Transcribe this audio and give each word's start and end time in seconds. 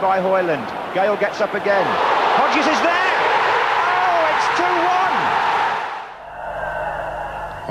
By 0.00 0.20
Hoyland. 0.20 0.66
Gale 0.94 1.16
gets 1.16 1.40
up 1.40 1.54
again. 1.54 1.86
Hodges 2.36 2.66
is 2.66 2.80
there. 2.82 3.14
Oh, 3.88 4.26
it's 4.36 4.46
2 4.58 4.64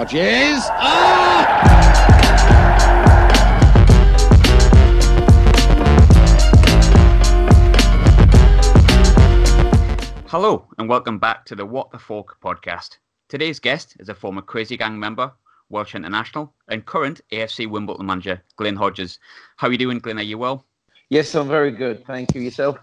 1. 0.01 0.57
Hodges. 0.57 0.65
Ah! 0.71 1.35
Hello, 10.27 10.67
and 10.79 10.89
welcome 10.89 11.19
back 11.19 11.45
to 11.45 11.55
the 11.55 11.65
What 11.65 11.91
the 11.91 11.99
Fork 11.99 12.41
podcast. 12.41 12.97
Today's 13.29 13.59
guest 13.59 13.95
is 13.99 14.09
a 14.09 14.15
former 14.15 14.41
Crazy 14.41 14.77
Gang 14.77 14.99
member, 14.99 15.31
Welsh 15.69 15.93
international, 15.93 16.55
and 16.69 16.87
current 16.87 17.21
AFC 17.31 17.69
Wimbledon 17.69 18.07
manager, 18.07 18.41
Glyn 18.55 18.75
Hodges. 18.75 19.19
How 19.57 19.67
are 19.67 19.71
you 19.71 19.77
doing, 19.77 19.99
Glenn? 19.99 20.17
Are 20.17 20.23
you 20.23 20.39
well? 20.39 20.65
Yes, 21.09 21.35
I'm 21.35 21.47
very 21.47 21.71
good. 21.71 22.05
Thank 22.05 22.33
you. 22.33 22.41
Yourself? 22.41 22.77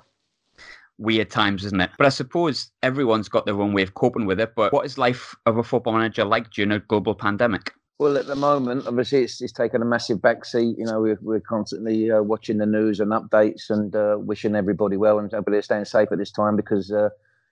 Weird 0.99 1.31
times, 1.31 1.65
isn't 1.65 1.81
it? 1.81 1.91
But 1.99 2.07
I 2.07 2.11
suppose 2.11 2.71
everyone's 2.83 3.29
got 3.29 3.47
their 3.47 3.61
own 3.61 3.73
way 3.73 3.83
of 3.83 3.95
coping 3.95 4.27
with 4.27 4.39
it. 4.39 4.55
But 4.55 4.73
what 4.73 4.87
is 4.87 4.99
life 4.99 5.35
of 5.47 5.59
a 5.59 5.65
football 5.65 5.95
manager 5.95 6.25
like 6.25 6.51
during 6.51 6.71
a 6.71 6.79
global 6.79 7.15
pandemic? 7.15 7.73
Well, 7.99 8.17
at 8.17 8.27
the 8.27 8.37
moment, 8.37 8.87
obviously, 8.87 9.23
it's, 9.23 9.41
it's 9.41 9.53
taken 9.53 9.83
a 9.83 9.85
massive 9.85 10.19
backseat. 10.19 10.79
You 10.79 10.85
know, 10.85 11.01
we're, 11.01 11.19
we're 11.23 11.41
constantly 11.41 12.11
uh, 12.11 12.23
watching 12.23 12.59
the 12.59 12.67
news 12.67 13.01
and 13.01 13.11
updates 13.11 13.71
and 13.71 13.95
uh, 13.95 14.17
wishing 14.19 14.55
everybody 14.55 14.97
well 14.97 15.19
and 15.19 15.33
everybody 15.33 15.63
staying 15.63 15.85
safe 15.85 16.09
at 16.13 16.19
this 16.19 16.33
time 16.33 16.57
because 16.57 16.91
uh, 16.93 17.11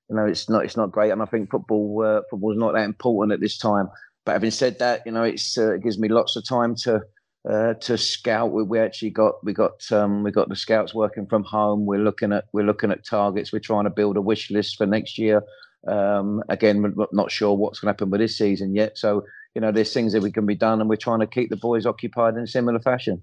you 0.09 0.16
know 0.16 0.27
it's 0.27 0.48
not 0.48 0.64
it's 0.64 0.77
not 0.77 0.92
great. 0.92 1.11
And 1.11 1.23
I 1.23 1.27
think 1.27 1.50
football 1.50 2.05
uh, 2.05 2.23
football 2.30 2.52
is 2.52 2.59
not 2.59 2.75
that 2.75 2.84
important 2.84 3.33
at 3.33 3.41
this 3.41 3.59
time. 3.59 3.91
But 4.25 4.33
having 4.33 4.50
said 4.50 4.78
that, 4.80 5.02
you 5.06 5.12
know, 5.12 5.23
it's 5.23 5.56
uh, 5.56 5.75
it 5.75 5.83
gives 5.83 5.98
me 5.98 6.09
lots 6.09 6.37
of 6.37 6.45
time 6.45 6.75
to 6.83 7.00
uh, 7.49 7.75
to 7.75 7.97
scout. 7.97 8.53
We, 8.53 8.62
we 8.62 8.79
actually 8.79 9.11
got 9.11 9.45
we 9.45 9.53
got 9.53 9.91
um, 9.93 10.23
we 10.23 10.31
got 10.31 10.48
the 10.48 10.57
scouts 10.57 10.95
working 10.95 11.27
from 11.27 11.45
home. 11.45 11.87
We're 11.87 11.98
looking 12.01 12.33
at 12.33 12.45
we're 12.53 12.67
looking 12.67 12.91
at 12.91 13.05
targets. 13.05 13.53
We're 13.53 13.61
trying 13.61 13.85
to 13.85 13.91
build 13.91 14.17
a 14.17 14.23
wish 14.23 14.51
list 14.51 14.77
for 14.77 14.87
next 14.87 15.19
year. 15.19 15.43
Um, 15.89 16.42
again, 16.48 16.83
we're 16.83 17.06
not 17.12 17.31
sure 17.31 17.55
what's 17.55 17.81
going 17.81 17.87
to 17.87 17.92
happen 17.92 18.11
with 18.11 18.20
this 18.20 18.37
season 18.37 18.75
yet. 18.75 18.98
So 18.98 19.25
you 19.55 19.61
know, 19.61 19.73
there's 19.73 19.92
things 19.92 20.12
that 20.12 20.23
we 20.23 20.31
can 20.31 20.47
be 20.47 20.55
done, 20.55 20.81
and 20.81 20.89
we're 20.89 20.97
trying 20.97 21.20
to 21.20 21.27
keep 21.27 21.51
the 21.51 21.56
boys 21.56 21.87
occupied 21.87 22.34
in 22.34 22.42
a 22.42 22.47
similar 22.47 22.81
fashion. 22.81 23.23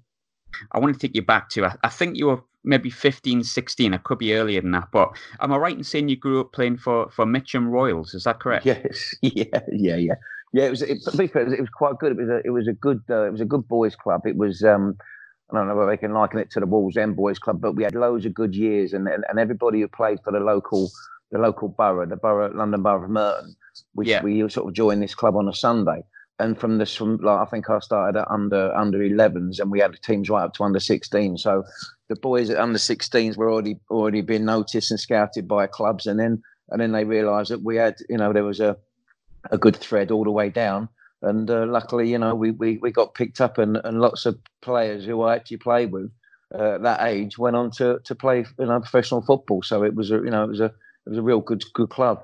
I 0.72 0.80
want 0.80 0.94
to 0.94 1.08
take 1.08 1.16
you 1.16 1.22
back 1.22 1.50
to, 1.50 1.78
I 1.84 1.90
think 1.90 2.18
you 2.18 2.28
were 2.28 2.42
maybe 2.64 2.90
15, 2.90 3.44
16. 3.44 3.94
It 3.94 4.04
could 4.04 4.18
be 4.18 4.34
earlier 4.34 4.62
than 4.62 4.72
that. 4.72 4.90
But 4.92 5.10
am 5.40 5.54
I 5.54 5.58
right 5.58 5.78
in 5.78 5.84
saying 5.84 6.10
you 6.10 6.18
grew 6.18 6.42
up 6.42 6.54
playing 6.54 6.78
for, 6.78 7.10
for 7.12 7.26
Mitcham 7.26 7.70
Royals? 7.70 8.14
Is 8.14 8.24
that 8.24 8.40
correct? 8.40 8.66
Yes. 8.66 9.16
Yeah, 9.22 9.60
yeah, 9.72 9.96
yeah. 9.96 10.16
Yeah, 10.58 10.66
it 10.66 10.70
was. 10.72 10.82
It, 10.82 10.98
it 11.06 11.60
was 11.62 11.70
quite 11.70 12.00
good. 12.00 12.14
It 12.14 12.18
was 12.18 12.30
a. 12.30 12.42
It 12.44 12.50
was 12.50 12.68
a 12.68 12.74
good. 12.74 13.02
Uh, 13.08 13.28
it 13.28 13.32
was 13.32 13.42
a 13.42 13.46
good 13.46 13.68
boys' 13.68 13.96
club. 13.96 14.22
It 14.26 14.38
was. 14.38 14.64
Um, 14.64 14.98
I 15.52 15.56
don't 15.56 15.68
know 15.68 15.76
whether 15.76 15.92
they 15.92 15.98
can 15.98 16.14
liken 16.14 16.40
it 16.40 16.50
to 16.52 16.60
the 16.60 16.66
Wolves 16.66 16.98
End 16.98 17.16
Boys 17.16 17.38
Club, 17.38 17.62
but 17.62 17.74
we 17.74 17.84
had 17.84 17.94
loads 17.94 18.26
of 18.26 18.34
good 18.34 18.56
years, 18.56 18.92
and, 18.92 19.08
and, 19.08 19.24
and 19.30 19.40
everybody 19.40 19.82
who 19.82 19.88
played 19.88 20.18
for 20.24 20.34
the 20.34 20.40
local 20.40 20.90
the 21.32 21.38
local 21.38 21.68
borough, 21.70 22.08
the 22.08 22.16
borough 22.16 22.52
London 22.52 22.82
Borough 22.82 23.04
of 23.04 23.10
Merton, 23.12 23.56
which 23.94 24.08
yeah. 24.08 24.24
we 24.24 24.50
sort 24.50 24.68
of 24.68 24.74
joined 24.74 25.04
this 25.04 25.14
club 25.14 25.36
on 25.36 25.48
a 25.48 25.54
Sunday. 25.54 26.02
And 26.40 26.60
from 26.60 26.80
this, 26.80 26.96
from 26.96 27.18
like 27.18 27.40
I 27.40 27.46
think 27.46 27.70
I 27.70 27.78
started 27.78 28.20
at 28.20 28.28
under 28.32 28.76
under 28.76 28.98
11s, 28.98 29.60
and 29.60 29.70
we 29.70 29.80
had 29.80 29.94
teams 30.02 30.28
right 30.28 30.44
up 30.44 30.54
to 30.56 30.64
under 30.64 30.80
16. 30.80 31.38
So 31.38 31.66
the 32.10 32.16
boys 32.16 32.50
at 32.50 32.58
under 32.58 32.80
16s 32.80 33.38
were 33.38 33.52
already 33.52 33.76
already 33.92 34.22
being 34.22 34.46
noticed 34.46 34.90
and 34.90 35.00
scouted 35.00 35.48
by 35.48 35.68
clubs, 35.68 36.08
and 36.08 36.20
then 36.20 36.42
and 36.70 36.82
then 36.82 36.94
they 36.94 37.04
realised 37.04 37.52
that 37.52 37.64
we 37.64 37.76
had, 37.76 37.96
you 38.10 38.18
know, 38.18 38.34
there 38.34 38.44
was 38.44 38.60
a 38.60 38.76
a 39.52 39.58
good 39.58 39.76
thread 39.76 40.12
all 40.12 40.24
the 40.24 40.32
way 40.32 40.50
down. 40.50 40.90
And 41.22 41.50
uh, 41.50 41.66
luckily, 41.66 42.12
you 42.12 42.20
know, 42.20 42.36
we, 42.36 42.52
we, 42.52 42.78
we 42.78 42.92
got 42.92 43.16
picked 43.16 43.42
up, 43.42 43.58
and, 43.58 43.78
and 43.84 44.00
lots 44.00 44.26
of 44.26 44.38
players 44.62 45.06
who 45.06 45.24
I 45.24 45.36
actually 45.36 45.58
played 45.58 45.92
with 45.92 46.12
uh, 46.54 46.76
at 46.76 46.84
that 46.84 47.02
age 47.04 47.38
went 47.38 47.56
on 47.56 47.72
to, 47.72 48.00
to 48.04 48.16
play 48.16 48.46
you 48.60 48.66
know 48.66 48.80
professional 48.80 49.22
football. 49.22 49.62
So 49.62 49.84
it 49.84 49.96
was 49.96 50.12
a 50.12 50.16
you 50.16 50.30
know 50.30 50.44
it 50.44 50.50
was 50.50 50.60
a 50.60 50.66
it 50.66 51.10
was 51.10 51.18
a 51.18 51.22
real 51.22 51.42
good 51.42 51.64
good 51.74 51.90
club. 51.90 52.24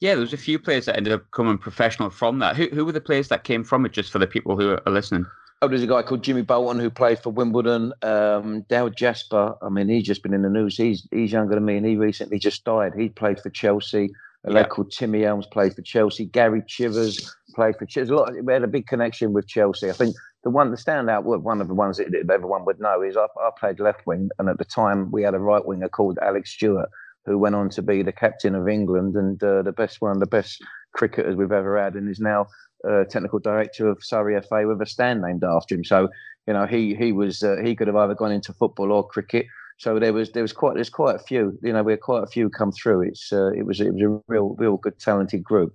Yeah, 0.00 0.14
there 0.14 0.20
was 0.20 0.32
a 0.32 0.38
few 0.38 0.58
players 0.58 0.86
that 0.86 0.96
ended 0.96 1.12
up 1.12 1.30
coming 1.30 1.56
professional 1.56 2.10
from 2.10 2.38
that. 2.40 2.56
Who 2.56 2.66
who 2.68 2.84
were 2.84 2.92
the 2.92 3.00
players 3.00 3.28
that 3.28 3.44
came 3.44 3.64
from 3.64 3.86
it? 3.86 3.92
Just 3.92 4.10
for 4.10 4.18
the 4.18 4.26
people 4.26 4.56
who 4.56 4.70
are 4.70 4.92
listening. 4.92 5.26
Oh, 5.62 5.68
there's 5.68 5.82
a 5.82 5.86
guy 5.86 6.02
called 6.02 6.24
Jimmy 6.24 6.40
Bolton 6.40 6.80
who 6.80 6.88
played 6.88 7.18
for 7.18 7.30
Wimbledon. 7.30 7.92
Um, 8.00 8.62
Dale 8.70 8.88
Jasper. 8.88 9.54
I 9.60 9.68
mean, 9.68 9.90
he's 9.90 10.06
just 10.06 10.22
been 10.22 10.32
in 10.32 10.42
the 10.42 10.48
news. 10.48 10.76
He's 10.76 11.06
he's 11.10 11.32
younger 11.32 11.54
than 11.54 11.64
me, 11.64 11.76
and 11.76 11.86
he 11.86 11.96
recently 11.96 12.38
just 12.38 12.64
died. 12.64 12.92
He 12.96 13.10
played 13.10 13.40
for 13.40 13.50
Chelsea. 13.50 14.10
A 14.44 14.50
lad 14.50 14.70
called 14.70 14.90
Timmy 14.90 15.24
Elmes 15.24 15.46
played 15.46 15.74
for 15.74 15.82
Chelsea. 15.82 16.24
Gary 16.24 16.62
Chivers 16.66 17.34
played 17.54 17.76
for 17.76 17.84
Chelsea. 17.84 18.10
A 18.10 18.16
lot. 18.16 18.32
we 18.42 18.52
had 18.52 18.64
a 18.64 18.68
big 18.68 18.86
connection 18.86 19.32
with 19.32 19.46
Chelsea. 19.46 19.90
I 19.90 19.92
think 19.92 20.16
the 20.44 20.50
one, 20.50 20.70
the 20.70 20.78
standout, 20.78 21.24
one 21.24 21.60
of 21.60 21.68
the 21.68 21.74
ones 21.74 21.98
that 21.98 22.14
everyone 22.32 22.64
would 22.64 22.80
know 22.80 23.02
is 23.02 23.16
I, 23.16 23.24
I 23.24 23.50
played 23.58 23.80
left 23.80 24.06
wing, 24.06 24.30
and 24.38 24.48
at 24.48 24.58
the 24.58 24.64
time 24.64 25.10
we 25.10 25.22
had 25.22 25.34
a 25.34 25.38
right 25.38 25.64
winger 25.64 25.90
called 25.90 26.18
Alec 26.22 26.46
Stewart, 26.46 26.88
who 27.26 27.36
went 27.36 27.54
on 27.54 27.68
to 27.70 27.82
be 27.82 28.02
the 28.02 28.12
captain 28.12 28.54
of 28.54 28.66
England 28.66 29.14
and 29.14 29.42
uh, 29.42 29.62
the 29.62 29.72
best 29.72 30.00
one 30.00 30.12
of 30.12 30.20
the 30.20 30.26
best 30.26 30.62
cricketers 30.94 31.36
we've 31.36 31.52
ever 31.52 31.78
had, 31.78 31.94
and 31.94 32.08
is 32.08 32.20
now 32.20 32.46
uh, 32.88 33.04
technical 33.04 33.38
director 33.38 33.88
of 33.88 34.02
Surrey 34.02 34.40
FA 34.40 34.66
with 34.66 34.80
a 34.80 34.86
stand 34.86 35.20
named 35.20 35.44
after 35.44 35.74
him. 35.74 35.84
So 35.84 36.08
you 36.46 36.54
know 36.54 36.66
he 36.66 36.94
he 36.94 37.12
was 37.12 37.42
uh, 37.42 37.56
he 37.62 37.76
could 37.76 37.88
have 37.88 37.96
either 37.96 38.14
gone 38.14 38.32
into 38.32 38.54
football 38.54 38.92
or 38.92 39.06
cricket. 39.06 39.46
So 39.80 39.98
there 39.98 40.12
was 40.12 40.30
there 40.32 40.42
was 40.42 40.52
quite 40.52 40.74
there's 40.74 40.90
quite 40.90 41.16
a 41.16 41.18
few. 41.18 41.58
You 41.62 41.72
know, 41.72 41.82
we 41.82 41.92
had 41.92 42.02
quite 42.02 42.22
a 42.22 42.26
few 42.26 42.50
come 42.50 42.70
through. 42.70 43.00
It's 43.00 43.32
uh, 43.32 43.50
it 43.52 43.64
was 43.64 43.80
it 43.80 43.94
was 43.94 44.02
a 44.02 44.20
real 44.28 44.54
real 44.58 44.76
good 44.76 44.98
talented 44.98 45.42
group. 45.42 45.74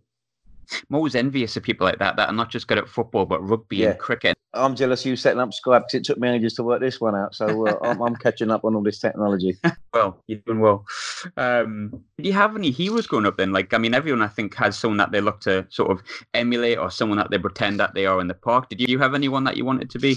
I'm 0.71 0.95
always 0.95 1.15
envious 1.15 1.57
of 1.57 1.63
people 1.63 1.85
like 1.85 1.97
that 1.99 2.15
that 2.15 2.29
are 2.29 2.33
not 2.33 2.51
just 2.51 2.67
good 2.67 2.77
at 2.77 2.87
football 2.87 3.25
but 3.25 3.39
rugby 3.47 3.77
yeah. 3.77 3.91
and 3.91 3.99
cricket. 3.99 4.35
I'm 4.53 4.75
jealous 4.75 5.01
of 5.01 5.07
you 5.07 5.15
setting 5.15 5.39
up 5.39 5.49
Skype 5.49 5.81
because 5.81 5.93
it 5.95 6.03
took 6.03 6.17
me 6.17 6.29
ages 6.29 6.53
to 6.55 6.63
work 6.63 6.81
this 6.81 7.01
one 7.01 7.15
out. 7.15 7.35
So 7.35 7.67
uh, 7.67 7.77
I'm, 7.83 8.01
I'm, 8.01 8.15
catching 8.15 8.49
up 8.49 8.63
on 8.63 8.73
all 8.73 8.81
this 8.81 8.99
technology. 8.99 9.57
well, 9.93 10.23
you're 10.27 10.39
doing 10.45 10.61
well. 10.61 10.85
Um, 11.35 11.89
do 12.17 12.23
you 12.23 12.33
have 12.33 12.55
any 12.55 12.71
heroes 12.71 13.05
growing 13.05 13.25
up 13.25 13.37
then? 13.37 13.51
Like, 13.51 13.73
I 13.73 13.77
mean, 13.77 13.93
everyone 13.93 14.21
I 14.21 14.27
think 14.27 14.55
has 14.55 14.77
someone 14.77 14.97
that 14.97 15.11
they 15.11 15.19
look 15.19 15.41
to 15.41 15.67
sort 15.69 15.91
of 15.91 16.01
emulate 16.33 16.77
or 16.77 16.89
someone 16.89 17.17
that 17.17 17.31
they 17.31 17.37
pretend 17.37 17.79
that 17.81 17.93
they 17.95 18.05
are 18.05 18.21
in 18.21 18.27
the 18.27 18.33
park. 18.33 18.69
Did 18.69 18.79
you 18.79 18.97
have 18.99 19.13
anyone 19.13 19.43
that 19.43 19.57
you 19.57 19.65
wanted 19.65 19.89
to 19.89 19.99
be? 19.99 20.15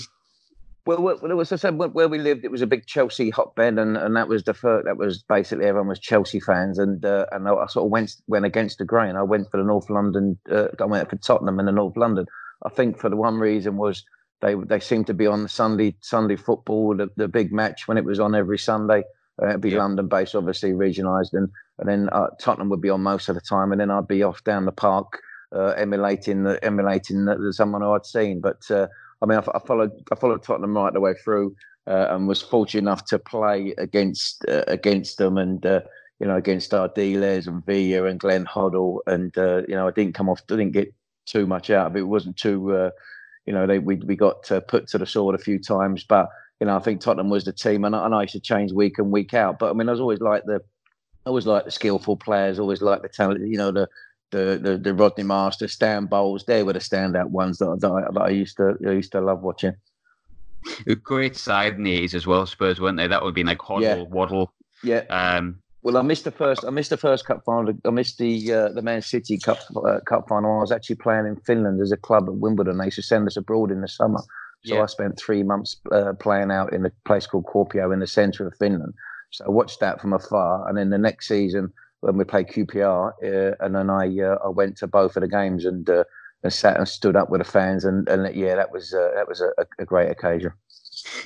Well, 0.88 1.02
well, 1.02 1.30
it 1.30 1.34
was 1.34 1.52
I 1.52 1.56
said 1.56 1.76
where 1.76 2.08
we 2.08 2.16
lived. 2.16 2.46
It 2.46 2.50
was 2.50 2.62
a 2.62 2.66
big 2.66 2.86
Chelsea 2.86 3.28
hotbed, 3.28 3.78
and, 3.78 3.94
and 3.98 4.16
that 4.16 4.26
was 4.26 4.44
the 4.44 4.54
first. 4.54 4.86
That 4.86 4.96
was 4.96 5.22
basically 5.22 5.66
everyone 5.66 5.88
was 5.88 5.98
Chelsea 5.98 6.40
fans, 6.40 6.78
and 6.78 7.04
uh, 7.04 7.26
and 7.30 7.46
I, 7.46 7.66
sort 7.66 7.84
of 7.84 7.90
went 7.90 8.16
went 8.26 8.46
against 8.46 8.78
the 8.78 8.86
grain. 8.86 9.14
I 9.14 9.22
went 9.22 9.50
for 9.50 9.58
the 9.58 9.66
North 9.66 9.90
London. 9.90 10.38
Uh, 10.50 10.68
I 10.80 10.86
went 10.86 11.10
for 11.10 11.16
Tottenham 11.16 11.58
and 11.58 11.68
the 11.68 11.72
North 11.72 11.94
London. 11.98 12.24
I 12.64 12.70
think 12.70 12.98
for 12.98 13.10
the 13.10 13.16
one 13.16 13.34
reason 13.34 13.76
was 13.76 14.02
they 14.40 14.54
they 14.54 14.80
seemed 14.80 15.08
to 15.08 15.14
be 15.14 15.26
on 15.26 15.42
the 15.42 15.48
Sunday 15.50 15.94
Sunday 16.00 16.36
football, 16.36 16.96
the, 16.96 17.10
the 17.18 17.28
big 17.28 17.52
match 17.52 17.86
when 17.86 17.98
it 17.98 18.06
was 18.06 18.18
on 18.18 18.34
every 18.34 18.56
Sunday. 18.56 19.02
Uh, 19.42 19.50
it'd 19.50 19.60
be 19.60 19.72
yeah. 19.72 19.80
London 19.80 20.08
based, 20.08 20.34
obviously 20.34 20.72
regionalised, 20.72 21.34
and 21.34 21.50
and 21.78 21.86
then 21.86 22.08
uh, 22.12 22.28
Tottenham 22.40 22.70
would 22.70 22.80
be 22.80 22.88
on 22.88 23.02
most 23.02 23.28
of 23.28 23.34
the 23.34 23.42
time, 23.42 23.72
and 23.72 23.80
then 23.82 23.90
I'd 23.90 24.08
be 24.08 24.22
off 24.22 24.42
down 24.42 24.64
the 24.64 24.72
park 24.72 25.18
uh, 25.54 25.74
emulating 25.76 26.44
the, 26.44 26.62
emulating 26.64 27.24
the, 27.24 27.52
someone 27.52 27.82
who 27.82 27.92
I'd 27.92 28.06
seen. 28.06 28.40
But 28.40 28.70
uh, 28.70 28.88
I 29.22 29.26
mean, 29.26 29.38
I, 29.38 29.56
I, 29.56 29.58
followed 29.66 29.92
I 30.12 30.14
followed 30.14 30.42
Tottenham 30.42 30.76
right 30.76 30.92
the 30.92 31.00
way 31.00 31.14
through, 31.14 31.54
uh, 31.86 32.06
and 32.10 32.28
was 32.28 32.42
fortunate 32.42 32.82
enough 32.82 33.04
to 33.06 33.18
play 33.18 33.74
against 33.78 34.44
uh, 34.48 34.64
against 34.66 35.18
them, 35.18 35.38
and 35.38 35.64
uh, 35.64 35.80
you 36.20 36.26
know 36.26 36.36
against 36.36 36.72
Ardiles 36.72 37.46
and 37.46 37.64
Villa 37.64 38.04
and 38.04 38.20
Glenn 38.20 38.46
Hoddle, 38.46 38.98
and 39.06 39.36
uh, 39.38 39.62
you 39.68 39.74
know 39.74 39.88
I 39.88 39.90
didn't 39.90 40.14
come 40.14 40.28
off, 40.28 40.46
didn't 40.46 40.72
get 40.72 40.92
too 41.26 41.46
much 41.46 41.70
out 41.70 41.88
of 41.88 41.96
it. 41.96 42.00
It 42.00 42.04
wasn't 42.04 42.36
too, 42.36 42.74
uh, 42.74 42.90
you 43.46 43.52
know, 43.52 43.66
they 43.66 43.78
we 43.78 43.96
we 43.96 44.16
got 44.16 44.48
put 44.68 44.88
to 44.88 44.98
the 44.98 45.06
sword 45.06 45.34
a 45.34 45.38
few 45.38 45.58
times, 45.58 46.04
but 46.04 46.28
you 46.60 46.66
know 46.66 46.76
I 46.76 46.80
think 46.80 47.00
Tottenham 47.00 47.30
was 47.30 47.44
the 47.44 47.52
team, 47.52 47.84
and 47.84 47.96
I, 47.96 48.04
and 48.04 48.14
I 48.14 48.22
used 48.22 48.32
to 48.32 48.40
change 48.40 48.72
week 48.72 48.98
and 48.98 49.10
week 49.10 49.34
out. 49.34 49.58
But 49.58 49.70
I 49.70 49.72
mean, 49.72 49.88
I 49.88 49.92
was 49.92 50.00
always 50.00 50.20
like 50.20 50.44
the 50.44 50.60
I 51.26 51.30
always 51.30 51.46
like 51.46 51.66
the 51.66 51.70
skillful 51.70 52.16
players, 52.16 52.58
always 52.58 52.80
like 52.80 53.02
the 53.02 53.08
talent, 53.08 53.46
you 53.46 53.58
know, 53.58 53.70
the 53.70 53.88
the 54.30 54.58
the, 54.62 54.78
the 54.78 54.94
Rodney 54.94 55.24
Marsh, 55.24 55.56
Stan 55.66 56.06
Bowles. 56.06 56.44
They 56.44 56.62
were 56.62 56.72
the 56.72 56.78
standout 56.78 57.30
ones 57.30 57.58
that, 57.58 57.78
that, 57.80 57.90
I, 57.90 58.12
that 58.12 58.22
I 58.22 58.30
used 58.30 58.56
to 58.58 58.76
I 58.86 58.92
used 58.92 59.12
to 59.12 59.20
love 59.20 59.42
watching. 59.42 59.74
A 60.86 60.94
great 60.94 61.36
side 61.36 61.74
in 61.74 61.84
the 61.84 62.02
80s 62.02 62.14
as 62.14 62.26
well, 62.26 62.44
Spurs, 62.44 62.80
weren't 62.80 62.98
they? 62.98 63.06
That 63.06 63.22
would 63.22 63.34
be 63.34 63.44
like 63.44 63.58
Hoddle, 63.58 63.80
yeah. 63.82 64.02
Waddle. 64.02 64.52
Yeah. 64.82 65.04
Um, 65.08 65.60
well, 65.82 65.96
I 65.96 66.02
missed 66.02 66.24
the 66.24 66.30
first. 66.30 66.64
I 66.66 66.70
missed 66.70 66.90
the 66.90 66.96
first 66.96 67.24
cup 67.24 67.44
final. 67.44 67.72
I 67.84 67.90
missed 67.90 68.18
the 68.18 68.52
uh, 68.52 68.68
the 68.70 68.82
Man 68.82 69.00
City 69.00 69.38
Cup 69.38 69.58
uh, 69.76 70.00
Cup 70.06 70.28
final. 70.28 70.58
I 70.58 70.60
was 70.60 70.72
actually 70.72 70.96
playing 70.96 71.26
in 71.26 71.36
Finland 71.36 71.80
as 71.80 71.92
a 71.92 71.96
club 71.96 72.28
at 72.28 72.34
Wimbledon. 72.34 72.78
They 72.78 72.86
used 72.86 72.96
to 72.96 73.02
send 73.02 73.26
us 73.26 73.36
abroad 73.36 73.70
in 73.70 73.80
the 73.80 73.88
summer, 73.88 74.20
so 74.64 74.74
yeah. 74.74 74.82
I 74.82 74.86
spent 74.86 75.18
three 75.18 75.42
months 75.42 75.76
uh, 75.92 76.14
playing 76.14 76.50
out 76.50 76.72
in 76.72 76.84
a 76.84 76.90
place 77.06 77.26
called 77.26 77.46
Kuopio 77.46 77.92
in 77.92 78.00
the 78.00 78.06
centre 78.06 78.46
of 78.46 78.56
Finland. 78.58 78.92
So 79.30 79.44
I 79.46 79.50
watched 79.50 79.80
that 79.80 80.00
from 80.00 80.12
afar, 80.12 80.68
and 80.68 80.76
then 80.76 80.90
the 80.90 80.98
next 80.98 81.28
season 81.28 81.72
when 82.00 82.16
we 82.16 82.24
played 82.24 82.48
QPR, 82.48 83.12
uh, 83.22 83.56
and 83.60 83.74
then 83.74 83.90
I 83.90 84.06
uh, 84.20 84.38
I 84.44 84.48
went 84.48 84.76
to 84.78 84.86
both 84.86 85.16
of 85.16 85.22
the 85.22 85.28
games 85.28 85.64
and 85.64 85.88
uh, 85.88 86.04
and 86.42 86.52
sat 86.52 86.76
and 86.76 86.88
stood 86.88 87.16
up 87.16 87.30
with 87.30 87.40
the 87.40 87.44
fans, 87.44 87.84
and, 87.84 88.08
and 88.08 88.34
yeah, 88.34 88.54
that 88.54 88.72
was 88.72 88.94
uh, 88.94 89.10
that 89.14 89.28
was 89.28 89.40
a, 89.40 89.50
a, 89.78 89.84
great 89.84 90.10
occasion. 90.10 90.52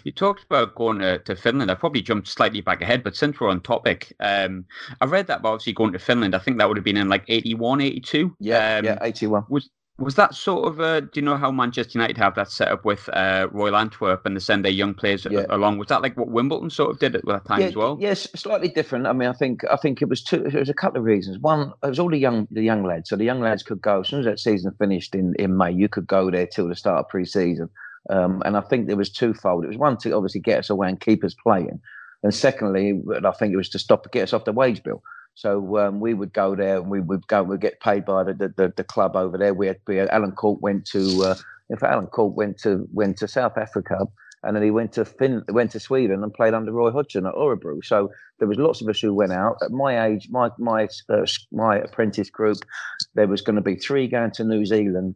You 0.04 0.12
talked 0.12 0.44
about 0.44 0.74
going 0.74 0.98
to, 1.00 1.18
to 1.20 1.36
Finland. 1.36 1.70
I 1.70 1.74
probably 1.74 2.02
jumped 2.02 2.28
slightly 2.28 2.60
back 2.60 2.82
ahead, 2.82 3.02
but 3.02 3.16
since 3.16 3.38
we're 3.38 3.48
on 3.48 3.60
topic, 3.60 4.14
um, 4.20 4.64
I 5.00 5.06
read 5.06 5.26
that 5.26 5.40
about 5.40 5.54
obviously 5.54 5.74
going 5.74 5.92
to 5.92 5.98
Finland. 5.98 6.34
I 6.34 6.38
think 6.38 6.58
that 6.58 6.68
would 6.68 6.76
have 6.76 6.84
been 6.84 6.96
in 6.96 7.08
like 7.08 7.24
81, 7.28 7.80
82. 7.80 8.36
Yeah, 8.38 8.78
um, 8.78 8.84
yeah, 8.84 8.98
81. 9.00 9.44
Was 9.48 9.70
Was 10.02 10.16
that 10.16 10.34
sort 10.34 10.66
of 10.66 10.80
uh, 10.80 10.98
do 11.00 11.10
you 11.14 11.22
know 11.22 11.36
how 11.36 11.52
Manchester 11.52 11.96
United 11.96 12.18
have 12.18 12.34
that 12.34 12.50
set 12.50 12.66
up 12.66 12.84
with 12.84 13.08
uh, 13.10 13.46
Royal 13.52 13.76
Antwerp 13.76 14.26
and 14.26 14.34
they 14.34 14.40
send 14.40 14.64
their 14.64 14.72
young 14.72 14.94
players 14.94 15.24
yeah. 15.30 15.46
along? 15.48 15.78
Was 15.78 15.88
that 15.88 16.02
like 16.02 16.16
what 16.16 16.26
Wimbledon 16.26 16.70
sort 16.70 16.90
of 16.90 16.98
did 16.98 17.14
at 17.14 17.24
that 17.26 17.44
time 17.44 17.60
yeah, 17.60 17.66
as 17.68 17.76
well? 17.76 17.96
Yes, 18.00 18.28
slightly 18.34 18.66
different. 18.66 19.06
I 19.06 19.12
mean, 19.12 19.28
I 19.28 19.32
think 19.32 19.62
I 19.70 19.76
think 19.76 20.02
it 20.02 20.08
was 20.08 20.20
two. 20.20 20.44
It 20.44 20.54
was 20.54 20.68
a 20.68 20.74
couple 20.74 20.98
of 20.98 21.04
reasons. 21.04 21.38
One, 21.38 21.72
it 21.84 21.86
was 21.86 22.00
all 22.00 22.10
the 22.10 22.18
young 22.18 22.48
the 22.50 22.62
young 22.62 22.82
lads. 22.84 23.10
So 23.10 23.16
the 23.16 23.24
young 23.24 23.40
lads 23.40 23.62
could 23.62 23.80
go 23.80 24.00
as 24.00 24.08
soon 24.08 24.18
as 24.18 24.26
that 24.26 24.40
season 24.40 24.74
finished 24.76 25.14
in, 25.14 25.34
in 25.38 25.56
May. 25.56 25.70
You 25.70 25.88
could 25.88 26.08
go 26.08 26.32
there 26.32 26.48
till 26.48 26.68
the 26.68 26.74
start 26.74 26.98
of 26.98 27.08
pre-season. 27.08 27.70
Um, 28.10 28.42
and 28.44 28.56
I 28.56 28.60
think 28.62 28.88
there 28.88 28.96
was 28.96 29.08
twofold. 29.08 29.62
It 29.62 29.68
was 29.68 29.78
one 29.78 29.98
to 29.98 30.10
obviously 30.16 30.40
get 30.40 30.58
us 30.58 30.70
away 30.70 30.88
and 30.88 30.98
keep 30.98 31.22
us 31.22 31.36
playing, 31.40 31.80
and 32.24 32.34
secondly, 32.34 33.00
I 33.24 33.30
think 33.30 33.52
it 33.52 33.56
was 33.56 33.68
to 33.68 33.78
stop 33.78 34.10
get 34.10 34.24
us 34.24 34.32
off 34.32 34.46
the 34.46 34.52
wage 34.52 34.82
bill. 34.82 35.00
So 35.34 35.78
um, 35.78 36.00
we 36.00 36.14
would 36.14 36.32
go 36.32 36.54
there 36.54 36.76
and 36.76 36.90
we 36.90 37.00
would 37.00 37.26
go. 37.26 37.42
We'd 37.42 37.60
get 37.60 37.80
paid 37.80 38.04
by 38.04 38.24
the, 38.24 38.34
the, 38.34 38.72
the 38.76 38.84
club 38.84 39.16
over 39.16 39.38
there. 39.38 39.54
We 39.54 39.66
had, 39.66 39.78
we 39.86 39.96
had 39.96 40.08
Alan 40.10 40.32
Cork 40.32 40.60
went 40.62 40.86
to. 40.86 41.24
Uh, 41.24 41.34
fact, 41.78 41.92
Alan 41.92 42.06
Cork 42.06 42.36
went 42.36 42.58
to 42.58 42.86
went 42.92 43.16
to 43.18 43.28
South 43.28 43.56
Africa, 43.56 44.06
and 44.42 44.56
then 44.56 44.62
he 44.62 44.70
went 44.70 44.92
to 44.92 45.04
Fin, 45.04 45.42
went 45.48 45.70
to 45.72 45.80
Sweden 45.80 46.22
and 46.22 46.32
played 46.32 46.54
under 46.54 46.72
Roy 46.72 46.90
Hodgson 46.90 47.26
at 47.26 47.34
Örebro. 47.34 47.84
So 47.84 48.10
there 48.38 48.48
was 48.48 48.58
lots 48.58 48.80
of 48.80 48.88
us 48.88 49.00
who 49.00 49.14
went 49.14 49.32
out. 49.32 49.56
At 49.62 49.70
my 49.70 50.06
age, 50.06 50.28
my 50.30 50.50
my 50.58 50.88
uh, 51.08 51.26
my 51.50 51.78
apprentice 51.78 52.30
group, 52.30 52.58
there 53.14 53.26
was 53.26 53.40
going 53.40 53.56
to 53.56 53.62
be 53.62 53.76
three 53.76 54.08
going 54.08 54.32
to 54.32 54.44
New 54.44 54.66
Zealand 54.66 55.14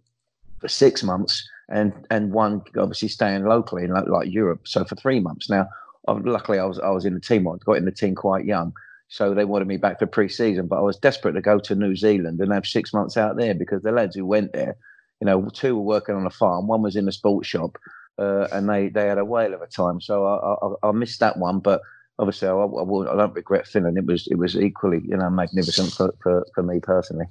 for 0.61 0.69
six 0.69 1.03
months, 1.03 1.47
and 1.69 1.93
and 2.11 2.33
one 2.33 2.63
obviously 2.79 3.09
staying 3.09 3.45
locally 3.45 3.85
in 3.85 3.91
like, 3.91 4.09
like 4.09 4.33
Europe. 4.33 4.67
So 4.67 4.85
for 4.85 4.95
three 4.95 5.21
months. 5.21 5.51
Now, 5.51 5.69
luckily, 6.09 6.59
I 6.59 6.65
was 6.65 6.79
I 6.79 6.91
was 6.91 7.05
in 7.05 7.15
the 7.15 7.21
team. 7.21 7.47
I 7.49 7.57
got 7.65 7.75
in 7.77 7.85
the 7.85 7.93
team 7.93 8.15
quite 8.15 8.45
young. 8.45 8.73
So 9.09 9.35
they 9.35 9.45
wanted 9.45 9.69
me 9.69 9.77
back 9.77 9.99
for 9.99 10.07
pre-season, 10.07 10.67
but 10.67 10.79
I 10.79 10.83
was 10.83 10.99
desperate 10.99 11.33
to 11.35 11.41
go 11.41 11.59
to 11.61 11.75
New 11.75 11.95
Zealand 11.95 12.41
and 12.41 12.53
have 12.53 12.67
six 12.67 12.93
months 12.93 13.17
out 13.17 13.37
there 13.37 13.55
because 13.55 13.83
the 13.83 13.93
lads 13.93 14.17
who 14.17 14.27
went 14.27 14.53
there, 14.53 14.77
you 15.21 15.27
know, 15.27 15.49
two 15.53 15.77
were 15.77 15.83
working 15.83 16.17
on 16.17 16.27
a 16.27 16.31
farm, 16.31 16.67
one 16.67 16.83
was 16.83 16.97
in 16.97 17.07
a 17.09 17.13
sports 17.13 17.49
shop, 17.49 17.79
uh, 18.19 18.49
and 18.53 18.69
they 18.69 18.89
they 18.89 19.07
had 19.07 19.19
a 19.19 19.25
whale 19.25 19.55
of 19.55 19.63
a 19.63 19.67
time. 19.67 20.01
So 20.01 20.27
I, 20.27 20.87
I, 20.87 20.91
I 20.91 20.93
missed 20.93 21.21
that 21.21 21.39
one, 21.39 21.61
but 21.61 21.81
obviously 22.19 22.49
I, 22.49 22.53
I, 22.53 23.13
I, 23.13 23.17
don't 23.17 23.35
regret 23.35 23.67
Finland. 23.67 23.99
It 23.99 24.07
was 24.07 24.27
it 24.27 24.37
was 24.37 24.57
equally 24.57 25.03
you 25.05 25.17
know 25.17 25.31
magnificent 25.31 25.93
for, 25.93 26.15
for, 26.23 26.47
for 26.55 26.63
me 26.63 26.81
personally. 26.81 27.27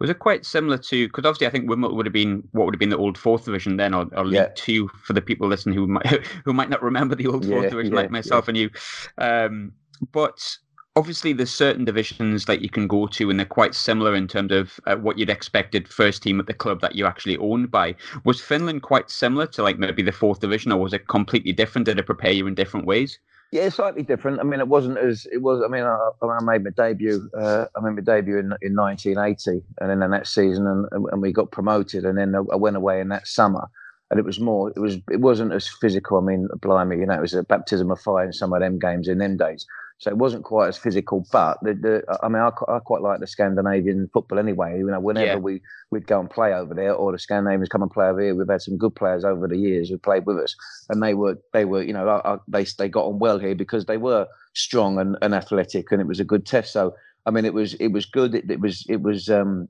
Was 0.00 0.10
it 0.10 0.18
quite 0.18 0.44
similar 0.44 0.76
to? 0.76 1.06
Because 1.06 1.24
obviously, 1.24 1.46
I 1.46 1.50
think 1.50 1.68
Wimbledon 1.68 1.96
would 1.96 2.06
have 2.06 2.12
been 2.12 2.46
what 2.52 2.66
would 2.66 2.74
have 2.74 2.80
been 2.80 2.90
the 2.90 2.98
old 2.98 3.16
fourth 3.16 3.46
division 3.46 3.78
then, 3.78 3.94
or, 3.94 4.06
or 4.14 4.24
League 4.24 4.34
yeah. 4.34 4.48
Two 4.54 4.88
for 5.02 5.14
the 5.14 5.22
people 5.22 5.48
listening 5.48 5.74
who 5.74 5.86
might 5.86 6.06
who 6.44 6.52
might 6.52 6.68
not 6.68 6.82
remember 6.82 7.14
the 7.14 7.26
old 7.26 7.46
fourth 7.46 7.64
yeah, 7.64 7.70
division, 7.70 7.92
yeah, 7.92 8.00
like 8.00 8.10
myself 8.10 8.48
and 8.48 8.56
you. 8.56 8.70
Um, 9.16 9.72
but 10.12 10.56
obviously 10.94 11.32
there's 11.32 11.52
certain 11.52 11.84
divisions 11.84 12.44
that 12.44 12.60
you 12.60 12.68
can 12.68 12.86
go 12.86 13.06
to 13.06 13.30
and 13.30 13.38
they're 13.38 13.46
quite 13.46 13.74
similar 13.74 14.14
in 14.14 14.28
terms 14.28 14.52
of 14.52 14.78
uh, 14.86 14.96
what 14.96 15.18
you'd 15.18 15.30
expected 15.30 15.88
first 15.88 16.22
team 16.22 16.38
at 16.38 16.46
the 16.46 16.54
club 16.54 16.80
that 16.80 16.94
you 16.94 17.06
actually 17.06 17.36
owned 17.38 17.70
by 17.70 17.94
was 18.24 18.40
finland 18.40 18.82
quite 18.82 19.10
similar 19.10 19.46
to 19.46 19.62
like 19.62 19.78
maybe 19.78 20.02
the 20.02 20.12
fourth 20.12 20.40
division 20.40 20.70
or 20.70 20.78
was 20.78 20.92
it 20.92 21.08
completely 21.08 21.52
different 21.52 21.86
did 21.86 21.98
it 21.98 22.06
prepare 22.06 22.32
you 22.32 22.46
in 22.46 22.54
different 22.54 22.86
ways 22.86 23.18
yeah, 23.52 23.68
slightly 23.68 24.02
different. 24.02 24.40
I 24.40 24.44
mean, 24.44 24.60
it 24.60 24.68
wasn't 24.68 24.96
as 24.96 25.26
it 25.30 25.42
was. 25.42 25.62
I 25.62 25.68
mean, 25.68 25.82
I, 25.82 26.10
I 26.22 26.42
made 26.42 26.64
my 26.64 26.70
debut. 26.70 27.28
Uh, 27.38 27.66
I 27.76 27.80
made 27.82 27.96
my 27.96 28.00
debut 28.00 28.38
in, 28.38 28.54
in 28.62 28.74
1980, 28.74 29.62
and 29.78 29.90
then 29.90 30.00
the 30.00 30.06
next 30.06 30.34
season, 30.34 30.66
and, 30.66 30.86
and 31.12 31.20
we 31.20 31.34
got 31.34 31.50
promoted. 31.50 32.06
And 32.06 32.16
then 32.16 32.34
I 32.34 32.56
went 32.56 32.76
away 32.76 32.98
in 32.98 33.10
that 33.10 33.26
summer, 33.26 33.68
and 34.10 34.18
it 34.18 34.24
was 34.24 34.40
more. 34.40 34.70
It 34.70 34.78
was. 34.78 34.96
It 35.10 35.20
wasn't 35.20 35.52
as 35.52 35.68
physical. 35.68 36.16
I 36.16 36.22
mean, 36.22 36.48
blimey, 36.62 36.96
you 36.96 37.04
know, 37.04 37.12
it 37.12 37.20
was 37.20 37.34
a 37.34 37.42
baptism 37.42 37.90
of 37.90 38.00
fire 38.00 38.24
in 38.24 38.32
some 38.32 38.54
of 38.54 38.60
them 38.60 38.78
games 38.78 39.06
in 39.06 39.18
them 39.18 39.36
days. 39.36 39.66
So 40.02 40.10
it 40.10 40.18
wasn't 40.18 40.42
quite 40.42 40.66
as 40.66 40.76
physical, 40.76 41.24
but 41.30 41.58
the, 41.62 41.74
the 41.74 42.18
I 42.24 42.28
mean, 42.28 42.42
I, 42.42 42.50
I, 42.68 42.80
quite 42.80 43.02
like 43.02 43.20
the 43.20 43.26
Scandinavian 43.28 44.10
football 44.12 44.40
anyway. 44.40 44.76
You 44.76 44.86
know, 44.88 44.98
whenever 44.98 45.26
yeah. 45.26 45.36
we 45.36 45.60
we'd 45.92 46.08
go 46.08 46.18
and 46.18 46.28
play 46.28 46.52
over 46.52 46.74
there, 46.74 46.92
or 46.92 47.12
the 47.12 47.20
Scandinavians 47.20 47.68
come 47.68 47.82
and 47.82 47.90
play 47.90 48.06
over 48.06 48.20
here, 48.20 48.34
we've 48.34 48.48
had 48.48 48.62
some 48.62 48.76
good 48.76 48.96
players 48.96 49.24
over 49.24 49.46
the 49.46 49.56
years 49.56 49.88
who 49.88 49.98
played 49.98 50.26
with 50.26 50.38
us, 50.38 50.56
and 50.88 51.00
they 51.00 51.14
were 51.14 51.38
they 51.52 51.64
were 51.64 51.84
you 51.84 51.92
know 51.92 52.40
they 52.48 52.66
they 52.78 52.88
got 52.88 53.06
on 53.06 53.20
well 53.20 53.38
here 53.38 53.54
because 53.54 53.86
they 53.86 53.96
were 53.96 54.26
strong 54.54 54.98
and, 54.98 55.16
and 55.22 55.36
athletic, 55.36 55.92
and 55.92 56.00
it 56.00 56.08
was 56.08 56.18
a 56.18 56.24
good 56.24 56.46
test. 56.46 56.72
So 56.72 56.96
I 57.24 57.30
mean, 57.30 57.44
it 57.44 57.54
was 57.54 57.74
it 57.74 57.92
was 57.92 58.04
good. 58.04 58.34
It, 58.34 58.50
it 58.50 58.58
was 58.58 58.84
it 58.88 59.02
was. 59.02 59.28
um 59.28 59.68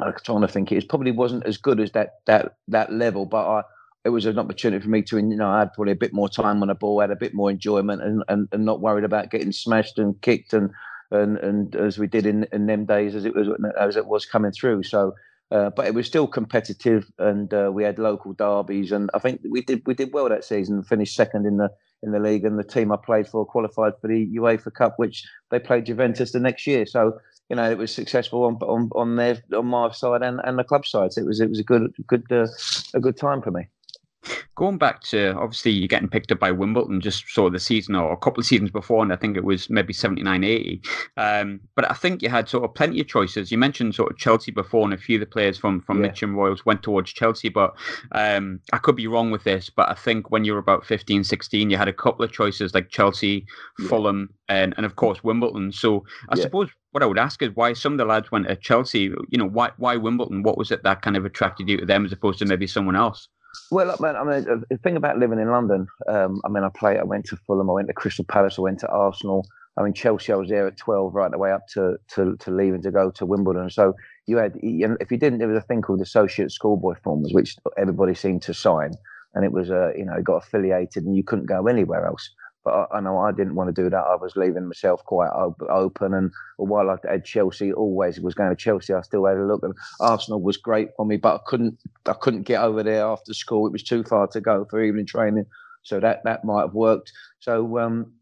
I'm 0.00 0.14
trying 0.24 0.40
to 0.40 0.48
think. 0.48 0.72
It 0.72 0.88
probably 0.88 1.12
wasn't 1.12 1.46
as 1.46 1.58
good 1.58 1.78
as 1.78 1.92
that 1.92 2.14
that 2.26 2.56
that 2.66 2.92
level, 2.92 3.24
but 3.24 3.46
I 3.46 3.62
it 4.04 4.10
was 4.10 4.26
an 4.26 4.38
opportunity 4.38 4.82
for 4.82 4.88
me 4.88 5.02
to, 5.02 5.18
you 5.18 5.36
know, 5.36 5.50
I 5.50 5.60
had 5.60 5.72
probably 5.74 5.92
a 5.92 5.96
bit 5.96 6.12
more 6.12 6.28
time 6.28 6.62
on 6.62 6.68
the 6.68 6.74
ball, 6.74 7.00
had 7.00 7.10
a 7.10 7.16
bit 7.16 7.34
more 7.34 7.50
enjoyment, 7.50 8.02
and, 8.02 8.22
and, 8.28 8.48
and 8.50 8.64
not 8.64 8.80
worried 8.80 9.04
about 9.04 9.30
getting 9.30 9.52
smashed 9.52 9.98
and 9.98 10.20
kicked 10.22 10.52
and 10.52 10.70
and 11.10 11.38
and 11.38 11.76
as 11.76 11.98
we 11.98 12.06
did 12.06 12.26
in, 12.26 12.46
in 12.52 12.66
them 12.66 12.84
days 12.84 13.14
as 13.14 13.24
it 13.24 13.34
was 13.34 13.48
as 13.78 13.96
it 13.96 14.06
was 14.06 14.24
coming 14.24 14.52
through. 14.52 14.82
So, 14.84 15.14
uh, 15.50 15.70
but 15.70 15.86
it 15.86 15.94
was 15.94 16.06
still 16.06 16.26
competitive, 16.26 17.10
and 17.18 17.52
uh, 17.52 17.70
we 17.72 17.82
had 17.82 17.98
local 17.98 18.32
derbies, 18.32 18.92
and 18.92 19.10
I 19.12 19.18
think 19.18 19.40
we 19.48 19.62
did 19.62 19.82
we 19.86 19.94
did 19.94 20.12
well 20.12 20.28
that 20.28 20.44
season, 20.44 20.82
finished 20.82 21.14
second 21.14 21.46
in 21.46 21.56
the 21.56 21.70
in 22.02 22.12
the 22.12 22.20
league, 22.20 22.44
and 22.44 22.58
the 22.58 22.64
team 22.64 22.92
I 22.92 22.96
played 22.96 23.28
for 23.28 23.44
qualified 23.44 23.94
for 24.00 24.08
the 24.08 24.26
UEFA 24.36 24.72
Cup, 24.72 24.94
which 24.98 25.26
they 25.50 25.58
played 25.58 25.86
Juventus 25.86 26.32
the 26.32 26.40
next 26.40 26.66
year. 26.66 26.86
So 26.86 27.18
you 27.48 27.56
know, 27.56 27.68
it 27.68 27.78
was 27.78 27.92
successful 27.92 28.44
on 28.44 28.54
on 28.62 28.88
on 28.94 29.16
their 29.16 29.42
on 29.52 29.66
my 29.66 29.90
side 29.90 30.22
and, 30.22 30.40
and 30.44 30.58
the 30.58 30.64
club 30.64 30.86
side. 30.86 31.12
So 31.12 31.20
it 31.20 31.26
was 31.26 31.40
it 31.40 31.50
was 31.50 31.58
a 31.58 31.64
good 31.64 31.92
good 32.06 32.24
uh, 32.30 32.46
a 32.94 33.00
good 33.00 33.16
time 33.16 33.42
for 33.42 33.50
me. 33.50 33.66
Going 34.54 34.78
back 34.78 35.00
to 35.04 35.34
obviously 35.36 35.72
you're 35.72 35.88
getting 35.88 36.08
picked 36.08 36.30
up 36.30 36.38
by 36.38 36.50
Wimbledon 36.50 37.00
just 37.00 37.28
sort 37.30 37.48
of 37.48 37.52
the 37.54 37.60
season 37.60 37.94
or 37.94 38.12
a 38.12 38.16
couple 38.16 38.40
of 38.40 38.46
seasons 38.46 38.70
before, 38.70 39.02
and 39.02 39.12
I 39.12 39.16
think 39.16 39.36
it 39.36 39.44
was 39.44 39.70
maybe 39.70 39.92
79 39.92 40.44
80. 40.44 40.82
Um, 41.16 41.60
but 41.74 41.90
I 41.90 41.94
think 41.94 42.22
you 42.22 42.28
had 42.28 42.48
sort 42.48 42.64
of 42.64 42.74
plenty 42.74 43.00
of 43.00 43.08
choices. 43.08 43.50
You 43.50 43.58
mentioned 43.58 43.94
sort 43.94 44.10
of 44.10 44.18
Chelsea 44.18 44.52
before, 44.52 44.84
and 44.84 44.92
a 44.92 44.98
few 44.98 45.16
of 45.16 45.20
the 45.20 45.26
players 45.26 45.56
from, 45.56 45.80
from 45.80 45.98
yeah. 45.98 46.08
Mitcham 46.08 46.36
Royals 46.36 46.66
went 46.66 46.82
towards 46.82 47.12
Chelsea. 47.12 47.48
But 47.48 47.74
um, 48.12 48.60
I 48.72 48.78
could 48.78 48.96
be 48.96 49.06
wrong 49.06 49.30
with 49.30 49.44
this, 49.44 49.70
but 49.70 49.88
I 49.88 49.94
think 49.94 50.30
when 50.30 50.44
you 50.44 50.52
were 50.52 50.58
about 50.58 50.84
15, 50.84 51.24
16, 51.24 51.70
you 51.70 51.76
had 51.76 51.88
a 51.88 51.92
couple 51.92 52.24
of 52.24 52.32
choices 52.32 52.74
like 52.74 52.90
Chelsea, 52.90 53.46
yeah. 53.78 53.88
Fulham, 53.88 54.28
and, 54.48 54.74
and 54.76 54.84
of 54.84 54.96
course 54.96 55.24
Wimbledon. 55.24 55.72
So 55.72 56.04
I 56.28 56.36
yeah. 56.36 56.42
suppose 56.42 56.68
what 56.92 57.02
I 57.02 57.06
would 57.06 57.18
ask 57.18 57.42
is 57.42 57.50
why 57.54 57.72
some 57.72 57.92
of 57.92 57.98
the 57.98 58.04
lads 58.04 58.30
went 58.30 58.48
to 58.48 58.56
Chelsea. 58.56 59.12
You 59.28 59.38
know, 59.38 59.48
why 59.48 59.70
why 59.78 59.96
Wimbledon? 59.96 60.42
What 60.42 60.58
was 60.58 60.70
it 60.70 60.82
that 60.82 61.02
kind 61.02 61.16
of 61.16 61.24
attracted 61.24 61.68
you 61.68 61.78
to 61.78 61.86
them 61.86 62.04
as 62.04 62.12
opposed 62.12 62.38
to 62.40 62.46
maybe 62.46 62.66
someone 62.66 62.96
else? 62.96 63.28
Well, 63.70 63.96
man, 64.00 64.16
I 64.16 64.24
mean, 64.24 64.64
the 64.68 64.78
thing 64.78 64.96
about 64.96 65.18
living 65.18 65.38
in 65.38 65.50
London, 65.50 65.86
um, 66.08 66.40
I 66.44 66.48
mean, 66.48 66.64
I 66.64 66.68
played, 66.68 66.98
I 66.98 67.04
went 67.04 67.24
to 67.26 67.36
Fulham, 67.36 67.70
I 67.70 67.74
went 67.74 67.88
to 67.88 67.94
Crystal 67.94 68.24
Palace, 68.24 68.58
I 68.58 68.62
went 68.62 68.80
to 68.80 68.88
Arsenal. 68.88 69.46
I 69.76 69.82
mean, 69.82 69.94
Chelsea, 69.94 70.32
I 70.32 70.36
was 70.36 70.48
there 70.48 70.66
at 70.66 70.76
12, 70.76 71.14
right 71.14 71.30
the 71.30 71.38
way 71.38 71.52
up 71.52 71.66
to, 71.74 71.96
to, 72.14 72.36
to 72.36 72.50
leaving 72.50 72.82
to 72.82 72.90
go 72.90 73.10
to 73.12 73.26
Wimbledon. 73.26 73.70
So 73.70 73.94
you 74.26 74.36
had, 74.36 74.52
if 74.62 75.10
you 75.10 75.16
didn't, 75.16 75.38
there 75.38 75.48
was 75.48 75.56
a 75.56 75.66
thing 75.66 75.82
called 75.82 76.00
associate 76.00 76.52
schoolboy 76.52 76.94
forms, 77.02 77.32
which 77.32 77.56
everybody 77.78 78.14
seemed 78.14 78.42
to 78.42 78.54
sign. 78.54 78.92
And 79.34 79.44
it 79.44 79.52
was, 79.52 79.70
uh, 79.70 79.92
you 79.96 80.04
know, 80.04 80.14
it 80.14 80.24
got 80.24 80.44
affiliated 80.44 81.04
and 81.04 81.16
you 81.16 81.22
couldn't 81.22 81.46
go 81.46 81.66
anywhere 81.66 82.04
else. 82.06 82.30
But 82.64 82.88
I, 82.92 82.98
I, 82.98 83.00
know 83.00 83.18
I 83.18 83.32
didn't 83.32 83.54
want 83.54 83.74
to 83.74 83.82
do 83.82 83.88
that. 83.88 83.96
I 83.96 84.16
was 84.16 84.36
leaving 84.36 84.66
myself 84.66 85.02
quite 85.04 85.30
open. 85.70 86.14
And 86.14 86.30
while 86.56 86.90
I 86.90 86.96
had 87.10 87.24
Chelsea, 87.24 87.72
always 87.72 88.20
was 88.20 88.34
going 88.34 88.50
to 88.50 88.56
Chelsea. 88.56 88.92
I 88.92 89.00
still 89.00 89.26
had 89.26 89.38
a 89.38 89.46
look. 89.46 89.62
And 89.62 89.74
Arsenal 90.00 90.42
was 90.42 90.56
great 90.56 90.90
for 90.96 91.06
me, 91.06 91.16
but 91.16 91.36
I 91.36 91.38
couldn't. 91.46 91.78
I 92.06 92.12
couldn't 92.12 92.42
get 92.42 92.62
over 92.62 92.82
there 92.82 93.04
after 93.04 93.32
school. 93.32 93.66
It 93.66 93.72
was 93.72 93.82
too 93.82 94.04
far 94.04 94.26
to 94.28 94.40
go 94.40 94.66
for 94.68 94.82
evening 94.82 95.06
training. 95.06 95.46
So 95.82 96.00
that 96.00 96.22
that 96.24 96.44
might 96.44 96.62
have 96.62 96.74
worked. 96.74 97.12
So 97.38 97.78
um, 97.78 98.12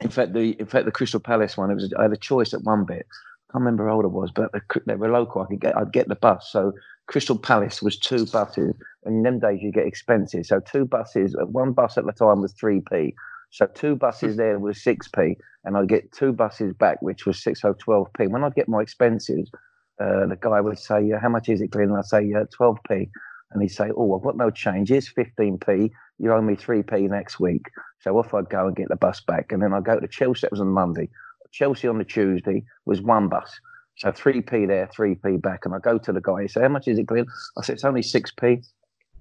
in 0.00 0.10
fact, 0.10 0.34
the 0.34 0.50
in 0.58 0.66
fact 0.66 0.84
the 0.84 0.92
Crystal 0.92 1.20
Palace 1.20 1.56
one, 1.56 1.70
it 1.70 1.74
was 1.74 1.92
I 1.98 2.02
had 2.02 2.12
a 2.12 2.16
choice 2.16 2.52
at 2.52 2.62
one 2.62 2.84
bit. 2.84 3.06
I 3.48 3.52
can't 3.52 3.64
remember 3.64 3.86
how 3.86 3.94
old 3.94 4.04
I 4.04 4.08
was, 4.08 4.30
but 4.30 4.50
they 4.86 4.94
were 4.94 5.10
local. 5.10 5.42
I 5.42 5.46
could 5.46 5.60
get 5.60 5.76
I'd 5.76 5.92
get 5.92 6.08
the 6.08 6.16
bus. 6.16 6.48
So 6.50 6.72
Crystal 7.06 7.38
Palace 7.38 7.80
was 7.80 7.96
two 7.96 8.26
buses, 8.26 8.74
and 9.04 9.16
in 9.16 9.22
them 9.22 9.38
days 9.38 9.60
you 9.62 9.72
get 9.72 9.86
expensive. 9.86 10.46
So 10.46 10.60
two 10.60 10.84
buses, 10.84 11.36
one 11.38 11.72
bus 11.72 11.96
at 11.96 12.04
the 12.04 12.12
time 12.12 12.42
was 12.42 12.52
three 12.52 12.82
p. 12.90 13.14
So 13.56 13.64
two 13.64 13.96
buses 13.96 14.36
there 14.36 14.58
was 14.58 14.76
6p, 14.84 15.34
and 15.64 15.78
I'd 15.78 15.88
get 15.88 16.12
two 16.12 16.34
buses 16.34 16.74
back, 16.74 17.00
which 17.00 17.24
was 17.24 17.42
6 17.42 17.64
or 17.64 17.74
12p. 17.74 18.28
When 18.28 18.44
I'd 18.44 18.54
get 18.54 18.68
my 18.68 18.82
expenses, 18.82 19.50
uh, 19.98 20.26
the 20.26 20.36
guy 20.38 20.60
would 20.60 20.78
say, 20.78 21.08
How 21.18 21.30
much 21.30 21.48
is 21.48 21.62
it, 21.62 21.70
Glyn? 21.70 21.88
And 21.88 21.96
I'd 21.96 22.04
say, 22.04 22.30
uh, 22.34 22.44
12p. 22.54 23.08
And 23.52 23.62
he'd 23.62 23.68
say, 23.68 23.90
Oh, 23.96 24.14
I've 24.14 24.22
got 24.22 24.36
no 24.36 24.50
change. 24.50 24.90
Here's 24.90 25.10
15p. 25.10 25.90
You 26.18 26.34
owe 26.34 26.42
me 26.42 26.54
3p 26.54 27.08
next 27.08 27.40
week. 27.40 27.64
So 28.00 28.18
off 28.18 28.34
I'd 28.34 28.50
go 28.50 28.66
and 28.66 28.76
get 28.76 28.90
the 28.90 28.96
bus 28.96 29.22
back. 29.22 29.52
And 29.52 29.62
then 29.62 29.72
I'd 29.72 29.84
go 29.84 29.98
to 29.98 30.06
Chelsea. 30.06 30.40
That 30.42 30.50
was 30.50 30.60
on 30.60 30.68
Monday. 30.68 31.08
Chelsea 31.50 31.88
on 31.88 31.96
the 31.96 32.04
Tuesday 32.04 32.62
was 32.84 33.00
one 33.00 33.30
bus. 33.30 33.58
So 33.96 34.12
3p 34.12 34.68
there, 34.68 34.86
3p 34.94 35.40
back. 35.40 35.64
And 35.64 35.74
I 35.74 35.78
go 35.78 35.96
to 35.96 36.12
the 36.12 36.20
guy. 36.20 36.42
He 36.42 36.48
said, 36.48 36.64
How 36.64 36.68
much 36.68 36.88
is 36.88 36.98
it, 36.98 37.06
Glyn? 37.06 37.24
I 37.56 37.62
said, 37.62 37.76
It's 37.76 37.86
only 37.86 38.02
6p. 38.02 38.66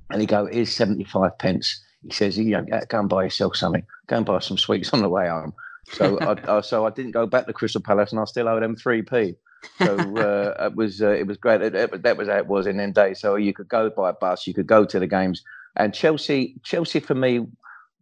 And 0.09 0.19
he 0.19 0.27
go, 0.27 0.45
Here's 0.45 0.73
75 0.73 1.37
pence. 1.37 1.84
He 2.05 2.13
says, 2.13 2.37
you 2.37 2.51
know, 2.51 2.65
go 2.87 2.99
and 2.99 3.09
buy 3.09 3.23
yourself 3.23 3.55
something. 3.55 3.85
Go 4.07 4.17
and 4.17 4.25
buy 4.25 4.39
some 4.39 4.57
sweets 4.57 4.93
on 4.93 5.01
the 5.01 5.09
way 5.09 5.27
home. 5.27 5.53
So 5.91 6.19
I, 6.47 6.61
so 6.61 6.85
I 6.85 6.91
didn't 6.91 7.11
go 7.11 7.25
back 7.25 7.47
to 7.47 7.53
Crystal 7.53 7.81
Palace, 7.81 8.11
and 8.11 8.19
I 8.19 8.25
still 8.25 8.47
owe 8.47 8.59
them 8.59 8.75
three 8.75 9.01
p. 9.01 9.35
So 9.79 9.95
uh, 10.17 10.67
it 10.67 10.75
was 10.75 11.01
uh, 11.01 11.11
it 11.11 11.25
was 11.27 11.37
great. 11.37 11.61
It, 11.61 11.73
it, 11.75 12.03
that 12.03 12.17
was 12.17 12.27
how 12.27 12.37
it 12.37 12.47
was 12.47 12.67
in 12.67 12.77
them 12.77 12.91
days. 12.91 13.19
So 13.19 13.35
you 13.35 13.53
could 13.53 13.67
go 13.67 13.89
by 13.89 14.11
bus, 14.11 14.45
you 14.45 14.53
could 14.53 14.67
go 14.67 14.85
to 14.85 14.99
the 14.99 15.07
games, 15.07 15.43
and 15.75 15.93
Chelsea 15.93 16.55
Chelsea 16.63 16.99
for 16.99 17.15
me. 17.15 17.45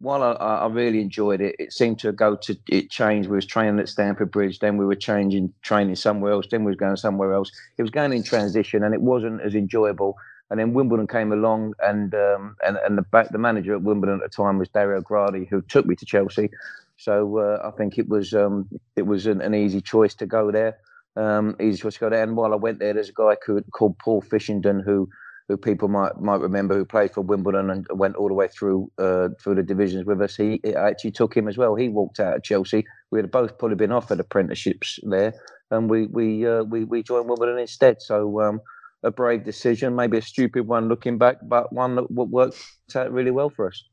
While 0.00 0.22
I, 0.22 0.32
I 0.32 0.66
really 0.66 1.00
enjoyed 1.00 1.40
it, 1.40 1.54
it 1.58 1.72
seemed 1.72 1.98
to 2.00 2.12
go 2.12 2.36
to 2.36 2.56
it 2.68 2.90
changed. 2.90 3.30
We 3.30 3.36
was 3.36 3.46
training 3.46 3.78
at 3.78 3.88
Stamford 3.88 4.32
Bridge, 4.32 4.58
then 4.58 4.76
we 4.76 4.84
were 4.84 4.96
changing 4.96 5.54
training 5.62 5.94
somewhere 5.94 6.32
else, 6.32 6.46
then 6.50 6.64
we 6.64 6.72
was 6.72 6.76
going 6.76 6.96
somewhere 6.96 7.32
else. 7.32 7.50
It 7.78 7.82
was 7.82 7.92
going 7.92 8.12
in 8.12 8.22
transition, 8.22 8.82
and 8.82 8.92
it 8.92 9.00
wasn't 9.00 9.40
as 9.40 9.54
enjoyable 9.54 10.16
And 10.54 10.60
then 10.60 10.72
Wimbledon 10.72 11.08
came 11.08 11.32
along, 11.32 11.74
and 11.80 12.14
um, 12.14 12.54
and 12.64 12.76
and 12.76 12.96
the 12.96 13.02
back, 13.02 13.30
the 13.30 13.38
manager 13.38 13.74
at 13.74 13.82
Wimbledon 13.82 14.20
at 14.22 14.30
the 14.30 14.36
time 14.36 14.56
was 14.56 14.68
Dario 14.68 15.00
Gradi, 15.00 15.48
who 15.48 15.60
took 15.62 15.84
me 15.84 15.96
to 15.96 16.06
Chelsea. 16.06 16.48
So 16.96 17.38
uh, 17.38 17.66
I 17.66 17.76
think 17.76 17.98
it 17.98 18.08
was 18.08 18.32
um, 18.34 18.68
it 18.94 19.02
was 19.02 19.26
an, 19.26 19.40
an, 19.40 19.52
easy 19.52 19.80
choice 19.80 20.14
to 20.14 20.26
go 20.26 20.52
there. 20.52 20.78
Um, 21.16 21.56
easy 21.60 21.82
choice 21.82 21.94
to 21.94 21.98
go 21.98 22.10
there. 22.10 22.22
And 22.22 22.36
while 22.36 22.52
I 22.52 22.56
went 22.56 22.78
there, 22.78 22.94
there's 22.94 23.08
a 23.08 23.12
guy 23.12 23.34
called, 23.34 23.98
Paul 23.98 24.22
Fishenden 24.22 24.80
who 24.84 25.08
who 25.48 25.56
people 25.56 25.88
might 25.88 26.20
might 26.20 26.40
remember 26.40 26.76
who 26.76 26.84
played 26.84 27.10
for 27.10 27.22
Wimbledon 27.22 27.68
and 27.70 27.84
went 27.90 28.14
all 28.14 28.28
the 28.28 28.34
way 28.34 28.46
through 28.46 28.88
uh, 28.98 29.30
through 29.42 29.56
the 29.56 29.64
divisions 29.64 30.04
with 30.04 30.22
us. 30.22 30.36
He 30.36 30.60
actually 30.76 31.10
took 31.10 31.36
him 31.36 31.48
as 31.48 31.58
well. 31.58 31.74
He 31.74 31.88
walked 31.88 32.20
out 32.20 32.36
of 32.36 32.44
Chelsea. 32.44 32.84
We 33.10 33.18
had 33.18 33.32
both 33.32 33.58
probably 33.58 33.74
been 33.74 33.90
offered 33.90 34.20
apprenticeships 34.20 35.00
there, 35.02 35.34
and 35.72 35.90
we 35.90 36.06
we 36.06 36.46
uh, 36.46 36.62
we 36.62 36.84
we 36.84 37.02
joined 37.02 37.28
Wimbledon 37.28 37.58
instead. 37.58 38.00
So 38.02 38.40
um, 38.40 38.60
a 39.04 39.10
brave 39.10 39.44
decision, 39.44 39.94
maybe 39.94 40.18
a 40.18 40.22
stupid 40.22 40.66
one 40.66 40.88
looking 40.88 41.18
back, 41.18 41.36
but 41.42 41.72
one 41.72 41.94
that 41.96 42.10
worked 42.10 42.58
out 42.96 43.12
really 43.12 43.30
well 43.30 43.50
for 43.50 43.68
us. 43.68 43.84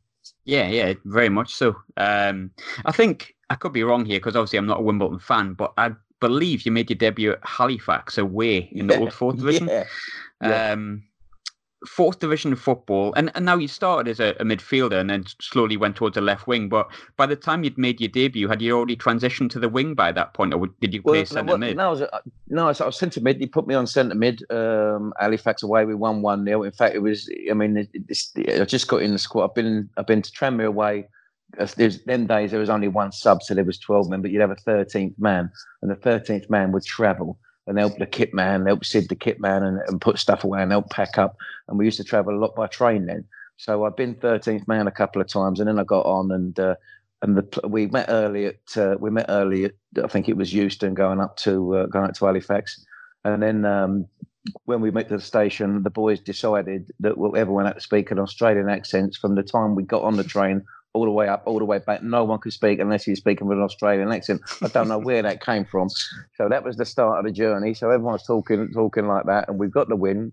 Yeah, 0.46 0.68
yeah, 0.70 0.94
very 1.06 1.30
much 1.30 1.53
so. 1.53 1.75
Um, 1.98 2.51
I 2.86 2.91
think 2.91 3.36
I 3.50 3.56
could 3.56 3.74
be 3.74 3.84
wrong 3.84 4.06
here 4.06 4.20
because 4.20 4.36
obviously 4.36 4.60
I'm 4.60 4.68
not 4.68 4.80
a 4.80 4.84
Wimbledon 4.84 5.20
fan, 5.20 5.53
but 5.53 5.74
I 5.77 5.91
believe 6.20 6.65
you 6.65 6.72
made 6.72 6.89
your 6.89 6.98
debut 6.98 7.34
at 7.34 7.39
Halifax 7.44 8.18
away 8.18 8.70
in 8.72 8.88
the 8.88 9.00
old 9.00 9.13
fourth 9.13 9.38
division. 9.38 9.68
Yeah. 9.70 9.86
yeah. 10.44 10.72
Um, 10.72 11.03
fourth 11.88 12.19
division 12.19 12.55
football, 12.55 13.13
and, 13.15 13.31
and 13.35 13.45
now 13.45 13.57
you 13.57 13.67
started 13.67 14.09
as 14.09 14.19
a, 14.19 14.29
a, 14.39 14.43
midfielder 14.43 15.00
and 15.00 15.09
then 15.09 15.25
slowly 15.39 15.77
went 15.77 15.95
towards 15.95 16.15
a 16.15 16.21
left 16.21 16.47
wing. 16.47 16.69
But 16.69 16.89
by 17.17 17.25
the 17.25 17.35
time 17.35 17.63
you'd 17.63 17.77
made 17.77 18.00
your 18.00 18.09
debut, 18.09 18.47
had 18.47 18.61
you 18.61 18.75
already 18.75 18.95
transitioned 18.95 19.50
to 19.51 19.59
the 19.59 19.69
wing 19.69 19.95
by 19.95 20.11
that 20.11 20.33
point, 20.33 20.53
or 20.53 20.67
did 20.79 20.93
you 20.93 21.01
play 21.01 21.19
well, 21.19 21.25
centre 21.25 21.50
well, 21.50 21.57
mid? 21.57 21.77
No, 21.77 21.88
I 21.88 21.91
was, 21.91 22.03
no, 22.50 22.67
I 22.67 22.85
was, 22.85 22.97
centre 22.97 23.21
mid. 23.21 23.38
He 23.38 23.47
put 23.47 23.67
me 23.67 23.75
on 23.75 23.88
centre 23.88 24.15
mid. 24.15 24.43
Um, 24.51 25.13
Halifax 25.19 25.63
away, 25.63 25.85
we 25.85 25.95
won 25.95 26.21
one 26.21 26.45
0 26.45 26.63
In 26.63 26.71
fact, 26.71 26.95
it 26.95 27.00
was. 27.00 27.29
I 27.50 27.53
mean, 27.53 27.77
it, 27.77 27.89
it, 27.93 28.61
I 28.61 28.65
just 28.65 28.88
got 28.88 29.01
in 29.01 29.11
the 29.11 29.19
squad. 29.19 29.50
I've 29.50 29.55
been 29.55 29.89
I've 29.97 30.07
been 30.07 30.21
to 30.21 30.31
Tranmere 30.31 30.67
away. 30.67 31.07
There's 31.75 32.03
them 32.03 32.27
days 32.27 32.51
there 32.51 32.61
was 32.61 32.69
only 32.69 32.88
one 32.88 33.11
sub, 33.11 33.43
so 33.43 33.53
there 33.53 33.65
was 33.65 33.77
twelve 33.77 34.09
men, 34.09 34.21
but 34.21 34.31
you'd 34.31 34.41
have 34.41 34.51
a 34.51 34.55
thirteenth 34.55 35.19
man, 35.19 35.51
and 35.81 35.91
the 35.91 35.95
thirteenth 35.95 36.50
man 36.50 36.71
would 36.71 36.85
travel 36.85 37.38
and 37.68 37.77
help 37.77 37.98
the 37.98 38.06
kit 38.06 38.34
man, 38.34 38.65
help 38.65 38.84
Sid 38.84 39.10
the 39.10 39.15
kit 39.15 39.39
man, 39.39 39.63
and, 39.63 39.80
and 39.88 40.01
put 40.01 40.20
stuff 40.20 40.44
away 40.44 40.62
and 40.62 40.72
help 40.72 40.89
pack 40.89 41.18
up. 41.18 41.36
And 41.68 41.77
we 41.77 41.86
used 41.86 41.98
to 41.98 42.03
travel 42.03 42.36
a 42.36 42.39
lot 42.39 42.56
by 42.56 42.68
train 42.68 43.06
then. 43.06 43.25
So 43.58 43.86
I've 43.86 43.96
been 43.96 44.15
13th 44.15 44.68
man 44.68 44.88
a 44.88 44.91
couple 44.91 45.22
of 45.22 45.27
times, 45.27 45.60
and 45.60 45.68
then 45.68 45.80
I 45.80 45.84
got 45.84 46.06
on 46.06 46.32
and 46.32 46.60
uh, 46.60 46.75
and 47.22 47.38
the, 47.38 47.68
we 47.68 47.88
met 47.88 48.08
early 48.10 48.48
at 48.48 48.77
uh, 48.77 48.96
we 49.00 49.12
met 49.12 49.27
early 49.30 49.65
at 49.65 49.74
I 50.03 50.08
think 50.08 50.27
it 50.27 50.38
was 50.38 50.53
Euston 50.53 50.94
going 50.94 51.20
up 51.20 51.38
to 51.38 51.75
uh, 51.75 51.86
going 51.86 52.06
up 52.06 52.15
to 52.15 52.25
Halifax, 52.25 52.84
and 53.24 53.44
then 53.44 53.65
um, 53.65 54.08
when 54.65 54.82
we 54.82 54.89
met 54.89 55.10
to 55.10 55.18
the 55.18 55.22
station, 55.22 55.84
the 55.84 55.91
boys 55.91 56.20
decided 56.20 56.91
that 57.01 57.12
everyone 57.38 57.65
had 57.65 57.75
to 57.75 57.82
speak 57.82 58.10
an 58.10 58.18
Australian 58.18 58.70
accents 58.70 59.18
from 59.18 59.36
the 59.36 59.44
time 59.44 59.75
we 59.75 59.84
got 59.84 60.01
on 60.01 60.18
the 60.18 60.24
train 60.24 60.63
all 60.93 61.05
the 61.05 61.12
way 61.12 61.27
up, 61.27 61.43
all 61.45 61.60
the 61.60 61.65
way 61.65 61.79
back. 61.79 62.03
No 62.03 62.24
one 62.24 62.39
could 62.39 62.53
speak 62.53 62.79
unless 62.79 63.07
you're 63.07 63.15
speaking 63.15 63.48
with 63.48 63.57
an 63.57 63.63
Australian 63.63 64.12
accent. 64.12 64.41
I 64.62 64.67
don't 64.67 64.88
know 64.88 65.00
where 65.00 65.21
that 65.21 65.43
came 65.43 65.65
from. 65.65 65.89
So 66.36 66.50
that 66.50 66.63
was 66.63 66.77
the 66.77 66.86
start 66.86 67.19
of 67.19 67.25
the 67.25 67.31
journey. 67.31 67.74
So 67.74 67.89
everyone's 67.89 68.25
talking, 68.25 68.69
talking 68.74 69.07
like 69.07 69.25
that, 69.25 69.48
and 69.48 69.57
we've 69.57 69.71
got 69.71 69.89
the 69.89 69.95
win. 69.95 70.31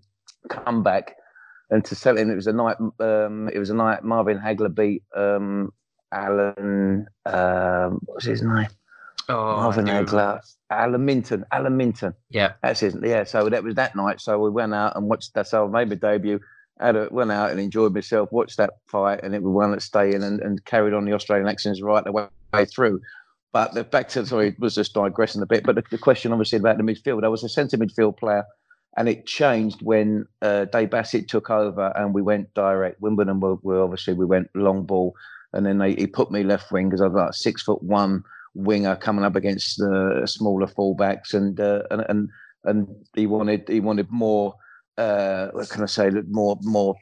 Come 0.49 0.83
back, 0.83 1.15
and 1.69 1.83
to 1.85 1.95
sell 1.95 2.17
it, 2.17 2.27
it 2.27 2.35
was 2.35 2.47
a 2.47 2.53
night. 2.53 2.77
Um, 2.99 3.49
it 3.53 3.59
was 3.59 3.69
a 3.69 3.75
night. 3.75 4.03
Marvin 4.03 4.39
Hagler 4.39 4.73
beat 4.73 5.03
um, 5.15 5.73
Alan. 6.13 7.07
Um, 7.25 7.99
what 8.05 8.15
was 8.15 8.25
his 8.25 8.41
name? 8.41 8.67
Oh, 9.27 9.57
Marvin 9.57 9.85
Hagler. 9.85 10.39
Alan 10.71 11.05
Minter. 11.05 11.45
Alan 11.51 11.75
Minter. 11.75 12.15
Yeah, 12.29 12.53
that's 12.63 12.79
his. 12.79 12.97
Yeah. 13.03 13.25
So 13.25 13.49
that 13.49 13.63
was 13.63 13.75
that 13.75 13.95
night. 13.95 14.21
So 14.21 14.39
we 14.39 14.49
went 14.49 14.73
out 14.73 14.95
and 14.95 15.07
watched. 15.09 15.33
That's 15.33 15.53
our 15.53 15.67
maybe 15.67 15.95
debut 15.95 16.39
had 16.79 16.95
a, 16.95 17.07
went 17.11 17.31
out 17.31 17.51
and 17.51 17.59
enjoyed 17.59 17.93
myself, 17.93 18.31
watched 18.31 18.57
that 18.57 18.71
fight, 18.87 19.19
and 19.23 19.35
it 19.35 19.43
was 19.43 19.53
one 19.53 19.71
that 19.71 19.81
stayed 19.81 20.13
in 20.13 20.23
and, 20.23 20.39
and 20.41 20.63
carried 20.65 20.93
on 20.93 21.05
the 21.05 21.13
Australian 21.13 21.47
accents 21.47 21.81
right 21.81 22.03
the 22.03 22.11
way, 22.11 22.65
through. 22.65 23.01
But 23.51 23.73
the 23.73 23.83
back 23.83 24.09
to 24.09 24.25
sorry, 24.25 24.55
was 24.59 24.75
just 24.75 24.93
digressing 24.93 25.41
a 25.41 25.45
bit. 25.45 25.63
But 25.63 25.75
the, 25.75 25.83
the, 25.89 25.97
question 25.97 26.31
obviously 26.31 26.59
about 26.59 26.77
the 26.77 26.83
midfield, 26.83 27.23
I 27.23 27.29
was 27.29 27.43
a 27.43 27.49
centre 27.49 27.77
midfield 27.77 28.17
player, 28.17 28.43
and 28.95 29.09
it 29.09 29.25
changed 29.25 29.81
when 29.81 30.25
uh, 30.41 30.65
Dave 30.65 30.91
Bassett 30.91 31.27
took 31.27 31.49
over 31.49 31.91
and 31.95 32.13
we 32.13 32.21
went 32.21 32.53
direct. 32.53 33.01
Wimbledon 33.01 33.39
were, 33.39 33.55
were 33.55 33.81
obviously 33.81 34.13
we 34.13 34.25
went 34.25 34.49
long 34.53 34.83
ball, 34.83 35.15
and 35.53 35.65
then 35.65 35.79
they, 35.79 35.95
he 35.95 36.07
put 36.07 36.31
me 36.31 36.43
left 36.43 36.71
wing 36.71 36.89
because 36.89 37.01
I 37.01 37.07
was 37.07 37.15
like 37.15 37.33
six 37.33 37.63
foot 37.63 37.81
one 37.81 38.23
winger 38.55 38.95
coming 38.95 39.25
up 39.25 39.35
against 39.35 39.77
the 39.77 40.23
smaller 40.25 40.67
fullbacks, 40.67 41.33
and 41.33 41.59
uh, 41.59 41.83
and 41.91 42.05
and 42.07 42.29
and 42.65 42.87
he 43.15 43.25
wanted 43.25 43.67
he 43.67 43.79
wanted 43.79 44.11
more 44.11 44.55
uh, 44.99 45.49
what 45.51 45.69
can 45.69 45.83
I 45.83 45.85
say, 45.85 46.09
more 46.29 46.57
more 46.61 46.95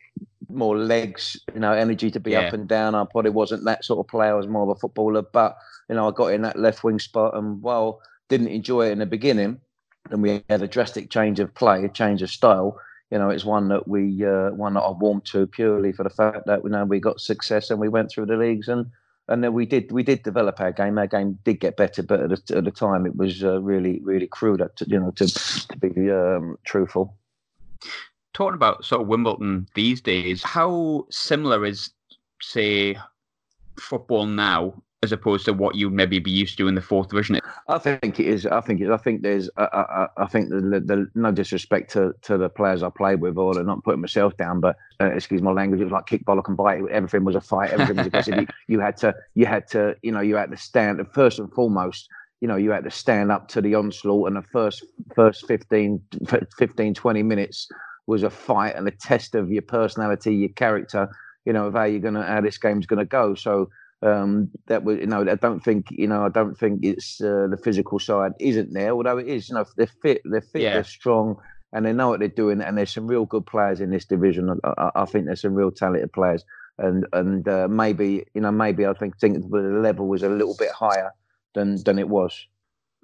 more 0.50 0.77
legs, 0.77 1.39
you 1.54 1.60
know, 1.60 1.74
energy 1.74 2.10
to 2.12 2.20
be 2.20 2.32
yeah. 2.32 2.42
up 2.42 2.54
and 2.54 2.68
down. 2.68 2.96
I 2.96 3.06
probably 3.06 3.32
wasn't 3.32 3.66
that 3.66 3.84
sort 3.84 4.00
of 4.00 4.08
player. 4.08 4.34
I 4.34 4.38
was 4.38 4.48
more 4.48 4.63
of 4.63 4.70
a 4.70 4.75
footballer, 4.75 5.24
but 5.24 5.58
you 5.89 5.96
know, 5.96 6.08
I 6.08 6.12
got 6.12 6.27
in 6.27 6.44
that 6.44 6.60
left 6.60 6.84
wing 6.84 7.00
spot, 7.00 7.36
and 7.36 7.62
while 7.62 8.00
didn't 8.30 8.50
enjoy 8.50 8.88
it 8.88 8.92
in 8.92 9.00
the 9.00 9.06
beginning, 9.06 9.60
and 10.12 10.22
we 10.22 10.44
had 10.50 10.62
a 10.62 10.68
drastic 10.68 11.10
change 11.10 11.39
of 11.39 11.54
play, 11.56 11.84
a 11.84 11.89
change 11.89 12.22
of 12.22 12.30
style. 12.30 12.80
You 13.10 13.18
know, 13.18 13.30
it's 13.30 13.46
one 13.46 13.68
that 13.70 13.88
we 13.88 14.24
uh, 14.25 14.51
one 14.51 14.75
that 14.75 14.82
I 14.82 14.92
warmed 14.92 15.25
to 15.32 15.48
purely 15.48 15.92
for 15.92 16.04
the 16.04 16.10
fact 16.10 16.46
that 16.46 16.63
you 16.63 16.70
know 16.70 16.86
we 16.86 17.00
got 17.00 17.20
success 17.20 17.72
and 17.72 17.80
we 17.80 17.89
went 17.89 18.12
through 18.12 18.27
the 18.27 18.38
leagues 18.38 18.68
and 18.68 18.86
and 19.30 19.44
then 19.44 19.54
we 19.54 19.66
did 19.66 19.92
we 19.92 20.04
did 20.04 20.22
develop 20.22 20.62
our 20.62 20.72
game. 20.72 21.00
Our 21.00 21.08
game 21.08 21.39
did 21.44 21.60
get 21.60 21.77
better, 21.77 22.04
but 22.04 22.20
at 22.20 22.30
the, 22.30 22.58
at 22.58 22.63
the 22.66 22.72
time 22.72 23.08
it 23.08 23.16
was 23.16 23.44
uh, 23.44 23.60
really 23.62 24.01
really 24.04 24.27
crude. 24.27 24.60
To, 24.60 24.86
you 24.88 25.00
know, 25.00 25.12
to 25.12 25.25
to 25.27 25.77
be 25.80 26.12
um, 26.12 26.58
truthful 26.63 27.16
talking 28.34 28.56
about 28.56 28.86
sort 28.86 29.02
of 29.02 29.08
Wimbledon 29.08 29.68
these 29.76 30.02
days, 30.02 30.44
how 30.44 31.06
similar 31.10 31.66
is, 31.66 31.92
say, 32.42 32.98
football 33.80 34.26
now 34.26 34.74
as 35.04 35.12
opposed 35.12 35.46
to 35.46 35.54
what 35.54 35.76
you 35.76 35.90
maybe 35.90 36.18
be 36.20 36.32
used 36.32 36.58
to 36.58 36.68
in 36.68 36.76
the 36.76 36.82
fourth 36.82 37.10
division? 37.10 37.40
I 37.68 37.78
think 37.78 38.20
it 38.20 38.26
is. 38.26 38.46
I 38.46 38.62
think 38.62 38.82
it, 38.82 38.90
I 38.90 38.98
think 38.98 39.22
there's. 39.22 39.50
I, 39.58 39.64
I, 39.64 40.08
I 40.18 40.26
think 40.28 40.50
the, 40.50 40.60
the, 40.62 40.80
the, 40.80 41.12
no 41.16 41.32
disrespect 41.32 41.92
to, 41.92 42.14
to 42.24 42.38
the 42.38 42.50
players 42.50 42.82
I 42.82 42.90
played 42.90 43.22
with, 43.22 43.38
or 43.38 43.54
not 43.64 43.84
putting 43.84 44.02
myself 44.02 44.36
down, 44.38 44.60
but 44.60 44.76
uh, 45.00 45.06
excuse 45.06 45.42
my 45.42 45.52
language. 45.52 45.82
It 45.82 45.86
was 45.86 45.94
like 45.94 46.08
kick, 46.08 46.26
bollock, 46.26 46.48
and 46.48 46.58
bite. 46.58 46.82
Everything 46.90 47.24
was 47.26 47.36
a 47.36 47.42
fight. 47.42 47.72
Everything 47.72 47.98
was 47.98 48.08
aggressive. 48.08 48.40
you, 48.40 48.48
you 48.68 48.80
had 48.80 48.98
to. 48.98 49.14
You 49.36 49.46
had 49.46 49.68
to. 49.70 49.96
You 50.02 50.12
know. 50.12 50.22
You 50.22 50.36
had 50.36 50.52
to 50.52 50.58
stand. 50.58 51.06
First 51.14 51.40
and 51.40 51.52
foremost, 51.52 52.10
you 52.41 52.48
know, 52.48 52.56
you 52.56 52.72
had 52.72 52.84
to 52.84 52.91
stand 52.91 53.32
up 53.32 53.48
to 53.50 53.62
the 53.62 53.75
onslaught, 53.75 54.27
and 54.27 54.38
the 54.38 54.48
first 54.51 54.86
first 55.15 55.48
15, 55.48 56.01
15 56.58 56.94
20 56.94 57.24
minutes 57.24 57.67
was 58.06 58.24
a 58.24 58.29
fight 58.29 58.75
and 58.75 58.88
a 58.88 58.91
test 58.91 59.36
of 59.36 59.51
your 59.51 59.62
personality, 59.62 60.36
your 60.36 60.50
character, 60.50 61.10
you 61.46 61.53
know, 61.53 61.67
of 61.67 61.74
how 61.74 61.84
you're 61.84 62.00
gonna 62.00 62.25
how 62.25 62.41
this 62.41 62.58
game's 62.58 62.86
gonna 62.86 63.06
go. 63.06 63.34
So 63.36 63.70
um, 64.01 64.50
that 64.67 64.84
was, 64.84 65.00
you 65.00 65.08
know, 65.08 65.22
I 65.22 65.36
don't 65.36 65.63
think, 65.63 65.88
you 65.89 66.08
know, 66.08 66.25
I 66.25 66.29
don't 66.29 66.58
think 66.58 66.82
it's 66.84 67.20
uh, 67.20 67.48
the 67.50 67.58
physical 67.58 68.00
side 68.00 68.34
isn't 68.39 68.74
there, 68.74 68.91
although 68.91 69.17
it 69.17 69.27
is. 69.27 69.50
You 69.50 69.56
know, 69.56 69.65
they're 69.75 69.88
fit, 69.88 70.22
they're 70.25 70.41
fit, 70.41 70.62
yeah. 70.62 70.74
they're 70.74 70.84
strong, 70.84 71.38
and 71.74 71.86
they 71.86 71.94
know 71.94 72.10
what 72.10 72.20
they're 72.20 72.29
doing. 72.29 72.62
And 72.62 72.77
there's 72.77 72.94
some 72.94 73.08
real 73.08 73.25
good 73.25 73.46
players 73.48 73.82
in 73.82 73.89
this 73.89 74.06
division. 74.06 74.60
I, 74.63 74.91
I 74.96 75.06
think 75.06 75.25
there's 75.25 75.41
some 75.41 75.56
real 75.56 75.72
talented 75.72 76.13
players, 76.13 76.46
and 76.77 77.08
and 77.13 77.48
uh, 77.48 77.67
maybe, 77.67 78.25
you 78.36 78.41
know, 78.41 78.51
maybe 78.51 78.86
I 78.86 78.94
think 78.94 79.17
think 79.17 79.50
the 79.50 79.58
level 79.58 80.08
was 80.08 80.22
a 80.22 80.29
little 80.29 80.56
bit 80.58 80.72
higher 80.72 81.12
than 81.58 81.84
than 81.84 82.00
it 82.00 82.08
was 82.08 82.48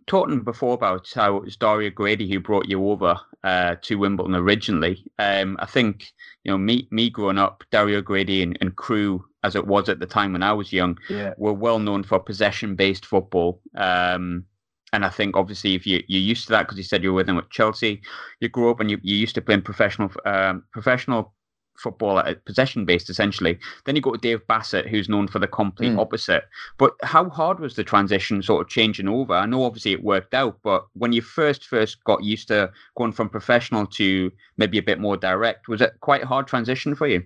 talking 0.08 0.42
before 0.42 0.74
about 0.74 1.10
how 1.14 1.38
it 1.38 1.44
was 1.44 1.56
Dario 1.56 1.90
Gradi 1.90 2.30
who 2.30 2.40
brought 2.40 2.68
you 2.68 2.90
over 2.90 3.20
uh, 3.44 3.76
to 3.82 3.96
Wimbledon 3.96 4.36
originally. 4.36 5.04
Um, 5.20 5.58
I 5.60 5.66
think 5.66 6.12
you 6.44 6.52
know 6.52 6.58
me 6.58 6.88
me 6.92 7.10
growing 7.10 7.38
up, 7.38 7.64
Dario 7.72 8.02
Gradi 8.02 8.44
and, 8.44 8.58
and, 8.62 8.76
Crewe, 8.76 9.24
as 9.44 9.56
it 9.56 9.68
was 9.68 9.90
at 9.90 10.00
the 10.00 10.06
time 10.06 10.34
when 10.34 10.44
I 10.44 10.54
was 10.54 10.74
young, 10.74 10.98
yeah. 11.10 11.34
were 11.38 11.54
well 11.54 11.80
known 11.80 12.04
for 12.04 12.20
possession 12.20 12.76
based 12.76 13.06
football. 13.06 13.62
Um, 13.76 14.46
and 14.92 15.04
I 15.04 15.10
think 15.10 15.36
obviously 15.36 15.74
if 15.74 15.88
you 15.88 16.04
you're 16.08 16.22
used 16.22 16.46
to 16.46 16.52
that 16.52 16.64
because 16.64 16.78
you 16.78 16.84
said 16.84 17.04
you 17.04 17.10
were 17.10 17.18
with 17.18 17.28
them 17.28 17.38
at 17.38 17.50
Chelsea, 17.50 18.02
you 18.40 18.50
grew 18.50 18.70
up 18.70 18.80
and 18.80 18.92
you 18.92 19.00
you 19.02 19.16
used 19.16 19.36
to 19.36 19.42
playing 19.42 19.62
professional 19.62 20.12
um, 20.26 20.64
professional 20.72 21.34
football 21.78 22.20
at 22.20 22.46
possession 22.46 22.86
based 22.86 23.10
essentially. 23.10 23.60
Then 23.86 23.96
you 23.96 24.02
go 24.02 24.12
to 24.12 24.18
Dave 24.18 24.46
Bassett, 24.48 24.88
who's 24.88 25.10
known 25.10 25.28
for 25.28 25.40
the 25.40 25.48
complete 25.48 25.94
mm. 25.94 26.00
opposite. 26.00 26.44
But 26.78 26.94
how 27.04 27.30
hard 27.30 27.60
was 27.60 27.76
the 27.76 27.84
transition 27.84 28.42
sort 28.42 28.62
of 28.62 28.70
changing 28.70 29.08
over? 29.08 29.34
I 29.34 29.46
know 29.46 29.64
obviously 29.64 29.92
it 29.94 30.04
worked 30.04 30.34
out, 30.34 30.60
but 30.64 30.86
when 30.94 31.14
you 31.14 31.22
first 31.22 31.66
first 31.66 32.04
got 32.04 32.24
used 32.24 32.48
to 32.50 32.72
going 32.98 33.12
from 33.12 33.30
professional 33.30 33.86
to 33.88 34.32
maybe 34.58 34.78
a 34.78 34.84
bit 34.84 35.00
more 35.00 35.18
direct, 35.18 35.68
was 35.68 35.82
it 35.82 35.94
quite 36.02 36.24
a 36.24 36.28
hard 36.28 36.48
transition 36.48 36.96
for 36.96 37.08
you? 37.08 37.24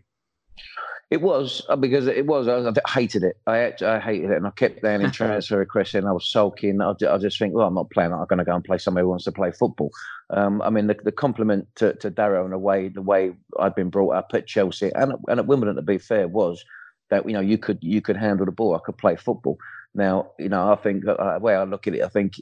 It 1.09 1.21
was 1.21 1.65
uh, 1.69 1.77
because 1.77 2.05
it 2.07 2.25
was. 2.25 2.49
I, 2.49 2.73
hated 2.89 3.23
it. 3.23 3.37
I 3.47 3.73
I 3.81 3.99
hated 3.99 4.29
it, 4.29 4.37
and 4.37 4.45
I 4.45 4.51
kept 4.51 4.81
down 4.81 5.01
in 5.01 5.11
transfer 5.11 5.57
requests, 5.59 5.93
and 5.93 6.05
I 6.05 6.11
was 6.11 6.29
sulking. 6.29 6.81
I, 6.81 6.93
I 7.09 7.17
just 7.17 7.39
think, 7.39 7.53
well, 7.53 7.67
I'm 7.67 7.75
not 7.75 7.89
playing. 7.91 8.11
I'm 8.11 8.25
going 8.25 8.39
to 8.39 8.45
go 8.45 8.53
and 8.53 8.63
play 8.63 8.77
somebody 8.77 9.03
who 9.03 9.09
wants 9.09 9.23
to 9.23 9.31
play 9.31 9.51
football. 9.51 9.89
Um, 10.31 10.61
I 10.61 10.69
mean, 10.69 10.87
the, 10.87 10.97
the 11.01 11.13
compliment 11.13 11.65
to, 11.75 11.93
to 11.93 12.09
Dario 12.09 12.45
in 12.45 12.51
a 12.51 12.59
way, 12.59 12.89
the 12.89 13.01
way 13.01 13.31
I'd 13.57 13.73
been 13.73 13.89
brought 13.89 14.15
up 14.15 14.31
at 14.33 14.47
Chelsea 14.47 14.91
and 14.95 15.13
and 15.29 15.39
at 15.39 15.47
Wimbledon, 15.47 15.77
to 15.77 15.81
be 15.81 15.97
fair, 15.97 16.27
was 16.27 16.65
that 17.09 17.25
you 17.25 17.33
know 17.33 17.39
you 17.39 17.57
could 17.57 17.79
you 17.81 18.01
could 18.01 18.17
handle 18.17 18.45
the 18.45 18.51
ball. 18.51 18.75
I 18.75 18.79
could 18.85 18.97
play 18.97 19.15
football. 19.15 19.57
Now, 19.95 20.31
you 20.37 20.49
know, 20.49 20.71
I 20.71 20.75
think 20.75 21.07
uh, 21.07 21.33
the 21.35 21.39
way 21.39 21.55
I 21.55 21.63
look 21.63 21.87
at 21.87 21.95
it, 21.95 22.03
I 22.03 22.09
think 22.09 22.33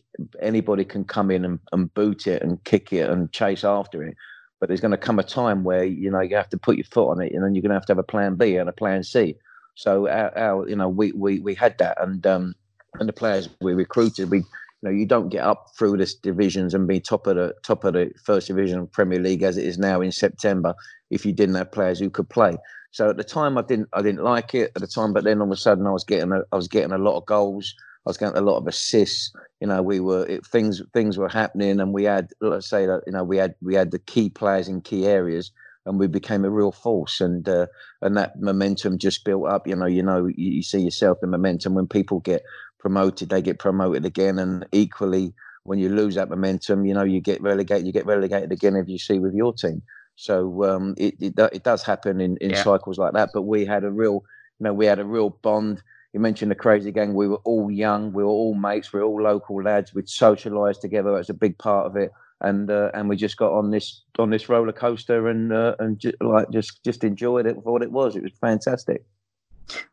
anybody 0.42 0.84
can 0.84 1.06
come 1.06 1.30
in 1.30 1.46
and, 1.46 1.60
and 1.72 1.94
boot 1.94 2.26
it 2.28 2.42
and 2.42 2.62
kick 2.64 2.92
it 2.92 3.10
and 3.10 3.32
chase 3.32 3.64
after 3.64 4.04
it. 4.04 4.18
But 4.60 4.68
there's 4.68 4.82
going 4.82 4.92
to 4.92 4.98
come 4.98 5.20
a 5.20 5.24
time 5.24 5.64
where 5.64 5.84
you 5.84 6.10
know 6.10 6.22
you 6.22 6.36
have 6.36 6.50
to 6.50 6.58
put 6.58 6.78
your 6.78 6.86
foot 6.86 7.10
on 7.10 7.22
it, 7.22 7.34
and 7.34 7.44
then 7.44 7.56
you're 7.56 7.62
going 7.62 7.70
to 7.70 7.76
have 7.76 7.86
to 7.86 7.92
have 7.92 8.00
a 8.00 8.04
plan 8.04 8.36
B 8.36 8.58
and 8.58 8.70
a 8.70 8.74
plan 8.74 9.04
C. 9.04 9.36
So 9.76 10.08
our, 10.08 10.38
our 10.38 10.70
you 10.70 10.76
know 10.76 10.90
we 10.90 11.12
we 11.12 11.40
we 11.40 11.54
had 11.56 11.78
that, 11.80 12.02
and 12.02 12.26
um 12.26 12.56
and 13.00 13.10
the 13.10 13.14
players 13.14 13.50
we 13.62 13.74
recruited, 13.74 14.32
we 14.32 14.38
you 14.40 14.46
know 14.84 14.92
you 14.92 15.06
don't 15.06 15.30
get 15.30 15.44
up 15.44 15.68
through 15.78 15.98
this 15.98 16.16
divisions 16.16 16.74
and 16.74 16.88
be 16.88 17.00
top 17.00 17.28
of 17.28 17.36
the 17.36 17.54
top 17.64 17.84
of 17.84 17.94
the 17.94 18.12
first 18.24 18.48
division 18.48 18.88
Premier 18.88 19.20
League 19.20 19.44
as 19.44 19.58
it 19.58 19.66
is 19.66 19.78
now 19.78 20.02
in 20.02 20.12
September 20.12 20.74
if 21.10 21.26
you 21.26 21.34
didn't 21.34 21.56
have 21.56 21.72
players 21.72 22.00
who 22.00 22.10
could 22.10 22.30
play. 22.30 22.58
So 22.92 23.10
at 23.10 23.18
the 23.18 23.24
time 23.24 23.58
I 23.58 23.62
didn't 23.62 23.90
I 23.94 24.02
didn't 24.02 24.24
like 24.24 24.56
it 24.56 24.72
at 24.76 24.82
the 24.82 24.88
time, 24.88 25.12
but 25.12 25.26
then 25.26 25.42
all 25.42 25.48
of 25.48 25.52
a 25.52 25.58
sudden 25.58 25.86
I 25.86 25.92
was 25.92 26.06
getting 26.06 26.32
a, 26.32 26.42
I 26.52 26.56
was 26.56 26.70
getting 26.70 26.94
a 26.94 26.98
lot 26.98 27.18
of 27.18 27.26
goals. 27.26 27.76
I 28.06 28.10
was 28.10 28.18
getting 28.18 28.38
a 28.38 28.42
lot 28.42 28.58
of 28.58 28.68
assists. 28.68 29.34
You 29.60 29.68
know, 29.68 29.82
we 29.82 30.00
were 30.00 30.26
it, 30.28 30.46
things 30.46 30.82
things 30.94 31.18
were 31.18 31.30
happening, 31.30 31.80
and 31.80 31.94
we 31.94 32.04
had 32.04 32.30
let's 32.40 32.70
say 32.70 32.86
that 32.86 33.02
you 33.08 33.14
know 33.14 33.24
we 33.24 33.38
had 33.38 33.56
we 33.62 33.74
had 33.74 33.92
the 33.92 34.00
key 34.00 34.30
players 34.30 34.68
in 34.68 34.82
key 34.82 35.08
areas, 35.08 35.52
and 35.86 36.00
we 36.00 36.08
became 36.08 36.46
a 36.46 36.52
real 36.52 36.72
force. 36.72 37.20
And 37.20 37.48
uh, 37.50 37.68
and 38.02 38.16
that 38.16 38.40
momentum 38.40 39.00
just 39.00 39.26
built 39.26 39.48
up. 39.48 39.68
You 39.68 39.76
know, 39.76 39.88
you 39.88 40.04
know, 40.04 40.28
you, 40.28 40.52
you 40.52 40.64
see 40.64 40.82
yourself 40.82 41.20
the 41.20 41.28
momentum 41.28 41.74
when 41.74 41.88
people 41.88 42.20
get 42.20 42.44
promoted, 42.80 43.30
they 43.30 43.42
get 43.42 43.58
promoted 43.58 44.06
again, 44.06 44.38
and 44.38 44.66
equally 44.72 45.34
when 45.64 45.80
you 45.80 45.90
lose 45.90 46.14
that 46.14 46.30
momentum, 46.30 46.86
you 46.86 46.94
know, 46.94 47.04
you 47.04 47.20
get 47.20 47.42
relegated. 47.42 47.88
You 47.88 47.92
get 47.92 48.06
relegated 48.06 48.52
again, 48.52 48.76
if 48.76 48.88
you 48.88 49.00
see 49.00 49.18
with 49.18 49.34
your 49.34 49.52
team. 49.52 49.82
So 50.16 50.64
um, 50.64 50.94
it, 50.98 51.16
it 51.20 51.34
it 51.52 51.64
does 51.64 51.82
happen 51.82 52.22
in 52.22 52.38
in 52.38 52.52
yeah. 52.52 52.64
cycles 52.64 53.00
like 53.00 53.14
that. 53.14 53.32
But 53.34 53.44
we 53.44 53.66
had 53.66 53.84
a 53.84 53.92
real, 53.92 54.24
you 54.60 54.64
know, 54.64 54.74
we 54.74 54.86
had 54.86 55.00
a 55.00 55.06
real 55.06 55.32
bond 55.42 55.82
you 56.16 56.22
mentioned 56.22 56.50
the 56.50 56.56
crazy 56.56 56.94
gang. 56.94 57.14
We 57.14 57.28
were 57.28 57.42
all 57.44 57.70
young. 57.70 58.14
We 58.14 58.24
were 58.24 58.30
all 58.30 58.56
mates. 58.56 58.94
We 58.94 59.02
were 59.02 59.06
all 59.06 59.22
local 59.22 59.62
lads. 59.62 59.94
We'd 59.94 60.06
socialised 60.06 60.80
together. 60.80 61.14
That's 61.14 61.28
a 61.28 61.34
big 61.34 61.58
part 61.58 61.88
of 61.88 61.98
it. 61.98 62.10
And 62.40 62.72
uh, 62.72 62.90
and 62.94 63.10
we 63.10 63.18
just 63.18 63.36
got 63.36 63.52
on 63.52 63.72
this 63.72 64.02
on 64.18 64.30
this 64.30 64.48
roller 64.48 64.72
coaster 64.72 65.28
and 65.28 65.52
uh, 65.52 65.76
and 65.78 66.00
ju- 66.00 66.14
like 66.22 66.50
just 66.52 66.82
just 66.86 67.04
enjoyed 67.04 67.46
it 67.46 67.56
for 67.62 67.74
what 67.74 67.82
it 67.82 67.92
was. 67.92 68.16
It 68.16 68.24
was 68.24 68.32
fantastic. 68.40 69.04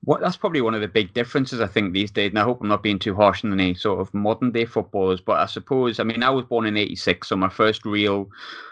What 0.04 0.20
that's 0.20 0.36
probably 0.36 0.60
one 0.60 0.74
of 0.74 0.80
the 0.80 0.86
big 0.86 1.12
differences 1.12 1.60
I 1.60 1.66
think 1.66 1.92
these 1.92 2.12
days. 2.12 2.30
And 2.30 2.38
I 2.38 2.44
hope 2.44 2.60
I'm 2.60 2.68
not 2.68 2.84
being 2.84 3.00
too 3.00 3.16
harsh 3.16 3.44
on 3.44 3.52
any 3.52 3.74
sort 3.74 3.98
of 3.98 4.14
modern 4.14 4.52
day 4.52 4.64
footballers, 4.64 5.20
but 5.20 5.40
I 5.40 5.46
suppose 5.46 5.98
I 5.98 6.04
mean 6.04 6.22
I 6.22 6.30
was 6.30 6.44
born 6.44 6.66
in 6.66 6.76
'86, 6.76 7.28
so 7.28 7.34
my 7.34 7.48
first 7.48 7.84
real 7.84 8.28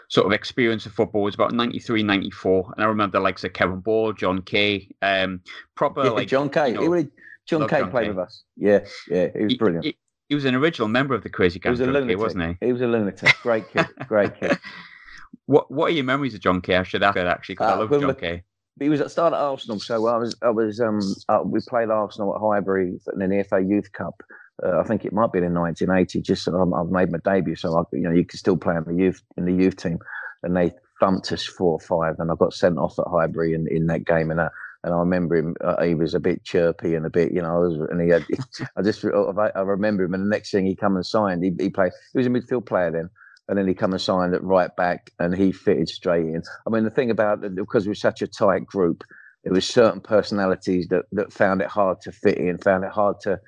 sort 0.06 0.26
of 0.26 0.32
experience 0.32 0.86
of 0.86 0.92
football 0.92 1.22
was 1.22 1.36
about 1.36 1.52
93, 1.52 2.02
94. 2.02 2.72
and 2.74 2.84
I 2.84 2.88
remember 2.88 3.18
the 3.18 3.22
likes 3.22 3.44
of 3.44 3.52
Kevin 3.52 3.78
Ball, 3.78 4.12
John 4.12 4.42
Kay, 4.42 4.88
um, 5.02 5.40
proper 5.76 6.02
yeah, 6.02 6.10
like 6.10 6.26
John 6.26 6.50
Kay. 6.50 6.70
You 6.72 6.74
know, 6.74 7.08
John 7.46 7.68
Kay 7.68 7.84
played 7.84 8.08
with 8.08 8.18
us. 8.18 8.44
Yeah, 8.56 8.80
yeah, 9.08 9.28
he 9.36 9.44
was 9.44 9.54
brilliant. 9.54 9.84
He, 9.84 9.98
he, 10.28 10.34
was 10.34 10.44
an 10.44 10.54
original 10.54 10.88
member 10.88 11.14
of 11.14 11.22
the 11.22 11.30
Crazy 11.30 11.58
Gang. 11.58 11.70
He 11.70 11.72
was 11.72 11.80
a 11.80 11.86
lunatic, 11.86 12.18
wasn't 12.18 12.58
he? 12.60 12.66
He 12.66 12.72
was 12.72 12.82
a 12.82 12.86
lunatic. 12.86 13.34
Great 13.42 13.70
kid. 13.70 13.86
Great 14.08 14.38
kid. 14.38 14.58
what 15.46 15.70
What 15.70 15.90
are 15.90 15.94
your 15.94 16.04
memories 16.04 16.34
of 16.34 16.40
John 16.40 16.60
Kay? 16.60 16.76
I 16.76 16.82
should 16.82 17.02
ask 17.02 17.14
that 17.14 17.26
actually 17.26 17.54
because 17.54 17.70
uh, 17.70 17.74
I 17.74 17.78
love 17.78 17.90
John 17.90 18.14
Kay. 18.14 18.42
He 18.78 18.88
was 18.88 19.00
at 19.00 19.10
start 19.10 19.34
at 19.34 19.40
Arsenal, 19.40 19.80
so 19.80 20.06
I 20.06 20.16
was 20.16 20.36
I 20.42 20.50
was 20.50 20.80
um 20.80 21.00
uh, 21.28 21.40
we 21.44 21.60
played 21.68 21.90
Arsenal 21.90 22.34
at 22.34 22.40
Highbury 22.40 22.98
in 23.20 23.30
the 23.30 23.44
FA 23.44 23.60
Youth 23.60 23.92
Cup. 23.92 24.22
Uh, 24.64 24.78
I 24.78 24.84
think 24.84 25.04
it 25.04 25.12
might 25.12 25.32
be 25.32 25.38
in 25.38 25.54
1980. 25.54 26.20
Just 26.22 26.46
um, 26.48 26.74
I've 26.74 26.90
made 26.90 27.10
my 27.10 27.18
debut, 27.24 27.56
so 27.56 27.76
I, 27.78 27.82
you 27.92 28.02
know 28.02 28.10
you 28.10 28.24
can 28.24 28.38
still 28.38 28.56
play 28.56 28.76
in 28.76 28.84
the 28.84 28.94
youth 28.94 29.22
in 29.36 29.44
the 29.44 29.52
youth 29.52 29.76
team, 29.76 29.98
and 30.42 30.56
they 30.56 30.72
thumped 31.00 31.32
us 31.32 31.44
four 31.44 31.72
or 31.72 31.80
five, 31.80 32.16
and 32.18 32.30
I 32.30 32.34
got 32.36 32.52
sent 32.52 32.78
off 32.78 32.98
at 32.98 33.06
Highbury 33.08 33.54
in, 33.54 33.66
in 33.68 33.86
that 33.86 34.04
game, 34.04 34.30
and 34.30 34.38
that 34.38 34.52
and 34.82 34.94
I 34.94 34.98
remember 34.98 35.36
him. 35.36 35.54
Uh, 35.62 35.82
he 35.84 35.94
was 35.94 36.14
a 36.14 36.20
bit 36.20 36.44
chirpy 36.44 36.94
and 36.94 37.04
a 37.04 37.10
bit, 37.10 37.32
you 37.32 37.42
know. 37.42 37.64
And 37.90 38.00
he 38.00 38.08
had, 38.08 38.24
I 38.76 38.82
just, 38.82 39.04
I 39.04 39.60
remember 39.60 40.04
him. 40.04 40.14
And 40.14 40.24
the 40.24 40.28
next 40.28 40.50
thing 40.50 40.66
he 40.66 40.74
come 40.76 40.96
and 40.96 41.04
signed, 41.04 41.44
he, 41.44 41.52
he 41.58 41.70
played. 41.70 41.92
He 42.12 42.18
was 42.18 42.26
a 42.26 42.30
midfield 42.30 42.66
player 42.66 42.90
then, 42.90 43.10
and 43.48 43.58
then 43.58 43.68
he 43.68 43.74
come 43.74 43.92
and 43.92 44.00
signed 44.00 44.34
at 44.34 44.42
right 44.42 44.74
back, 44.76 45.10
and 45.18 45.34
he 45.36 45.52
fitted 45.52 45.88
straight 45.88 46.26
in. 46.26 46.42
I 46.66 46.70
mean, 46.70 46.84
the 46.84 46.90
thing 46.90 47.10
about 47.10 47.44
it, 47.44 47.54
because 47.54 47.84
we 47.84 47.90
were 47.90 47.94
such 47.94 48.22
a 48.22 48.26
tight 48.26 48.66
group, 48.66 49.04
it 49.44 49.52
was 49.52 49.66
certain 49.66 50.00
personalities 50.00 50.88
that 50.88 51.04
that 51.12 51.32
found 51.32 51.60
it 51.60 51.68
hard 51.68 52.00
to 52.02 52.12
fit 52.12 52.38
in, 52.38 52.58
found 52.58 52.84
it 52.84 52.92
hard 52.92 53.16
to 53.22 53.38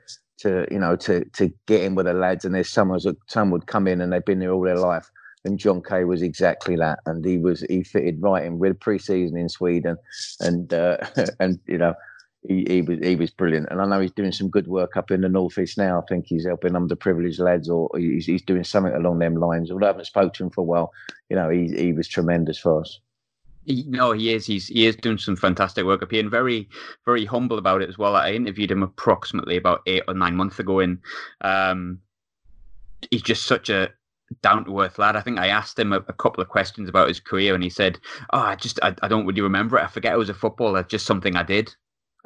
to 0.41 0.67
you 0.71 0.79
know 0.79 0.97
to 0.97 1.25
to 1.31 1.51
get 1.67 1.83
in 1.83 1.95
with 1.95 2.07
the 2.07 2.13
lads. 2.15 2.45
And 2.45 2.55
there's 2.55 2.71
some 2.71 2.95
some 3.29 3.51
would 3.51 3.67
come 3.67 3.89
in 3.89 4.01
and 4.03 4.13
they've 4.13 4.25
been 4.25 4.39
there 4.39 4.53
all 4.53 4.63
their 4.63 4.77
life 4.77 5.11
and 5.45 5.59
John 5.59 5.83
Kay 5.83 6.05
was 6.05 6.23
exactly 6.23 6.77
that, 6.77 7.01
and 7.07 7.25
he 7.25 7.39
was 7.39 7.61
he 7.69 7.83
fitted 7.83 8.23
right 8.23 8.45
in 8.45 8.59
with 8.59 8.79
pre-season 8.81 9.37
in 9.37 9.49
Sweden, 9.49 9.97
and 10.41 10.73
uh, 10.73 10.99
and 11.41 11.59
you 11.67 11.79
know 11.79 11.95
he, 12.49 12.65
he 12.69 12.83
was 12.83 12.99
he 13.03 13.17
was 13.17 13.31
brilliant, 13.31 13.69
and 13.71 13.81
I 13.81 13.87
know 13.87 14.01
he's 14.01 14.13
doing 14.13 14.33
some 14.33 14.49
good 14.49 14.67
work 14.67 14.97
up 14.97 15.11
in 15.11 15.21
the 15.21 15.29
northeast 15.29 15.79
now. 15.79 16.01
I 16.01 16.05
think 16.09 16.27
he's 16.27 16.47
helping 16.47 16.73
underprivileged 16.73 17.41
lads, 17.41 17.69
or 17.69 17.91
he's, 17.97 18.27
he's 18.27 18.43
doing 18.43 18.65
something 18.65 18.95
along 18.95 19.19
them 19.19 19.37
lines. 19.37 19.71
Although 19.71 19.87
I 19.87 19.91
haven't 19.91 20.07
spoken 20.07 20.33
to 20.33 20.45
him 20.45 20.51
for 20.51 20.61
a 20.63 20.65
while, 20.65 20.93
you 21.29 21.37
know 21.37 21.49
he 21.49 21.69
he 21.69 21.93
was 21.93 22.09
tremendous 22.09 22.59
for 22.59 22.81
us. 22.81 23.01
He, 23.65 23.85
no, 23.87 24.13
he 24.13 24.33
is. 24.33 24.47
He's 24.47 24.69
he 24.69 24.87
is 24.87 24.97
doing 24.97 25.19
some 25.19 25.37
fantastic 25.37 25.85
work 25.85 26.03
up 26.03 26.11
here, 26.11 26.21
and 26.21 26.31
very 26.31 26.69
very 27.05 27.25
humble 27.25 27.59
about 27.59 27.83
it 27.83 27.89
as 27.89 27.99
well. 27.99 28.17
I 28.17 28.33
interviewed 28.33 28.71
him 28.71 28.83
approximately 28.83 29.57
about 29.57 29.83
eight 29.87 30.03
or 30.07 30.15
nine 30.15 30.37
months 30.37 30.59
ago, 30.59 30.81
and 30.81 30.99
um, 31.43 32.01
he's 33.11 33.23
just 33.23 33.47
such 33.47 33.71
a 33.71 33.91
down 34.41 34.65
to 34.65 34.81
earth 34.81 34.99
lad. 34.99 35.17
I 35.17 35.21
think 35.21 35.39
I 35.39 35.49
asked 35.49 35.79
him 35.79 35.93
a, 35.93 35.97
a, 35.97 36.13
couple 36.13 36.43
of 36.43 36.49
questions 36.49 36.89
about 36.89 37.09
his 37.09 37.21
career, 37.21 37.55
and 37.55 37.63
he 37.63 37.71
said, 37.71 37.99
"Oh, 38.33 38.39
I 38.39 38.57
just 38.57 38.79
I, 38.83 38.95
I 39.03 39.09
don't 39.09 39.27
really 39.27 39.43
remember 39.43 39.79
it. 39.79 39.85
I 39.85 39.89
forget 39.89 40.15
it 40.15 40.19
was 40.19 40.29
a 40.29 40.35
footballer. 40.35 40.83
Just 40.83 41.07
something 41.07 41.37
I 41.37 41.43
did." 41.43 41.75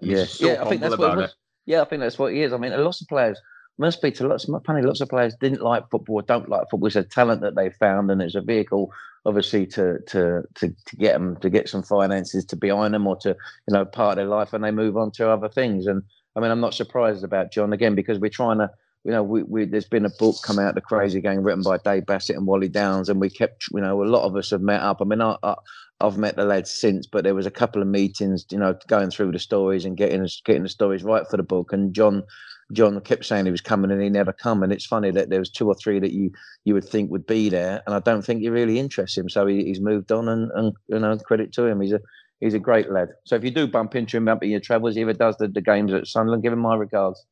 yeah, 0.00 0.24
so 0.24 0.46
yeah. 0.46 0.62
I 0.62 0.68
think 0.68 0.80
that's 0.80 0.98
what. 0.98 1.18
It 1.18 1.30
yeah, 1.66 1.82
I 1.82 1.84
think 1.84 2.00
that's 2.00 2.18
what 2.18 2.32
he 2.32 2.42
is. 2.42 2.52
I 2.52 2.58
mean, 2.58 2.72
lots 2.82 3.00
of 3.00 3.08
players 3.08 3.40
must 3.78 4.00
be 4.00 4.10
to 4.12 4.26
lots. 4.26 4.48
Apparently, 4.48 4.86
lots 4.86 5.00
of 5.00 5.08
players 5.08 5.34
didn't 5.40 5.62
like 5.62 5.90
football, 5.90 6.22
don't 6.22 6.48
like 6.48 6.70
football. 6.70 6.86
It's 6.86 6.96
a 6.96 7.02
talent 7.02 7.42
that 7.42 7.56
they 7.56 7.70
found, 7.70 8.10
and 8.10 8.22
it's 8.22 8.36
a 8.36 8.40
vehicle, 8.40 8.92
obviously, 9.24 9.66
to 9.68 9.98
to 10.06 10.42
to 10.54 10.68
to 10.86 10.96
get 10.96 11.14
them 11.14 11.36
to 11.38 11.50
get 11.50 11.68
some 11.68 11.82
finances 11.82 12.44
to 12.46 12.56
behind 12.56 12.94
them, 12.94 13.06
or 13.06 13.16
to 13.16 13.30
you 13.30 13.74
know 13.74 13.84
part 13.84 14.12
of 14.12 14.16
their 14.16 14.26
life, 14.26 14.52
and 14.52 14.62
they 14.64 14.70
move 14.70 14.96
on 14.96 15.10
to 15.12 15.28
other 15.28 15.48
things. 15.48 15.86
And 15.86 16.02
I 16.36 16.40
mean, 16.40 16.50
I'm 16.50 16.60
not 16.60 16.74
surprised 16.74 17.24
about 17.24 17.52
John 17.52 17.72
again 17.72 17.94
because 17.94 18.18
we're 18.18 18.30
trying 18.30 18.58
to 18.58 18.70
you 19.06 19.12
know, 19.12 19.22
we, 19.22 19.44
we, 19.44 19.64
there's 19.64 19.88
been 19.88 20.04
a 20.04 20.10
book 20.18 20.34
come 20.42 20.58
out, 20.58 20.74
The 20.74 20.80
Crazy 20.80 21.20
Gang, 21.20 21.44
written 21.44 21.62
by 21.62 21.78
Dave 21.78 22.06
Bassett 22.06 22.34
and 22.34 22.44
Wally 22.44 22.68
Downes, 22.68 23.08
and 23.08 23.20
we 23.20 23.30
kept, 23.30 23.66
you 23.72 23.80
know, 23.80 24.02
a 24.02 24.04
lot 24.04 24.24
of 24.24 24.34
us 24.34 24.50
have 24.50 24.62
met 24.62 24.80
up. 24.80 24.98
I 25.00 25.04
mean, 25.04 25.20
I, 25.20 25.36
I, 25.44 25.54
have 26.00 26.18
met 26.18 26.34
the 26.34 26.44
lads 26.44 26.72
since, 26.72 27.06
but 27.06 27.22
there 27.22 27.34
was 27.34 27.46
a 27.46 27.50
couple 27.52 27.80
of 27.80 27.86
meetings, 27.86 28.44
you 28.50 28.58
know, 28.58 28.76
going 28.88 29.12
through 29.12 29.30
the 29.30 29.38
stories 29.38 29.84
and 29.84 29.96
getting 29.96 30.28
getting 30.44 30.64
the 30.64 30.68
stories 30.68 31.04
right 31.04 31.22
for 31.30 31.36
the 31.36 31.44
book. 31.44 31.72
And 31.72 31.94
John, 31.94 32.24
John 32.72 33.00
kept 33.00 33.24
saying 33.24 33.44
he 33.44 33.52
was 33.52 33.60
coming, 33.60 33.92
and 33.92 34.02
he 34.02 34.08
never 34.08 34.32
come. 34.32 34.64
And 34.64 34.72
it's 34.72 34.84
funny 34.84 35.12
that 35.12 35.30
there 35.30 35.38
was 35.38 35.50
two 35.50 35.68
or 35.68 35.76
three 35.76 36.00
that 36.00 36.12
you 36.12 36.32
you 36.64 36.74
would 36.74 36.84
think 36.84 37.12
would 37.12 37.28
be 37.28 37.48
there, 37.48 37.84
and 37.86 37.94
I 37.94 38.00
don't 38.00 38.22
think 38.22 38.42
you 38.42 38.50
really 38.50 38.80
interest 38.80 39.16
him. 39.16 39.28
So 39.28 39.46
he, 39.46 39.66
he's 39.66 39.80
moved 39.80 40.10
on, 40.10 40.28
and, 40.28 40.50
and 40.56 40.72
you 40.88 40.98
know, 40.98 41.16
credit 41.18 41.52
to 41.52 41.64
him. 41.64 41.80
He's 41.80 41.92
a 41.92 42.00
he's 42.40 42.54
a 42.54 42.58
great 42.58 42.90
lad. 42.90 43.10
So 43.24 43.36
if 43.36 43.44
you 43.44 43.52
do 43.52 43.68
bump 43.68 43.94
into 43.94 44.16
him 44.16 44.26
up 44.26 44.42
in 44.42 44.50
your 44.50 44.60
travels, 44.60 44.96
he 44.96 45.02
ever 45.02 45.12
does 45.12 45.36
the, 45.36 45.46
the 45.46 45.62
games 45.62 45.92
at 45.92 46.08
Sunderland, 46.08 46.42
give 46.42 46.52
him 46.52 46.58
my 46.58 46.74
regards. 46.74 47.24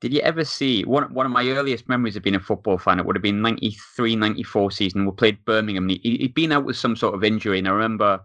Did 0.00 0.12
you 0.12 0.20
ever 0.20 0.44
see 0.44 0.84
one 0.84 1.12
one 1.14 1.26
of 1.26 1.32
my 1.32 1.48
earliest 1.48 1.88
memories 1.88 2.16
of 2.16 2.22
being 2.22 2.36
a 2.36 2.40
football 2.40 2.76
fan? 2.76 2.98
It 2.98 3.06
would 3.06 3.16
have 3.16 3.22
been 3.22 3.40
93, 3.40 4.16
94 4.16 4.70
season. 4.70 5.06
We 5.06 5.12
played 5.12 5.44
Birmingham. 5.44 5.88
He, 5.88 6.18
had 6.20 6.34
been 6.34 6.52
out 6.52 6.64
with 6.64 6.76
some 6.76 6.96
sort 6.96 7.14
of 7.14 7.24
injury, 7.24 7.58
and 7.58 7.68
I 7.68 7.70
remember 7.70 8.20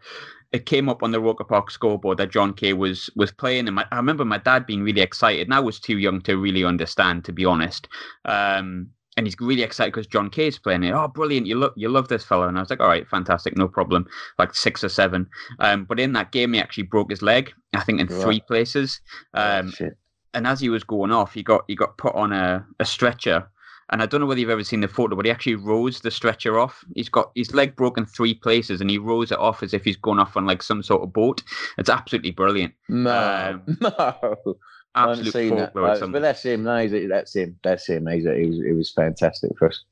it 0.51 0.65
came 0.65 0.89
up 0.89 1.01
on 1.01 1.11
the 1.11 1.21
Roker 1.21 1.45
Park 1.45 1.71
scoreboard 1.71 2.17
that 2.17 2.31
John 2.31 2.53
Kay 2.53 2.73
was 2.73 3.09
was 3.15 3.31
playing, 3.31 3.67
and 3.67 3.75
my, 3.75 3.85
I 3.91 3.95
remember 3.95 4.25
my 4.25 4.37
dad 4.37 4.65
being 4.65 4.83
really 4.83 5.01
excited. 5.01 5.47
And 5.47 5.53
I 5.53 5.61
was 5.61 5.79
too 5.79 5.97
young 5.97 6.21
to 6.21 6.37
really 6.37 6.65
understand, 6.65 7.23
to 7.25 7.31
be 7.31 7.45
honest. 7.45 7.87
Um, 8.25 8.89
and 9.17 9.27
he's 9.27 9.35
really 9.39 9.61
excited 9.61 9.91
because 9.91 10.07
John 10.07 10.29
Kay's 10.29 10.57
playing 10.57 10.83
it. 10.83 10.91
Oh, 10.93 11.07
brilliant! 11.07 11.47
You 11.47 11.55
love 11.55 11.73
you 11.75 11.89
love 11.89 12.09
this 12.09 12.23
fellow, 12.23 12.47
and 12.47 12.57
I 12.57 12.61
was 12.61 12.69
like, 12.69 12.79
all 12.81 12.87
right, 12.87 13.07
fantastic, 13.07 13.57
no 13.57 13.67
problem. 13.67 14.07
Like 14.37 14.55
six 14.55 14.83
or 14.83 14.89
seven. 14.89 15.27
Um, 15.59 15.85
but 15.85 15.99
in 15.99 16.13
that 16.13 16.31
game, 16.31 16.53
he 16.53 16.59
actually 16.59 16.83
broke 16.83 17.09
his 17.09 17.21
leg. 17.21 17.53
I 17.73 17.81
think 17.81 18.01
in 18.01 18.07
three 18.07 18.41
places. 18.41 18.99
Oh, 19.33 19.59
um, 19.59 19.73
oh, 19.81 19.89
and 20.33 20.47
as 20.47 20.59
he 20.59 20.69
was 20.69 20.83
going 20.83 21.11
off, 21.11 21.33
he 21.33 21.43
got 21.43 21.63
he 21.67 21.75
got 21.75 21.97
put 21.97 22.15
on 22.15 22.31
a, 22.33 22.65
a 22.79 22.85
stretcher. 22.85 23.47
And 23.89 24.01
I 24.01 24.05
don't 24.05 24.21
know 24.21 24.25
whether 24.25 24.39
you've 24.39 24.49
ever 24.49 24.63
seen 24.63 24.79
the 24.79 24.87
photo, 24.87 25.17
but 25.17 25.25
he 25.25 25.31
actually 25.31 25.55
rose 25.55 25.99
the 25.99 26.11
stretcher 26.11 26.57
off. 26.57 26.85
He's 26.95 27.09
got 27.09 27.29
his 27.35 27.53
leg 27.53 27.75
broken 27.75 28.05
three 28.05 28.33
places, 28.33 28.79
and 28.79 28.89
he 28.89 28.97
rose 28.97 29.33
it 29.33 29.37
off 29.37 29.61
as 29.63 29.73
if 29.73 29.83
he's 29.83 29.97
going 29.97 30.17
off 30.17 30.37
on 30.37 30.45
like 30.45 30.63
some 30.63 30.81
sort 30.81 31.03
of 31.03 31.11
boat. 31.11 31.43
It's 31.77 31.89
absolutely 31.89 32.31
brilliant. 32.31 32.73
No, 32.87 33.61
um, 33.67 33.77
no, 33.81 34.55
absolute 34.95 35.49
folklore. 35.49 35.97
That. 35.97 36.09
but 36.09 36.21
that's 36.21 36.45
him. 36.45 36.63
No, 36.63 36.87
that's 36.87 37.35
him. 37.35 37.59
That's 37.63 37.85
him. 37.87 38.07
He's 38.07 38.23
was 38.23 38.59
it 38.59 38.75
was 38.77 38.91
fantastic 38.91 39.51
for 39.59 39.67
us. 39.67 39.83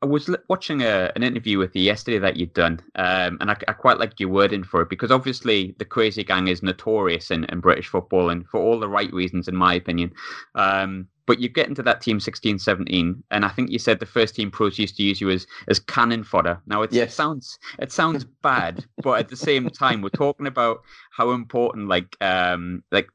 I 0.00 0.06
was 0.06 0.30
watching 0.48 0.82
a, 0.82 1.10
an 1.16 1.24
interview 1.24 1.58
with 1.58 1.74
you 1.74 1.82
yesterday 1.82 2.18
that 2.18 2.36
you'd 2.36 2.54
done, 2.54 2.80
um, 2.94 3.38
and 3.40 3.50
I, 3.50 3.56
I, 3.66 3.72
quite 3.72 3.98
liked 3.98 4.20
your 4.20 4.28
wording 4.28 4.62
for 4.62 4.80
it 4.80 4.88
because 4.88 5.10
obviously 5.10 5.74
the 5.78 5.84
Crazy 5.84 6.22
Gang 6.22 6.46
is 6.46 6.62
notorious 6.62 7.32
in, 7.32 7.44
in 7.46 7.58
British 7.58 7.88
football 7.88 8.30
and 8.30 8.46
for 8.46 8.60
all 8.60 8.78
the 8.78 8.88
right 8.88 9.12
reasons, 9.12 9.48
in 9.48 9.56
my 9.56 9.74
opinion. 9.74 10.12
Um, 10.54 11.08
but 11.26 11.40
you 11.40 11.48
get 11.48 11.68
into 11.68 11.82
that 11.82 12.00
team 12.00 12.20
16 12.20 12.60
17, 12.60 13.22
and 13.32 13.44
I 13.44 13.48
think 13.48 13.70
you 13.70 13.78
said 13.78 13.98
the 13.98 14.06
first 14.06 14.36
team 14.36 14.50
pros 14.50 14.78
used 14.78 14.96
to 14.96 15.02
use 15.02 15.20
you 15.20 15.30
as, 15.30 15.46
as 15.66 15.80
cannon 15.80 16.22
fodder. 16.22 16.60
Now, 16.66 16.82
yes. 16.82 16.92
it 16.92 17.12
sounds 17.12 17.58
it 17.80 17.90
sounds 17.90 18.24
bad, 18.42 18.84
but 19.02 19.18
at 19.18 19.28
the 19.28 19.36
same 19.36 19.68
time, 19.68 20.00
we're 20.00 20.10
talking 20.10 20.46
about 20.46 20.82
how 21.10 21.32
important 21.32 21.88
like 21.88 22.16
um, 22.20 22.84
like 22.92 23.08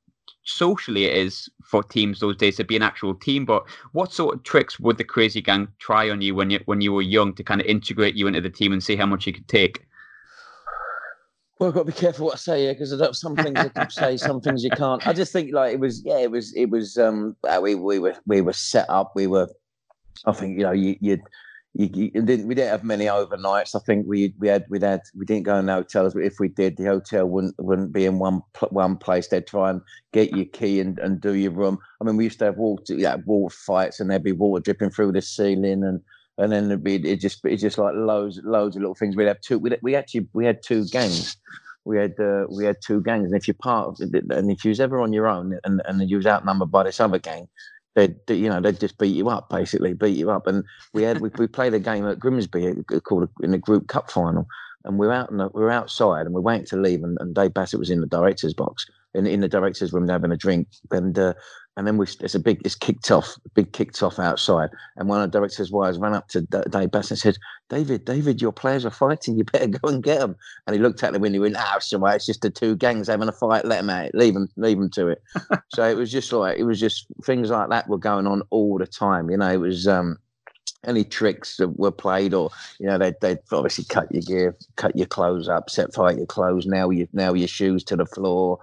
socially 0.44 1.06
it 1.06 1.18
is 1.18 1.50
for 1.64 1.84
teams 1.84 2.20
those 2.20 2.38
days 2.38 2.58
to 2.58 2.64
be 2.64 2.76
an 2.76 2.82
actual 2.82 3.16
team. 3.16 3.46
But 3.46 3.64
what 3.94 4.14
sort 4.14 4.36
of 4.36 4.44
tricks 4.44 4.80
would 4.80 4.98
the 4.98 5.04
Crazy 5.04 5.42
Gang 5.42 5.68
try 5.80 6.10
on 6.10 6.22
you 6.22 6.36
when 6.36 6.50
you 6.50 6.60
when 6.66 6.82
you 6.82 6.94
were 6.94 7.02
young 7.02 7.34
to 7.36 7.44
kind 7.44 7.62
of 7.62 7.68
integrate 7.68 8.16
you 8.16 8.28
into 8.28 8.42
the 8.42 8.50
team 8.50 8.74
and 8.74 8.84
see 8.84 8.96
how 8.96 9.06
much 9.06 9.26
you 9.26 9.34
could 9.34 9.48
take? 9.48 9.86
Well, 11.60 11.70
I've 11.70 11.76
got 11.76 11.82
to 11.82 11.92
be 11.92 11.94
careful 11.94 12.26
what 12.26 12.36
I 12.36 12.38
say 12.38 12.62
here 12.64 12.74
because 12.74 13.20
some 13.20 13.36
things 13.36 13.58
I 13.58 13.70
can 13.70 13.90
say, 13.90 14.18
some 14.18 14.42
things 14.42 14.64
you 14.64 14.72
can't. 14.72 15.06
I 15.08 15.14
just 15.14 15.32
think 15.32 15.54
like 15.54 15.74
it 15.74 15.80
was, 15.80 16.04
yeah, 16.04 16.18
it 16.18 16.32
was, 16.32 16.54
it 16.56 16.70
was. 16.70 16.98
Um, 16.98 17.36
uh, 17.48 17.60
we 17.62 17.76
we 17.76 18.00
were 18.00 18.16
we 18.26 18.42
were 18.42 18.54
set 18.54 18.90
up. 18.90 19.14
We 19.16 19.28
were, 19.28 19.48
I 20.26 20.34
think 20.34 20.58
you 20.58 20.64
know, 20.64 20.72
you 20.72 20.98
you 21.00 21.20
you, 21.76 22.12
you 22.14 22.22
didn't 22.22 22.48
we 22.48 22.54
didn't 22.54 22.70
have 22.70 22.84
many 22.84 23.06
overnights. 23.06 23.76
I 23.76 23.80
think 23.80 24.06
we 24.08 24.34
we 24.38 24.48
had 24.48 24.66
we 24.70 24.80
had 24.80 25.02
we 25.16 25.26
didn't 25.26 25.46
go 25.46 25.58
in 25.58 25.68
hotels, 25.68 26.14
but 26.14 26.24
if 26.24 26.40
we 26.40 26.48
did, 26.48 26.78
the 26.78 26.86
hotel 26.86 27.26
wouldn't 27.26 27.56
wouldn't 27.58 27.92
be 27.92 28.06
in 28.06 28.20
one 28.20 28.42
one 28.70 28.98
place. 28.98 29.28
They'd 29.28 29.48
try 29.48 29.72
and 29.72 29.82
get 30.12 30.36
your 30.36 30.46
key 30.46 30.80
and, 30.80 31.00
and 31.00 31.20
do 31.20 31.34
your 31.34 31.52
room. 31.52 31.80
I 32.00 32.04
mean, 32.04 32.16
we 32.16 32.26
used 32.26 32.40
to 32.40 32.46
have 32.46 32.58
water 32.58 32.94
yeah 32.94 33.18
water 33.26 33.56
fights, 33.56 34.00
and 34.00 34.10
there'd 34.10 34.24
be 34.24 34.34
water 34.34 34.62
dripping 34.62 34.92
through 34.92 35.14
the 35.14 35.22
ceiling 35.22 35.84
and 35.84 36.02
and 36.38 36.52
then 36.52 36.66
it'd 36.66 36.84
be 36.84 36.96
it 36.96 37.20
just 37.20 37.42
it's 37.46 37.62
just 37.62 37.78
like 37.78 37.94
loads 37.96 38.40
loads 38.44 38.76
of 38.76 38.82
little 38.82 38.96
things. 38.96 39.16
We'd 39.16 39.28
have 39.28 39.42
two. 39.42 39.60
We 39.60 39.76
we 39.82 39.96
actually 39.96 40.28
we 40.34 40.46
had 40.46 40.62
two 40.64 40.86
gangs. 40.90 41.38
We 41.86 41.98
had 41.98 42.20
uh, 42.20 42.46
we 42.50 42.66
had 42.66 42.78
two 42.82 43.02
gangs, 43.02 43.32
and 43.32 43.36
if 43.36 43.48
you're 43.48 43.56
part 43.56 43.88
of 43.88 44.00
and 44.00 44.52
if 44.52 44.64
you 44.64 44.70
was 44.70 44.80
ever 44.80 45.02
on 45.02 45.12
your 45.14 45.28
own, 45.28 45.60
and 45.64 45.82
and 45.86 46.10
you 46.10 46.18
was 46.18 46.26
outnumbered 46.26 46.72
by 46.72 46.84
this 46.84 47.00
other 47.00 47.20
gang, 47.20 47.48
they'd 47.96 48.16
you 48.28 48.50
know 48.50 48.62
they'd 48.62 48.80
just 48.80 48.98
beat 48.98 49.16
you 49.16 49.30
up, 49.30 49.50
basically 49.50 49.94
beat 49.94 50.18
you 50.18 50.32
up. 50.32 50.48
And 50.48 50.64
we 50.94 51.04
had 51.04 51.22
we, 51.22 51.30
we 51.38 51.48
played 51.48 51.74
a 51.74 51.80
game 51.80 52.08
at 52.08 52.20
Grimsby 52.20 52.84
called 53.04 53.30
in 53.42 53.52
the 53.52 53.58
Group 53.58 53.88
Cup 53.88 54.12
final, 54.12 54.48
and 54.86 54.98
we 54.98 55.08
are 55.08 55.14
out 55.14 55.30
the, 55.30 55.50
we 55.54 55.64
are 55.64 55.72
outside, 55.72 56.26
and 56.26 56.34
we 56.34 56.40
are 56.40 56.44
waiting 56.44 56.66
to 56.68 56.78
leave, 56.78 57.04
and, 57.04 57.18
and 57.20 57.36
Dave 57.36 57.54
Bassett 57.54 57.80
was 57.80 57.90
in 57.90 58.02
the 58.02 58.08
director's 58.08 58.54
box, 58.54 58.86
in 59.14 59.28
in 59.28 59.42
the 59.42 59.48
director's 59.48 59.94
room 59.94 60.08
having 60.08 60.32
a 60.32 60.38
drink, 60.38 60.68
and 60.92 61.18
uh, 61.18 61.34
and 61.76 61.88
then 61.88 61.98
we 61.98 62.06
it's 62.20 62.36
a 62.36 62.40
big 62.40 62.62
it's 62.64 62.76
kicked 62.76 63.10
off, 63.10 63.36
big 63.56 63.74
kicked 63.74 64.04
off 64.04 64.20
outside, 64.20 64.70
and 64.96 65.10
one 65.10 65.22
of 65.22 65.32
the 65.32 65.38
director's 65.38 65.72
wives 65.72 65.98
ran 65.98 66.14
up 66.14 66.28
to 66.30 66.42
Dave 66.42 66.92
Bassett 66.92 67.12
and 67.12 67.20
said, 67.20 67.38
"David, 67.70 68.06
David, 68.06 68.42
your 68.42 68.52
players 68.52 68.86
are 68.86 68.92
fighting. 68.92 69.38
You 69.38 69.44
better 69.46 69.68
go 69.80 69.90
and 69.90 70.04
get 70.04 70.20
them." 70.20 70.36
And 70.68 70.76
he 70.76 70.82
looked 70.82 71.04
at 71.04 71.14
the 71.14 71.20
window 71.20 71.38
and 71.38 71.54
went, 71.54 71.56
"Ah, 71.58 71.80
oh, 71.80 72.06
it's 72.08 72.26
just 72.26 72.42
the 72.42 72.50
two 72.50 72.76
gangs 72.76 73.08
having 73.08 73.28
a 73.28 73.32
fight. 73.32 73.66
Let 73.66 73.82
them 73.82 73.90
out. 73.90 74.12
Leave 74.14 74.36
them, 74.36 74.50
leave 74.56 74.78
them 74.78 74.92
to 74.92 75.08
it." 75.08 75.24
so 75.70 75.84
it 75.90 75.98
was 75.98 76.12
just 76.12 76.32
like 76.32 76.58
it 76.58 76.64
was 76.64 76.80
just 76.80 77.08
things 77.24 77.50
like 77.50 77.70
that 77.70 77.88
were 77.88 77.98
going 77.98 78.28
on 78.28 78.44
all 78.52 78.78
the 78.78 78.88
time. 78.88 79.30
You 79.30 79.38
know, 79.38 79.50
it 79.50 79.58
was 79.58 79.88
um, 79.88 80.18
any 80.86 81.04
tricks 81.04 81.58
that 81.58 81.80
were 81.80 81.92
played, 81.92 82.34
or 82.34 82.50
you 82.80 82.88
know, 82.88 82.98
they'd, 82.98 83.16
they'd 83.22 83.40
obviously 83.52 83.86
cut 83.86 84.12
your 84.12 84.22
gear, 84.22 84.58
cut 84.76 84.96
your 84.96 85.08
clothes 85.08 85.48
up, 85.48 85.70
set 85.70 85.94
fire 85.94 86.12
to 86.12 86.18
your 86.18 86.26
clothes, 86.28 86.66
nail 86.66 86.92
your 86.92 87.08
nail 87.14 87.36
your 87.36 87.48
shoes 87.48 87.84
to 87.86 87.96
the 87.96 88.06
floor. 88.06 88.60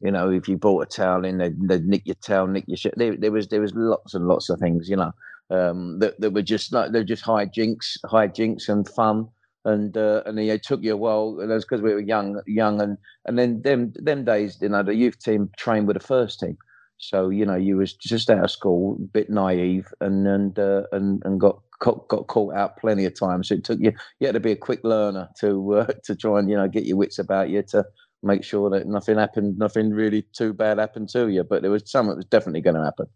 You 0.00 0.10
know, 0.10 0.30
if 0.30 0.48
you 0.48 0.56
brought 0.56 0.82
a 0.82 0.86
towel 0.86 1.24
in, 1.24 1.38
they'd, 1.38 1.68
they'd 1.68 1.86
nick 1.86 2.02
your 2.04 2.16
towel, 2.16 2.46
nick 2.46 2.64
your 2.66 2.76
shit. 2.76 2.94
There, 2.96 3.16
there 3.16 3.32
was 3.32 3.48
there 3.48 3.60
was 3.60 3.74
lots 3.74 4.14
and 4.14 4.26
lots 4.28 4.50
of 4.50 4.58
things, 4.58 4.88
you 4.88 4.96
know, 4.96 5.12
um, 5.50 5.98
that 5.98 6.20
that 6.20 6.32
were 6.32 6.42
just 6.42 6.72
like 6.72 6.92
they're 6.92 7.04
just 7.04 7.22
high 7.22 7.46
jinks, 7.46 7.96
high 8.06 8.28
jinks 8.28 8.68
and 8.68 8.88
fun. 8.88 9.28
And 9.64 9.96
uh, 9.96 10.24
and 10.26 10.40
it 10.40 10.64
took 10.64 10.82
you 10.82 10.94
a 10.94 10.96
while, 10.96 11.38
and 11.40 11.48
that's 11.48 11.64
because 11.64 11.82
we 11.82 11.94
were 11.94 12.00
young, 12.00 12.40
young, 12.48 12.80
and 12.80 12.98
and 13.26 13.38
then 13.38 13.62
them 13.62 13.92
them 13.94 14.24
days, 14.24 14.58
you 14.60 14.68
know, 14.68 14.82
the 14.82 14.92
youth 14.92 15.20
team 15.20 15.50
trained 15.56 15.86
with 15.86 15.96
the 15.96 16.04
first 16.04 16.40
team. 16.40 16.58
So 17.02 17.30
you 17.30 17.44
know, 17.44 17.56
you 17.56 17.76
was 17.76 17.92
just 17.94 18.30
out 18.30 18.44
of 18.44 18.50
school, 18.50 18.96
a 18.96 19.02
bit 19.02 19.28
naive, 19.28 19.92
and 20.00 20.26
and 20.26 20.56
uh, 20.58 20.84
and 20.92 21.20
and 21.24 21.40
got 21.40 21.60
got 21.80 22.28
caught 22.28 22.54
out 22.54 22.78
plenty 22.78 23.04
of 23.04 23.18
times. 23.18 23.48
So 23.48 23.54
it 23.54 23.64
took 23.64 23.80
you 23.80 23.92
you 24.20 24.28
had 24.28 24.34
to 24.34 24.40
be 24.40 24.52
a 24.52 24.56
quick 24.56 24.80
learner 24.84 25.28
to 25.40 25.74
uh, 25.78 25.86
to 26.04 26.14
try 26.14 26.38
and 26.38 26.48
you 26.48 26.56
know 26.56 26.68
get 26.68 26.84
your 26.84 26.96
wits 26.96 27.18
about 27.18 27.50
you 27.50 27.62
to 27.62 27.84
make 28.22 28.44
sure 28.44 28.70
that 28.70 28.86
nothing 28.86 29.18
happened, 29.18 29.58
nothing 29.58 29.90
really 29.90 30.22
too 30.32 30.52
bad 30.52 30.78
happened 30.78 31.08
to 31.08 31.26
you. 31.26 31.42
But 31.42 31.62
there 31.62 31.72
was 31.72 31.90
some 31.90 32.06
that 32.06 32.16
was 32.16 32.24
definitely 32.26 32.60
going 32.60 32.76
to 32.76 32.84
happen. 32.84 33.06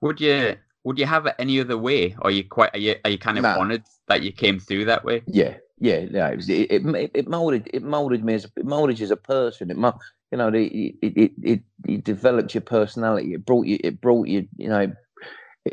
Would 0.00 0.18
you 0.22 0.56
would 0.84 0.98
you 0.98 1.04
have 1.04 1.26
it 1.26 1.34
any 1.38 1.60
other 1.60 1.76
way? 1.76 2.14
Or 2.20 2.28
are 2.28 2.30
you 2.30 2.44
quite 2.44 2.70
are 2.72 2.78
you, 2.78 2.94
are 3.04 3.10
you 3.10 3.18
kind 3.18 3.36
of 3.36 3.42
nah. 3.42 3.58
honored 3.58 3.82
that 4.08 4.22
you 4.22 4.32
came 4.32 4.58
through 4.58 4.86
that 4.86 5.04
way? 5.04 5.22
Yeah, 5.26 5.56
yeah, 5.78 6.06
yeah. 6.10 6.28
It, 6.28 6.36
was, 6.36 6.48
it, 6.48 6.70
it, 6.70 7.10
it 7.12 7.28
molded 7.28 7.68
it 7.74 7.82
molded 7.82 8.24
me 8.24 8.32
as 8.32 8.46
it 8.56 8.64
molded 8.64 8.98
you 8.98 9.04
as 9.04 9.10
a 9.10 9.16
person. 9.16 9.70
It 9.70 9.76
you 10.34 10.38
know, 10.38 10.48
it, 10.48 10.96
it, 11.00 11.32
it, 11.44 11.62
it, 11.86 12.02
developed 12.02 12.54
your 12.54 12.60
personality. 12.60 13.34
It 13.34 13.46
brought 13.46 13.66
you, 13.66 13.78
it 13.84 14.00
brought 14.00 14.26
you, 14.26 14.48
you 14.56 14.68
know, 14.68 14.92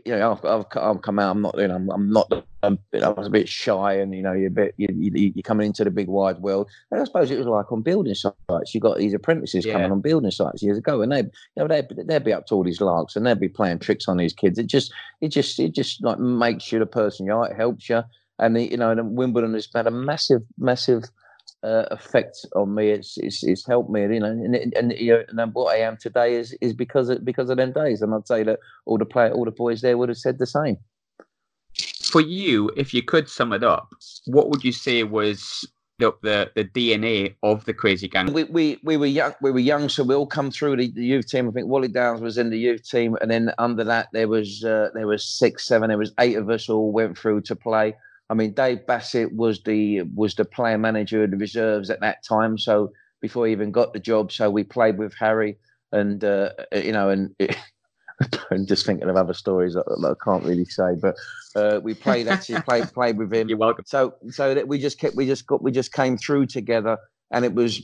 you 0.06 0.16
know, 0.16 0.34
I've, 0.34 0.46
I've, 0.46 0.66
I've 0.76 1.02
come 1.02 1.18
out. 1.18 1.32
I'm 1.32 1.42
not, 1.42 1.58
you 1.58 1.68
know, 1.68 1.78
I'm, 1.78 1.90
I'm 1.90 2.12
not. 2.12 2.32
I'm, 2.62 2.78
I 2.94 3.10
was 3.10 3.26
a 3.26 3.32
bit 3.32 3.50
shy, 3.50 3.94
and 3.94 4.14
you 4.14 4.22
know, 4.22 4.34
you're 4.34 4.50
a 4.50 4.52
bit. 4.52 4.76
You, 4.78 4.88
you, 4.92 5.32
you're 5.34 5.42
coming 5.42 5.66
into 5.66 5.84
the 5.84 5.90
big 5.90 6.10
wide 6.10 6.44
world. 6.44 6.70
And 6.92 7.02
I 7.02 7.06
suppose 7.06 7.32
it 7.32 7.40
was 7.40 7.48
like 7.48 7.72
on 7.72 7.82
building 7.82 8.14
sites. 8.14 8.76
You 8.76 8.80
got 8.80 9.00
these 9.00 9.16
apprentices 9.16 9.66
yeah. 9.66 9.74
coming 9.74 9.92
on 9.92 10.00
building 10.00 10.30
sites 10.30 10.62
years 10.62 10.78
ago, 10.78 11.02
and 11.02 11.12
they, 11.12 11.22
you 11.22 11.32
know, 11.58 11.68
they 11.68 11.82
they'd 12.06 12.24
be 12.24 12.32
up 12.32 12.46
to 12.48 12.54
all 12.54 12.64
these 12.64 12.82
larks, 12.82 13.16
and 13.16 13.26
they'd 13.26 13.40
be 13.40 13.50
playing 13.50 13.80
tricks 13.80 14.08
on 14.08 14.18
these 14.18 14.34
kids. 14.34 14.60
It 14.60 14.68
just, 14.68 14.94
it 15.22 15.30
just, 15.30 15.60
it 15.60 15.74
just 15.74 16.04
like 16.04 16.20
makes 16.20 16.72
you 16.72 16.78
the 16.78 16.86
person 16.86 17.26
you 17.26 17.34
are. 17.34 17.50
It 17.50 17.58
helps 17.58 17.90
you, 17.90 18.04
and 18.38 18.56
the, 18.56 18.70
you 18.70 18.78
know, 18.78 18.92
and 18.92 19.18
Wimbledon 19.18 19.56
has 19.56 19.68
had 19.74 19.88
a 19.88 19.92
massive, 19.92 20.44
massive 20.60 21.06
uh, 21.64 21.86
effect 21.92 22.46
on 22.56 22.74
me. 22.74 22.90
It's, 22.90 23.18
it's 23.18 23.44
it's 23.44 23.66
helped 23.66 23.90
me, 23.90 24.02
you 24.02 24.20
know, 24.20 24.28
and 24.28 24.56
and, 24.76 24.92
you 24.94 25.14
know, 25.14 25.24
and 25.28 25.54
what 25.54 25.74
I 25.76 25.80
am 25.80 25.98
today 25.98 26.36
is 26.36 26.56
is 26.62 26.74
because 26.74 27.10
of 27.10 27.24
because 27.24 27.50
of 27.50 27.58
them 27.58 27.72
days. 27.72 28.02
And 28.02 28.14
I'd 28.14 28.28
say 28.28 28.44
that 28.44 28.60
all 28.86 28.98
the 28.98 29.06
play, 29.06 29.32
all 29.32 29.46
the 29.46 29.52
boys 29.52 29.82
there 29.82 29.98
would 29.98 30.10
have 30.10 30.18
said 30.18 30.40
the 30.40 30.48
same. 30.48 30.78
For 32.04 32.22
you, 32.22 32.72
if 32.76 32.94
you 32.94 33.04
could 33.04 33.30
sum 33.30 33.54
it 33.54 33.64
up, 33.64 33.90
what 34.26 34.50
would 34.50 34.64
you 34.64 34.72
say 34.72 35.04
was 35.04 35.66
the 36.00 36.12
the, 36.24 36.52
the 36.56 36.66
DNA 36.66 37.36
of 37.44 37.64
the 37.66 37.74
Crazy 37.74 38.08
Gang? 38.08 38.34
We, 38.34 38.44
we 38.46 38.80
we 38.84 38.98
were 38.98 39.06
young. 39.06 39.34
We 39.42 39.52
were 39.52 39.60
young, 39.60 39.88
so 39.88 40.04
we 40.04 40.16
all 40.16 40.28
come 40.28 40.52
through 40.52 40.78
the, 40.78 40.92
the 40.92 41.06
youth 41.06 41.28
team. 41.28 41.48
I 41.48 41.52
think 41.52 41.68
Wally 41.68 41.88
Downes 41.88 42.22
was 42.22 42.38
in 42.38 42.50
the 42.50 42.58
youth 42.60 42.84
team, 42.90 43.18
and 43.22 43.32
then 43.32 43.54
under 43.60 43.84
that 43.86 44.10
there 44.12 44.28
was 44.28 44.64
uh, 44.64 44.90
there 44.94 45.08
was 45.08 45.24
six, 45.24 45.66
seven. 45.66 45.90
There 45.90 45.98
was 45.98 46.12
eight 46.20 46.36
of 46.36 46.50
us 46.50 46.68
all 46.70 46.92
went 46.92 47.18
through 47.18 47.42
to 47.42 47.56
play. 47.56 47.96
I 48.32 48.34
mean, 48.34 48.54
Dave 48.54 48.88
Bassett 48.88 49.36
was 49.36 49.62
the 49.64 50.04
was 50.16 50.36
the 50.36 50.46
player 50.46 50.78
manager 50.78 51.26
of 51.26 51.32
the 51.32 51.38
reserves 51.38 51.90
at 51.90 52.00
that 52.00 52.24
time. 52.24 52.58
So 52.58 52.94
before 53.20 53.46
he 53.46 53.52
even 53.52 53.72
got 53.72 53.92
the 53.92 54.00
job, 54.00 54.32
so 54.32 54.50
we 54.50 54.64
played 54.64 54.98
with 54.98 55.14
Harry, 55.20 55.58
and 55.92 56.24
uh, 56.24 56.52
you 56.72 56.94
know, 56.94 57.10
and 57.10 57.36
it, 57.40 57.58
I'm 58.52 58.66
just 58.66 58.86
thinking 58.86 59.10
of 59.10 59.18
other 59.18 59.34
stories 59.34 59.74
that, 59.74 59.84
that 59.86 60.16
I 60.18 60.24
can't 60.24 60.46
really 60.46 60.64
say, 60.64 60.96
but 61.02 61.16
uh, 61.58 61.82
we 61.84 61.94
played 61.94 62.30
actually 62.30 62.62
played 62.62 62.86
played 62.94 63.18
with 63.18 63.34
him. 63.34 63.50
You're 63.50 63.58
welcome. 63.58 63.84
So 63.86 64.16
so 64.30 64.54
that 64.54 64.66
we 64.66 64.80
just 64.80 64.98
kept 64.98 65.18
we 65.18 65.28
just 65.28 65.46
got 65.46 65.62
we 65.62 65.74
just 65.74 65.92
came 65.92 66.18
through 66.18 66.46
together, 66.48 66.98
and 67.32 67.44
it 67.44 67.54
was. 67.54 67.82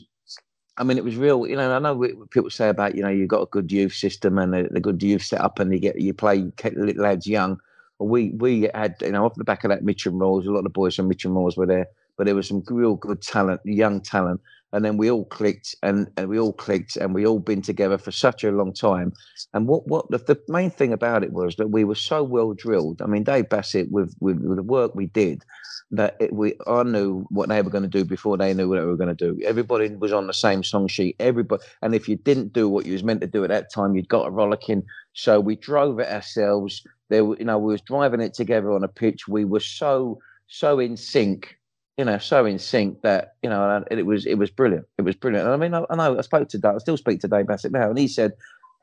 I 0.80 0.84
mean, 0.84 0.98
it 0.98 1.04
was 1.04 1.18
real. 1.18 1.48
You 1.48 1.56
know, 1.56 1.76
I 1.76 1.80
know 1.80 2.08
people 2.30 2.52
say 2.52 2.70
about 2.70 2.96
you 2.96 3.02
know 3.02 3.10
you've 3.10 3.28
got 3.28 3.42
a 3.42 3.48
good 3.48 3.70
youth 3.70 3.94
system 3.94 4.38
and 4.38 4.56
a, 4.56 4.74
a 4.74 4.80
good 4.80 5.04
youth 5.04 5.24
set 5.24 5.42
up, 5.42 5.60
and 5.60 5.74
you 5.74 5.80
get 5.80 6.00
you 6.00 6.14
play 6.14 6.50
little 6.64 7.04
lads 7.04 7.28
young 7.28 7.60
we 8.00 8.32
we 8.32 8.70
had 8.74 8.96
you 9.02 9.12
know 9.12 9.26
off 9.26 9.36
the 9.36 9.44
back 9.44 9.64
of 9.64 9.70
that 9.70 9.84
Mitcham 9.84 10.20
Royals, 10.20 10.48
a 10.48 10.52
lot 10.52 10.66
of 10.66 10.74
boys 10.74 10.96
from 10.96 11.08
Mitcham 11.08 11.34
Royals 11.34 11.58
were 11.58 11.66
there, 11.66 11.88
but 12.18 12.26
there 12.26 12.36
was 12.36 12.48
some 12.48 12.64
real 12.70 12.96
good 12.96 13.22
talent, 13.22 13.62
young 13.66 14.02
talent, 14.02 14.42
and 14.74 14.84
then 14.84 14.98
we 14.98 15.10
all 15.10 15.26
clicked 15.26 15.76
and, 15.82 16.08
and 16.18 16.28
we 16.28 16.40
all 16.40 16.54
clicked 16.54 16.98
and 16.98 17.14
we 17.14 17.26
all 17.26 17.40
been 17.40 17.62
together 17.62 17.98
for 17.98 18.12
such 18.12 18.44
a 18.44 18.52
long 18.52 18.74
time. 18.74 19.14
And 19.54 19.68
what 19.68 19.88
what 19.88 20.10
the, 20.12 20.18
the 20.18 20.40
main 20.50 20.70
thing 20.70 20.94
about 20.94 21.24
it 21.24 21.32
was 21.32 21.56
that 21.56 21.70
we 21.72 21.84
were 21.84 21.96
so 21.96 22.24
well 22.24 22.54
drilled. 22.54 23.02
I 23.02 23.08
mean, 23.08 23.24
Dave 23.24 23.50
Bassett 23.50 23.92
with 23.92 24.16
with, 24.20 24.40
with 24.40 24.58
the 24.58 24.64
work 24.64 24.94
we 24.96 25.08
did. 25.08 25.44
That 25.92 26.18
it, 26.20 26.34
we, 26.34 26.54
I 26.68 26.84
knew 26.84 27.26
what 27.30 27.48
they 27.48 27.62
were 27.62 27.70
going 27.70 27.84
to 27.84 27.90
do 27.90 28.04
before 28.04 28.36
they 28.36 28.54
knew 28.54 28.68
what 28.68 28.78
they 28.78 28.86
were 28.86 28.98
going 28.98 29.16
to 29.16 29.34
do. 29.34 29.42
Everybody 29.46 29.88
was 29.96 30.12
on 30.12 30.28
the 30.28 30.34
same 30.34 30.62
song 30.62 30.90
sheet. 30.90 31.16
Everybody, 31.18 31.64
and 31.82 31.96
if 31.96 32.10
you 32.10 32.18
didn't 32.18 32.52
do 32.52 32.68
what 32.68 32.86
you 32.86 32.92
was 32.92 33.06
meant 33.06 33.22
to 33.22 33.28
do 33.28 33.46
at 33.46 33.50
that 33.52 33.72
time, 33.74 33.96
you'd 33.96 34.10
got 34.10 34.28
a 34.28 34.32
rollicking. 34.32 34.84
So 35.18 35.40
we 35.40 35.56
drove 35.56 36.00
it 36.00 36.08
ourselves 36.08 36.84
there, 37.10 37.24
you 37.24 37.46
know, 37.46 37.58
we 37.58 37.72
was 37.72 37.82
driving 37.82 38.22
it 38.22 38.36
together 38.36 38.72
on 38.72 38.84
a 38.84 38.88
pitch. 38.88 39.28
We 39.28 39.46
were 39.46 39.60
so 39.60 40.20
so 40.48 40.80
in 40.80 40.96
sync, 40.96 41.58
you 41.98 42.06
know, 42.06 42.20
so 42.20 42.46
in 42.46 42.60
sync 42.60 43.02
that 43.02 43.34
you 43.42 43.50
know 43.50 43.84
it 43.90 44.06
was 44.06 44.28
it 44.28 44.36
was 44.36 44.52
brilliant. 44.52 44.86
It 45.00 45.02
was 45.02 45.16
brilliant. 45.16 45.48
And 45.48 45.54
I 45.56 45.58
mean, 45.58 45.74
I, 45.74 45.86
I 45.90 45.96
know 45.96 46.20
I 46.20 46.22
spoke 46.22 46.50
to 46.50 46.60
Dave. 46.60 46.76
I 46.76 46.78
still 46.78 46.98
speak 46.98 47.20
to 47.22 47.28
Dave 47.28 47.48
Bassett 47.48 47.72
now, 47.72 47.90
and 47.90 47.98
he 47.98 48.08
said, 48.08 48.34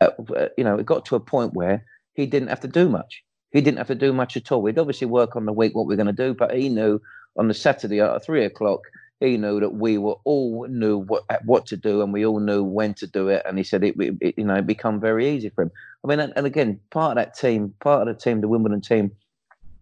uh, 0.00 0.10
uh, 0.34 0.48
you 0.58 0.64
know, 0.64 0.76
it 0.76 0.86
got 0.86 1.04
to 1.06 1.16
a 1.16 1.20
point 1.20 1.54
where 1.54 1.84
he 2.14 2.26
didn't 2.26 2.48
have 2.48 2.60
to 2.60 2.68
do 2.68 2.88
much. 2.88 3.22
He 3.52 3.60
didn't 3.60 3.78
have 3.78 3.86
to 3.86 3.94
do 3.94 4.12
much 4.12 4.36
at 4.36 4.50
all. 4.50 4.60
We'd 4.60 4.78
obviously 4.78 5.06
work 5.06 5.36
on 5.36 5.44
the 5.44 5.52
week 5.52 5.76
what 5.76 5.86
we're 5.86 5.94
going 5.94 6.06
to 6.06 6.12
do, 6.12 6.34
but 6.34 6.52
he 6.52 6.68
knew 6.68 7.00
on 7.36 7.46
the 7.46 7.54
Saturday 7.54 8.00
at 8.00 8.24
three 8.24 8.44
o'clock 8.44 8.80
he 9.24 9.36
knew 9.36 9.60
that 9.60 9.74
we 9.74 9.98
were 9.98 10.16
all 10.24 10.66
knew 10.68 10.98
what 10.98 11.24
what 11.44 11.66
to 11.66 11.76
do 11.76 12.02
and 12.02 12.12
we 12.12 12.24
all 12.24 12.40
knew 12.40 12.62
when 12.62 12.94
to 12.94 13.06
do 13.06 13.28
it 13.28 13.42
and 13.46 13.58
he 13.58 13.64
said 13.64 13.82
it, 13.82 13.94
it 13.98 14.34
you 14.36 14.44
know 14.44 14.54
it 14.54 14.66
become 14.66 15.00
very 15.00 15.28
easy 15.30 15.48
for 15.48 15.62
him. 15.62 15.72
I 16.04 16.08
mean 16.08 16.20
and, 16.20 16.32
and, 16.36 16.46
again 16.46 16.80
part 16.90 17.16
of 17.16 17.16
that 17.16 17.36
team 17.36 17.74
part 17.80 18.06
of 18.06 18.14
the 18.14 18.20
team 18.20 18.40
the 18.40 18.48
wimbledon 18.48 18.80
team 18.80 19.12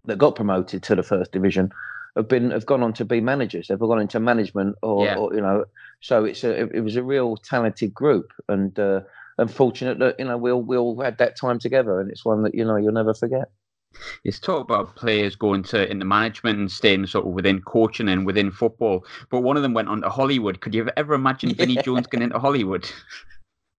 that 0.05 0.19
got 0.19 0.37
promoted 0.37 0.83
to 0.85 0.95
the 0.95 1.03
first 1.03 1.33
division 1.33 1.73
have 2.17 2.29
been 2.29 2.51
have 2.51 2.67
gone 2.67 2.83
on 2.83 2.93
to 2.95 3.05
be 3.05 3.21
managers. 3.21 3.69
They've 3.69 3.79
gone 3.79 4.01
into 4.01 4.21
management 4.21 4.77
or, 4.83 5.05
yeah. 5.05 5.17
or 5.17 5.35
you 5.35 5.41
know 5.41 5.65
so 6.01 6.25
it's 6.25 6.45
a 6.45 6.63
it, 6.63 6.71
it, 6.75 6.81
was 6.81 6.97
a 6.97 7.03
real 7.03 7.37
talented 7.37 7.93
group 7.95 8.33
and 8.49 8.79
uh 8.79 9.01
unfortunate 9.39 9.99
that 9.99 10.17
you 10.19 10.27
know 10.27 10.37
we 10.37 10.51
all 10.51 10.63
we 10.63 10.77
all 10.77 11.01
had 11.01 11.19
that 11.19 11.39
time 11.39 11.59
together 11.59 12.01
and 12.01 12.11
it's 12.11 12.25
one 12.25 12.43
that 12.43 12.55
you 12.55 12.65
know 12.65 12.77
you'll 12.77 12.93
never 12.93 13.15
forget 13.15 13.51
it's 14.25 14.39
talk 14.39 14.63
about 14.63 14.97
players 14.97 15.37
going 15.37 15.63
to 15.65 15.91
into 15.91 16.05
management 16.05 16.59
and 16.59 16.71
staying 16.71 17.07
sort 17.07 17.27
of 17.27 17.33
within 17.33 17.61
coaching 17.63 18.09
and 18.09 18.27
within 18.27 18.51
football. 18.51 19.05
But 19.31 19.41
one 19.41 19.57
of 19.57 19.63
them 19.63 19.75
went 19.75 19.89
on 19.89 20.03
to 20.03 20.09
Hollywood. 20.09 20.61
Could 20.61 20.75
you 20.75 20.85
have 20.85 20.95
ever 20.97 21.15
imagined 21.15 21.57
Vinnie 21.57 21.77
Jones 21.83 22.07
going 22.07 22.23
into 22.23 22.39
Hollywood? 22.39 22.91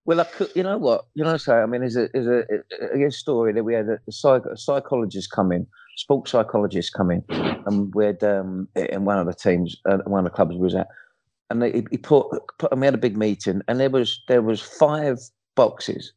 Well, 0.06 0.20
I 0.20 0.26
could, 0.26 0.50
you 0.54 0.64
know 0.64 0.78
what? 0.78 1.06
You 1.16 1.24
know, 1.24 1.38
so 1.38 1.56
I 1.56 1.66
mean, 1.66 1.82
there's 1.82 1.96
a, 1.96 2.10
there's 2.14 2.28
a, 2.28 3.06
a, 3.06 3.12
story 3.12 3.54
that 3.54 3.64
we 3.64 3.74
had 3.74 3.88
a, 3.88 4.12
psych, 4.12 4.44
a 4.46 4.58
psychologist 4.58 5.32
come 5.32 5.54
in, 5.54 5.66
sports 5.96 6.32
psychologist 6.32 6.94
come 6.94 7.10
in, 7.10 7.24
and 7.30 7.94
we 7.96 8.08
had 8.08 8.22
um, 8.22 8.68
in 8.76 9.06
one 9.06 9.18
of 9.18 9.28
the 9.28 9.34
teams, 9.34 9.78
uh, 9.90 10.00
one 10.06 10.20
of 10.20 10.30
the 10.30 10.36
clubs 10.36 10.56
we 10.56 10.62
was 10.62 10.76
at, 10.76 10.88
and 11.50 11.62
they, 11.62 11.86
he 11.90 11.98
put, 11.98 12.28
put, 12.60 12.72
and 12.74 12.82
we 12.82 12.88
had 12.88 12.94
a 12.94 12.98
big 12.98 13.16
meeting, 13.16 13.62
and 13.70 13.80
there 13.80 13.90
was 13.90 14.22
there 14.28 14.42
was 14.42 14.60
five 14.60 15.20
boxes, 15.56 16.12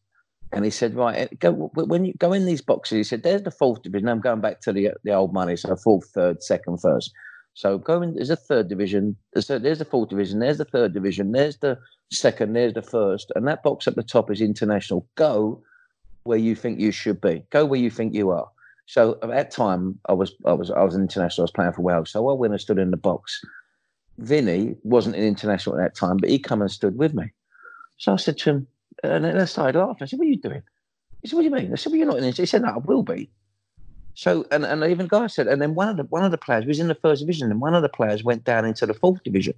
and 0.57 0.65
he 0.65 0.71
said, 0.71 0.95
right, 0.95 1.17
eh, 1.19 1.29
go 1.39 1.53
when 1.75 2.07
you 2.07 2.15
go 2.15 2.33
in 2.33 2.47
these 2.47 2.63
boxes, 2.63 2.97
he 2.97 3.05
said, 3.05 3.23
there's 3.23 3.43
the 3.43 3.51
fourth 3.51 3.83
division. 3.83 4.09
I'm 4.09 4.21
going 4.21 4.41
back 4.41 4.61
to 4.63 4.73
the 4.73 4.93
the 5.05 5.13
old 5.13 5.35
money, 5.35 5.55
so 5.55 5.77
fourth, 5.77 6.07
third, 6.15 6.43
second, 6.43 6.81
first. 6.81 7.13
So 7.53 7.77
going, 7.77 8.15
there's 8.15 8.31
a 8.31 8.37
third 8.37 8.69
division, 8.69 9.17
So 9.39 9.59
there's 9.59 9.79
the 9.79 9.85
fourth 9.85 10.09
division, 10.09 10.39
there's 10.39 10.59
the 10.59 10.65
third 10.65 10.95
division, 10.95 11.33
there's 11.33 11.59
the 11.59 11.79
second, 12.11 12.55
there's 12.55 12.73
the 12.73 12.83
first, 12.83 13.31
and 13.35 13.47
that 13.49 13.63
box 13.63 13.87
at 13.87 13.97
the 13.97 14.03
top 14.03 14.31
is 14.31 14.41
international. 14.41 15.07
Go 15.15 15.63
where 16.25 16.39
you 16.39 16.55
think 16.55 16.81
you 16.81 16.91
should 16.91 17.21
be. 17.21 17.45
Go 17.51 17.67
where 17.67 17.81
you 17.81 17.91
think 17.91 18.15
you 18.15 18.31
are. 18.31 18.49
So 18.87 19.19
at 19.23 19.29
that 19.29 19.51
time, 19.51 19.99
I 20.09 20.15
was 20.15 20.35
I 20.47 20.55
was 20.55 20.71
I 20.71 20.83
was 20.83 20.95
an 20.95 21.03
international. 21.03 21.43
I 21.43 21.49
was 21.49 21.51
playing 21.53 21.73
for 21.73 21.83
Wales. 21.83 22.11
So 22.11 22.29
I 22.31 22.33
went 22.33 22.55
and 22.55 22.61
stood 22.61 22.79
in 22.79 22.93
the 22.93 22.97
box. 22.97 23.43
Vinnie 24.19 24.77
wasn't 24.85 25.17
an 25.17 25.23
international 25.23 25.79
at 25.79 25.83
that 25.83 25.95
time, 25.95 26.17
but 26.17 26.31
he 26.31 26.39
come 26.39 26.63
and 26.63 26.71
stood 26.71 26.97
with 26.97 27.13
me. 27.13 27.31
So 27.99 28.15
I 28.15 28.17
said 28.17 28.39
to 28.39 28.51
him, 28.51 28.67
and 29.03 29.25
then 29.25 29.39
I 29.39 29.45
started 29.45 29.79
laughing. 29.79 30.03
I 30.03 30.07
said, 30.07 30.19
"What 30.19 30.27
are 30.27 30.31
you 30.31 30.37
doing?" 30.37 30.63
He 31.23 31.29
said, 31.29 31.37
"What 31.37 31.43
do 31.43 31.49
you 31.49 31.55
mean?" 31.55 31.73
I 31.73 31.77
said, 31.77 31.91
"Well, 31.91 31.99
you're 31.99 32.07
not 32.07 32.19
in." 32.19 32.25
It. 32.25 32.37
He 32.37 32.47
said, 32.47 32.63
"No, 32.63 32.69
I 32.69 32.79
will 32.79 33.03
be." 33.03 33.31
So 34.17 34.47
and 34.51 34.65
and 34.65 34.83
even 34.83 35.09
guy 35.09 35.27
said, 35.27 35.47
and 35.47 35.61
then 35.61 35.75
one 35.75 35.89
of 35.91 35.99
the 35.99 36.05
one 36.05 36.25
of 36.25 36.31
the 36.31 36.39
players 36.39 36.65
was 36.65 36.81
in 36.81 36.89
the 36.89 36.95
first 36.95 37.21
division, 37.21 37.51
and 37.51 37.61
one 37.61 37.75
of 37.75 37.83
the 37.83 37.89
players 37.89 38.25
went 38.25 38.45
down 38.45 38.65
into 38.65 38.87
the 38.87 38.95
fourth 38.95 39.23
division. 39.23 39.55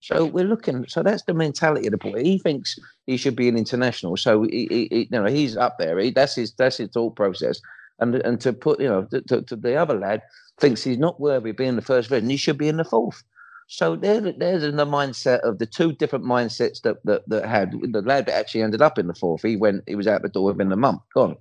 So 0.00 0.24
we're 0.24 0.44
looking. 0.44 0.86
So 0.88 1.02
that's 1.02 1.24
the 1.24 1.34
mentality 1.34 1.86
of 1.86 1.90
the 1.90 1.98
boy. 1.98 2.22
He 2.22 2.38
thinks 2.38 2.78
he 3.06 3.18
should 3.18 3.36
be 3.36 3.48
an 3.48 3.56
international. 3.56 4.16
So 4.16 4.44
he, 4.44 4.66
he, 4.70 4.88
he 4.90 4.98
you 5.00 5.08
know, 5.10 5.26
he's 5.26 5.58
up 5.58 5.76
there. 5.78 5.98
He, 5.98 6.10
that's 6.10 6.36
his 6.36 6.54
that's 6.54 6.78
his 6.78 6.88
thought 6.88 7.16
process. 7.16 7.60
And 7.98 8.14
and 8.14 8.40
to 8.40 8.54
put, 8.54 8.80
you 8.80 8.88
know, 8.88 9.04
to, 9.10 9.20
to, 9.22 9.42
to 9.42 9.56
the 9.56 9.76
other 9.76 9.98
lad 9.98 10.22
thinks 10.58 10.82
he's 10.82 10.98
not 10.98 11.20
worthy 11.20 11.50
of 11.50 11.56
being 11.56 11.70
in 11.70 11.76
the 11.76 11.82
first 11.82 12.08
division. 12.08 12.30
He 12.30 12.38
should 12.38 12.56
be 12.56 12.68
in 12.68 12.78
the 12.78 12.84
fourth. 12.84 13.22
So 13.68 13.96
there, 13.96 14.20
there's 14.20 14.62
in 14.62 14.76
the 14.76 14.86
mindset 14.86 15.40
of 15.40 15.58
the 15.58 15.66
two 15.66 15.92
different 15.92 16.24
mindsets 16.24 16.82
that, 16.82 17.04
that 17.04 17.28
that 17.28 17.46
had 17.46 17.72
the 17.72 18.02
lad 18.02 18.26
that 18.26 18.34
actually 18.34 18.62
ended 18.62 18.80
up 18.80 18.98
in 18.98 19.08
the 19.08 19.14
fourth. 19.14 19.42
He 19.42 19.56
went, 19.56 19.82
he 19.86 19.96
was 19.96 20.06
out 20.06 20.22
the 20.22 20.28
door 20.28 20.46
within 20.46 20.70
a 20.70 20.76
month, 20.76 21.00
gone, 21.14 21.36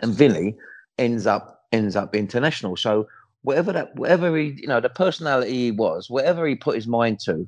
and 0.00 0.14
Vinnie 0.14 0.56
ends 0.98 1.26
up 1.26 1.64
ends 1.72 1.96
up 1.96 2.14
international. 2.14 2.76
So 2.76 3.08
whatever 3.42 3.72
that, 3.72 3.94
whatever 3.96 4.36
he, 4.36 4.56
you 4.56 4.68
know, 4.68 4.80
the 4.80 4.88
personality 4.88 5.52
he 5.52 5.70
was, 5.70 6.08
whatever 6.08 6.46
he 6.46 6.54
put 6.54 6.76
his 6.76 6.86
mind 6.86 7.20
to, 7.20 7.46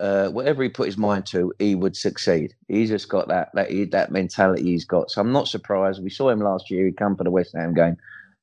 uh, 0.00 0.28
whatever 0.28 0.62
he 0.62 0.68
put 0.68 0.86
his 0.86 0.98
mind 0.98 1.26
to, 1.26 1.52
he 1.58 1.74
would 1.74 1.96
succeed. 1.96 2.54
He's 2.68 2.90
just 2.90 3.08
got 3.08 3.28
that 3.28 3.50
that 3.54 3.68
that 3.92 4.12
mentality 4.12 4.64
he's 4.64 4.84
got. 4.84 5.10
So 5.10 5.20
I'm 5.20 5.32
not 5.32 5.48
surprised. 5.48 6.02
We 6.02 6.10
saw 6.10 6.28
him 6.28 6.40
last 6.40 6.70
year. 6.70 6.86
He 6.86 6.92
come 6.92 7.16
for 7.16 7.24
the 7.24 7.30
West 7.30 7.54
Ham 7.56 7.74
game, 7.74 7.96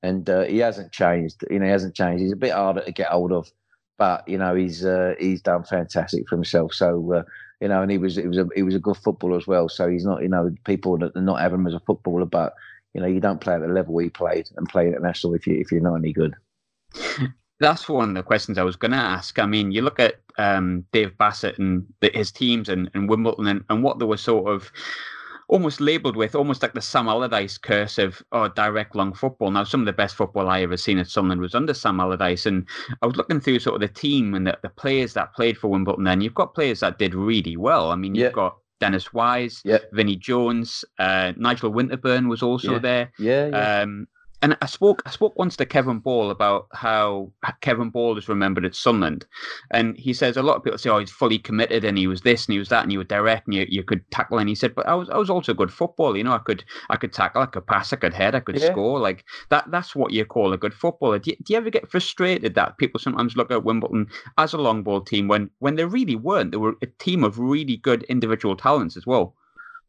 and 0.03 0.29
uh, 0.29 0.43
he 0.43 0.57
hasn't 0.59 0.91
changed. 0.91 1.43
You 1.49 1.59
know, 1.59 1.65
he 1.65 1.71
hasn't 1.71 1.95
changed. 1.95 2.21
He's 2.21 2.33
a 2.33 2.37
bit 2.37 2.53
harder 2.53 2.81
to 2.81 2.91
get 2.91 3.07
hold 3.07 3.31
of, 3.31 3.51
but 3.97 4.27
you 4.27 4.38
know, 4.38 4.55
he's 4.55 4.86
uh, 4.86 5.15
he's 5.19 5.41
done 5.41 5.63
fantastic 5.63 6.27
for 6.27 6.36
himself. 6.36 6.73
So. 6.73 7.13
Uh, 7.13 7.23
you 7.62 7.69
know, 7.69 7.81
and 7.81 7.89
he 7.89 7.97
was 7.97 8.17
he 8.17 8.27
was 8.27 8.38
a 8.38 8.47
he 8.53 8.63
was 8.63 8.75
a 8.75 8.79
good 8.79 8.97
footballer 8.97 9.38
as 9.38 9.47
well. 9.47 9.69
So 9.69 9.88
he's 9.88 10.05
not, 10.05 10.21
you 10.21 10.27
know, 10.27 10.53
people 10.65 10.97
that 10.97 11.15
not 11.15 11.39
have 11.39 11.53
him 11.53 11.65
as 11.65 11.73
a 11.73 11.79
footballer, 11.79 12.25
but 12.25 12.53
you 12.93 13.01
know, 13.01 13.08
you 13.08 13.19
don't 13.19 13.41
play 13.41 13.53
at 13.53 13.62
the 13.62 13.67
level 13.67 13.97
he 13.97 14.10
played 14.10 14.49
and 14.55 14.67
play 14.67 14.91
at 14.91 15.01
national 15.01 15.34
if 15.36 15.47
you 15.47 15.60
if 15.60 15.71
you're 15.71 15.81
not 15.81 15.95
any 15.95 16.13
good. 16.13 16.34
That's 17.60 17.88
one 17.88 18.10
of 18.10 18.15
the 18.15 18.23
questions 18.23 18.58
I 18.58 18.63
was 18.63 18.75
going 18.75 18.91
to 18.91 18.97
ask. 18.97 19.39
I 19.39 19.45
mean, 19.45 19.71
you 19.71 19.81
look 19.81 19.99
at 19.99 20.15
um, 20.38 20.86
Dave 20.91 21.17
Bassett 21.17 21.58
and 21.58 21.86
his 22.01 22.31
teams 22.31 22.67
and, 22.67 22.91
and 22.93 23.10
Wimbledon 23.10 23.47
and, 23.47 23.63
and 23.69 23.81
what 23.81 23.97
they 23.97 24.05
were 24.05 24.17
sort 24.17 24.51
of 24.51 24.71
almost 25.47 25.81
labelled 25.81 26.15
with, 26.15 26.36
almost 26.36 26.62
like 26.62 26.73
the 26.73 26.81
Sam 26.81 27.08
Allardyce 27.08 27.58
curse 27.58 27.97
of 27.97 28.21
oh, 28.31 28.47
direct 28.49 28.95
long 28.95 29.13
football. 29.13 29.51
Now, 29.51 29.63
some 29.63 29.81
of 29.81 29.86
the 29.86 29.93
best 29.93 30.15
football 30.15 30.49
I 30.49 30.62
ever 30.62 30.77
seen 30.77 30.97
at 30.97 31.08
Sunderland 31.08 31.41
was 31.41 31.55
under 31.55 31.73
Sam 31.73 31.99
Allardyce, 31.99 32.45
and 32.45 32.67
I 33.01 33.05
was 33.05 33.15
looking 33.15 33.39
through 33.39 33.60
sort 33.60 33.75
of 33.75 33.81
the 33.81 33.93
team 33.93 34.34
and 34.34 34.47
the, 34.47 34.58
the 34.62 34.69
players 34.69 35.13
that 35.13 35.34
played 35.34 35.58
for 35.58 35.69
Wimbledon. 35.69 36.03
Then 36.03 36.21
you've 36.21 36.34
got 36.34 36.55
players 36.55 36.79
that 36.79 36.97
did 36.97 37.13
really 37.13 37.58
well. 37.58 37.91
I 37.91 37.95
mean, 37.95 38.15
you've 38.15 38.25
yeah. 38.25 38.31
got 38.31 38.58
Dennis 38.79 39.13
Wise, 39.13 39.62
yeah. 39.63 39.79
Vinnie 39.93 40.15
Jones, 40.15 40.84
uh, 40.99 41.34
Nigel 41.38 41.71
Winterburn 41.71 42.27
was 42.27 42.43
also 42.43 42.73
yeah. 42.73 42.79
there. 42.79 43.12
Yeah, 43.19 43.47
yeah. 43.47 43.81
Um, 43.81 44.08
and 44.45 44.55
I 44.62 44.67
spoke 44.67 45.01
I 45.08 45.10
spoke 45.10 45.39
once 45.39 45.58
to 45.58 45.65
Kevin 45.65 45.97
Ball 45.97 46.29
about 46.29 46.67
how 46.71 47.31
Kevin 47.62 47.89
Ball 47.89 48.15
is 48.15 48.29
remembered 48.29 48.63
at 48.63 48.75
Sunderland, 48.75 49.25
and 49.71 49.97
he 49.97 50.13
says 50.13 50.38
a 50.38 50.43
lot 50.43 50.55
of 50.55 50.63
people 50.63 50.77
say, 50.77 50.91
"Oh, 50.91 50.99
he's 50.99 51.10
fully 51.10 51.39
committed, 51.39 51.84
and 51.84 51.97
he 51.97 52.05
was 52.05 52.21
this, 52.21 52.45
and 52.45 52.53
he 52.53 52.60
was 52.60 52.69
that, 52.69 52.84
and 52.84 52.91
you 52.91 52.99
were 52.99 53.05
direct, 53.05 53.47
and 53.47 53.55
you, 53.55 53.65
you 53.67 53.81
could 53.81 54.03
tackle." 54.12 54.38
And 54.38 54.47
he 54.47 54.53
said, 54.53 54.75
"But 54.75 54.88
I 54.88 54.93
was 54.93 55.10
I 55.10 55.17
was 55.17 55.31
also 55.31 55.55
good 55.55 55.73
footballer. 55.73 56.17
You 56.17 56.25
know, 56.25 56.34
I 56.34 56.38
could 56.38 56.63
I 56.91 56.95
could 56.95 57.12
tackle, 57.12 57.41
I 57.41 57.47
could 57.47 57.65
pass, 57.65 57.91
I 57.91 57.95
could 57.95 58.13
head, 58.13 58.36
I 58.36 58.39
could 58.39 58.60
yeah. 58.60 58.71
score. 58.71 58.99
Like 58.99 59.25
that. 59.49 59.71
That's 59.71 59.95
what 59.95 60.13
you 60.13 60.25
call 60.25 60.53
a 60.53 60.58
good 60.58 60.75
footballer. 60.75 61.17
Do 61.17 61.31
you, 61.31 61.38
do 61.41 61.53
you 61.53 61.58
ever 61.58 61.71
get 61.71 61.89
frustrated 61.89 62.53
that 62.53 62.77
people 62.77 62.99
sometimes 62.99 63.36
look 63.36 63.49
at 63.51 63.63
Wimbledon 63.63 64.05
as 64.38 64.53
a 64.53 64.60
long 64.60 64.84
ball 64.84 65.01
team 65.01 65.27
when 65.27 65.49
when 65.58 65.75
they 65.75 65.86
really 65.86 66.15
weren't? 66.15 66.51
They 66.51 66.58
were 66.58 66.75
a 66.84 66.88
team 66.99 67.23
of 67.23 67.39
really 67.39 67.77
good 67.77 68.03
individual 68.03 68.55
talents 68.55 68.95
as 68.95 69.08
well." 69.08 69.34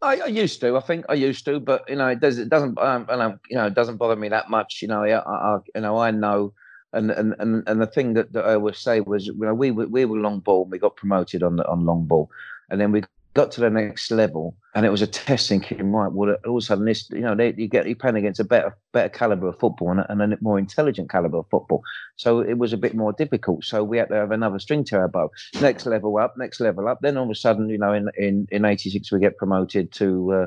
I, 0.03 0.17
I, 0.17 0.27
used 0.27 0.61
to. 0.61 0.77
I 0.77 0.81
think 0.81 1.07
I 1.09 1.15
used 1.15 1.45
to, 1.47 1.59
but 1.59 1.89
you 1.89 1.97
know, 1.97 2.09
it 2.09 2.21
does. 2.21 2.39
It 2.39 2.49
doesn't. 2.49 2.79
Um, 2.79 3.07
you 3.49 3.57
know, 3.57 3.67
it 3.67 3.75
doesn't 3.75 3.97
bother 3.97 4.17
me 4.17 4.29
that 4.29 4.51
much. 4.51 4.81
You 4.83 4.89
know, 4.89 5.05
I, 5.05 5.19
I 5.19 5.59
you 5.75 5.81
know, 5.81 5.99
I 5.99 6.11
know. 6.11 6.53
And 6.93 7.11
and 7.11 7.35
and, 7.39 7.63
and 7.67 7.81
the 7.81 7.87
thing 7.87 8.15
that, 8.15 8.33
that 8.33 8.45
I 8.45 8.55
always 8.55 8.79
say 8.79 9.01
was, 9.01 9.27
you 9.27 9.35
know, 9.39 9.55
we 9.55 9.71
were 9.71 9.87
we 9.87 10.05
were 10.05 10.19
long 10.19 10.41
ball. 10.41 10.63
And 10.63 10.73
We 10.73 10.79
got 10.79 10.97
promoted 10.97 11.43
on 11.43 11.57
the 11.57 11.67
on 11.67 11.85
long 11.85 12.05
ball, 12.05 12.31
and 12.71 12.81
then 12.81 12.93
we 12.93 13.03
got 13.37 13.53
to 13.53 13.61
the 13.61 13.69
next 13.69 14.11
level, 14.11 14.57
and 14.75 14.87
it 14.87 14.91
was 14.91 15.03
a 15.03 15.07
test 15.07 15.49
thinking, 15.51 15.93
right, 15.93 16.11
well, 16.11 16.37
all 16.47 16.57
of 16.57 16.63
a 16.63 16.65
sudden 16.65 16.87
this, 16.87 17.09
you 17.11 17.21
know, 17.21 17.35
they, 17.35 17.53
you 17.57 17.69
get 17.69 17.87
you're 17.87 17.95
playing 17.95 18.17
against 18.17 18.41
a 18.41 18.45
better 18.45 18.77
better 18.93 19.11
caliber 19.11 19.49
of 19.49 19.59
football 19.59 19.91
and 19.91 20.01
a, 20.01 20.11
and 20.11 20.33
a 20.33 20.39
more 20.41 20.59
intelligent 20.59 21.11
caliber 21.11 21.39
of 21.39 21.47
football. 21.51 21.83
So 22.17 22.41
it 22.41 22.57
was 22.57 22.73
a 22.73 22.79
bit 22.79 22.95
more 22.95 23.13
difficult. 23.13 23.65
So 23.65 23.85
we 23.85 23.99
had 23.99 24.09
to 24.09 24.15
have 24.15 24.31
another 24.31 24.59
string 24.59 24.85
to 24.85 24.97
our 24.97 25.09
bow. 25.09 25.31
Next 25.61 25.85
level 25.85 26.17
up, 26.17 26.35
next 26.39 26.61
level 26.61 26.89
up. 26.89 27.01
Then 27.03 27.19
all 27.19 27.25
of 27.25 27.31
a 27.31 27.35
sudden, 27.35 27.69
you 27.69 27.79
know, 27.79 27.93
in 27.93 28.09
in 28.17 28.49
in 28.51 28.65
'86 28.65 29.13
we 29.13 29.21
get 29.21 29.37
promoted 29.37 29.93
to 29.93 30.33
uh, 30.33 30.47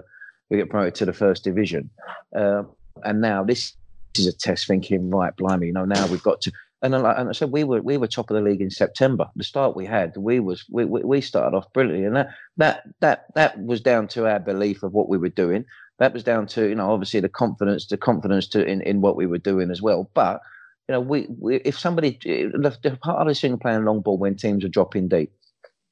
we 0.50 0.58
get 0.58 0.70
promoted 0.70 0.96
to 0.96 1.06
the 1.06 1.14
first 1.14 1.44
division, 1.44 1.92
uh, 2.36 2.64
and 3.04 3.22
now 3.22 3.44
this 3.44 3.74
is 4.18 4.26
a 4.26 4.34
test 4.34 4.66
thinking, 4.66 5.12
right, 5.12 5.36
blimey, 5.38 5.68
you 5.68 5.74
know, 5.74 5.86
now 5.86 6.08
we've 6.08 6.24
got 6.24 6.42
to 6.42 6.52
and 6.82 6.94
then, 6.94 7.06
and 7.06 7.30
I 7.30 7.32
said 7.34 7.52
we 7.52 7.64
were 7.64 7.82
we 7.82 7.98
were 7.98 8.08
top 8.08 8.30
of 8.30 8.36
the 8.36 8.42
league 8.42 8.62
in 8.62 8.70
September. 8.70 9.28
The 9.36 9.44
start 9.44 9.76
we 9.76 9.86
had, 9.86 10.16
we 10.16 10.40
was 10.40 10.66
we, 10.70 10.86
we 10.86 11.20
started 11.22 11.56
off 11.56 11.72
brilliantly, 11.74 12.06
and 12.06 12.16
that 12.16 12.30
that 12.58 12.84
that 13.02 13.26
that 13.36 13.62
was 13.64 13.82
down 13.82 14.08
to 14.10 14.28
our 14.28 14.40
belief 14.40 14.82
of 14.84 14.94
what 14.94 15.10
we 15.10 15.18
were 15.18 15.30
doing. 15.30 15.66
That 16.00 16.14
was 16.14 16.24
down 16.24 16.48
to 16.48 16.70
you 16.70 16.76
know 16.76 16.92
obviously 16.92 17.20
the 17.20 17.30
confidence, 17.30 17.88
the 17.88 17.98
confidence 17.98 18.48
to 18.50 18.66
in, 18.66 18.82
in 18.82 19.02
what 19.02 19.18
we 19.18 19.26
were 19.26 19.38
doing 19.38 19.72
as 19.72 19.82
well. 19.82 20.10
But 20.14 20.42
you 20.88 20.94
know, 20.94 21.02
we, 21.02 21.28
we 21.38 21.58
if 21.58 21.78
somebody 21.78 22.18
eh, 22.26 22.48
the, 22.54 22.78
the 22.82 22.98
hardest 23.04 23.42
thing 23.42 23.60
playing 23.60 23.84
long 23.84 24.02
ball 24.02 24.18
when 24.18 24.36
teams 24.36 24.64
are 24.64 24.70
dropping 24.70 25.10
deep. 25.10 25.32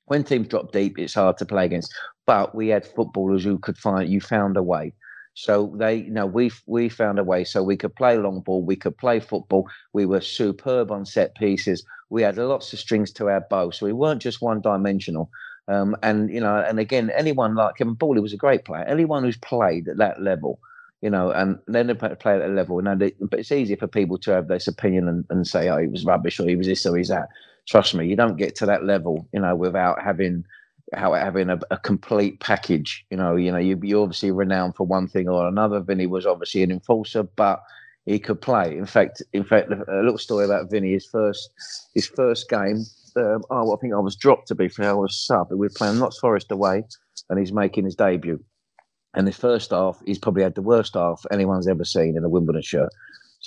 When 0.05 0.23
teams 0.23 0.47
drop 0.47 0.71
deep, 0.71 0.97
it's 0.97 1.15
hard 1.15 1.37
to 1.39 1.45
play 1.45 1.65
against. 1.65 1.93
But 2.25 2.55
we 2.55 2.69
had 2.69 2.85
footballers 2.85 3.43
who 3.43 3.59
could 3.59 3.77
find 3.77 4.09
you 4.09 4.21
found 4.21 4.55
a 4.55 4.63
way. 4.63 4.93
So 5.39 5.71
they, 5.77 5.97
you 5.97 6.09
know, 6.09 6.25
we 6.25 6.51
we 6.65 6.89
found 6.89 7.19
a 7.19 7.23
way 7.23 7.43
so 7.43 7.61
we 7.61 7.77
could 7.77 7.95
play 7.95 8.17
long 8.17 8.39
ball, 8.39 8.63
we 8.63 8.75
could 8.75 8.97
play 8.97 9.19
football. 9.19 9.67
We 9.93 10.07
were 10.07 10.19
superb 10.19 10.91
on 10.91 11.05
set 11.05 11.35
pieces. 11.35 11.85
We 12.09 12.23
had 12.23 12.37
lots 12.37 12.73
of 12.73 12.79
strings 12.79 13.11
to 13.13 13.29
our 13.29 13.41
bow, 13.41 13.69
so 13.69 13.85
we 13.85 13.93
weren't 13.93 14.19
just 14.23 14.41
one 14.41 14.61
dimensional. 14.61 15.29
Um, 15.67 15.95
and 16.01 16.31
you 16.31 16.39
know, 16.39 16.57
and 16.67 16.79
again, 16.79 17.11
anyone 17.11 17.53
like 17.53 17.75
Kevin 17.77 17.93
Ball, 17.93 18.15
he 18.15 18.19
was 18.19 18.33
a 18.33 18.37
great 18.37 18.65
player. 18.65 18.83
Anyone 18.85 19.23
who's 19.23 19.37
played 19.37 19.87
at 19.87 19.97
that 19.97 20.19
level, 20.23 20.59
you 21.01 21.11
know, 21.11 21.29
and 21.29 21.59
then 21.67 21.85
they 21.85 21.93
play 21.93 22.09
at 22.11 22.21
that 22.21 22.49
level. 22.55 22.81
Know, 22.81 22.95
they, 22.95 23.11
but 23.21 23.37
it's 23.39 23.51
easy 23.51 23.75
for 23.75 23.85
people 23.87 24.17
to 24.19 24.31
have 24.31 24.47
this 24.47 24.67
opinion 24.67 25.07
and, 25.07 25.23
and 25.29 25.45
say, 25.45 25.69
oh, 25.69 25.77
he 25.77 25.85
was 25.87 26.03
rubbish 26.03 26.39
or 26.39 26.47
he 26.47 26.55
was 26.55 26.65
this 26.65 26.83
or 26.87 26.97
he's 26.97 27.09
that. 27.09 27.29
Trust 27.67 27.93
me, 27.93 28.07
you 28.07 28.15
don't 28.15 28.37
get 28.37 28.55
to 28.55 28.65
that 28.65 28.85
level, 28.85 29.27
you 29.33 29.41
know, 29.41 29.55
without 29.55 30.01
having 30.01 30.45
how 30.93 31.13
having 31.13 31.49
a, 31.49 31.59
a, 31.69 31.77
complete 31.77 32.39
package. 32.39 33.05
You 33.09 33.17
know, 33.17 33.35
you 33.35 33.51
know, 33.51 33.57
you, 33.57 33.79
you're 33.83 34.03
obviously 34.03 34.31
renowned 34.31 34.75
for 34.75 34.85
one 34.85 35.07
thing 35.07 35.27
or 35.27 35.47
another. 35.47 35.79
Vinnie 35.81 36.07
was 36.07 36.25
obviously 36.25 36.63
an 36.63 36.71
enforcer, 36.71 37.23
but 37.23 37.61
he 38.05 38.19
could 38.19 38.41
play. 38.41 38.77
In 38.77 38.85
fact, 38.85 39.21
in 39.33 39.43
fact, 39.43 39.69
a 39.71 40.01
little 40.01 40.17
story 40.17 40.45
about 40.45 40.71
Vinnie. 40.71 40.93
His 40.93 41.05
first, 41.05 41.49
his 41.93 42.07
first 42.07 42.49
game. 42.49 42.85
Um, 43.17 43.43
oh, 43.49 43.75
I 43.75 43.77
think 43.79 43.93
I 43.93 43.99
was 43.99 44.15
dropped 44.15 44.47
to 44.49 44.55
be 44.55 44.69
fair. 44.69 44.91
I 44.91 44.93
was 44.93 45.17
sub. 45.17 45.49
We 45.49 45.57
were 45.57 45.69
playing 45.75 45.99
Notts 45.99 46.19
Forest 46.19 46.51
away, 46.51 46.83
and 47.29 47.39
he's 47.39 47.51
making 47.51 47.85
his 47.85 47.95
debut. 47.95 48.43
And 49.13 49.27
his 49.27 49.37
first 49.37 49.71
half, 49.71 49.99
he's 50.05 50.19
probably 50.19 50.43
had 50.43 50.55
the 50.55 50.61
worst 50.61 50.93
half 50.93 51.25
anyone's 51.31 51.67
ever 51.67 51.83
seen 51.83 52.15
in 52.15 52.23
a 52.23 52.29
Wimbledon 52.29 52.61
shirt. 52.61 52.89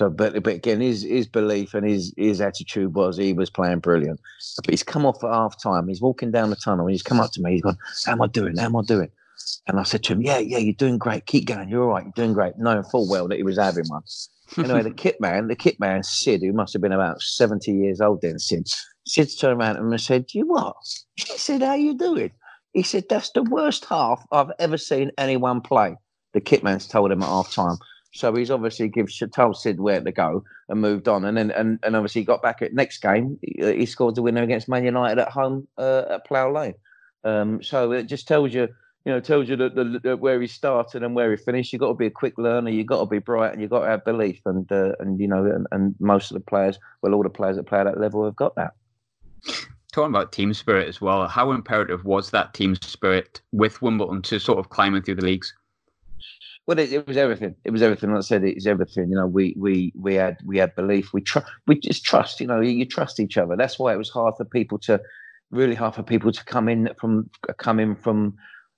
So, 0.00 0.08
but 0.08 0.42
but 0.42 0.54
again, 0.54 0.80
his 0.80 1.02
his 1.02 1.26
belief 1.26 1.74
and 1.74 1.86
his 1.86 2.14
his 2.16 2.40
attitude 2.40 2.94
was 2.94 3.18
he 3.18 3.34
was 3.34 3.50
playing 3.50 3.80
brilliant. 3.80 4.18
But 4.56 4.70
he's 4.70 4.82
come 4.82 5.04
off 5.04 5.22
at 5.22 5.30
half 5.30 5.62
time. 5.62 5.88
He's 5.88 6.00
walking 6.00 6.30
down 6.30 6.48
the 6.48 6.56
tunnel 6.56 6.86
and 6.86 6.92
he's 6.92 7.02
come 7.02 7.20
up 7.20 7.32
to 7.32 7.42
me. 7.42 7.52
He's 7.52 7.60
gone, 7.60 7.76
"How 8.06 8.12
am 8.12 8.22
I 8.22 8.26
doing? 8.28 8.56
How 8.56 8.64
am 8.64 8.76
I 8.76 8.82
doing?" 8.82 9.10
And 9.68 9.78
I 9.78 9.82
said 9.82 10.02
to 10.04 10.14
him, 10.14 10.22
"Yeah, 10.22 10.38
yeah, 10.38 10.56
you're 10.56 10.72
doing 10.72 10.96
great. 10.96 11.26
Keep 11.26 11.48
going. 11.48 11.68
You're 11.68 11.82
all 11.82 11.90
right. 11.90 12.04
You're 12.04 12.14
doing 12.16 12.32
great." 12.32 12.54
Knowing 12.56 12.82
full 12.84 13.10
well 13.10 13.28
that 13.28 13.36
he 13.36 13.42
was 13.42 13.58
having 13.58 13.84
one. 13.88 14.00
anyway, 14.56 14.82
the 14.82 14.90
kit 14.90 15.20
man, 15.20 15.48
the 15.48 15.54
kit 15.54 15.78
man, 15.78 16.02
Sid, 16.02 16.40
who 16.40 16.54
must 16.54 16.72
have 16.72 16.80
been 16.80 16.92
about 16.92 17.20
seventy 17.20 17.72
years 17.72 18.00
old 18.00 18.22
then, 18.22 18.38
Sid. 18.38 18.68
Sid 19.06 19.28
turned 19.38 19.60
around 19.60 19.76
and 19.76 20.00
said, 20.00 20.32
"You 20.32 20.46
what?" 20.46 20.76
He 21.16 21.36
said, 21.36 21.60
"How 21.60 21.74
you 21.74 21.92
doing?" 21.92 22.30
He 22.72 22.84
said 22.84 23.04
that's 23.10 23.32
the 23.32 23.42
worst 23.42 23.84
half 23.84 24.26
I've 24.32 24.52
ever 24.58 24.78
seen 24.78 25.10
anyone 25.18 25.60
play. 25.60 25.96
The 26.32 26.40
kitman's 26.40 26.86
told 26.86 27.12
him 27.12 27.22
at 27.22 27.28
half 27.28 27.52
time. 27.52 27.76
So 28.12 28.34
he's 28.34 28.50
obviously 28.50 28.88
give 28.88 29.08
told 29.32 29.56
Sid 29.56 29.80
where 29.80 30.00
to 30.00 30.12
go 30.12 30.44
and 30.68 30.80
moved 30.80 31.06
on, 31.06 31.24
and 31.24 31.36
then 31.36 31.50
and, 31.52 31.78
and 31.82 31.94
obviously 31.94 32.24
got 32.24 32.42
back 32.42 32.60
at 32.60 32.74
next 32.74 32.98
game. 33.02 33.38
He, 33.42 33.78
he 33.78 33.86
scored 33.86 34.16
the 34.16 34.22
winner 34.22 34.42
against 34.42 34.68
Man 34.68 34.84
United 34.84 35.20
at 35.20 35.28
home 35.28 35.68
uh, 35.78 36.04
at 36.10 36.26
Plough 36.26 36.52
Lane. 36.52 36.74
Um, 37.22 37.62
so 37.62 37.92
it 37.92 38.04
just 38.04 38.26
tells 38.26 38.52
you, 38.52 38.62
you 39.04 39.12
know, 39.12 39.20
tells 39.20 39.48
you 39.48 39.56
that, 39.56 39.74
the, 39.74 40.00
the, 40.02 40.16
where 40.16 40.40
he 40.40 40.46
started 40.46 41.02
and 41.02 41.14
where 41.14 41.30
he 41.30 41.36
finished. 41.36 41.72
You've 41.72 41.80
got 41.80 41.88
to 41.88 41.94
be 41.94 42.06
a 42.06 42.10
quick 42.10 42.36
learner. 42.36 42.70
You've 42.70 42.86
got 42.86 43.00
to 43.00 43.06
be 43.06 43.18
bright, 43.18 43.52
and 43.52 43.60
you've 43.60 43.70
got 43.70 43.84
to 43.84 43.90
have 43.90 44.04
belief. 44.04 44.40
And 44.44 44.70
uh, 44.72 44.92
and 44.98 45.20
you 45.20 45.28
know, 45.28 45.44
and, 45.44 45.66
and 45.70 45.94
most 46.00 46.32
of 46.32 46.34
the 46.34 46.40
players, 46.40 46.78
well, 47.02 47.14
all 47.14 47.22
the 47.22 47.30
players 47.30 47.56
that 47.56 47.66
play 47.66 47.78
at 47.78 47.84
that 47.84 48.00
level 48.00 48.24
have 48.24 48.36
got 48.36 48.56
that. 48.56 48.72
Talking 49.92 50.12
about 50.12 50.32
team 50.32 50.52
spirit 50.54 50.88
as 50.88 51.00
well, 51.00 51.26
how 51.26 51.50
imperative 51.50 52.04
was 52.04 52.30
that 52.30 52.54
team 52.54 52.76
spirit 52.76 53.40
with 53.52 53.82
Wimbledon 53.82 54.22
to 54.22 54.38
sort 54.38 54.58
of 54.58 54.70
climbing 54.70 55.02
through 55.02 55.16
the 55.16 55.24
leagues? 55.24 55.52
Well, 56.66 56.78
it, 56.78 56.92
it, 56.92 57.06
was 57.06 57.16
everything. 57.16 57.56
It 57.64 57.70
was 57.70 57.82
everything. 57.82 58.10
Like 58.10 58.18
I 58.18 58.22
said, 58.22 58.44
it's 58.44 58.66
everything. 58.66 59.10
You 59.10 59.16
know, 59.16 59.26
we 59.26 59.54
we 59.58 59.92
we 59.96 60.14
had 60.14 60.36
we 60.44 60.58
had 60.58 60.74
belief. 60.76 61.12
We 61.12 61.20
trust. 61.20 61.50
We 61.66 61.80
just 61.80 62.04
trust. 62.04 62.40
You 62.40 62.46
know, 62.46 62.60
you, 62.60 62.70
you, 62.70 62.86
trust 62.86 63.18
each 63.18 63.36
other. 63.36 63.56
That's 63.56 63.78
why 63.78 63.92
it 63.92 63.98
was 63.98 64.10
hard 64.10 64.34
for 64.36 64.44
people 64.44 64.78
to, 64.80 65.00
really 65.50 65.74
hard 65.74 65.94
for 65.94 66.02
people 66.02 66.32
to 66.32 66.44
come 66.44 66.68
in 66.68 66.90
from 67.00 67.28
come 67.58 67.80
in 67.80 67.96
from, 67.96 68.36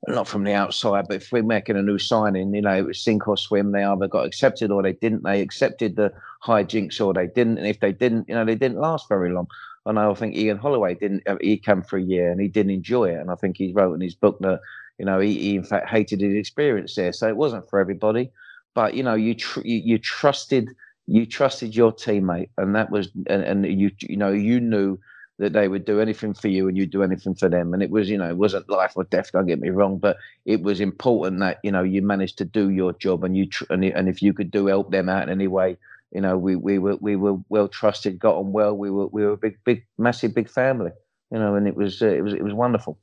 not 0.08 0.26
from 0.26 0.44
the 0.44 0.52
outside, 0.52 1.06
but 1.08 1.16
if 1.16 1.32
we're 1.32 1.42
making 1.42 1.76
a 1.76 1.82
new 1.82 1.98
signing, 1.98 2.54
you 2.54 2.62
know, 2.62 2.76
it 2.76 2.86
was 2.86 3.02
sink 3.02 3.28
or 3.28 3.36
swim. 3.36 3.72
They 3.72 3.84
either 3.84 4.08
got 4.08 4.26
accepted 4.26 4.70
or 4.70 4.82
they 4.82 4.94
didn't. 4.94 5.22
They 5.22 5.40
accepted 5.40 5.96
the 5.96 6.12
high 6.40 6.62
jinks 6.62 7.00
or 7.00 7.12
they 7.12 7.26
didn't. 7.26 7.58
And 7.58 7.66
if 7.66 7.80
they 7.80 7.92
didn't, 7.92 8.28
you 8.28 8.34
know, 8.34 8.44
they 8.44 8.56
didn't 8.56 8.80
last 8.80 9.08
very 9.08 9.30
long. 9.30 9.46
And 9.84 9.98
I 9.98 10.14
think 10.14 10.36
Ian 10.36 10.58
Holloway 10.58 10.94
didn't. 10.94 11.22
Uh, 11.26 11.36
he 11.40 11.56
came 11.56 11.82
for 11.82 11.98
a 11.98 12.02
year 12.02 12.30
and 12.30 12.40
he 12.40 12.48
didn't 12.48 12.72
enjoy 12.72 13.10
it. 13.10 13.20
And 13.20 13.30
I 13.30 13.34
think 13.34 13.56
he 13.56 13.72
wrote 13.72 13.94
in 13.94 14.00
his 14.00 14.14
book 14.14 14.38
that 14.40 14.60
you 14.98 15.04
know, 15.04 15.18
he, 15.18 15.38
he 15.38 15.56
in 15.56 15.64
fact 15.64 15.88
hated 15.88 16.20
his 16.20 16.34
experience 16.34 16.94
there. 16.94 17.12
So 17.12 17.28
it 17.28 17.36
wasn't 17.36 17.68
for 17.68 17.80
everybody. 17.80 18.30
But 18.74 18.94
you 18.94 19.02
know, 19.02 19.14
you 19.14 19.34
tr- 19.34 19.60
you, 19.64 19.82
you 19.84 19.98
trusted 19.98 20.68
you 21.06 21.26
trusted 21.26 21.74
your 21.74 21.92
teammate, 21.92 22.50
and 22.56 22.74
that 22.74 22.90
was 22.90 23.08
and, 23.26 23.42
and 23.42 23.80
you 23.80 23.90
you 24.00 24.16
know 24.16 24.30
you 24.30 24.60
knew 24.60 24.98
that 25.38 25.52
they 25.52 25.66
would 25.66 25.84
do 25.84 26.00
anything 26.00 26.34
for 26.34 26.48
you 26.48 26.68
and 26.68 26.76
you'd 26.76 26.90
do 26.90 27.02
anything 27.02 27.34
for 27.34 27.48
them. 27.48 27.74
And 27.74 27.82
it 27.82 27.90
was, 27.90 28.08
you 28.08 28.16
know, 28.16 28.28
it 28.28 28.36
wasn't 28.36 28.68
life 28.68 28.92
or 28.94 29.04
death. 29.04 29.32
Don't 29.32 29.46
get 29.46 29.60
me 29.60 29.70
wrong, 29.70 29.98
but 29.98 30.18
it 30.44 30.62
was 30.62 30.78
important 30.78 31.40
that 31.40 31.58
you 31.64 31.72
know 31.72 31.82
you 31.82 32.02
managed 32.02 32.38
to 32.38 32.44
do 32.44 32.70
your 32.70 32.92
job 32.92 33.24
and 33.24 33.36
you 33.36 33.46
tr- 33.46 33.64
and, 33.70 33.84
and 33.84 34.08
if 34.08 34.22
you 34.22 34.32
could 34.32 34.50
do 34.50 34.66
help 34.66 34.90
them 34.90 35.08
out 35.08 35.24
in 35.24 35.28
any 35.30 35.48
way, 35.48 35.76
you 36.12 36.20
know, 36.20 36.38
we 36.38 36.56
we 36.56 36.78
were 36.78 36.96
we 36.96 37.16
were 37.16 37.36
well 37.48 37.68
trusted, 37.68 38.18
got 38.18 38.36
on 38.36 38.52
well. 38.52 38.76
We 38.76 38.90
were 38.90 39.06
we 39.08 39.24
were 39.24 39.32
a 39.32 39.36
big 39.36 39.58
big 39.64 39.84
massive 39.98 40.34
big 40.34 40.48
family, 40.48 40.92
you 41.30 41.38
know, 41.38 41.56
and 41.56 41.66
it 41.66 41.76
was 41.76 42.02
uh, 42.02 42.06
it 42.06 42.22
was 42.22 42.34
it 42.34 42.44
was 42.44 42.54
wonderful 42.54 42.98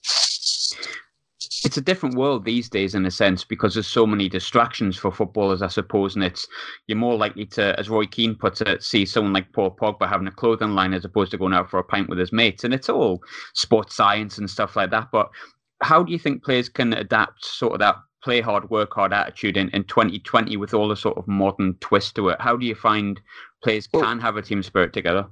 it's 1.65 1.77
a 1.77 1.81
different 1.81 2.15
world 2.15 2.45
these 2.45 2.69
days 2.69 2.95
in 2.95 3.05
a 3.05 3.11
sense 3.11 3.43
because 3.43 3.73
there's 3.73 3.87
so 3.87 4.05
many 4.05 4.29
distractions 4.29 4.97
for 4.97 5.11
footballers, 5.11 5.61
I 5.61 5.67
suppose, 5.67 6.15
and 6.15 6.23
it's 6.23 6.47
you're 6.87 6.97
more 6.97 7.17
likely 7.17 7.45
to, 7.47 7.77
as 7.79 7.89
Roy 7.89 8.05
Keane 8.05 8.35
puts 8.35 8.61
it, 8.61 8.83
see 8.83 9.05
someone 9.05 9.33
like 9.33 9.51
Paul 9.51 9.75
Pogba 9.75 10.07
having 10.07 10.27
a 10.27 10.31
clothing 10.31 10.75
line 10.75 10.93
as 10.93 11.05
opposed 11.05 11.31
to 11.31 11.37
going 11.37 11.53
out 11.53 11.69
for 11.69 11.79
a 11.79 11.83
pint 11.83 12.09
with 12.09 12.17
his 12.17 12.31
mates, 12.31 12.63
and 12.63 12.73
it's 12.73 12.89
all 12.89 13.21
sports 13.53 13.95
science 13.95 14.37
and 14.37 14.49
stuff 14.49 14.75
like 14.75 14.91
that. 14.91 15.09
But 15.11 15.29
how 15.81 16.03
do 16.03 16.11
you 16.11 16.19
think 16.19 16.43
players 16.43 16.69
can 16.69 16.93
adapt 16.93 17.45
sort 17.45 17.73
of 17.73 17.79
that 17.79 17.95
play 18.23 18.41
hard, 18.41 18.69
work 18.69 18.93
hard 18.93 19.13
attitude 19.13 19.57
in, 19.57 19.69
in 19.69 19.83
2020 19.85 20.57
with 20.57 20.73
all 20.73 20.89
the 20.89 20.95
sort 20.95 21.17
of 21.17 21.27
modern 21.27 21.75
twist 21.75 22.15
to 22.15 22.29
it? 22.29 22.39
How 22.39 22.55
do 22.55 22.65
you 22.65 22.75
find 22.75 23.19
players 23.63 23.87
can 23.87 24.19
have 24.19 24.37
a 24.37 24.41
team 24.41 24.63
spirit 24.63 24.93
together? 24.93 25.27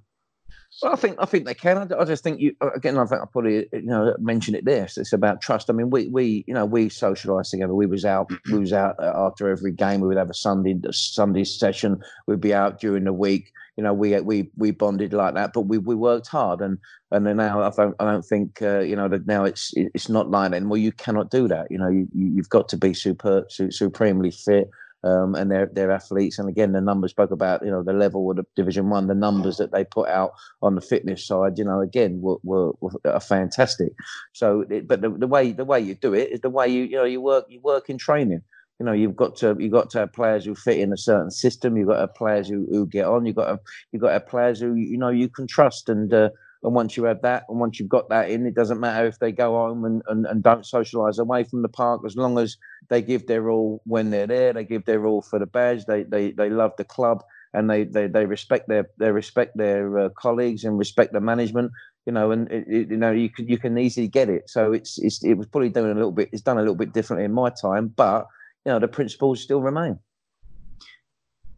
Well, 0.82 0.94
I 0.94 0.96
think 0.96 1.16
I 1.20 1.26
think 1.26 1.46
they 1.46 1.56
can. 1.56 1.92
I, 1.92 2.06
just 2.06 2.24
think 2.24 2.40
you 2.40 2.56
uh, 2.62 2.70
again. 2.76 3.00
I 3.00 3.06
think 3.06 3.22
I 3.22 3.26
probably 3.26 3.60
uh, 3.60 3.62
you 3.74 3.88
know 3.88 4.16
mentioned 4.20 4.58
it. 4.58 4.92
So 4.92 5.02
it's 5.02 5.14
about 5.14 5.42
trust. 5.42 5.70
I 5.70 5.74
mean, 5.74 5.90
we 5.90 6.08
we 6.08 6.44
you 6.48 6.54
know 6.54 6.66
we 6.66 6.90
socialised 6.90 7.50
together. 7.50 7.74
We 7.74 7.88
was 7.88 8.06
out. 8.06 8.30
We 8.52 8.60
was 8.60 8.74
out 8.74 8.96
uh, 9.00 9.12
after 9.16 9.50
every 9.50 9.72
game. 9.72 10.02
We 10.02 10.08
would 10.08 10.18
have 10.18 10.30
a 10.30 10.36
Sunday 10.36 10.76
Sunday 10.92 11.46
session. 11.46 12.00
We'd 12.28 12.42
be 12.42 12.54
out 12.54 12.80
during 12.80 13.06
the 13.06 13.14
week. 13.14 13.52
You 13.76 13.84
know, 13.84 13.94
we 13.94 14.20
we 14.22 14.52
we 14.56 14.70
bonded 14.70 15.14
like 15.14 15.34
that. 15.34 15.54
But 15.54 15.62
we, 15.62 15.80
we 15.80 15.96
worked 15.96 16.28
hard, 16.28 16.62
and 16.62 16.78
and 17.12 17.26
then 17.26 17.38
now 17.38 17.62
I 17.64 17.72
don't 17.76 17.96
I 18.00 18.06
don't 18.06 18.26
think 18.26 18.62
uh, 18.62 18.80
you 18.80 18.96
know 18.96 19.08
that 19.08 19.26
now 19.26 19.46
it's 19.46 19.74
it's 19.76 20.10
not 20.10 20.30
like 20.30 20.54
anymore. 20.54 20.78
You 20.78 20.92
cannot 20.92 21.32
do 21.32 21.48
that. 21.48 21.72
You 21.72 21.80
know, 21.80 21.90
you 21.90 22.08
you've 22.14 22.50
got 22.50 22.70
to 22.70 22.78
be 22.78 22.94
super 22.94 23.48
supremely 23.50 24.30
fit 24.30 24.70
um, 25.04 25.36
and 25.36 25.52
they're 25.52 25.70
they're 25.72 25.92
athletes. 25.92 26.40
And 26.40 26.50
again, 26.50 26.72
the 26.74 26.82
numbers 26.82 27.12
spoke 27.12 27.32
about 27.32 27.64
you 27.64 27.72
know 27.72 27.84
the 27.84 27.94
level 27.94 28.30
of 28.30 28.38
the 28.38 28.46
Division 28.56 28.90
One, 28.90 29.08
the 29.08 29.16
numbers 29.16 29.58
that 29.58 29.72
they 29.72 29.84
put 29.84 30.10
out 30.10 30.32
on 30.62 30.76
the 30.76 30.82
fitness 30.82 31.26
side. 31.26 31.58
You 31.58 31.66
know, 31.66 31.82
again, 31.82 32.22
were, 32.22 32.38
were, 32.44 32.72
were 32.82 33.20
fantastic. 33.20 33.94
So, 34.34 34.66
it, 34.70 34.88
but 34.88 35.02
the, 35.02 35.10
the 35.10 35.28
way 35.28 35.52
the 35.52 35.66
way 35.66 35.80
you 35.80 35.96
do 35.96 36.14
it 36.14 36.32
is 36.32 36.42
the 36.42 36.50
way 36.50 36.68
you 36.68 36.84
you 36.84 36.98
know 36.98 37.06
you 37.06 37.22
work 37.22 37.46
you 37.50 37.62
work 37.62 37.90
in 37.90 37.98
training. 37.98 38.42
You 38.80 38.86
know, 38.86 38.94
you've 38.94 39.16
got 39.16 39.36
to 39.38 39.56
you've 39.60 39.72
got 39.72 39.90
to 39.92 40.00
have 40.00 40.14
players 40.14 40.46
who 40.46 40.54
fit 40.56 40.78
in 40.80 40.94
a 40.94 40.98
certain 40.98 41.32
system. 41.32 41.78
You've 41.78 41.88
got 41.88 41.96
to 41.96 42.02
have 42.02 42.16
players 42.16 42.48
who, 42.48 42.68
who 42.70 42.86
get 42.86 43.06
on. 43.06 43.26
You've 43.26 43.36
got 43.36 43.48
to 43.48 43.60
you've 43.92 44.02
got 44.02 44.10
to 44.10 44.14
have 44.14 44.28
players 44.28 44.60
who 44.60 44.76
you 44.76 44.98
know 44.98 45.10
you 45.10 45.30
can 45.30 45.48
trust 45.48 45.90
and. 45.90 46.14
Uh, 46.14 46.30
and 46.64 46.74
once 46.74 46.98
you 46.98 47.04
have 47.06 47.22
that, 47.22 47.44
and 47.50 47.60
once 47.60 47.80
you've 47.80 47.90
got 47.90 48.10
that 48.10 48.30
in, 48.30 48.46
it 48.46 48.56
doesn't 48.56 48.80
matter 48.80 49.08
if 49.08 49.20
they 49.20 49.32
go 49.32 49.54
home 49.54 49.86
and, 49.86 50.02
and, 50.08 50.26
and 50.26 50.44
don't 50.44 50.66
socialise 50.66 51.20
away 51.20 51.44
from 51.44 51.62
the 51.62 51.70
park, 51.70 52.02
as 52.06 52.16
long 52.16 52.38
as 52.38 52.58
they 52.90 53.02
give 53.02 53.28
their 53.28 53.50
all 53.50 53.82
when 53.86 54.10
they're 54.10 54.28
there, 54.28 54.54
they 54.54 54.64
give 54.64 54.86
their 54.86 55.06
all 55.06 55.22
for 55.22 55.40
the 55.40 55.46
badge, 55.46 55.86
they 55.86 56.04
they, 56.04 56.32
they 56.32 56.50
love 56.50 56.72
the 56.78 56.84
club 56.84 57.24
and 57.54 57.70
they, 57.70 57.84
they, 57.86 58.08
they 58.08 58.26
respect 58.26 58.68
their 58.68 58.90
they 59.00 59.12
respect 59.12 59.58
their 59.58 59.98
uh, 60.00 60.10
colleagues 60.18 60.64
and 60.64 60.78
respect 60.78 61.14
the 61.14 61.22
management, 61.22 61.72
you 62.06 62.14
know, 62.14 62.32
and 62.32 62.52
it, 62.52 62.66
it, 62.68 62.92
you 62.92 62.98
know 62.98 63.12
you 63.12 63.30
can 63.30 63.48
you 63.48 63.58
can 63.58 63.78
easily 63.78 64.08
get 64.08 64.30
it. 64.30 64.50
So 64.50 64.74
it's, 64.74 64.98
it's 65.00 65.24
it 65.24 65.36
was 65.36 65.48
probably 65.48 65.70
done 65.70 65.90
a 65.90 65.94
little 65.94 66.12
bit. 66.12 66.30
It's 66.32 66.42
done 66.42 66.58
a 66.58 66.62
little 66.62 66.76
bit 66.76 66.94
differently 66.94 67.26
in 67.26 67.34
my 67.34 67.50
time, 67.50 67.88
but 67.96 68.28
you 68.66 68.72
know 68.72 68.80
the 68.80 68.88
principles 68.88 69.42
still 69.42 69.62
remain. 69.62 70.00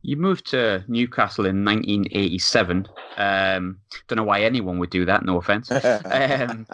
You 0.02 0.18
moved 0.18 0.48
to 0.52 0.84
Newcastle 0.88 1.46
in 1.46 1.66
1987. 1.66 2.88
Um, 3.18 3.80
don't 4.08 4.18
know 4.18 4.24
why 4.24 4.42
anyone 4.42 4.80
would 4.80 4.90
do 4.90 5.06
that. 5.06 5.26
No 5.26 5.38
offense. 5.38 5.70
um, 6.06 6.66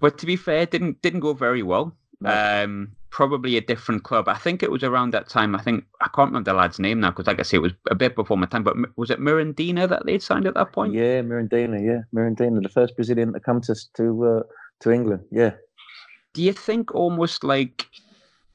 but 0.00 0.18
to 0.18 0.26
be 0.26 0.36
fair, 0.36 0.66
didn't 0.66 1.00
didn't 1.02 1.20
go 1.20 1.32
very 1.32 1.62
well. 1.62 1.96
Um, 2.24 2.92
probably 3.10 3.56
a 3.56 3.60
different 3.60 4.04
club. 4.04 4.28
I 4.28 4.34
think 4.34 4.62
it 4.62 4.70
was 4.70 4.84
around 4.84 5.12
that 5.12 5.28
time. 5.28 5.54
I 5.54 5.62
think 5.62 5.84
I 6.02 6.08
can't 6.14 6.28
remember 6.28 6.50
the 6.50 6.56
lad's 6.56 6.78
name 6.78 7.00
now 7.00 7.10
because, 7.10 7.26
like 7.26 7.40
I 7.40 7.42
say, 7.42 7.56
it 7.56 7.60
was 7.60 7.72
a 7.90 7.94
bit 7.94 8.14
before 8.14 8.36
my 8.36 8.46
time. 8.46 8.62
But 8.62 8.76
was 8.96 9.10
it 9.10 9.20
Mirandinha 9.20 9.88
that 9.88 10.04
they'd 10.04 10.22
signed 10.22 10.46
at 10.46 10.54
that 10.54 10.72
point? 10.72 10.92
Yeah, 10.92 11.22
Mirandinha. 11.22 11.84
Yeah, 11.84 12.02
Mirandinha, 12.14 12.62
the 12.62 12.68
first 12.68 12.94
Brazilian 12.96 13.32
to 13.32 13.40
come 13.40 13.60
to 13.62 13.74
to 13.94 14.24
uh, 14.26 14.42
to 14.80 14.90
England. 14.90 15.24
Yeah. 15.30 15.52
Do 16.34 16.42
you 16.42 16.52
think 16.52 16.94
almost 16.94 17.42
like 17.42 17.86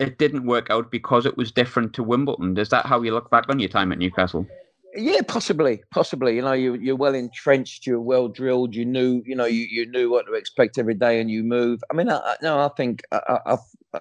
it 0.01 0.17
didn't 0.17 0.47
work 0.47 0.71
out 0.71 0.89
because 0.89 1.27
it 1.27 1.37
was 1.37 1.51
different 1.51 1.93
to 1.93 2.01
Wimbledon. 2.03 2.57
Is 2.57 2.69
that 2.69 2.87
how 2.87 3.03
you 3.03 3.13
look 3.13 3.29
back 3.29 3.45
on 3.49 3.59
your 3.59 3.69
time 3.69 3.91
at 3.91 3.99
Newcastle? 3.99 4.47
Yeah, 4.95 5.21
possibly, 5.25 5.83
possibly. 5.91 6.35
You 6.35 6.41
know, 6.41 6.53
you 6.53 6.73
you're 6.73 6.95
well 6.95 7.13
entrenched, 7.13 7.85
you're 7.85 8.01
well 8.01 8.27
drilled. 8.27 8.75
You 8.75 8.83
knew, 8.83 9.21
you 9.25 9.35
know, 9.35 9.45
you, 9.45 9.67
you 9.69 9.89
knew 9.89 10.09
what 10.09 10.25
to 10.25 10.33
expect 10.33 10.79
every 10.79 10.95
day, 10.95 11.21
and 11.21 11.29
you 11.29 11.43
move. 11.43 11.81
I 11.89 11.93
mean, 11.93 12.09
I, 12.09 12.35
no, 12.41 12.59
I 12.59 12.69
think 12.75 13.03
I, 13.11 13.39
have 13.45 13.59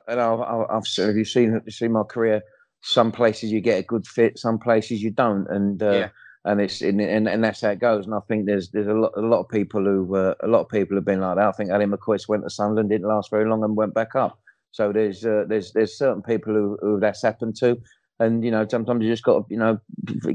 and 0.08 0.20
I've, 0.20 0.40
I've 0.40 0.86
have 0.96 1.16
you 1.16 1.24
seen 1.24 1.60
you 1.64 1.70
seen 1.70 1.92
my 1.92 2.02
career? 2.02 2.42
Some 2.80 3.12
places 3.12 3.52
you 3.52 3.60
get 3.60 3.78
a 3.78 3.82
good 3.82 4.06
fit, 4.06 4.38
some 4.38 4.58
places 4.58 5.02
you 5.02 5.10
don't, 5.10 5.46
and 5.48 5.82
uh, 5.82 5.90
yeah. 5.90 6.08
and 6.46 6.60
it's 6.62 6.80
and, 6.80 6.98
and, 7.00 7.28
and 7.28 7.44
that's 7.44 7.60
how 7.60 7.70
it 7.70 7.78
goes. 7.78 8.06
And 8.06 8.14
I 8.14 8.20
think 8.26 8.46
there's 8.46 8.70
there's 8.70 8.88
a 8.88 8.94
lot 8.94 9.12
a 9.16 9.20
lot 9.20 9.40
of 9.40 9.50
people 9.50 9.84
who 9.84 10.16
uh, 10.16 10.34
a 10.42 10.48
lot 10.48 10.62
of 10.62 10.70
people 10.70 10.96
have 10.96 11.04
been 11.04 11.20
like 11.20 11.36
that. 11.36 11.46
I 11.46 11.52
think 11.52 11.70
Ally 11.70 11.84
McCoist 11.84 12.26
went 12.26 12.42
to 12.44 12.50
Sunderland, 12.50 12.88
didn't 12.88 13.06
last 13.06 13.30
very 13.30 13.48
long, 13.48 13.62
and 13.62 13.76
went 13.76 13.94
back 13.94 14.16
up. 14.16 14.40
So 14.72 14.92
there's 14.92 15.24
uh, 15.24 15.44
there's 15.48 15.72
there's 15.72 15.96
certain 15.96 16.22
people 16.22 16.54
who, 16.54 16.78
who 16.80 17.00
that's 17.00 17.22
happened 17.22 17.56
to, 17.56 17.78
and 18.18 18.44
you 18.44 18.50
know 18.50 18.66
sometimes 18.68 19.04
you 19.04 19.10
just 19.10 19.24
got 19.24 19.48
to 19.48 19.54
you 19.54 19.58
know 19.58 19.80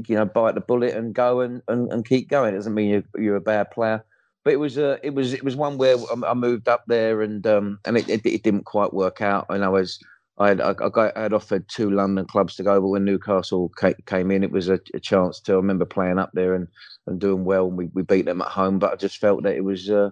you 0.08 0.16
know 0.16 0.26
bite 0.26 0.54
the 0.54 0.60
bullet 0.60 0.94
and 0.94 1.14
go 1.14 1.40
and, 1.40 1.62
and, 1.68 1.90
and 1.92 2.04
keep 2.06 2.28
going. 2.28 2.54
It 2.54 2.58
doesn't 2.58 2.74
mean 2.74 2.90
you're, 2.90 3.22
you're 3.22 3.36
a 3.36 3.40
bad 3.40 3.70
player, 3.70 4.04
but 4.44 4.52
it 4.52 4.58
was 4.58 4.78
uh, 4.78 4.98
it 5.02 5.14
was 5.14 5.32
it 5.32 5.44
was 5.44 5.56
one 5.56 5.78
where 5.78 5.96
I 6.26 6.34
moved 6.34 6.68
up 6.68 6.84
there 6.86 7.22
and 7.22 7.46
um, 7.46 7.78
and 7.84 7.96
it, 7.96 8.08
it, 8.08 8.26
it 8.26 8.42
didn't 8.42 8.64
quite 8.64 8.92
work 8.92 9.20
out. 9.20 9.46
And 9.48 9.64
I 9.64 9.68
was 9.68 9.98
I 10.38 10.48
had, 10.48 10.60
I 10.60 10.74
got 10.74 11.16
I 11.16 11.22
had 11.22 11.32
offered 11.32 11.66
two 11.68 11.90
London 11.90 12.26
clubs 12.26 12.56
to 12.56 12.62
go, 12.62 12.80
but 12.80 12.88
when 12.88 13.04
Newcastle 13.04 13.72
came 14.04 14.30
in, 14.30 14.44
it 14.44 14.52
was 14.52 14.68
a, 14.68 14.78
a, 14.92 15.00
chance 15.00 15.40
to. 15.40 15.52
I 15.52 15.56
remember 15.56 15.86
playing 15.86 16.18
up 16.18 16.30
there 16.34 16.54
and, 16.54 16.68
and 17.06 17.18
doing 17.18 17.44
well, 17.44 17.68
and 17.68 17.78
we, 17.78 17.86
we 17.94 18.02
beat 18.02 18.26
them 18.26 18.42
at 18.42 18.48
home. 18.48 18.78
But 18.78 18.92
I 18.92 18.96
just 18.96 19.16
felt 19.16 19.44
that 19.44 19.56
it 19.56 19.64
was 19.64 19.88
uh, 19.88 20.10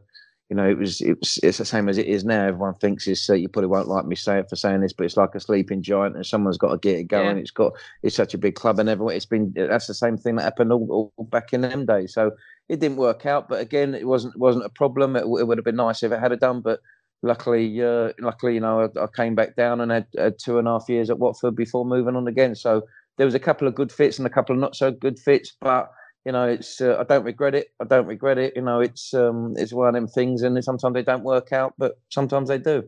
you 0.55 0.63
know, 0.63 0.71
it 0.71 0.79
was 0.79 1.01
it 1.01 1.19
was 1.19 1.41
it's 1.43 1.59
the 1.59 1.65
same 1.65 1.89
as 1.89 1.99
it 1.99 2.07
is 2.07 2.25
now. 2.25 2.47
Everyone 2.47 2.75
thinks 2.75 3.09
it's 3.09 3.29
uh, 3.29 3.35
you 3.35 3.49
probably 3.49 3.67
won't 3.67 3.89
like 3.89 4.07
me 4.07 4.15
say 4.15 4.39
it 4.39 4.49
for 4.49 4.55
saying 4.55 4.83
this, 4.83 4.93
but 4.93 5.05
it's 5.05 5.17
like 5.17 5.35
a 5.35 5.41
sleeping 5.41 5.83
giant, 5.83 6.15
and 6.15 6.25
someone's 6.25 6.59
got 6.59 6.71
to 6.71 6.79
get 6.79 6.97
it 6.97 7.09
going. 7.09 7.39
Yeah. 7.39 7.43
It's 7.43 7.51
got 7.51 7.73
it's 8.05 8.15
such 8.15 8.35
a 8.35 8.39
big 8.39 8.55
club, 8.55 8.79
and 8.79 8.89
everyone 8.89 9.17
it's 9.17 9.27
been 9.27 9.53
that's 9.57 9.89
the 9.89 9.95
same 9.95 10.17
thing 10.17 10.37
that 10.37 10.45
happened 10.45 10.73
all, 10.73 11.11
all 11.17 11.25
back 11.25 11.53
in 11.53 11.63
them 11.63 11.87
days. 11.87 12.15
So 12.15 12.31
it 12.69 12.79
didn't 12.79 12.99
work 12.99 13.27
out, 13.27 13.49
but 13.49 13.61
again, 13.61 13.97
it 13.97 14.07
wasn't 14.07 14.39
wasn't 14.39 14.65
a 14.65 14.69
problem. 14.69 15.17
It, 15.17 15.23
it 15.25 15.45
would 15.49 15.59
have 15.59 15.65
been 15.65 15.75
nice 15.75 16.05
if 16.05 16.13
it 16.13 16.21
had 16.21 16.31
it 16.31 16.39
done, 16.39 16.61
but 16.61 16.79
luckily, 17.25 17.83
uh, 17.83 18.13
luckily, 18.21 18.55
you 18.55 18.61
know, 18.61 18.89
I, 18.97 19.01
I, 19.01 19.09
came 19.09 19.35
back 19.35 19.57
down 19.57 19.81
and 19.81 19.91
had, 19.91 20.07
had 20.17 20.39
two 20.39 20.61
and 20.61 20.69
a 20.69 20.71
half 20.71 20.89
years 20.89 21.11
at 21.11 21.19
Watford 21.19 21.57
before 21.57 21.85
moving 21.85 22.15
on 22.15 22.29
again. 22.29 22.55
So 22.55 22.83
there 23.19 23.27
was 23.27 23.35
a 23.35 23.41
couple 23.41 23.67
of 23.67 23.75
good 23.75 23.91
fits 23.91 24.19
and 24.19 24.27
a 24.27 24.31
couple 24.31 24.55
of 24.55 24.61
not 24.61 24.77
so 24.77 24.93
good 24.93 25.19
fits, 25.19 25.57
but 25.61 25.91
you 26.25 26.33
know, 26.33 26.45
it's 26.49 26.81
uh, 26.81 26.97
I 26.99 27.05
don't 27.05 27.25
regret 27.25 27.55
it. 27.55 27.69
I 27.81 27.85
don't 27.85 28.07
regret 28.07 28.39
it. 28.39 28.55
You 28.57 28.63
know, 28.63 28.81
it's 28.81 29.13
um, 29.15 29.55
it's 29.57 29.73
one 29.73 29.89
of 29.89 29.95
them 29.95 30.09
things, 30.09 30.43
and 30.43 30.63
sometimes 30.65 30.95
they 30.95 31.03
don't 31.03 31.25
work 31.25 31.53
out, 31.53 31.75
but 31.79 31.99
sometimes 32.11 32.49
they 32.49 32.59
do. 32.59 32.85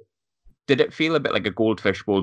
did 0.66 0.80
it 0.80 0.92
feel 0.94 1.14
a 1.16 1.20
bit 1.20 1.32
like 1.32 1.46
a 1.46 1.50
goldfish 1.50 2.02
bowl? 2.02 2.22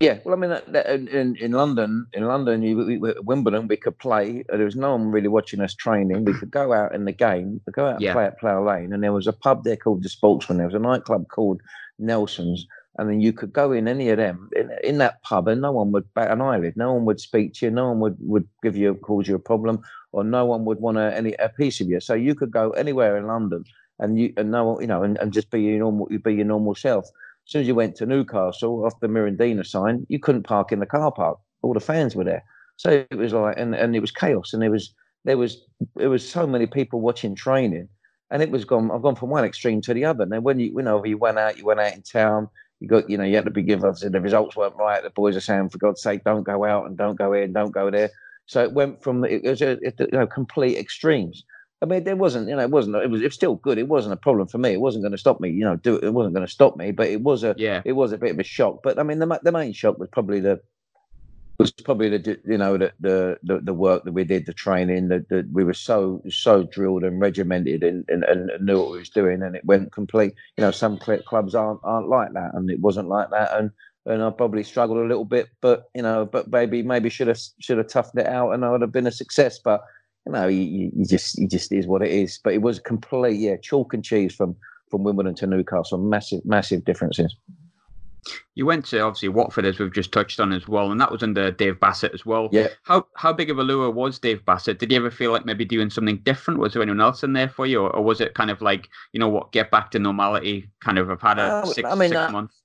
Yeah, 0.00 0.18
well, 0.24 0.34
I 0.34 0.38
mean, 0.38 0.50
that, 0.50 0.72
that, 0.72 0.86
in 0.88 1.36
in 1.36 1.52
London, 1.52 2.06
in 2.12 2.24
London, 2.24 2.62
you, 2.62 2.76
we, 2.76 2.98
we, 2.98 3.14
Wimbledon, 3.22 3.68
we 3.68 3.76
could 3.76 3.96
play. 3.98 4.42
There 4.48 4.64
was 4.64 4.74
no 4.74 4.90
one 4.96 5.12
really 5.12 5.28
watching 5.28 5.60
us 5.60 5.74
training. 5.74 6.24
We 6.24 6.34
could 6.34 6.50
go 6.50 6.72
out 6.72 6.92
in 6.92 7.04
the 7.04 7.12
game, 7.12 7.60
we 7.64 7.72
go 7.72 7.86
out 7.86 7.96
and 7.96 8.02
Yeah. 8.02 8.12
play 8.12 8.24
at 8.24 8.38
Plough 8.40 8.64
Lane, 8.66 8.92
and 8.92 9.02
there 9.04 9.12
was 9.12 9.28
a 9.28 9.32
pub 9.32 9.62
there 9.62 9.76
called 9.76 10.02
the 10.02 10.08
Sportsman. 10.08 10.58
There 10.58 10.66
was 10.66 10.74
a 10.74 10.80
nightclub 10.80 11.28
called 11.28 11.60
Nelson's, 12.00 12.66
and 12.98 13.08
then 13.08 13.20
you 13.20 13.32
could 13.32 13.52
go 13.52 13.70
in 13.70 13.86
any 13.86 14.08
of 14.08 14.16
them 14.16 14.50
in, 14.56 14.72
in 14.82 14.98
that 14.98 15.22
pub, 15.22 15.46
and 15.46 15.60
no 15.60 15.70
one 15.70 15.92
would 15.92 16.12
bat 16.14 16.32
an 16.32 16.40
eyelid. 16.40 16.74
No 16.76 16.94
one 16.94 17.04
would 17.04 17.20
speak 17.20 17.54
to 17.54 17.66
you. 17.66 17.70
No 17.70 17.90
one 17.90 18.00
would 18.00 18.16
would 18.18 18.48
give 18.64 18.76
you 18.76 18.96
cause 18.96 19.28
you 19.28 19.36
a 19.36 19.38
problem, 19.38 19.82
or 20.16 20.24
no 20.24 20.46
one 20.46 20.64
would 20.64 20.80
want 20.80 20.96
a, 20.96 21.14
any 21.14 21.34
a 21.34 21.50
piece 21.50 21.78
of 21.82 21.88
you. 21.88 22.00
So 22.00 22.14
you 22.14 22.34
could 22.34 22.50
go 22.50 22.70
anywhere 22.70 23.18
in 23.18 23.26
London, 23.26 23.64
and 23.98 24.18
you 24.18 24.32
and 24.38 24.50
no 24.50 24.80
you 24.80 24.86
know, 24.86 25.02
and, 25.02 25.18
and 25.18 25.30
just 25.30 25.50
be 25.50 25.60
your 25.60 25.78
normal, 25.78 26.08
be 26.24 26.34
your 26.34 26.46
normal 26.46 26.74
self. 26.74 27.04
As 27.04 27.52
soon 27.52 27.60
as 27.60 27.68
you 27.68 27.74
went 27.74 27.96
to 27.96 28.06
Newcastle 28.06 28.86
off 28.86 28.98
the 29.00 29.08
Mirandinha 29.08 29.66
sign, 29.66 30.06
you 30.08 30.18
couldn't 30.18 30.44
park 30.44 30.72
in 30.72 30.80
the 30.80 30.86
car 30.86 31.12
park. 31.12 31.38
All 31.60 31.74
the 31.74 31.80
fans 31.80 32.16
were 32.16 32.24
there, 32.24 32.42
so 32.76 33.04
it 33.10 33.14
was 33.14 33.34
like, 33.34 33.58
and, 33.58 33.74
and 33.74 33.94
it 33.94 34.00
was 34.00 34.10
chaos, 34.10 34.54
and 34.54 34.62
there 34.62 34.70
was 34.70 34.94
there 35.26 35.36
was 35.36 35.60
there 35.96 36.10
was 36.10 36.26
so 36.26 36.46
many 36.46 36.66
people 36.66 37.02
watching 37.02 37.34
training, 37.34 37.88
and 38.30 38.42
it 38.42 38.50
was 38.50 38.64
gone. 38.64 38.90
I've 38.90 39.02
gone 39.02 39.16
from 39.16 39.28
one 39.28 39.44
extreme 39.44 39.82
to 39.82 39.92
the 39.92 40.06
other. 40.06 40.24
Now, 40.24 40.40
when 40.40 40.58
you 40.58 40.68
you 40.76 40.82
know 40.82 41.04
you 41.04 41.18
went 41.18 41.38
out, 41.38 41.58
you 41.58 41.66
went 41.66 41.80
out 41.80 41.94
in 41.94 42.02
town. 42.02 42.48
You 42.80 42.88
got 42.88 43.10
you 43.10 43.18
know 43.18 43.24
you 43.24 43.36
had 43.36 43.44
to 43.44 43.50
be 43.50 43.62
given. 43.62 43.92
The 44.00 44.20
results 44.20 44.56
weren't 44.56 44.76
right. 44.76 45.02
The 45.02 45.10
boys 45.10 45.36
are 45.36 45.40
saying, 45.40 45.68
for 45.68 45.78
God's 45.78 46.00
sake, 46.00 46.24
don't 46.24 46.42
go 46.42 46.64
out 46.64 46.86
and 46.86 46.96
don't 46.96 47.16
go 47.16 47.34
and 47.34 47.52
don't 47.52 47.72
go 47.72 47.90
there. 47.90 48.10
So 48.46 48.62
it 48.62 48.72
went 48.72 49.02
from 49.02 49.24
it 49.24 49.42
was 49.42 49.62
a, 49.62 49.72
it, 49.82 49.94
you 49.98 50.08
know 50.18 50.26
complete 50.26 50.78
extremes. 50.78 51.44
I 51.82 51.84
mean, 51.84 52.04
there 52.04 52.16
wasn't, 52.16 52.48
you 52.48 52.56
know, 52.56 52.62
it 52.62 52.70
wasn't, 52.70 52.96
it 52.96 53.10
was, 53.10 53.20
it 53.20 53.34
still 53.34 53.56
good. 53.56 53.76
It 53.76 53.86
wasn't 53.86 54.14
a 54.14 54.16
problem 54.16 54.48
for 54.48 54.56
me. 54.56 54.72
It 54.72 54.80
wasn't 54.80 55.02
going 55.02 55.12
to 55.12 55.18
stop 55.18 55.40
me, 55.40 55.50
you 55.50 55.62
know, 55.62 55.76
do 55.76 55.96
it. 55.96 56.04
It 56.04 56.14
wasn't 56.14 56.34
going 56.34 56.46
to 56.46 56.50
stop 56.50 56.74
me, 56.74 56.90
but 56.90 57.08
it 57.08 57.20
was 57.20 57.44
a, 57.44 57.54
Yeah. 57.58 57.82
it 57.84 57.92
was 57.92 58.12
a 58.12 58.18
bit 58.18 58.30
of 58.30 58.38
a 58.38 58.44
shock. 58.44 58.80
But 58.82 58.98
I 58.98 59.02
mean, 59.02 59.18
the 59.18 59.40
the 59.42 59.52
main 59.52 59.74
shock 59.74 59.98
was 59.98 60.08
probably 60.10 60.40
the 60.40 60.60
was 61.58 61.70
probably 61.72 62.08
the 62.16 62.38
you 62.46 62.58
know 62.58 62.76
the 62.78 62.92
the 63.00 63.38
the, 63.42 63.60
the 63.60 63.74
work 63.74 64.04
that 64.04 64.12
we 64.12 64.24
did, 64.24 64.46
the 64.46 64.54
training. 64.54 65.08
That 65.08 65.28
that 65.28 65.50
we 65.52 65.64
were 65.64 65.74
so 65.74 66.22
so 66.30 66.62
drilled 66.64 67.04
and 67.04 67.20
regimented 67.20 67.82
and, 67.82 68.04
and 68.08 68.24
and 68.24 68.50
knew 68.64 68.78
what 68.80 68.92
we 68.92 68.98
was 68.98 69.10
doing, 69.10 69.42
and 69.42 69.54
it 69.54 69.64
went 69.64 69.92
complete. 69.92 70.32
You 70.56 70.62
know, 70.62 70.70
some 70.70 70.98
clubs 70.98 71.54
aren't 71.54 71.80
aren't 71.84 72.08
like 72.08 72.32
that, 72.32 72.54
and 72.54 72.70
it 72.70 72.80
wasn't 72.80 73.08
like 73.08 73.30
that, 73.30 73.56
and. 73.58 73.70
And 74.06 74.22
I 74.22 74.30
probably 74.30 74.62
struggled 74.62 74.98
a 74.98 75.08
little 75.08 75.24
bit, 75.24 75.48
but 75.60 75.90
you 75.94 76.02
know, 76.02 76.24
but 76.24 76.50
maybe 76.50 76.82
maybe 76.82 77.10
should 77.10 77.26
have 77.26 77.40
should 77.58 77.78
have 77.78 77.88
toughened 77.88 78.20
it 78.20 78.28
out, 78.28 78.52
and 78.52 78.64
I 78.64 78.70
would 78.70 78.80
have 78.80 78.92
been 78.92 79.06
a 79.06 79.12
success. 79.12 79.58
But 79.58 79.82
you 80.24 80.32
know, 80.32 80.46
you, 80.46 80.92
you 80.94 81.04
just 81.04 81.36
you 81.38 81.48
just 81.48 81.72
is 81.72 81.86
what 81.86 82.02
it 82.02 82.12
is. 82.12 82.38
But 82.42 82.54
it 82.54 82.62
was 82.62 82.78
complete, 82.78 83.38
yeah, 83.38 83.56
chalk 83.56 83.92
and 83.94 84.04
cheese 84.04 84.34
from 84.34 84.54
from 84.90 85.02
Wimbledon 85.02 85.34
to 85.36 85.46
Newcastle. 85.46 85.98
Massive, 85.98 86.44
massive 86.44 86.84
differences. 86.84 87.34
You 88.56 88.66
went 88.66 88.84
to 88.86 89.00
obviously 89.00 89.28
Watford, 89.28 89.64
as 89.64 89.78
we've 89.78 89.92
just 89.92 90.12
touched 90.12 90.40
on 90.40 90.52
as 90.52 90.66
well, 90.66 90.90
and 90.90 91.00
that 91.00 91.12
was 91.12 91.22
under 91.22 91.50
Dave 91.50 91.78
Bassett 91.78 92.12
as 92.12 92.24
well. 92.24 92.48
Yeah. 92.52 92.68
How 92.82 93.06
how 93.14 93.32
big 93.32 93.50
of 93.50 93.58
a 93.58 93.62
lure 93.62 93.90
was 93.90 94.18
Dave 94.18 94.44
Bassett? 94.44 94.78
Did 94.78 94.90
you 94.90 94.98
ever 94.98 95.10
feel 95.10 95.32
like 95.32 95.44
maybe 95.44 95.64
doing 95.64 95.90
something 95.90 96.18
different? 96.18 96.58
Was 96.60 96.72
there 96.72 96.82
anyone 96.82 97.00
else 97.00 97.22
in 97.22 97.34
there 97.34 97.48
for 97.48 97.66
you, 97.66 97.82
or, 97.82 97.90
or 97.90 98.02
was 98.02 98.20
it 98.20 98.34
kind 98.34 98.50
of 98.50 98.60
like 98.60 98.88
you 99.12 99.20
know 99.20 99.28
what, 99.28 99.52
get 99.52 99.70
back 99.70 99.90
to 99.92 99.98
normality? 99.98 100.68
Kind 100.80 100.98
of, 100.98 101.10
I've 101.10 101.20
had 101.20 101.38
a 101.38 101.42
Uh, 101.42 101.66
six, 101.66 101.88
I 101.88 101.94
mean, 101.94 102.08
six 102.08 102.20
uh, 102.20 102.30
months. 102.30 102.62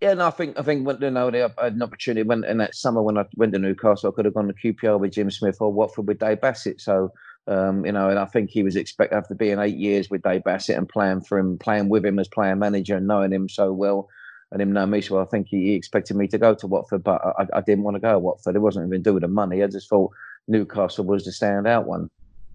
Yeah, 0.00 0.14
no, 0.14 0.26
I 0.26 0.30
think 0.30 0.58
I 0.58 0.62
think 0.62 0.86
when 0.86 1.00
you 1.02 1.10
know 1.10 1.30
they- 1.30 1.42
I 1.42 1.50
had 1.62 1.74
an 1.74 1.82
opportunity 1.82 2.26
when 2.26 2.42
in 2.44 2.56
that 2.58 2.74
summer 2.74 3.02
when 3.02 3.18
I 3.18 3.26
went 3.36 3.52
to 3.52 3.58
Newcastle, 3.58 4.10
I 4.10 4.14
could 4.14 4.24
have 4.24 4.34
gone 4.34 4.48
to 4.48 4.54
QPR 4.54 4.98
with 4.98 5.12
Jim 5.12 5.30
Smith 5.30 5.58
or 5.60 5.72
Watford 5.72 6.08
with 6.08 6.18
Dave 6.18 6.40
Bassett. 6.40 6.80
So 6.80 7.12
um, 7.46 7.84
you 7.84 7.92
know, 7.92 8.08
and 8.10 8.18
I 8.18 8.26
think 8.26 8.50
he 8.50 8.62
was 8.62 8.76
expect 8.76 9.12
after 9.12 9.34
being 9.34 9.58
eight 9.58 9.76
years 9.76 10.08
with 10.10 10.22
Dave 10.22 10.44
Bassett 10.44 10.76
and 10.76 10.88
playing 10.88 11.22
for 11.22 11.38
him, 11.38 11.58
playing 11.58 11.88
with 11.88 12.04
him 12.04 12.18
as 12.18 12.28
player 12.28 12.54
manager 12.56 12.96
and 12.96 13.06
knowing 13.06 13.32
him 13.32 13.48
so 13.48 13.72
well 13.72 14.08
and 14.52 14.62
him 14.62 14.72
knowing 14.72 14.90
me 14.90 15.00
so 15.00 15.14
well, 15.16 15.24
I 15.24 15.28
think 15.28 15.48
he, 15.48 15.66
he 15.66 15.74
expected 15.74 16.16
me 16.16 16.28
to 16.28 16.38
go 16.38 16.54
to 16.54 16.66
Watford, 16.66 17.02
but 17.02 17.20
I, 17.38 17.46
I 17.54 17.60
didn't 17.60 17.84
want 17.84 17.96
to 17.96 18.00
go 18.00 18.12
to 18.12 18.18
Watford. 18.18 18.56
It 18.56 18.60
wasn't 18.60 18.86
even 18.88 19.02
do 19.02 19.14
with 19.14 19.22
the 19.22 19.28
money. 19.28 19.62
I 19.62 19.66
just 19.68 19.88
thought 19.88 20.10
Newcastle 20.48 21.04
was 21.04 21.24
the 21.24 21.30
standout 21.30 21.86
one. 21.86 22.08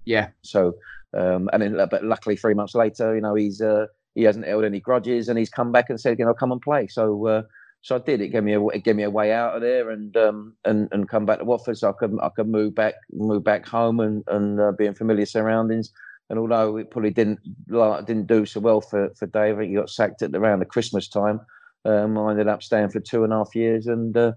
Yeah, 0.05 0.29
So, 0.43 0.73
um, 1.17 1.49
and 1.51 1.61
then, 1.63 1.87
but 1.89 2.03
luckily, 2.03 2.35
three 2.35 2.53
months 2.53 2.75
later, 2.75 3.15
you 3.15 3.21
know, 3.21 3.33
he's 3.35 3.61
uh, 3.61 3.87
he 4.15 4.23
hasn't 4.23 4.47
held 4.47 4.63
any 4.63 4.79
grudges, 4.79 5.29
and 5.29 5.37
he's 5.37 5.49
come 5.49 5.71
back 5.71 5.89
and 5.89 5.99
said, 5.99 6.17
you 6.19 6.25
know, 6.25 6.33
come 6.33 6.51
and 6.51 6.61
play. 6.61 6.87
So, 6.87 7.27
uh, 7.27 7.41
so 7.81 7.95
I 7.97 7.99
did. 7.99 8.21
It 8.21 8.29
gave 8.29 8.43
me 8.43 8.53
a 8.53 8.67
it 8.67 8.83
gave 8.83 8.95
me 8.95 9.03
a 9.03 9.09
way 9.09 9.31
out 9.31 9.55
of 9.55 9.61
there, 9.61 9.91
and 9.91 10.15
um, 10.17 10.55
and 10.65 10.89
and 10.91 11.07
come 11.07 11.25
back 11.25 11.39
to 11.39 11.45
Watford, 11.45 11.77
so 11.77 11.89
I 11.89 11.93
could 11.93 12.17
I 12.21 12.29
could 12.29 12.47
move 12.47 12.73
back 12.73 12.95
move 13.11 13.43
back 13.43 13.67
home 13.67 13.99
and 13.99 14.23
and 14.27 14.59
uh, 14.59 14.71
be 14.71 14.85
in 14.87 14.95
familiar 14.95 15.25
surroundings. 15.25 15.91
And 16.31 16.39
although 16.39 16.77
it 16.77 16.89
probably 16.89 17.11
didn't 17.11 17.39
like, 17.69 18.07
didn't 18.07 18.27
do 18.27 18.45
so 18.45 18.59
well 18.59 18.81
for 18.81 19.11
for 19.15 19.27
Dave, 19.27 19.59
he 19.59 19.75
got 19.75 19.89
sacked 19.91 20.23
at 20.23 20.35
around 20.35 20.59
the 20.59 20.65
Christmas 20.65 21.07
time. 21.07 21.39
Um, 21.85 22.17
I 22.17 22.31
ended 22.31 22.47
up 22.47 22.63
staying 22.63 22.89
for 22.89 22.99
two 22.99 23.23
and 23.23 23.33
a 23.33 23.37
half 23.37 23.55
years 23.55 23.87
and. 23.87 24.15
Uh, 24.17 24.31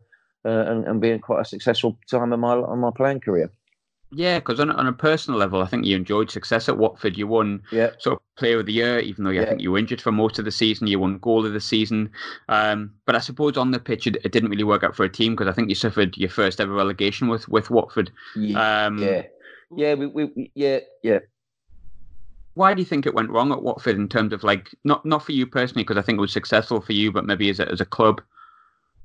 uh, 0.45 0.65
and, 0.69 0.87
and 0.87 1.01
being 1.01 1.19
quite 1.19 1.41
a 1.41 1.45
successful 1.45 1.99
time 2.09 2.33
in 2.33 2.41
my 2.41 2.55
on 2.55 2.79
my 2.79 2.91
playing 2.97 3.21
career. 3.21 3.51
Yeah. 4.11 4.39
Because 4.39 4.61
on, 4.61 4.71
a- 4.71 4.75
on 4.75 4.87
a 4.87 4.93
personal 4.93 5.39
level, 5.39 5.63
I 5.63 5.67
think 5.67 5.85
you 5.85 5.97
enjoyed 5.97 6.31
success 6.31 6.69
at 6.69 6.79
Watford. 6.79 7.17
You 7.17 7.27
won 7.27 7.63
Yeah, 7.73 7.91
sort 7.99 8.17
of 8.17 8.23
player 8.37 8.61
of 8.61 8.67
the 8.67 8.73
year, 8.73 8.99
even 9.01 9.25
though 9.25 9.31
I 9.31 9.35
Yeah. 9.35 9.45
think 9.47 9.61
you 9.61 9.73
were 9.73 9.79
injured 9.79 10.01
for 10.01 10.13
most 10.13 10.39
of 10.39 10.45
the 10.45 10.51
season. 10.51 10.87
You 10.87 11.01
won 11.01 11.19
goal 11.19 11.45
of 11.47 11.53
the 11.53 11.61
season. 11.61 12.11
Um, 12.49 12.93
but 13.07 13.15
I 13.15 13.19
suppose 13.21 13.57
on 13.57 13.71
the 13.71 13.79
pitch, 13.81 14.07
it, 14.07 14.17
it 14.25 14.33
didn't 14.33 14.51
really 14.51 14.65
work 14.65 14.85
out 14.85 14.97
for 14.97 15.05
a 15.05 15.09
team 15.09 15.35
because 15.35 15.49
I 15.49 15.53
think 15.53 15.69
you 15.69 15.75
suffered 15.75 16.17
your 16.17 16.31
first 16.31 16.61
ever 16.61 16.73
relegation 16.73 17.29
with, 17.29 17.49
with 17.49 17.71
Watford. 17.71 18.11
yeah, 18.37 18.87
Um, 18.87 18.99
yeah, 18.99 19.23
yeah. 19.77 19.95
We, 19.95 20.07
we, 20.07 20.25
we 20.37 20.53
yeah, 20.55 20.79
yeah. 21.03 21.19
Why 22.55 22.75
do 22.75 22.81
you 22.83 22.87
think 22.87 23.07
it 23.07 23.15
went 23.15 23.31
wrong 23.31 23.53
at 23.53 23.63
Watford 23.63 23.97
in 23.97 24.09
terms 24.09 24.33
of 24.33 24.43
like, 24.43 24.75
not 24.85 25.05
not 25.07 25.23
for 25.25 25.33
you 25.33 25.47
personally, 25.47 25.85
because 25.85 25.97
I 25.97 26.03
think 26.03 26.19
it 26.19 26.21
was 26.21 26.33
successful 26.33 26.81
for 26.81 26.93
you, 26.93 27.13
but 27.13 27.25
maybe 27.25 27.49
as 27.51 27.61
a, 27.61 27.69
as 27.71 27.81
a 27.81 27.85
club? 27.85 28.21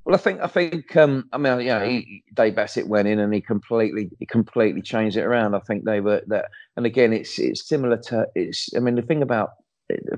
Well, 0.04 0.14
I 0.14 0.18
think 0.18 0.40
I 0.42 0.48
think 0.48 0.94
um, 0.96 1.28
I 1.32 1.38
mean, 1.38 1.60
yeah, 1.60 1.84
he, 1.84 2.22
Dave 2.34 2.54
Bassett 2.56 2.88
went 2.88 3.08
in 3.08 3.18
and 3.18 3.32
he 3.32 3.40
completely 3.40 4.10
he 4.18 4.26
completely 4.26 4.82
changed 4.82 5.16
it 5.16 5.22
around. 5.22 5.54
I 5.54 5.60
think 5.60 5.84
they 5.84 6.00
were 6.00 6.22
that, 6.26 6.46
and 6.76 6.84
again, 6.84 7.12
it's 7.14 7.38
it's 7.38 7.66
similar 7.66 7.96
to 8.08 8.26
it's. 8.34 8.68
I 8.76 8.80
mean, 8.80 8.96
the 8.96 9.02
thing 9.02 9.22
about 9.22 9.50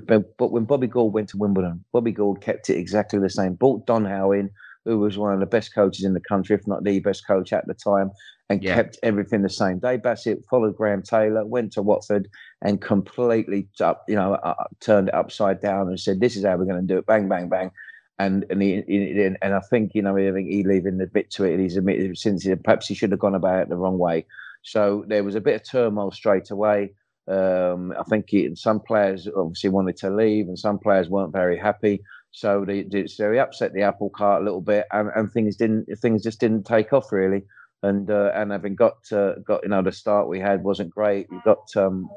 but 0.07 0.51
when 0.51 0.65
Bobby 0.65 0.87
Gould 0.87 1.13
went 1.13 1.29
to 1.29 1.37
Wimbledon, 1.37 1.83
Bobby 1.93 2.11
Gould 2.11 2.41
kept 2.41 2.69
it 2.69 2.77
exactly 2.77 3.19
the 3.19 3.29
same. 3.29 3.53
Brought 3.53 3.85
Don 3.85 4.03
Howe 4.05 4.31
in, 4.31 4.49
who 4.85 4.99
was 4.99 5.17
one 5.17 5.33
of 5.33 5.39
the 5.39 5.45
best 5.45 5.73
coaches 5.73 6.05
in 6.05 6.13
the 6.13 6.21
country, 6.21 6.55
if 6.55 6.67
not 6.67 6.83
the 6.83 6.99
best 6.99 7.25
coach 7.27 7.53
at 7.53 7.65
the 7.67 7.73
time, 7.73 8.11
and 8.49 8.63
Yeah. 8.63 8.75
kept 8.75 8.97
everything 9.03 9.41
the 9.41 9.49
same. 9.49 9.79
Dave 9.79 10.03
Bassett 10.03 10.43
followed 10.49 10.75
Graham 10.75 11.01
Taylor, 11.01 11.45
went 11.45 11.71
to 11.73 11.81
Watford, 11.81 12.27
and 12.61 12.81
completely 12.81 13.67
up, 13.81 14.03
you 14.07 14.15
know, 14.15 14.33
uh, 14.35 14.53
turned 14.79 15.09
it 15.09 15.13
upside 15.13 15.61
down 15.61 15.87
and 15.89 15.99
said, 15.99 16.19
"This 16.19 16.35
is 16.35 16.45
how 16.45 16.57
we're 16.57 16.65
going 16.65 16.85
to 16.87 16.93
do 16.93 16.97
it." 16.99 17.05
Bang, 17.05 17.27
bang, 17.29 17.49
bang. 17.49 17.71
And 18.19 18.45
and 18.49 18.61
he, 18.61 18.81
he 18.87 19.21
and 19.41 19.53
I 19.53 19.59
think 19.69 19.91
you 19.93 20.01
know 20.01 20.17
I 20.17 20.31
think 20.31 20.49
he 20.49 20.63
leaving 20.63 20.99
a 21.01 21.05
bit 21.05 21.29
to 21.31 21.43
it. 21.43 21.59
He's 21.59 21.77
admitted 21.77 22.17
since 22.17 22.43
he, 22.43 22.55
perhaps 22.55 22.87
he 22.87 22.95
should 22.95 23.11
have 23.11 23.19
gone 23.19 23.35
about 23.35 23.61
it 23.61 23.69
the 23.69 23.75
wrong 23.75 23.99
way. 23.99 24.25
So 24.63 25.05
there 25.07 25.23
was 25.23 25.35
a 25.35 25.41
bit 25.41 25.55
of 25.55 25.69
turmoil 25.69 26.11
straight 26.11 26.49
away. 26.49 26.93
Um, 27.27 27.93
I 27.99 28.03
think 28.03 28.25
he, 28.29 28.55
some 28.55 28.79
players 28.79 29.27
obviously 29.35 29.69
wanted 29.69 29.97
to 29.97 30.09
leave, 30.09 30.47
and 30.47 30.57
some 30.57 30.79
players 30.79 31.09
weren't 31.09 31.33
very 31.33 31.57
happy. 31.57 32.01
So 32.31 32.65
they, 32.65 32.83
they 32.83 33.07
so 33.07 33.31
he 33.31 33.39
upset 33.39 33.73
the 33.73 33.81
apple 33.83 34.09
cart 34.09 34.41
a 34.41 34.45
little 34.45 34.61
bit, 34.61 34.85
and, 34.91 35.09
and 35.15 35.31
things 35.31 35.55
didn't 35.55 35.87
things 36.01 36.23
just 36.23 36.39
didn't 36.39 36.65
take 36.65 36.93
off 36.93 37.11
really. 37.11 37.43
And 37.83 38.09
uh, 38.09 38.31
and 38.33 38.51
having 38.51 38.75
got 38.75 38.97
uh, 39.11 39.33
got 39.45 39.61
you 39.63 39.69
know 39.69 39.83
the 39.83 39.91
start 39.91 40.27
we 40.27 40.39
had 40.39 40.63
wasn't 40.63 40.89
great. 40.89 41.27
We 41.29 41.39
got 41.45 41.67
um, 41.75 42.09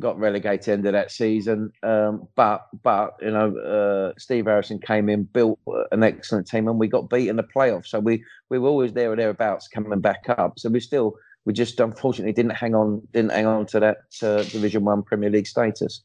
got 0.00 0.18
relegated 0.18 0.68
end 0.68 0.86
of 0.86 0.92
that 0.92 1.10
season. 1.10 1.72
Um, 1.82 2.26
but 2.34 2.66
but 2.82 3.14
you 3.20 3.30
know 3.30 3.56
uh, 3.56 4.12
Steve 4.18 4.46
Harrison 4.46 4.78
came 4.78 5.08
in, 5.08 5.24
built 5.24 5.58
an 5.92 6.02
excellent 6.02 6.48
team, 6.48 6.68
and 6.68 6.78
we 6.78 6.88
got 6.88 7.10
beat 7.10 7.28
in 7.28 7.36
the 7.36 7.42
playoffs. 7.44 7.88
So 7.88 8.00
we 8.00 8.24
we 8.48 8.58
were 8.58 8.68
always 8.68 8.92
there 8.92 9.12
or 9.12 9.16
thereabouts 9.16 9.68
coming 9.68 10.00
back 10.00 10.24
up. 10.28 10.58
So 10.58 10.68
we 10.70 10.80
still 10.80 11.14
we 11.44 11.52
just 11.52 11.78
unfortunately 11.80 12.32
didn't 12.32 12.56
hang 12.56 12.74
on 12.74 13.02
didn't 13.12 13.32
hang 13.32 13.46
on 13.46 13.66
to 13.66 13.80
that 13.80 13.98
uh, 14.22 14.42
Division 14.44 14.84
One 14.84 15.02
Premier 15.02 15.30
League 15.30 15.46
status. 15.46 16.02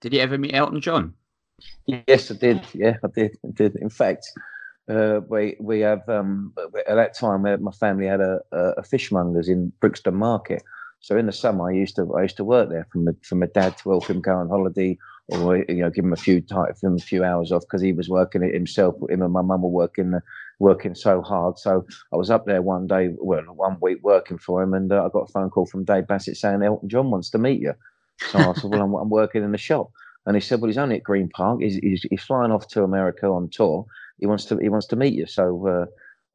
Did 0.00 0.14
you 0.14 0.20
ever 0.20 0.38
meet 0.38 0.54
Elton 0.54 0.80
John? 0.80 1.14
Yes, 1.86 2.30
I 2.30 2.34
did. 2.34 2.62
Yeah, 2.72 2.96
I 3.04 3.08
did. 3.14 3.36
I 3.44 3.50
did. 3.52 3.76
In 3.76 3.90
fact, 3.90 4.26
uh, 4.88 5.20
we 5.28 5.56
we 5.60 5.80
have 5.80 6.08
um, 6.08 6.54
at 6.88 6.94
that 6.94 7.16
time 7.16 7.44
uh, 7.44 7.56
my 7.58 7.72
family 7.72 8.06
had 8.06 8.20
a, 8.20 8.40
a, 8.52 8.58
a 8.78 8.82
fishmongers 8.82 9.48
in 9.48 9.72
Brixton 9.80 10.14
Market. 10.14 10.62
So 11.00 11.16
in 11.16 11.26
the 11.26 11.32
summer, 11.32 11.70
I 11.70 11.72
used 11.74 11.96
to 11.96 12.12
I 12.14 12.22
used 12.22 12.36
to 12.36 12.44
work 12.44 12.68
there 12.68 12.86
from 12.92 13.04
my, 13.06 13.12
for 13.22 13.34
my 13.34 13.46
dad 13.46 13.76
to 13.78 13.90
help 13.90 14.06
him 14.06 14.20
go 14.20 14.34
on 14.34 14.48
holiday, 14.48 14.98
or 15.28 15.56
you 15.56 15.76
know 15.76 15.90
give 15.90 16.04
him 16.04 16.12
a 16.12 16.16
few 16.16 16.40
time, 16.40 16.72
him 16.82 16.96
a 16.96 16.98
few 16.98 17.24
hours 17.24 17.52
off 17.52 17.62
because 17.62 17.82
he 17.82 17.92
was 17.92 18.08
working 18.08 18.42
it 18.42 18.54
himself. 18.54 18.96
Him 19.08 19.22
and 19.22 19.32
my 19.32 19.42
mum 19.42 19.62
were 19.62 19.68
working 19.68 20.14
working 20.58 20.94
so 20.94 21.22
hard. 21.22 21.58
So 21.58 21.86
I 22.12 22.16
was 22.16 22.30
up 22.30 22.44
there 22.44 22.62
one 22.62 22.86
day, 22.86 23.14
well, 23.16 23.42
one 23.42 23.78
week 23.80 23.98
working 24.02 24.38
for 24.38 24.62
him, 24.62 24.74
and 24.74 24.92
uh, 24.92 25.04
I 25.04 25.08
got 25.08 25.28
a 25.28 25.32
phone 25.32 25.50
call 25.50 25.66
from 25.66 25.84
Dave 25.84 26.06
Bassett 26.06 26.36
saying 26.36 26.62
Elton 26.62 26.88
John 26.88 27.10
wants 27.10 27.30
to 27.30 27.38
meet 27.38 27.60
you. 27.60 27.74
So 28.30 28.38
I 28.38 28.52
said, 28.52 28.70
well, 28.70 28.82
I'm, 28.82 28.94
I'm 28.94 29.10
working 29.10 29.42
in 29.42 29.52
the 29.52 29.58
shop. 29.58 29.90
And 30.26 30.36
he 30.36 30.40
said, 30.40 30.60
"Well, 30.60 30.68
he's 30.68 30.78
only 30.78 30.96
at 30.96 31.02
Green 31.02 31.30
Park. 31.30 31.60
He's, 31.62 31.76
he's, 31.76 32.02
he's 32.10 32.22
flying 32.22 32.52
off 32.52 32.68
to 32.68 32.82
America 32.82 33.26
on 33.26 33.48
tour. 33.48 33.86
He 34.18 34.26
wants 34.26 34.44
to 34.46 34.58
he 34.58 34.68
wants 34.68 34.86
to 34.88 34.96
meet 34.96 35.14
you." 35.14 35.26
So 35.26 35.66
uh, 35.66 35.86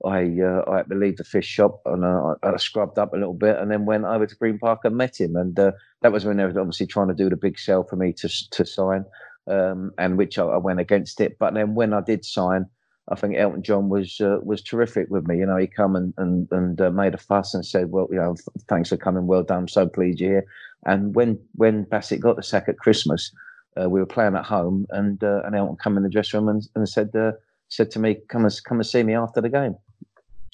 I 0.06 0.24
uh, 0.42 0.64
I 0.70 0.78
had 0.78 0.90
to 0.90 0.96
leave 0.96 1.18
the 1.18 1.24
fish 1.24 1.46
shop 1.46 1.82
and 1.86 2.04
uh, 2.04 2.36
I, 2.44 2.58
scrubbed 2.58 3.00
up 3.00 3.14
a 3.14 3.18
little 3.18 3.34
bit, 3.34 3.58
and 3.58 3.72
then 3.72 3.86
went 3.86 4.06
over 4.06 4.26
to 4.28 4.36
Green 4.36 4.60
Park 4.60 4.82
and 4.84 4.98
met 4.98 5.20
him. 5.20 5.36
And 5.36 5.58
uh, 5.60 5.72
that 6.02 6.12
was 6.12 6.26
when 6.26 6.38
they 6.38 6.44
were 6.46 6.60
obviously 6.60 6.88
trying 6.88 7.08
to 7.08 7.14
do 7.14 7.30
the 7.30 7.38
big 7.38 7.58
sell 7.60 7.84
for 7.84 7.96
me 7.96 8.14
to 8.14 8.30
to 8.52 8.66
sign. 8.66 9.06
um, 9.48 9.92
and 9.98 10.18
which 10.18 10.38
I, 10.38 10.46
I, 10.46 10.58
went 10.58 10.80
against 10.80 11.22
it. 11.22 11.38
But 11.40 11.54
then 11.54 11.76
when 11.76 11.94
I 11.94 12.02
did 12.02 12.26
sign, 12.26 12.66
I 13.10 13.16
think 13.16 13.36
Elton 13.38 13.64
John 13.64 13.90
was 13.90 14.20
uh, 14.22 14.40
was 14.44 14.62
terrific 14.64 15.08
with 15.10 15.28
me. 15.28 15.38
You 15.38 15.46
know, 15.46 15.58
he 15.58 15.68
come 15.68 15.96
and 15.96 16.14
and, 16.18 16.48
and 16.52 16.82
uh, 16.82 16.92
made 16.92 17.14
a 17.14 17.18
fuss 17.18 17.54
and 17.54 17.66
said, 17.66 17.92
"Well, 17.92 18.08
you 18.12 18.18
know, 18.18 18.36
thanks 18.68 18.90
for 18.90 18.98
coming. 18.98 19.28
Well 19.28 19.44
done. 19.44 19.68
So 19.68 19.88
pleased 19.88 20.20
you're 20.20 20.32
here." 20.32 20.46
And 20.86 21.16
when 21.16 21.40
when 21.56 21.84
Bassett 21.84 22.22
got 22.22 22.36
the 22.36 22.44
sack 22.44 22.66
at 22.68 22.80
Christmas, 22.80 23.32
uh, 23.80 23.90
we 23.90 24.00
were 24.00 24.06
playing 24.08 24.36
at 24.36 24.46
home, 24.46 24.88
and 24.90 25.22
and 25.22 25.56
Elton 25.56 25.78
come 25.78 25.98
in 25.98 26.04
the 26.04 26.10
dressing 26.10 26.40
room 26.40 26.50
and, 26.50 26.68
and 26.76 26.90
said 26.90 27.12
said 27.70 27.92
to 27.92 28.00
me, 28.00 28.18
"Come 28.30 28.46
and 28.46 28.54
come 28.68 28.80
and 28.80 28.88
see 28.88 29.04
me 29.04 29.14
after 29.16 29.42
the 29.42 29.50
game." 29.50 29.76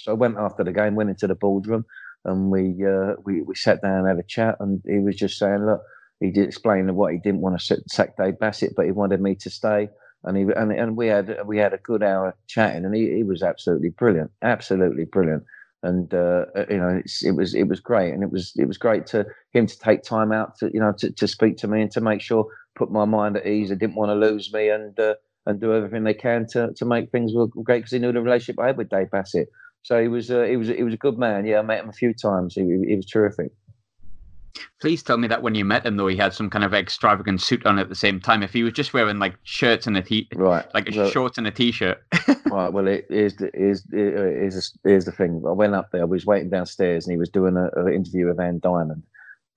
So 0.04 0.12
I 0.12 0.16
went 0.16 0.38
after 0.38 0.64
the 0.64 0.74
game, 0.74 0.96
went 0.96 1.10
into 1.10 1.28
the 1.28 1.36
boardroom, 1.36 1.86
and 2.26 2.52
we 2.52 2.86
uh, 2.86 3.16
we 3.26 3.42
we 3.42 3.56
sat 3.56 3.82
down 3.82 4.00
and 4.00 4.08
had 4.08 4.20
a 4.20 4.24
chat, 4.28 4.58
and 4.60 4.82
he 4.86 5.00
was 5.00 5.16
just 5.16 5.38
saying, 5.38 5.66
"Look." 5.66 5.82
He 6.20 6.30
did 6.30 6.48
explain 6.48 6.94
what 6.96 7.14
he 7.14 7.18
didn't 7.18 7.42
want 7.42 7.60
to 7.60 7.84
sack 7.90 8.16
Dave 8.16 8.38
Bassett, 8.40 8.74
but 8.78 8.86
he 8.86 8.92
wanted 8.92 9.22
me 9.22 9.34
to 9.38 9.50
stay 9.50 9.90
and 10.24 10.38
he 10.38 10.44
and, 10.56 10.72
and 10.72 10.96
we 10.98 11.08
had 11.08 11.36
we 11.46 11.58
had 11.58 11.74
a 11.74 11.78
good 11.80 12.04
hour 12.04 12.36
chatting, 12.48 12.86
and 12.86 12.96
he, 12.96 13.16
he 13.16 13.24
was 13.24 13.42
absolutely 13.42 13.90
brilliant, 13.90 14.32
absolutely 14.42 15.06
brilliant. 15.06 15.44
And 15.84 16.14
uh, 16.14 16.46
you 16.70 16.78
know, 16.78 17.02
it 17.24 17.36
was 17.36 17.56
it 17.56 17.68
was 17.68 17.80
great, 17.80 18.14
and 18.14 18.22
it 18.24 18.32
was 18.32 18.54
it 18.58 18.66
was 18.68 18.78
great 18.78 19.08
to 19.08 19.26
him 19.54 19.66
to 19.66 19.80
take 19.80 20.04
time 20.04 20.32
out 20.32 20.58
to 20.60 20.70
you 20.74 20.80
know 20.80 20.94
to, 21.00 21.12
to 21.12 21.28
speak 21.28 21.58
to 21.58 21.68
me 21.68 21.82
and 21.82 21.92
to 21.92 22.02
make 22.02 22.22
sure 22.22 22.46
put 22.76 22.92
my 22.92 23.06
mind 23.06 23.38
at 23.38 23.48
ease. 23.48 23.70
They 23.70 23.76
didn't 23.76 23.96
want 23.96 24.10
to 24.10 24.16
lose 24.16 24.54
me, 24.54 24.70
and 24.70 25.00
uh, 25.00 25.16
and 25.48 25.60
do 25.60 25.74
everything 25.74 26.04
they 26.04 26.14
can 26.14 26.46
to 26.52 26.72
to 26.76 26.86
make 26.86 27.10
things 27.12 27.34
work 27.34 27.50
great 27.64 27.80
because 27.80 27.92
he 27.92 28.00
knew 28.00 28.12
the 28.12 28.22
relationship 28.22 28.60
I 28.60 28.68
had 28.68 28.78
with 28.78 28.90
Dave 28.90 29.10
Bassett. 29.12 29.50
So 29.84 30.02
he 30.02 30.08
was 30.08 30.30
uh, 30.30 30.44
he 30.44 30.58
was 30.58 30.68
he 30.68 30.84
was 30.84 30.94
a 30.94 30.98
good 30.98 31.18
man. 31.18 31.46
Yeah, 31.46 31.60
I 31.60 31.62
met 31.62 31.84
him 31.84 31.90
a 31.90 31.94
few 31.94 32.14
times. 32.14 32.56
He, 32.56 32.62
he 32.62 32.96
was 32.96 33.06
terrific. 33.06 33.52
Please 34.80 35.02
tell 35.02 35.18
me 35.18 35.28
that 35.28 35.42
when 35.42 35.56
you 35.56 35.64
met 35.64 35.86
him, 35.86 35.96
though, 35.96 36.08
he 36.08 36.18
had 36.18 36.34
some 36.34 36.50
kind 36.50 36.64
of 36.64 36.74
extravagant 36.74 37.42
suit 37.42 37.66
on 37.66 37.80
at 37.80 37.90
the 37.90 37.96
same 37.96 38.20
time. 38.20 38.44
If 38.44 38.52
he 38.52 38.64
was 38.64 38.74
just 38.74 38.94
wearing 38.94 39.20
like 39.20 39.36
shirts 39.44 39.88
and 39.88 39.98
a 39.98 40.02
t, 40.02 40.28
right, 40.36 40.66
like 40.74 40.90
a 40.90 41.10
shorts 41.10 41.38
and 41.38 41.48
a 41.48 41.52
t-shirt. 41.52 42.02
right. 42.46 42.72
Well, 42.72 42.88
it 42.88 43.06
is 43.10 43.36
the 43.38 43.50
is 43.56 43.86
is 43.92 44.78
is 44.84 45.06
the 45.06 45.12
thing. 45.12 45.42
I 45.48 45.52
went 45.52 45.74
up 45.74 45.90
there. 45.92 46.02
I 46.02 46.06
was 46.06 46.26
waiting 46.26 46.50
downstairs, 46.50 47.06
and 47.06 47.14
he 47.14 47.18
was 47.18 47.30
doing 47.30 47.56
an 47.58 47.94
interview 47.94 48.28
with 48.28 48.40
Anne 48.40 48.60
Diamond. 48.60 49.04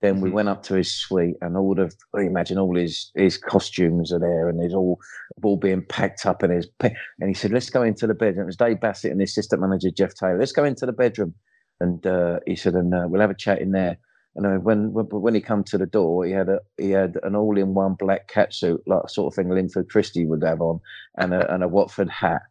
Then 0.05 0.21
we 0.21 0.29
mm-hmm. 0.29 0.35
went 0.35 0.49
up 0.49 0.61
to 0.63 0.75
his 0.75 0.93
suite, 0.93 1.35
and 1.41 1.57
all 1.57 1.79
of 1.79 1.95
imagine 2.13 2.59
all 2.59 2.75
his 2.75 3.11
his 3.15 3.39
costumes 3.39 4.13
are 4.13 4.19
there, 4.19 4.47
and 4.47 4.61
he's 4.61 4.75
all 4.75 4.99
all 5.41 5.57
being 5.57 5.83
packed 5.83 6.27
up, 6.27 6.43
and 6.43 6.53
his 6.53 6.67
and 6.79 7.27
he 7.27 7.33
said, 7.33 7.51
"Let's 7.51 7.71
go 7.71 7.81
into 7.81 8.05
the 8.05 8.13
bedroom." 8.13 8.43
It 8.43 8.45
was 8.45 8.55
Dave 8.55 8.79
Bassett 8.79 9.09
and 9.09 9.19
the 9.19 9.23
assistant 9.23 9.61
manager 9.61 9.89
Jeff 9.89 10.13
Taylor. 10.13 10.37
Let's 10.37 10.51
go 10.51 10.63
into 10.63 10.85
the 10.85 10.93
bedroom, 10.93 11.33
and 11.79 12.05
uh, 12.05 12.39
he 12.45 12.55
said, 12.55 12.75
"And 12.75 12.93
uh, 12.93 13.05
we'll 13.07 13.21
have 13.21 13.31
a 13.31 13.35
chat 13.35 13.61
in 13.61 13.71
there." 13.71 13.97
And 14.35 14.63
when 14.63 14.91
when 14.93 15.33
he 15.33 15.41
come 15.41 15.63
to 15.63 15.77
the 15.79 15.87
door, 15.87 16.23
he 16.23 16.33
had 16.33 16.49
a 16.49 16.59
he 16.77 16.91
had 16.91 17.17
an 17.23 17.35
all 17.35 17.57
in 17.57 17.73
one 17.73 17.95
black 17.95 18.27
cat 18.27 18.53
suit, 18.53 18.83
like 18.85 19.09
sort 19.09 19.33
of 19.33 19.35
thing 19.35 19.49
Linford 19.49 19.89
Christie 19.89 20.27
would 20.27 20.43
have 20.43 20.61
on, 20.61 20.81
and 21.17 21.33
a 21.33 21.51
and 21.51 21.63
a 21.63 21.67
Watford 21.67 22.11
hat. 22.11 22.43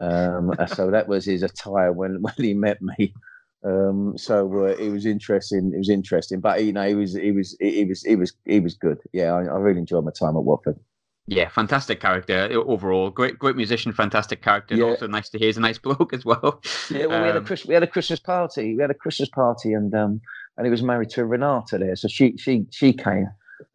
Um, 0.00 0.52
so 0.74 0.90
that 0.90 1.06
was 1.06 1.24
his 1.24 1.44
attire 1.44 1.92
when 1.92 2.20
when 2.20 2.34
he 2.36 2.52
met 2.52 2.82
me. 2.82 3.14
Um, 3.66 4.16
so 4.16 4.66
uh, 4.66 4.76
it 4.78 4.90
was 4.90 5.06
interesting. 5.06 5.72
It 5.74 5.78
was 5.78 5.90
interesting, 5.90 6.40
but 6.40 6.62
you 6.62 6.72
know, 6.72 6.86
he 6.86 6.94
was 6.94 7.14
he 7.14 7.32
was 7.32 7.56
he 7.58 7.84
was 7.84 8.02
he 8.02 8.14
was 8.14 8.32
he 8.44 8.60
was 8.60 8.74
good. 8.74 8.98
Yeah, 9.12 9.32
I, 9.32 9.40
I 9.40 9.58
really 9.58 9.80
enjoyed 9.80 10.04
my 10.04 10.12
time 10.12 10.36
at 10.36 10.44
Watford. 10.44 10.78
Yeah, 11.28 11.48
fantastic 11.48 12.00
character 12.00 12.48
overall. 12.52 13.10
Great, 13.10 13.36
great 13.36 13.56
musician, 13.56 13.92
fantastic 13.92 14.42
character. 14.42 14.76
Yeah. 14.76 14.84
Also 14.84 15.08
nice 15.08 15.28
to 15.30 15.38
hear 15.38 15.48
he's 15.48 15.56
a 15.56 15.60
nice 15.60 15.78
bloke 15.86 16.12
as 16.12 16.24
well. 16.24 16.62
Yeah, 16.90 17.06
well, 17.06 17.16
um, 17.16 17.22
we 17.22 17.26
had 17.26 17.36
a 17.36 17.40
um, 17.40 17.56
we 17.66 17.74
had 17.74 17.82
a 17.82 17.88
Christmas 17.88 18.20
party. 18.20 18.76
We 18.76 18.82
had 18.82 18.92
a 18.92 18.94
Christmas 18.94 19.28
party, 19.30 19.72
and 19.72 19.92
um, 19.94 20.20
and 20.56 20.66
he 20.66 20.70
was 20.70 20.82
married 20.82 21.10
to 21.10 21.26
Renata 21.26 21.78
there. 21.78 21.96
So 21.96 22.06
she 22.06 22.36
she 22.36 22.66
she 22.70 22.92
came. 22.92 23.28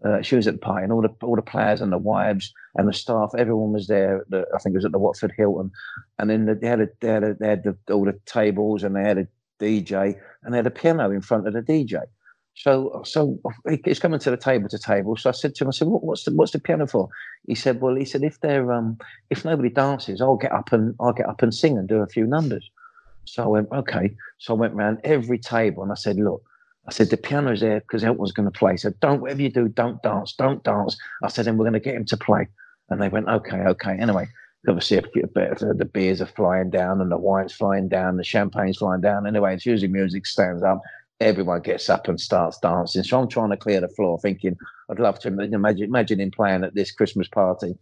Uh, 0.06 0.22
she 0.22 0.36
was 0.36 0.48
at 0.48 0.54
the 0.54 0.60
party, 0.60 0.84
and 0.84 0.94
all 0.94 1.02
the 1.02 1.14
all 1.22 1.36
the 1.36 1.42
players 1.42 1.82
and 1.82 1.92
the 1.92 1.98
wives 1.98 2.54
and 2.76 2.88
the 2.88 2.94
staff, 2.94 3.32
everyone 3.38 3.74
was 3.74 3.88
there. 3.88 4.26
The, 4.30 4.46
I 4.56 4.60
think 4.60 4.74
it 4.74 4.78
was 4.78 4.86
at 4.86 4.94
the 4.94 5.00
Watford 5.00 5.34
Hilton, 5.36 5.72
and 6.20 6.30
then 6.30 6.46
they 6.62 6.68
had 6.68 6.80
a, 6.80 6.88
they 7.02 7.10
had, 7.10 7.24
a, 7.24 7.34
they 7.34 7.48
had 7.50 7.64
the, 7.64 7.94
all 7.94 8.06
the 8.06 8.18
tables, 8.26 8.84
and 8.84 8.96
they 8.96 9.04
had 9.04 9.18
a 9.18 9.28
DJ, 9.62 10.16
and 10.44 10.54
they 10.54 10.58
had 10.58 10.68
a 10.68 10.72
piano 10.72 11.12
in 11.12 11.22
front 11.22 11.48
of 11.48 11.54
the 11.54 11.62
DJ. 11.62 12.02
So, 12.54 13.02
so 13.06 13.40
he's 13.86 14.00
coming 14.00 14.20
to 14.20 14.30
the 14.30 14.38
table 14.38 14.68
to 14.70 14.78
table. 14.78 15.16
So 15.16 15.30
I 15.30 15.34
said 15.34 15.56
to 15.56 15.64
him, 15.64 15.70
I 15.70 15.72
said, 15.72 15.88
what, 15.88 16.04
"What's 16.04 16.26
the 16.26 16.32
what's 16.32 16.52
the 16.52 16.60
piano 16.60 16.86
for?" 16.86 17.10
He 17.48 17.56
said, 17.56 17.80
"Well, 17.82 17.96
he 17.96 18.06
said 18.06 18.24
if 18.24 18.40
they're 18.42 18.72
um 18.74 18.98
if 19.30 19.46
nobody 19.46 19.70
dances, 19.70 20.22
I'll 20.22 20.36
get 20.36 20.52
up 20.52 20.74
and 20.74 20.96
I'll 21.00 21.14
get 21.14 21.30
up 21.30 21.42
and 21.42 21.54
sing 21.54 21.78
and 21.78 21.88
do 21.88 21.98
a 21.98 22.08
few 22.08 22.28
numbers." 22.28 22.70
So 23.26 23.44
I 23.44 23.48
went, 23.48 23.72
"Okay." 23.72 24.16
So 24.40 24.54
I 24.54 24.58
went 24.58 24.74
around 24.74 25.00
every 25.04 25.40
table 25.40 25.84
and 25.84 25.92
I 25.92 25.96
said, 25.96 26.18
"Look, 26.18 26.44
I 26.88 26.92
said, 26.92 27.10
the 27.10 27.18
piano's 27.18 27.62
there 27.62 27.80
because 27.80 28.04
Elton's 28.04 28.32
going 28.32 28.52
to 28.52 28.58
play. 28.58 28.76
So 28.78 28.92
don't, 29.02 29.22
whatever 29.22 29.42
you 29.42 29.50
do, 29.50 29.68
don't 29.68 30.02
dance, 30.02 30.34
don't 30.34 30.64
dance. 30.64 30.98
I 31.24 31.28
said, 31.30 31.48
and 31.48 31.58
we're 31.58 31.66
going 31.66 31.74
to 31.74 31.80
get 31.80 31.96
him 31.96 32.06
to 32.06 32.18
play. 32.18 32.48
And 32.90 33.02
they 33.02 33.10
went, 33.10 33.30
okay, 33.30 33.60
okay. 33.60 33.98
Anyway, 34.00 34.28
obviously 34.68 34.98
the 35.00 35.90
beers 35.92 36.22
are 36.22 36.28
flying 36.28 36.70
down 36.70 37.02
and 37.02 37.12
the 37.12 37.18
wine's 37.18 37.54
flying 37.54 37.90
down, 37.90 38.18
the 38.18 38.24
champagne's 38.24 38.78
flying 38.78 39.02
down. 39.02 39.26
Anyway, 39.26 39.54
it's 39.54 39.66
usually 39.66 39.92
music 39.92 40.26
stands 40.26 40.64
up. 40.64 40.82
Everyone 41.20 41.62
gets 41.62 41.90
up 41.90 42.08
and 42.08 42.20
starts 42.20 42.58
dancing. 42.60 43.04
So 43.04 43.20
I'm 43.20 43.28
trying 43.28 43.52
to 43.52 43.58
clear 43.58 43.80
the 43.80 43.90
floor, 43.90 44.20
thinking 44.20 44.58
I'd 44.90 45.00
love 45.00 45.20
to 45.20 45.28
imagine, 45.28 45.84
imagine 45.84 46.20
him 46.20 46.32
playing 46.32 46.64
at 46.64 46.76
this 46.76 46.92
Christmas 46.92 47.28
party. 47.28 47.76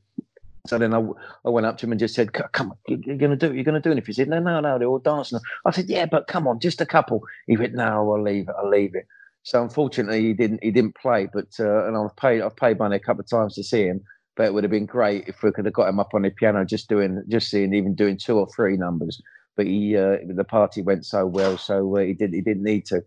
So 0.67 0.77
then 0.77 0.93
I, 0.93 0.99
I 1.45 1.49
went 1.49 1.65
up 1.65 1.77
to 1.77 1.85
him 1.85 1.93
and 1.93 1.99
just 1.99 2.15
said, 2.15 2.33
"Come 2.33 2.71
on, 2.71 2.77
you're 2.87 3.17
going 3.17 3.31
to 3.31 3.37
do 3.37 3.47
it. 3.47 3.55
You're 3.55 3.63
going 3.63 3.81
to 3.81 3.89
do 3.89 3.91
it." 3.91 3.97
If 3.97 4.07
he 4.07 4.13
said, 4.13 4.27
"No, 4.27 4.39
no, 4.39 4.59
no, 4.59 4.77
they're 4.77 4.89
all 4.89 4.99
dancing," 4.99 5.39
I 5.65 5.71
said, 5.71 5.89
"Yeah, 5.89 6.05
but 6.05 6.27
come 6.27 6.47
on, 6.47 6.59
just 6.59 6.81
a 6.81 6.85
couple." 6.85 7.23
He 7.47 7.55
went, 7.55 7.73
"No, 7.73 8.11
I'll 8.13 8.21
leave 8.21 8.49
it. 8.49 8.55
I'll 8.57 8.69
leave 8.69 8.93
it." 8.93 9.07
So 9.43 9.63
unfortunately, 9.63 10.21
he 10.21 10.33
didn't. 10.33 10.61
He 10.61 10.71
didn't 10.71 10.95
play. 10.95 11.29
But 11.33 11.47
uh, 11.59 11.87
and 11.87 11.95
I've 11.95 12.15
paid. 12.17 12.41
I've 12.41 12.57
paid 12.57 12.77
money 12.77 12.97
a 12.97 12.99
couple 12.99 13.21
of 13.21 13.29
times 13.29 13.55
to 13.55 13.63
see 13.63 13.85
him. 13.85 14.01
But 14.39 14.45
it 14.45 14.53
would 14.53 14.63
have 14.63 14.71
been 14.71 14.85
great 14.85 15.27
if 15.27 15.43
we 15.43 15.51
could 15.51 15.65
have 15.65 15.73
got 15.73 15.89
him 15.89 15.99
up 15.99 16.13
on 16.13 16.21
the 16.21 16.29
piano, 16.29 16.63
just 16.63 16.87
doing, 16.87 17.21
just 17.27 17.49
seeing, 17.49 17.73
even 17.73 17.93
doing 17.93 18.15
two 18.15 18.37
or 18.37 18.47
three 18.55 18.77
numbers. 18.77 19.21
But 19.57 19.65
he, 19.65 19.97
uh, 19.97 20.15
the 20.33 20.45
party 20.45 20.81
went 20.81 21.05
so 21.05 21.25
well, 21.25 21.57
so 21.57 21.97
uh, 21.97 21.99
he 21.99 22.13
did. 22.13 22.33
He 22.33 22.39
didn't 22.39 22.63
need 22.63 22.85
to. 22.85 23.03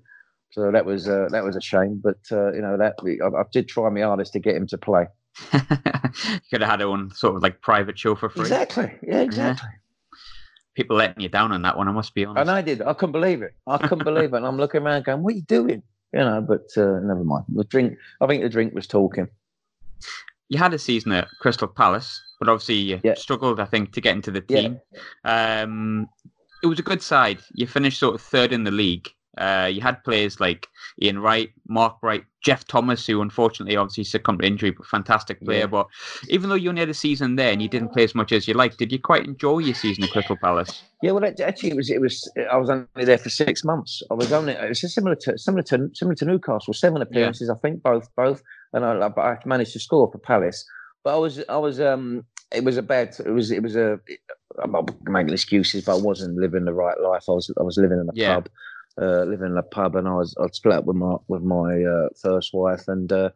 So 0.50 0.70
that 0.70 0.84
was 0.84 1.08
uh, 1.08 1.28
that 1.30 1.42
was 1.42 1.56
a 1.56 1.60
shame. 1.62 2.02
But 2.04 2.18
uh, 2.30 2.52
you 2.52 2.60
know 2.60 2.76
that 2.76 2.96
I, 3.02 3.40
I 3.40 3.44
did 3.50 3.66
try 3.66 3.88
my 3.88 4.02
hardest 4.02 4.34
to 4.34 4.40
get 4.40 4.56
him 4.56 4.66
to 4.66 4.76
play. 4.76 5.06
you 5.54 5.60
could 6.50 6.60
have 6.60 6.68
had 6.68 6.82
on 6.82 7.10
sort 7.12 7.34
of 7.36 7.42
like 7.42 7.62
private 7.62 7.98
show 7.98 8.14
for 8.14 8.28
free. 8.28 8.42
Exactly. 8.42 8.92
Yeah, 9.02 9.22
exactly. 9.22 9.70
Yeah. 9.72 10.18
People 10.74 10.98
letting 10.98 11.22
you 11.22 11.30
down 11.30 11.50
on 11.52 11.62
that 11.62 11.78
one, 11.78 11.88
I 11.88 11.92
must 11.92 12.12
be 12.12 12.26
honest. 12.26 12.42
And 12.42 12.50
I 12.50 12.60
did. 12.60 12.82
I 12.82 12.92
couldn't 12.92 13.12
believe 13.12 13.40
it. 13.40 13.54
I 13.66 13.78
couldn't 13.78 14.04
believe 14.04 14.34
it. 14.34 14.36
And 14.36 14.46
I'm 14.46 14.58
looking 14.58 14.82
around 14.82 15.06
going, 15.06 15.22
what 15.22 15.32
are 15.32 15.36
you 15.36 15.44
doing? 15.44 15.82
You 16.12 16.20
know, 16.20 16.44
but 16.46 16.66
uh, 16.76 17.00
never 17.00 17.24
mind. 17.24 17.46
The 17.48 17.64
drink, 17.64 17.96
I 18.20 18.26
think 18.26 18.42
the 18.42 18.50
drink 18.50 18.74
was 18.74 18.86
talking. 18.86 19.28
You 20.52 20.58
had 20.58 20.74
a 20.74 20.78
season 20.78 21.12
at 21.12 21.28
Crystal 21.40 21.66
Palace, 21.66 22.20
but 22.38 22.46
obviously 22.46 22.74
you 22.74 23.00
yeah. 23.02 23.14
struggled, 23.14 23.58
I 23.58 23.64
think, 23.64 23.92
to 23.94 24.02
get 24.02 24.14
into 24.14 24.30
the 24.30 24.42
team. 24.42 24.78
Yeah. 25.24 25.62
Um, 25.62 26.08
it 26.62 26.66
was 26.66 26.78
a 26.78 26.82
good 26.82 27.00
side. 27.00 27.38
You 27.54 27.66
finished 27.66 27.98
sort 27.98 28.14
of 28.14 28.20
third 28.20 28.52
in 28.52 28.64
the 28.64 28.70
league. 28.70 29.08
Uh, 29.38 29.70
you 29.72 29.80
had 29.80 30.04
players 30.04 30.40
like 30.40 30.68
Ian 31.02 31.20
Wright, 31.20 31.48
Mark 31.66 31.96
Wright, 32.02 32.22
Geoff 32.44 32.66
Thomas, 32.66 33.06
who 33.06 33.22
unfortunately 33.22 33.76
obviously 33.76 34.04
succumbed 34.04 34.40
to 34.40 34.46
injury, 34.46 34.72
but 34.72 34.84
fantastic 34.84 35.40
player. 35.40 35.60
Yeah. 35.60 35.66
But 35.68 35.86
even 36.28 36.50
though 36.50 36.54
you 36.56 36.68
only 36.68 36.80
had 36.80 36.90
a 36.90 36.94
season 36.94 37.36
there 37.36 37.50
and 37.50 37.62
you 37.62 37.68
didn't 37.68 37.94
play 37.94 38.04
as 38.04 38.14
much 38.14 38.30
as 38.30 38.46
you 38.46 38.52
liked, 38.52 38.76
did 38.76 38.92
you 38.92 38.98
quite 38.98 39.24
enjoy 39.24 39.60
your 39.60 39.74
season 39.74 40.04
at 40.04 40.10
Crystal 40.10 40.36
Palace? 40.36 40.82
Yeah, 41.00 41.12
well, 41.12 41.24
actually, 41.24 41.70
it 41.70 41.76
was. 41.76 41.88
It 41.88 42.00
was. 42.02 42.30
I 42.50 42.58
was 42.58 42.68
only 42.68 43.06
there 43.06 43.16
for 43.16 43.30
six 43.30 43.64
months. 43.64 44.02
I 44.10 44.14
was 44.14 44.32
only. 44.32 44.52
It 44.52 44.68
was 44.68 44.94
similar 44.94 45.16
to 45.16 45.38
similar 45.38 45.62
to 45.62 45.88
similar 45.94 46.14
to 46.16 46.24
Newcastle. 46.26 46.74
Seven 46.74 47.00
appearances, 47.00 47.48
yeah. 47.48 47.54
I 47.54 47.58
think, 47.58 47.82
both 47.82 48.14
both, 48.14 48.42
and 48.72 48.84
I, 48.84 49.08
I 49.16 49.38
managed 49.44 49.72
to 49.72 49.80
score 49.80 50.10
for 50.10 50.18
Palace. 50.18 50.64
But 51.04 51.14
I 51.14 51.18
was. 51.18 51.42
I 51.48 51.56
was. 51.56 51.80
Um. 51.80 52.24
It 52.54 52.64
was 52.64 52.76
a 52.76 52.82
bad. 52.82 53.16
It 53.24 53.30
was. 53.30 53.50
It 53.50 53.62
was 53.62 53.76
a. 53.76 53.98
I'm 54.62 54.72
not 54.72 54.90
making 55.04 55.32
excuses, 55.32 55.84
but 55.84 55.96
I 55.96 56.00
wasn't 56.00 56.36
living 56.36 56.64
the 56.64 56.74
right 56.74 57.00
life. 57.00 57.24
I 57.28 57.32
was. 57.32 57.50
I 57.58 57.62
was 57.62 57.76
living 57.76 57.98
in 57.98 58.08
a 58.08 58.12
yeah. 58.14 58.34
pub 58.34 58.48
uh, 59.00 59.24
living 59.24 59.52
in 59.52 59.56
a 59.56 59.62
pub, 59.62 59.96
and 59.96 60.08
I 60.08 60.14
was 60.14 60.34
I'd 60.40 60.54
split 60.54 60.76
up 60.76 60.84
with 60.84 60.96
my 60.96 61.16
with 61.28 61.42
my 61.42 61.82
uh, 61.82 62.08
first 62.20 62.52
wife, 62.52 62.88
and 62.88 63.10
uh, 63.12 63.30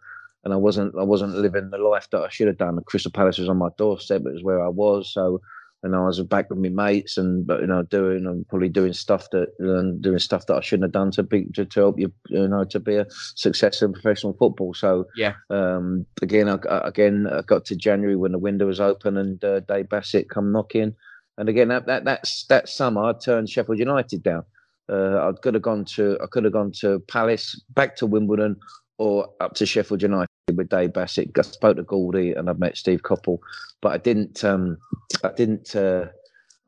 and 0.44 0.52
I 0.52 0.56
wasn't 0.56 0.94
I 0.98 1.02
wasn't 1.02 1.36
living 1.36 1.70
the 1.70 1.78
life 1.78 2.08
that 2.10 2.22
I 2.22 2.28
should 2.28 2.48
have 2.48 2.58
done. 2.58 2.76
The 2.76 2.82
Crystal 2.82 3.10
Palace 3.10 3.38
was 3.38 3.48
on 3.48 3.58
my 3.58 3.68
doorstep; 3.78 4.22
it 4.26 4.32
was 4.32 4.42
where 4.42 4.62
I 4.62 4.68
was. 4.68 5.12
So, 5.12 5.40
and 5.82 5.94
I 5.94 6.00
was 6.00 6.20
back 6.22 6.50
with 6.50 6.58
my 6.58 6.68
mates, 6.68 7.16
and 7.16 7.46
but 7.46 7.60
you 7.60 7.66
know 7.66 7.82
doing 7.82 8.26
and 8.26 8.46
probably 8.48 8.68
doing 8.68 8.92
stuff 8.92 9.28
that 9.30 9.48
and 9.58 10.00
doing 10.00 10.18
stuff 10.18 10.46
that 10.46 10.56
I 10.56 10.60
shouldn't 10.60 10.84
have 10.84 10.92
done 10.92 11.10
to 11.12 11.22
be 11.22 11.46
to, 11.54 11.64
to 11.64 11.80
help 11.80 11.98
you 11.98 12.12
you 12.28 12.48
know 12.48 12.64
to 12.64 12.80
be 12.80 12.96
a 12.96 13.06
success 13.34 13.82
in 13.82 13.92
professional 13.92 14.34
football. 14.34 14.74
So 14.74 15.06
yeah, 15.16 15.34
um, 15.50 16.06
again 16.22 16.48
I, 16.48 16.58
again 16.86 17.26
I 17.30 17.42
got 17.42 17.64
to 17.66 17.76
January 17.76 18.16
when 18.16 18.32
the 18.32 18.38
window 18.38 18.66
was 18.66 18.80
open 18.80 19.16
and 19.16 19.42
uh, 19.44 19.60
Dave 19.60 19.88
Bassett 19.88 20.30
come 20.30 20.52
knocking. 20.52 20.94
And 21.38 21.48
again, 21.48 21.68
that, 21.68 21.86
that 21.86 22.04
that's 22.04 22.46
that 22.46 22.68
summer 22.68 23.04
I 23.04 23.12
turned 23.12 23.50
Sheffield 23.50 23.78
United 23.78 24.22
down. 24.22 24.44
Uh, 24.88 25.28
I 25.28 25.32
could 25.42 25.54
have 25.54 25.62
gone 25.62 25.84
to 25.96 26.18
I 26.22 26.26
could 26.30 26.44
have 26.44 26.52
gone 26.52 26.72
to 26.80 27.00
Palace, 27.08 27.60
back 27.70 27.96
to 27.96 28.06
Wimbledon, 28.06 28.56
or 28.98 29.28
up 29.40 29.54
to 29.54 29.66
Sheffield 29.66 30.02
United 30.02 30.28
with 30.56 30.68
Dave 30.68 30.92
Bassett. 30.92 31.30
I 31.36 31.42
spoke 31.42 31.76
to 31.76 31.82
Goldie 31.82 32.32
and 32.32 32.48
I've 32.48 32.58
met 32.58 32.76
Steve 32.76 33.02
Coppell, 33.02 33.38
but 33.80 33.92
I 33.92 33.98
didn't. 33.98 34.44
Um, 34.44 34.78
I 35.22 35.30
didn't. 35.36 35.74
Uh, 35.74 36.06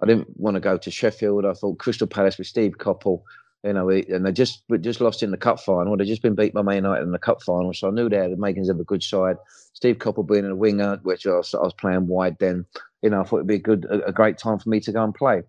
I 0.00 0.06
didn't 0.06 0.28
want 0.38 0.54
to 0.54 0.60
go 0.60 0.76
to 0.76 0.90
Sheffield. 0.90 1.44
I 1.44 1.54
thought 1.54 1.78
Crystal 1.78 2.06
Palace 2.06 2.38
with 2.38 2.46
Steve 2.46 2.78
Coppell. 2.78 3.22
You 3.64 3.72
know, 3.72 3.88
and 3.90 4.24
they 4.24 4.30
just 4.30 4.62
just 4.80 5.00
lost 5.00 5.22
in 5.24 5.32
the 5.32 5.36
cup 5.36 5.58
final. 5.58 5.96
They'd 5.96 6.06
just 6.06 6.22
been 6.22 6.36
beat 6.36 6.54
by 6.54 6.62
Man 6.62 6.76
United 6.76 7.02
in 7.02 7.10
the 7.10 7.18
cup 7.18 7.42
final, 7.42 7.74
so 7.74 7.88
I 7.88 7.90
knew 7.90 8.08
they 8.08 8.16
had 8.16 8.30
the 8.30 8.36
makings 8.36 8.68
of 8.68 8.78
a 8.78 8.84
good 8.84 9.02
side. 9.02 9.36
Steve 9.72 9.98
Coppell 9.98 10.28
being 10.28 10.44
a 10.44 10.54
winger, 10.54 11.00
which 11.02 11.26
I 11.26 11.30
was, 11.30 11.54
I 11.54 11.58
was 11.58 11.74
playing 11.74 12.06
wide 12.06 12.38
then. 12.38 12.64
You 13.02 13.10
know, 13.10 13.20
I 13.20 13.24
thought 13.24 13.38
it'd 13.38 13.48
be 13.48 13.56
a 13.56 13.58
good, 13.58 13.84
a, 13.86 14.06
a 14.06 14.12
great 14.12 14.38
time 14.38 14.60
for 14.60 14.68
me 14.68 14.78
to 14.80 14.92
go 14.92 15.02
and 15.02 15.14
play. 15.14 15.42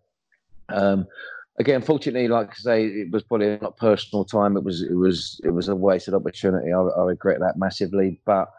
Um, 0.69 1.07
again, 1.59 1.81
fortunately, 1.81 2.27
like 2.27 2.51
I 2.51 2.55
say, 2.55 2.85
it 2.85 3.11
was 3.11 3.23
probably 3.23 3.57
not 3.61 3.77
personal 3.77 4.25
time. 4.25 4.57
It 4.57 4.63
was, 4.63 4.81
it 4.81 4.95
was, 4.95 5.39
it 5.43 5.51
was 5.51 5.67
a 5.67 5.75
wasted 5.75 6.13
opportunity. 6.13 6.71
I, 6.71 6.79
I 6.79 7.03
regret 7.03 7.39
that 7.41 7.57
massively, 7.57 8.21
but 8.25 8.49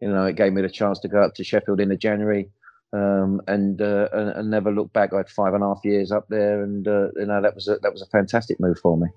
you 0.00 0.08
know, 0.08 0.24
it 0.24 0.36
gave 0.36 0.52
me 0.52 0.62
the 0.62 0.68
chance 0.68 0.98
to 1.00 1.08
go 1.08 1.22
up 1.22 1.34
to 1.34 1.44
Sheffield 1.44 1.80
in 1.80 1.88
the 1.88 1.96
January. 1.96 2.48
Um, 2.92 3.40
and, 3.48 3.82
uh, 3.82 4.08
and, 4.12 4.30
and 4.30 4.50
never 4.50 4.70
look 4.70 4.92
back. 4.92 5.12
I 5.12 5.16
had 5.16 5.28
five 5.28 5.52
and 5.52 5.64
a 5.64 5.66
half 5.66 5.80
years 5.82 6.12
up 6.12 6.26
there, 6.28 6.62
and 6.62 6.86
uh, 6.86 7.08
you 7.16 7.26
know 7.26 7.42
that 7.42 7.52
was 7.56 7.66
a, 7.66 7.78
that 7.82 7.90
was 7.92 8.02
a 8.02 8.06
fantastic 8.06 8.60
move 8.60 8.78
for 8.78 8.96
me. 8.96 9.08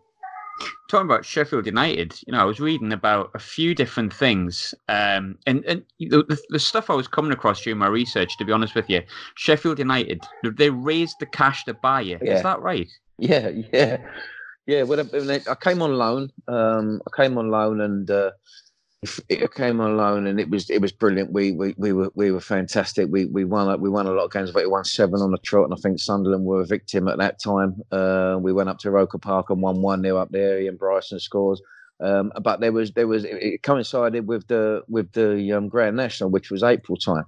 Talking 0.89 1.05
about 1.05 1.25
Sheffield 1.25 1.67
United, 1.67 2.15
you 2.25 2.31
know, 2.31 2.39
I 2.39 2.45
was 2.45 2.59
reading 2.59 2.91
about 2.91 3.29
a 3.35 3.39
few 3.39 3.75
different 3.75 4.11
things, 4.11 4.73
um, 4.89 5.37
and 5.45 5.63
and 5.65 5.83
the, 5.99 6.39
the 6.49 6.57
stuff 6.57 6.89
I 6.89 6.95
was 6.95 7.07
coming 7.07 7.31
across 7.31 7.61
during 7.61 7.77
my 7.77 7.85
research. 7.85 8.35
To 8.39 8.45
be 8.45 8.51
honest 8.51 8.73
with 8.73 8.89
you, 8.89 9.03
Sheffield 9.35 9.77
United 9.77 10.23
they 10.55 10.71
raised 10.71 11.17
the 11.19 11.27
cash 11.27 11.63
to 11.65 11.75
buy 11.75 12.01
you. 12.01 12.17
Yeah. 12.19 12.37
Is 12.37 12.41
that 12.41 12.59
right? 12.61 12.89
Yeah, 13.19 13.49
yeah, 13.73 13.97
yeah. 14.67 14.83
When 14.83 14.99
I, 14.99 15.41
I 15.49 15.55
came 15.55 15.81
on 15.81 15.93
loan, 15.95 16.29
um, 16.47 17.01
I 17.07 17.15
came 17.23 17.37
on 17.37 17.49
loan, 17.49 17.81
and 17.81 18.09
uh, 18.11 18.31
it 19.29 19.53
came 19.53 19.79
on 19.79 19.95
loan 19.97 20.25
and 20.25 20.39
it 20.39 20.49
was 20.49 20.69
it 20.69 20.81
was 20.81 20.91
brilliant. 20.91 21.31
We 21.31 21.51
we, 21.51 21.73
we 21.77 21.93
were 21.93 22.11
we 22.15 22.31
were 22.31 22.41
fantastic. 22.41 23.07
We 23.11 23.25
we 23.25 23.45
won 23.45 23.79
we 23.79 23.89
won 23.89 24.07
a 24.07 24.11
lot 24.11 24.25
of 24.25 24.31
games, 24.31 24.51
but 24.51 24.63
we 24.63 24.69
won 24.69 24.83
seven 24.83 25.21
on 25.21 25.31
the 25.31 25.37
trot, 25.39 25.65
and 25.65 25.73
I 25.73 25.77
think 25.77 25.99
Sunderland 25.99 26.45
were 26.45 26.61
a 26.61 26.65
victim 26.65 27.07
at 27.07 27.17
that 27.19 27.39
time. 27.41 27.75
Uh, 27.91 28.37
we 28.41 28.53
went 28.53 28.69
up 28.69 28.79
to 28.79 28.91
Roker 28.91 29.19
Park 29.19 29.49
and 29.49 29.61
won 29.61 29.81
one 29.81 30.01
nil 30.01 30.17
up 30.17 30.29
there. 30.31 30.59
Ian 30.59 30.77
Bryson 30.77 31.19
scores. 31.19 31.61
Um, 31.99 32.31
but 32.43 32.59
there 32.59 32.71
was 32.71 32.91
there 32.91 33.07
was 33.07 33.23
it 33.25 33.63
coincided 33.63 34.27
with 34.27 34.47
the 34.47 34.83
with 34.87 35.11
the 35.13 35.51
um, 35.53 35.69
Grand 35.69 35.95
National, 35.95 36.29
which 36.29 36.51
was 36.51 36.63
April 36.63 36.97
time. 36.97 37.25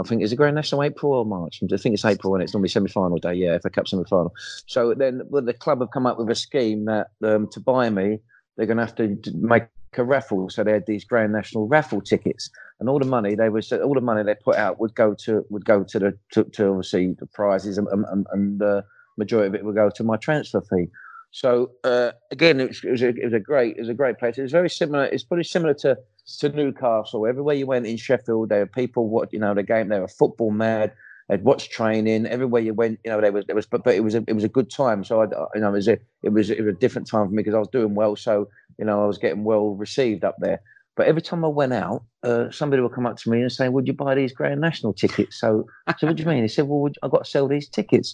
I 0.00 0.08
think 0.08 0.22
is 0.22 0.32
it 0.32 0.36
Grand 0.36 0.56
National 0.56 0.82
April 0.82 1.12
or 1.12 1.24
March? 1.24 1.60
I 1.62 1.76
think 1.76 1.94
it's 1.94 2.04
April 2.04 2.34
and 2.34 2.42
it's 2.42 2.54
normally 2.54 2.68
semi 2.68 2.88
final 2.88 3.18
day. 3.18 3.34
Yeah, 3.34 3.58
FA 3.58 3.70
Cup 3.70 3.88
semi 3.88 4.04
final. 4.04 4.34
So 4.66 4.94
then, 4.94 5.22
well, 5.28 5.42
the 5.42 5.52
club 5.52 5.80
have 5.80 5.90
come 5.90 6.06
up 6.06 6.18
with 6.18 6.30
a 6.30 6.34
scheme 6.34 6.86
that 6.86 7.08
um, 7.22 7.48
to 7.48 7.60
buy 7.60 7.90
me, 7.90 8.18
they're 8.56 8.66
going 8.66 8.78
to 8.78 8.84
have 8.84 8.94
to 8.96 9.18
make 9.34 9.64
a 9.96 10.04
raffle. 10.04 10.48
So 10.50 10.64
they 10.64 10.72
had 10.72 10.86
these 10.86 11.04
Grand 11.04 11.32
National 11.32 11.66
raffle 11.66 12.00
tickets, 12.00 12.50
and 12.78 12.88
all 12.88 12.98
the 12.98 13.04
money 13.04 13.34
they 13.34 13.48
was 13.48 13.72
all 13.72 13.94
the 13.94 14.00
money 14.00 14.22
they 14.22 14.34
put 14.34 14.56
out 14.56 14.80
would 14.80 14.94
go 14.94 15.14
to 15.24 15.44
would 15.50 15.64
go 15.64 15.84
to 15.84 15.98
the 15.98 16.18
to, 16.32 16.44
to 16.44 16.68
obviously 16.68 17.14
the 17.18 17.26
prizes, 17.26 17.78
and, 17.78 17.88
and, 17.88 18.26
and 18.32 18.58
the 18.58 18.84
majority 19.18 19.48
of 19.48 19.54
it 19.54 19.64
would 19.64 19.74
go 19.74 19.90
to 19.90 20.04
my 20.04 20.16
transfer 20.16 20.60
fee. 20.62 20.88
So 21.32 21.72
uh, 21.84 22.12
again, 22.32 22.58
it 22.60 22.68
was, 22.68 22.84
it 22.84 22.90
was, 22.90 23.02
a, 23.02 23.08
it 23.08 23.24
was 23.24 23.32
a 23.34 23.40
great 23.40 23.76
it 23.76 23.80
was 23.80 23.88
a 23.88 23.94
great 23.94 24.18
place. 24.18 24.38
It 24.38 24.42
was 24.42 24.52
very 24.52 24.70
similar. 24.70 25.04
It's 25.04 25.24
pretty 25.24 25.44
similar 25.44 25.74
to 25.74 25.96
to 26.38 26.48
Newcastle. 26.48 27.26
Everywhere 27.26 27.54
you 27.54 27.66
went 27.66 27.86
in 27.86 27.96
Sheffield, 27.96 28.48
there 28.48 28.60
were 28.60 28.66
people 28.66 29.08
what 29.08 29.32
you 29.32 29.38
know 29.38 29.54
the 29.54 29.62
game. 29.62 29.88
They 29.88 30.00
were 30.00 30.08
football 30.08 30.50
mad. 30.50 30.92
They'd 31.28 31.44
watch 31.44 31.70
training 31.70 32.26
everywhere 32.26 32.60
you 32.60 32.74
went. 32.74 32.98
You 33.04 33.12
know, 33.12 33.20
there 33.20 33.32
was 33.32 33.44
there 33.46 33.54
was, 33.54 33.66
but, 33.66 33.84
but 33.84 33.94
it 33.94 34.00
was 34.00 34.14
a, 34.14 34.24
it 34.26 34.32
was 34.32 34.44
a 34.44 34.48
good 34.48 34.70
time. 34.70 35.04
So 35.04 35.22
I, 35.22 35.26
you 35.54 35.60
know, 35.60 35.68
it 35.68 35.72
was 35.72 35.88
a 35.88 35.98
it 36.22 36.30
was 36.30 36.50
it 36.50 36.62
was 36.62 36.74
a 36.74 36.78
different 36.78 37.08
time 37.08 37.26
for 37.28 37.32
me 37.32 37.42
because 37.42 37.54
I 37.54 37.58
was 37.58 37.68
doing 37.68 37.94
well. 37.94 38.16
So 38.16 38.48
you 38.78 38.84
know, 38.84 39.02
I 39.02 39.06
was 39.06 39.18
getting 39.18 39.44
well 39.44 39.74
received 39.74 40.24
up 40.24 40.36
there. 40.38 40.60
But 40.96 41.06
every 41.06 41.22
time 41.22 41.44
I 41.44 41.48
went 41.48 41.72
out, 41.72 42.04
uh, 42.24 42.50
somebody 42.50 42.82
would 42.82 42.92
come 42.92 43.06
up 43.06 43.16
to 43.18 43.30
me 43.30 43.40
and 43.40 43.52
say, 43.52 43.68
"Would 43.68 43.86
you 43.86 43.92
buy 43.92 44.14
these 44.14 44.32
Grand 44.32 44.60
National 44.60 44.92
tickets?" 44.92 45.38
So, 45.38 45.66
so 45.98 46.06
what 46.06 46.16
do 46.16 46.22
you 46.22 46.28
mean? 46.28 46.42
He 46.42 46.48
said, 46.48 46.66
"Well, 46.66 46.90
I've 47.02 47.10
got 47.10 47.24
to 47.24 47.30
sell 47.30 47.46
these 47.46 47.68
tickets," 47.68 48.12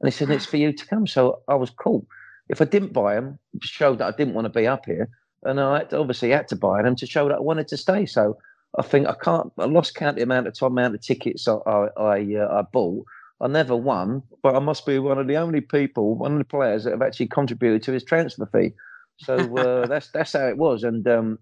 and 0.00 0.10
he 0.10 0.16
said, 0.16 0.30
"It's 0.30 0.46
for 0.46 0.56
you 0.56 0.72
to 0.72 0.86
come." 0.86 1.06
So 1.06 1.40
I 1.48 1.54
was 1.54 1.70
cool. 1.70 2.06
If 2.48 2.62
I 2.62 2.64
didn't 2.64 2.92
buy 2.92 3.14
them, 3.14 3.38
showed 3.60 3.98
that 3.98 4.14
I 4.14 4.16
didn't 4.16 4.34
want 4.34 4.44
to 4.44 4.50
be 4.50 4.66
up 4.66 4.86
here, 4.86 5.08
and 5.44 5.60
I 5.60 5.78
had 5.78 5.90
to, 5.90 5.98
obviously 5.98 6.30
had 6.30 6.48
to 6.48 6.56
buy 6.56 6.82
them 6.82 6.96
to 6.96 7.06
show 7.06 7.28
that 7.28 7.36
I 7.36 7.40
wanted 7.40 7.68
to 7.68 7.76
stay. 7.76 8.06
So 8.06 8.38
I 8.78 8.82
think 8.82 9.06
I 9.06 9.14
can't. 9.14 9.52
I 9.58 9.64
lost 9.64 9.94
count 9.94 10.16
the 10.16 10.22
amount 10.22 10.46
of 10.46 10.58
time, 10.58 10.72
amount 10.72 10.94
of 10.94 11.00
tickets 11.00 11.46
I 11.48 11.54
I, 11.66 11.88
I, 11.96 12.34
uh, 12.36 12.60
I 12.60 12.62
bought. 12.72 13.04
I 13.40 13.48
never 13.48 13.76
won, 13.76 14.22
but 14.42 14.54
I 14.54 14.60
must 14.60 14.86
be 14.86 15.00
one 15.00 15.18
of 15.18 15.26
the 15.26 15.36
only 15.36 15.60
people, 15.60 16.14
one 16.14 16.32
of 16.32 16.38
the 16.38 16.44
players 16.44 16.84
that 16.84 16.92
have 16.92 17.02
actually 17.02 17.26
contributed 17.26 17.82
to 17.82 17.92
his 17.92 18.04
transfer 18.04 18.46
fee. 18.46 18.72
So 19.18 19.34
uh, 19.56 19.86
that's 19.86 20.10
that's 20.10 20.32
how 20.32 20.46
it 20.46 20.56
was, 20.56 20.84
and 20.84 21.06
um, 21.08 21.38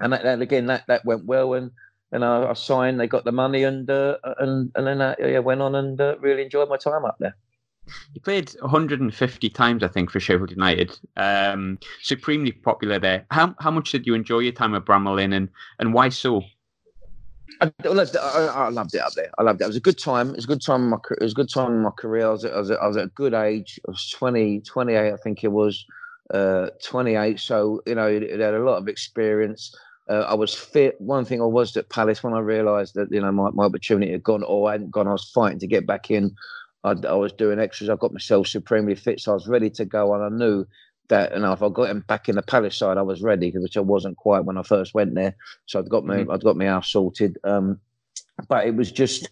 and, 0.00 0.12
that, 0.12 0.22
that, 0.22 0.40
again 0.40 0.66
that 0.66 0.86
that 0.88 1.04
went 1.04 1.26
well, 1.26 1.54
and 1.54 1.70
and 2.12 2.24
I, 2.24 2.50
I 2.50 2.54
signed. 2.54 2.98
They 2.98 3.06
got 3.06 3.24
the 3.24 3.32
money, 3.32 3.62
and 3.62 3.88
uh, 3.88 4.16
and 4.38 4.72
and 4.74 4.86
then 4.86 5.02
I 5.02 5.14
yeah, 5.18 5.40
went 5.40 5.60
on 5.60 5.74
and 5.74 6.00
uh, 6.00 6.16
really 6.18 6.42
enjoyed 6.42 6.68
my 6.68 6.78
time 6.78 7.04
up 7.04 7.16
there. 7.20 7.36
You 8.14 8.20
played 8.20 8.50
150 8.60 9.50
times, 9.50 9.82
I 9.82 9.88
think, 9.88 10.10
for 10.10 10.20
Sheffield 10.20 10.50
United. 10.50 10.98
Um, 11.16 11.78
supremely 12.02 12.52
popular 12.52 12.98
there. 12.98 13.26
How 13.30 13.54
how 13.60 13.70
much 13.70 13.92
did 13.92 14.06
you 14.06 14.14
enjoy 14.14 14.40
your 14.40 14.52
time 14.52 14.74
at 14.74 14.84
Bramall 14.84 15.16
Lane, 15.16 15.32
and 15.32 15.48
and 15.78 15.92
why 15.92 16.08
so? 16.08 16.42
I, 17.60 17.70
I, 17.84 17.86
I, 17.86 18.68
loved 18.68 18.94
it 18.94 19.00
up 19.00 19.12
there. 19.12 19.30
I 19.38 19.42
loved 19.42 19.60
it. 19.60 19.64
It 19.64 19.68
was 19.68 19.76
a 19.76 19.80
good 19.80 19.98
time. 19.98 20.30
It 20.30 20.36
was 20.36 20.44
a 20.44 20.48
good 20.48 20.62
time. 20.62 20.82
In 20.82 20.90
my, 20.90 20.96
it 21.10 21.22
was 21.22 21.32
a 21.32 21.36
good 21.36 21.50
time 21.50 21.72
in 21.72 21.82
my 21.82 21.90
career. 21.90 22.26
I 22.26 22.30
was, 22.30 22.44
I 22.44 22.58
was, 22.58 22.70
I 22.70 22.86
was 22.86 22.96
at 22.96 23.04
a 23.04 23.10
good 23.14 23.34
age. 23.34 23.78
I 23.86 23.90
was 23.90 24.10
20, 24.10 24.60
28, 24.60 25.12
I 25.12 25.16
think 25.18 25.44
it 25.44 25.52
was, 25.52 25.84
uh, 26.32 26.70
28. 26.82 27.38
So, 27.38 27.82
you 27.86 27.94
know, 27.94 28.06
it, 28.06 28.22
it, 28.22 28.40
had 28.40 28.54
a 28.54 28.58
lot 28.58 28.78
of 28.78 28.88
experience. 28.88 29.74
Uh, 30.08 30.24
I 30.28 30.34
was 30.34 30.54
fit. 30.54 31.00
One 31.00 31.24
thing 31.24 31.40
I 31.40 31.46
was 31.46 31.76
at 31.76 31.88
Palace 31.88 32.22
when 32.22 32.34
I 32.34 32.40
realised 32.40 32.94
that, 32.96 33.10
you 33.10 33.20
know, 33.20 33.32
my, 33.32 33.50
my 33.50 33.64
opportunity 33.64 34.12
had 34.12 34.22
gone 34.22 34.42
or 34.42 34.68
I 34.68 34.72
hadn't 34.72 34.90
gone, 34.90 35.08
I 35.08 35.12
was 35.12 35.30
fighting 35.30 35.60
to 35.60 35.66
get 35.66 35.86
back 35.86 36.10
in. 36.10 36.34
I, 36.84 36.94
I 37.08 37.14
was 37.14 37.32
doing 37.32 37.58
extras. 37.58 37.90
I 37.90 37.96
got 37.96 38.12
myself 38.12 38.46
supremely 38.46 38.94
fit. 38.94 39.20
So 39.20 39.32
I 39.32 39.34
was 39.34 39.48
ready 39.48 39.70
to 39.70 39.84
go. 39.84 40.14
And 40.14 40.22
I 40.22 40.28
knew 40.28 40.66
that 41.08 41.32
and 41.32 41.44
if 41.44 41.62
I 41.62 41.68
got 41.68 41.90
him 41.90 42.04
back 42.06 42.28
in 42.28 42.36
the 42.36 42.42
Palace 42.42 42.76
side, 42.76 42.96
I 42.96 43.02
was 43.02 43.22
ready, 43.22 43.50
which 43.50 43.76
I 43.76 43.80
wasn't 43.80 44.16
quite 44.16 44.44
when 44.44 44.56
I 44.56 44.62
first 44.62 44.94
went 44.94 45.14
there. 45.14 45.36
So 45.66 45.78
I'd 45.78 45.88
got 45.88 46.04
me, 46.04 46.16
mm-hmm. 46.16 46.30
I'd 46.30 46.44
got 46.44 46.56
my 46.56 46.66
house 46.66 46.90
sorted. 46.90 47.36
Um, 47.44 47.78
but 48.48 48.66
it 48.66 48.74
was 48.74 48.90
just, 48.90 49.28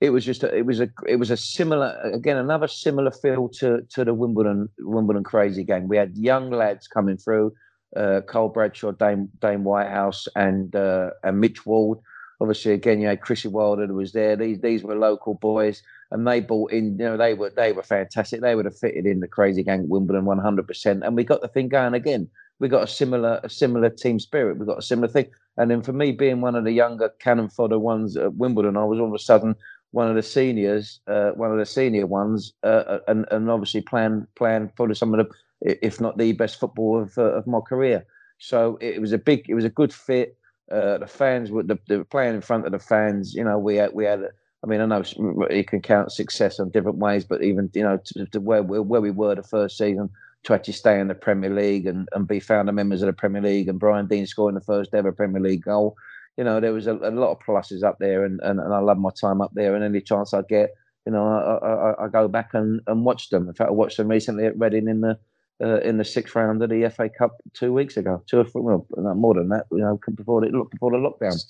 it 0.00 0.10
was 0.10 0.24
just, 0.24 0.44
a, 0.44 0.54
it 0.54 0.66
was 0.66 0.80
a, 0.80 0.88
it 1.06 1.16
was 1.16 1.30
a 1.30 1.36
similar, 1.36 1.98
again, 2.02 2.36
another 2.36 2.68
similar 2.68 3.10
feel 3.10 3.48
to 3.60 3.82
to 3.90 4.04
the 4.04 4.14
Wimbledon 4.14 4.68
Wimbledon 4.78 5.24
crazy 5.24 5.64
game. 5.64 5.88
We 5.88 5.96
had 5.96 6.16
young 6.16 6.50
lads 6.50 6.86
coming 6.86 7.16
through, 7.16 7.52
uh, 7.96 8.20
Carl 8.26 8.50
Bradshaw, 8.50 8.92
Dame 8.92 9.28
Dane 9.40 9.64
Whitehouse, 9.64 10.28
and 10.36 10.74
uh, 10.76 11.10
and 11.22 11.40
Mitch 11.40 11.64
Ward. 11.66 11.98
Obviously, 12.40 12.72
again, 12.72 13.00
you 13.00 13.08
had 13.08 13.22
Chrissy 13.22 13.48
Wilder 13.48 13.86
who 13.86 13.94
was 13.94 14.12
there. 14.12 14.36
These 14.36 14.60
these 14.60 14.82
were 14.82 14.96
local 14.96 15.34
boys 15.34 15.82
and 16.10 16.26
they 16.26 16.40
bought 16.40 16.72
in. 16.72 16.98
You 16.98 17.06
know, 17.06 17.16
they 17.16 17.34
were 17.34 17.50
they 17.50 17.72
were 17.72 17.82
fantastic. 17.82 18.40
They 18.40 18.54
would 18.54 18.64
have 18.64 18.78
fitted 18.78 19.06
in 19.06 19.20
the 19.20 19.28
crazy 19.28 19.62
gang 19.62 19.80
at 19.80 19.88
Wimbledon 19.88 20.24
one 20.24 20.38
hundred 20.38 20.66
percent, 20.66 21.02
and 21.04 21.16
we 21.16 21.24
got 21.24 21.40
the 21.40 21.48
thing 21.48 21.68
going 21.68 21.94
again. 21.94 22.28
We 22.58 22.68
got 22.68 22.84
a 22.84 22.86
similar 22.86 23.40
a 23.42 23.50
similar 23.50 23.90
team 23.90 24.18
spirit. 24.18 24.58
We 24.58 24.66
got 24.66 24.78
a 24.78 24.82
similar 24.82 25.08
thing. 25.08 25.26
And 25.58 25.70
then 25.70 25.82
for 25.82 25.92
me, 25.92 26.12
being 26.12 26.40
one 26.40 26.54
of 26.54 26.64
the 26.64 26.72
younger 26.72 27.08
cannon 27.18 27.48
fodder 27.48 27.78
ones 27.78 28.16
at 28.16 28.34
Wimbledon, 28.34 28.76
I 28.76 28.84
was 28.84 29.00
all 29.00 29.08
of 29.08 29.14
a 29.14 29.18
sudden 29.18 29.56
one 29.92 30.08
of 30.08 30.14
the 30.14 30.22
seniors, 30.22 31.00
uh, 31.06 31.30
one 31.30 31.50
of 31.50 31.58
the 31.58 31.66
senior 31.66 32.06
ones, 32.06 32.52
uh, 32.62 32.84
uh 32.86 32.98
and 33.08 33.26
and 33.30 33.50
obviously 33.50 33.80
playing 33.80 34.26
playing 34.34 34.70
probably 34.76 34.94
some 34.94 35.14
of 35.14 35.26
the, 35.26 35.84
if 35.84 36.00
not 36.00 36.18
the 36.18 36.32
best 36.32 36.60
football 36.60 37.02
of, 37.02 37.16
uh, 37.16 37.22
of 37.22 37.46
my 37.46 37.60
career. 37.60 38.04
So 38.38 38.78
it 38.80 39.00
was 39.00 39.12
a 39.12 39.18
big, 39.18 39.48
it 39.48 39.54
was 39.54 39.64
a 39.64 39.70
good 39.70 39.92
fit. 39.92 40.36
Uh, 40.70 40.98
the 40.98 41.06
fans 41.06 41.50
were 41.50 41.62
the, 41.62 41.78
the 41.88 42.04
playing 42.04 42.34
in 42.34 42.40
front 42.40 42.66
of 42.66 42.72
the 42.72 42.78
fans. 42.78 43.34
You 43.34 43.44
know, 43.44 43.58
we 43.58 43.76
had 43.76 43.92
we 43.94 44.04
had 44.04 44.20
I 44.66 44.68
mean, 44.68 44.80
I 44.80 44.86
know 44.86 45.04
you 45.48 45.64
can 45.64 45.80
count 45.80 46.10
success 46.10 46.58
on 46.58 46.70
different 46.70 46.98
ways, 46.98 47.24
but 47.24 47.42
even 47.42 47.70
you 47.72 47.84
know 47.84 48.00
to, 48.04 48.26
to 48.26 48.40
where 48.40 48.62
where 48.64 49.00
we 49.00 49.12
were 49.12 49.36
the 49.36 49.44
first 49.44 49.78
season 49.78 50.10
to 50.42 50.54
actually 50.54 50.74
stay 50.74 50.98
in 50.98 51.06
the 51.06 51.14
Premier 51.14 51.50
League 51.50 51.86
and, 51.86 52.08
and 52.12 52.26
be 52.26 52.40
founder 52.40 52.72
members 52.72 53.02
of 53.02 53.06
the 53.06 53.12
Premier 53.12 53.42
League 53.42 53.68
and 53.68 53.78
Brian 53.78 54.06
Deane 54.06 54.26
scoring 54.26 54.56
the 54.56 54.60
first 54.60 54.92
ever 54.92 55.12
Premier 55.12 55.40
League 55.40 55.62
goal. 55.62 55.96
You 56.36 56.44
know, 56.44 56.60
there 56.60 56.72
was 56.72 56.88
a, 56.88 56.94
a 56.94 57.10
lot 57.10 57.30
of 57.30 57.38
pluses 57.38 57.82
up 57.82 57.98
there, 57.98 58.24
and, 58.24 58.40
and, 58.42 58.60
and 58.60 58.74
I 58.74 58.78
love 58.78 58.98
my 58.98 59.10
time 59.20 59.40
up 59.40 59.52
there. 59.54 59.74
And 59.74 59.82
any 59.82 60.00
chance 60.00 60.34
I 60.34 60.42
get, 60.42 60.70
you 61.06 61.12
know, 61.12 61.26
I, 61.26 61.66
I, 61.66 62.04
I 62.04 62.08
go 62.08 62.28
back 62.28 62.50
and, 62.52 62.80
and 62.86 63.04
watch 63.04 63.30
them. 63.30 63.48
In 63.48 63.54
fact, 63.54 63.70
I 63.70 63.72
watched 63.72 63.96
them 63.96 64.08
recently 64.08 64.46
at 64.46 64.58
Reading 64.58 64.88
in 64.88 65.00
the 65.00 65.18
uh, 65.62 65.78
in 65.78 65.96
the 65.96 66.04
sixth 66.04 66.34
round 66.34 66.62
of 66.62 66.70
the 66.70 66.88
FA 66.90 67.08
Cup 67.08 67.40
two 67.54 67.72
weeks 67.72 67.96
ago, 67.96 68.22
two 68.26 68.40
or 68.40 68.46
well, 68.54 69.14
more 69.14 69.34
than 69.34 69.48
that, 69.48 69.66
you 69.72 69.78
know, 69.78 69.98
before 70.14 70.42
the 70.42 70.66
before 70.70 70.90
the 70.90 70.98
lockdown 70.98 71.40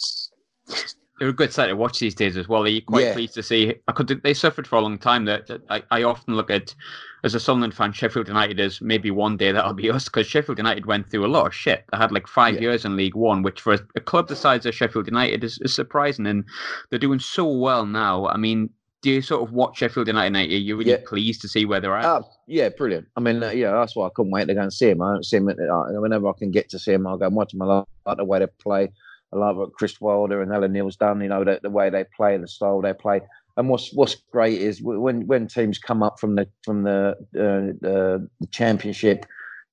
they're 1.19 1.29
a 1.29 1.33
good 1.33 1.53
side 1.53 1.69
to 1.69 1.77
watch 1.77 1.99
these 1.99 2.15
days 2.15 2.37
as 2.37 2.49
well. 2.49 2.63
Are 2.63 2.69
you 2.69 2.83
quite 2.83 3.05
yeah. 3.05 3.13
pleased 3.15 3.35
to 3.35 3.43
see? 3.43 3.75
I 3.89 3.93
could. 3.93 4.09
They 4.23 4.35
suffered 4.35 4.67
for 4.67 4.77
a 4.77 4.81
long 4.81 4.99
time. 4.99 5.25
That, 5.25 5.63
I, 5.71 5.83
I 5.91 6.03
often 6.03 6.35
look 6.35 6.51
at 6.51 6.75
as 7.25 7.35
a 7.35 7.41
Sunderland 7.41 7.75
fan, 7.75 7.93
Sheffield 7.93 8.29
United 8.29 8.61
is 8.61 8.81
maybe 8.81 9.11
one 9.11 9.37
day 9.37 9.51
that'll 9.51 9.73
be 9.73 9.91
us 9.97 10.05
because 10.05 10.27
Sheffield 10.27 10.59
United 10.59 10.87
went 10.87 11.11
through 11.11 11.27
a 11.27 11.29
lot 11.29 11.47
of 11.47 11.55
shit. 11.55 11.85
They 11.91 11.99
had 11.99 12.13
like 12.13 12.27
five 12.27 12.55
yeah. 12.55 12.63
years 12.63 12.85
in 12.85 12.97
League 12.97 13.15
One, 13.15 13.43
which 13.43 13.61
for 13.61 13.75
a, 13.75 13.81
a, 13.97 14.01
club 14.01 14.29
the 14.29 14.37
size 14.37 14.67
of 14.67 14.75
Sheffield 14.75 15.07
United 15.07 15.43
is, 15.43 15.59
is 15.59 15.75
surprising, 15.75 16.27
and 16.27 16.45
they're 16.91 16.99
doing 16.99 17.19
so 17.19 17.51
well 17.51 17.87
now. 17.87 18.27
I 18.27 18.37
mean, 18.37 18.71
do 19.03 19.11
you 19.11 19.23
sort 19.23 19.43
of 19.43 19.53
watch 19.53 19.79
Sheffield 19.79 20.09
United? 20.09 20.37
Are 20.37 20.43
you 20.43 20.77
really 20.77 20.91
yeah. 20.91 20.99
pleased 21.07 21.41
to 21.43 21.49
see 21.49 21.65
where 21.65 21.81
they're 21.81 21.97
at? 21.97 22.05
Uh, 22.05 22.23
yeah, 22.47 22.69
brilliant. 22.69 23.07
I 23.17 23.21
mean, 23.21 23.43
uh, 23.43 23.51
yeah, 23.51 23.73
that's 23.73 23.97
why 23.97 24.07
I 24.07 24.11
couldn't 24.15 24.33
wait 24.33 24.49
to 24.49 24.55
go 24.55 24.63
and 24.63 24.73
see 24.73 24.91
him. 24.91 25.03
I 25.03 25.13
don't 25.15 25.25
see 25.25 25.39
him 25.39 25.49
uh, 25.49 26.01
whenever 26.01 26.29
I 26.29 26.33
can 26.39 26.51
get 26.51 26.69
to 26.71 26.79
see 26.79 26.93
him. 26.93 27.07
I'll 27.07 27.17
go 27.17 27.27
and 27.27 27.37
watch 27.37 27.55
him. 27.55 27.63
I 27.63 27.85
like 28.05 28.17
the 28.17 28.25
way 28.25 28.39
they 28.39 28.47
play. 28.47 28.93
I 29.33 29.37
love 29.39 29.57
what 29.57 29.73
Chris 29.73 30.01
Wilder 30.01 30.41
and 30.41 30.53
Alan 30.53 30.73
Knill's 30.73 30.97
done. 30.97 31.21
You 31.21 31.29
know 31.29 31.45
the, 31.45 31.61
the 31.63 31.71
way 31.71 31.91
they 31.91 32.05
play, 32.17 32.37
the 32.39 32.49
style 32.49 32.81
they 32.81 32.93
play. 32.93 33.21
And 33.57 33.69
what's 33.69 33.93
what's 33.93 34.17
great 34.33 34.61
is 34.61 34.83
when 34.83 35.27
when 35.27 35.47
teams 35.49 35.79
come 35.79 36.03
up 36.03 36.21
from 36.21 36.35
the 36.37 36.47
from 36.63 36.83
the 36.83 37.17
uh, 37.35 37.73
the 37.81 38.29
championship, 38.51 39.27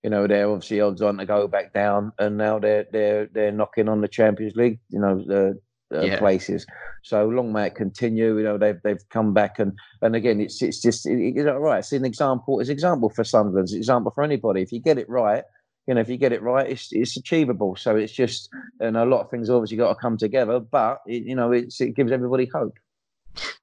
you 0.04 0.10
know, 0.10 0.26
they're 0.28 0.50
obviously 0.50 0.80
odds 0.82 1.02
on 1.02 1.18
to 1.18 1.26
go 1.26 1.48
back 1.48 1.74
down, 1.74 2.12
and 2.18 2.38
now 2.38 2.60
they're 2.60 2.86
they're 2.92 3.28
they're 3.28 3.52
knocking 3.52 3.90
on 3.90 4.02
the 4.02 4.08
Champions 4.08 4.56
League, 4.56 4.80
you 4.90 5.00
know, 5.00 5.24
the 5.26 5.60
uh, 5.96 6.06
Yeah. 6.06 6.18
places. 6.18 6.66
So 7.04 7.28
long 7.28 7.52
may 7.52 7.68
it 7.68 7.76
continue. 7.76 8.38
You 8.38 8.44
know, 8.46 8.58
they've 8.58 8.82
they've 8.84 9.10
come 9.10 9.34
back, 9.34 9.60
and 9.60 9.74
and 10.02 10.16
again, 10.16 10.40
it's 10.40 10.62
it's 10.62 10.82
just 10.82 11.06
it, 11.06 11.20
it's 11.36 11.48
all 11.48 11.60
right. 11.60 11.80
It's 11.80 11.92
an 11.92 12.06
example. 12.06 12.62
It's 12.62 12.70
an 12.70 12.74
example 12.74 13.10
for 13.10 13.26
Sunderland. 13.26 13.66
It's 13.66 13.74
an 13.74 13.80
example 13.80 14.12
for 14.16 14.24
anybody. 14.24 14.62
If 14.62 14.72
you 14.72 14.80
get 14.80 14.98
it 14.98 15.10
right, 15.10 15.44
you 15.88 15.94
know, 15.94 16.02
if 16.02 16.10
you 16.10 16.18
get 16.18 16.32
it 16.32 16.42
right, 16.42 16.70
it's 16.70 16.90
it's 16.92 17.18
achievable. 17.18 17.76
So 17.76 17.96
it's 17.96 18.14
just, 18.14 18.50
and 18.80 18.96
a 18.96 19.06
lot 19.06 19.22
of 19.22 19.30
things 19.30 19.50
obviously 19.50 19.78
got 19.78 19.90
to 19.90 19.96
come 19.96 20.18
together, 20.18 20.60
but 20.60 21.02
it, 21.06 21.24
you 21.24 21.36
know, 21.36 21.52
it's 21.52 21.82
it 21.82 21.96
gives 21.96 22.12
everybody 22.12 22.46
hope. 22.54 22.78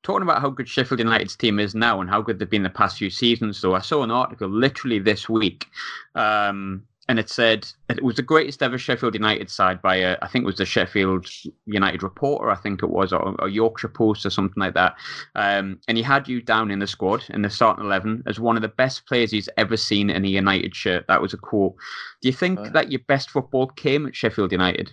Talking 0.03 0.23
about 0.23 0.41
how 0.41 0.51
good 0.51 0.69
Sheffield 0.69 0.99
United's 0.99 1.37
team 1.37 1.61
is 1.61 1.75
now 1.75 2.01
and 2.01 2.11
how 2.11 2.21
good 2.21 2.39
they've 2.39 2.51
been 2.51 2.65
the 2.65 2.71
past 2.71 2.99
few 2.99 3.11
seasons, 3.11 3.61
though, 3.61 3.75
I 3.75 3.81
saw 3.81 4.03
an 4.03 4.11
article 4.11 4.49
literally 4.49 4.99
this 4.99 5.29
week, 5.29 5.67
um, 6.15 6.83
and 7.09 7.19
it 7.19 7.29
said 7.29 7.67
it 7.89 8.05
was 8.05 8.17
the 8.17 8.23
greatest 8.23 8.63
ever 8.63 8.79
Sheffield 8.79 9.15
United 9.15 9.51
side 9.51 9.83
by 9.83 9.97
a, 9.97 10.17
I 10.23 10.29
think 10.29 10.45
it 10.45 10.47
was 10.47 10.59
the 10.59 10.65
Sheffield 10.67 11.29
United 11.67 12.03
reporter, 12.03 12.51
I 12.51 12.55
think 12.55 12.83
it 12.83 12.91
was, 12.91 13.13
or, 13.13 13.35
or 13.41 13.49
Yorkshire 13.49 13.89
Post 13.89 14.25
or 14.27 14.31
something 14.31 14.61
like 14.61 14.75
that. 14.75 14.95
Um, 15.35 15.81
and 15.89 15.97
he 15.97 16.03
had 16.05 16.29
you 16.29 16.41
down 16.41 16.71
in 16.71 16.79
the 16.79 16.87
squad 16.87 17.25
in 17.31 17.43
the 17.43 17.51
starting 17.51 17.85
eleven 17.85 18.23
as 18.27 18.39
one 18.39 18.57
of 18.57 18.63
the 18.63 18.69
best 18.69 19.07
players 19.07 19.31
he's 19.33 19.49
ever 19.57 19.77
seen 19.77 20.09
in 20.11 20.25
a 20.25 20.29
United 20.29 20.77
shirt. 20.77 21.07
That 21.09 21.21
was 21.23 21.33
a 21.35 21.39
quote. 21.39 21.75
Do 22.23 22.29
you 22.29 22.35
think 22.35 22.59
Right. 22.61 22.73
that 22.75 22.93
your 22.93 23.01
best 23.09 23.31
football 23.31 23.67
came 23.69 24.07
at 24.07 24.15
Sheffield 24.15 24.53
United? 24.53 24.93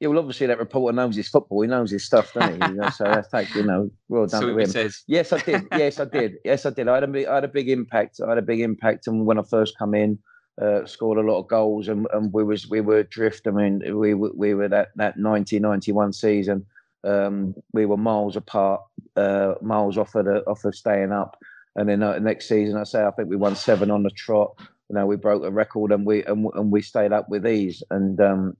Yeah, 0.00 0.08
well, 0.08 0.18
obviously 0.18 0.48
that 0.48 0.58
reporter 0.58 0.96
knows 0.96 1.14
his 1.14 1.28
football. 1.28 1.60
He 1.62 1.68
knows 1.68 1.92
his 1.92 2.04
stuff, 2.04 2.34
doesn't 2.34 2.60
he? 2.60 2.70
You 2.70 2.74
know, 2.76 2.90
so 2.90 3.04
that's 3.04 3.28
take, 3.28 3.54
you 3.54 3.62
know, 3.62 3.88
well 4.08 4.26
done 4.26 4.40
So 4.40 4.48
to 4.48 4.58
him. 4.58 4.66
says, 4.68 5.04
Yes, 5.06 5.32
I 5.32 5.38
did. 5.38 5.68
Yes, 5.70 6.00
I 6.00 6.04
did. 6.06 6.34
Yes, 6.44 6.66
I 6.66 6.70
did. 6.70 6.88
I 6.88 6.94
had 6.94 7.04
a 7.04 7.06
big, 7.06 7.26
I 7.28 7.36
had 7.36 7.44
a 7.44 7.48
big 7.48 7.68
impact. 7.68 8.18
I 8.24 8.28
had 8.30 8.38
a 8.38 8.42
big 8.42 8.58
impact, 8.60 9.06
and 9.06 9.24
when 9.26 9.38
I 9.38 9.42
first 9.48 9.78
come 9.78 9.94
in, 9.94 10.18
uh, 10.60 10.84
scored 10.86 11.18
a 11.18 11.22
lot 11.22 11.40
of 11.40 11.48
goals, 11.48 11.88
and, 11.88 12.06
and 12.12 12.32
we 12.32 12.44
was 12.44 12.68
we 12.68 12.80
were 12.80 13.02
drift. 13.04 13.46
I 13.46 13.50
mean, 13.50 13.82
we 13.98 14.14
we 14.14 14.54
were 14.54 14.68
that 14.68 14.88
that 14.96 15.18
90, 15.18 15.58
91 15.60 16.12
season. 16.12 16.66
Um, 17.04 17.54
we 17.72 17.86
were 17.86 17.96
miles 17.96 18.36
apart, 18.36 18.80
uh, 19.16 19.54
miles 19.60 19.98
off 19.98 20.14
of 20.14 20.24
the, 20.26 20.42
off 20.46 20.64
of 20.64 20.74
staying 20.74 21.12
up. 21.12 21.36
And 21.76 21.88
then 21.88 22.02
uh, 22.02 22.18
next 22.18 22.48
season, 22.48 22.76
I 22.76 22.84
say 22.84 23.04
I 23.04 23.10
think 23.10 23.28
we 23.28 23.36
won 23.36 23.56
seven 23.56 23.90
on 23.90 24.02
the 24.02 24.10
trot. 24.10 24.52
You 24.88 24.96
know, 24.96 25.06
we 25.06 25.16
broke 25.16 25.42
a 25.42 25.50
record, 25.50 25.92
and 25.92 26.06
we 26.06 26.24
and, 26.24 26.46
and 26.54 26.70
we 26.70 26.82
stayed 26.82 27.12
up 27.12 27.28
with 27.28 27.46
ease. 27.46 27.82
And 27.90 28.20
um, 28.20 28.56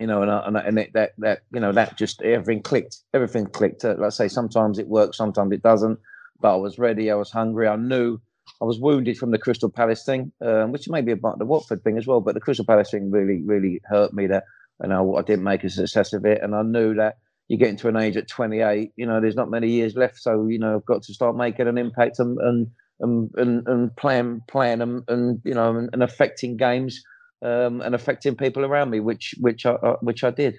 you 0.00 0.06
know, 0.06 0.22
and 0.22 0.30
and, 0.30 0.56
and 0.56 0.78
it, 0.78 0.92
that 0.94 1.12
that 1.18 1.40
you 1.52 1.60
know 1.60 1.72
that 1.72 1.96
just 1.98 2.22
everything 2.22 2.62
clicked. 2.62 2.98
Everything 3.14 3.46
clicked. 3.46 3.84
Uh, 3.84 3.94
Like 3.98 4.06
I 4.06 4.10
say, 4.10 4.28
sometimes 4.28 4.78
it 4.78 4.88
works, 4.88 5.18
sometimes 5.18 5.52
it 5.52 5.62
doesn't. 5.62 5.98
But 6.40 6.54
I 6.54 6.56
was 6.56 6.78
ready. 6.78 7.10
I 7.10 7.14
was 7.16 7.30
hungry. 7.30 7.68
I 7.68 7.76
knew. 7.76 8.18
I 8.60 8.64
was 8.64 8.80
wounded 8.80 9.16
from 9.16 9.30
the 9.30 9.38
Crystal 9.38 9.70
Palace 9.70 10.04
thing, 10.04 10.32
um, 10.44 10.72
which 10.72 10.88
may 10.88 11.00
be 11.00 11.12
about 11.12 11.38
the 11.38 11.46
Watford 11.46 11.82
thing 11.82 11.96
as 11.96 12.06
well. 12.06 12.20
But 12.20 12.34
the 12.34 12.40
Crystal 12.40 12.64
Palace 12.64 12.90
thing 12.90 13.10
really, 13.10 13.40
really 13.44 13.80
hurt 13.84 14.12
me. 14.12 14.26
That 14.26 14.44
and 14.80 14.92
I, 14.92 15.02
I 15.02 15.22
didn't 15.22 15.44
make 15.44 15.64
a 15.64 15.70
success 15.70 16.12
of 16.12 16.24
it. 16.24 16.42
And 16.42 16.54
I 16.54 16.62
knew 16.62 16.94
that 16.94 17.16
you 17.48 17.56
get 17.56 17.68
into 17.68 17.88
an 17.88 17.96
age 17.96 18.16
at 18.16 18.28
28. 18.28 18.90
You 18.96 19.06
know, 19.06 19.20
there's 19.20 19.36
not 19.36 19.50
many 19.50 19.70
years 19.70 19.94
left. 19.96 20.18
So 20.18 20.46
you 20.48 20.58
know, 20.58 20.76
I've 20.76 20.86
got 20.86 21.02
to 21.04 21.14
start 21.14 21.36
making 21.36 21.68
an 21.68 21.78
impact 21.78 22.18
and 22.18 22.38
and 22.40 22.66
and 23.00 23.30
and, 23.36 23.68
and 23.68 23.96
playing, 23.96 24.42
and, 24.54 25.02
and 25.08 25.40
you 25.44 25.54
know, 25.54 25.76
and, 25.76 25.90
and 25.92 26.02
affecting 26.02 26.56
games 26.56 27.02
um, 27.42 27.80
and 27.80 27.94
affecting 27.94 28.34
people 28.36 28.64
around 28.64 28.90
me, 28.90 29.00
which 29.00 29.34
which 29.38 29.66
I 29.66 29.74
which 30.00 30.24
I 30.24 30.30
did. 30.30 30.56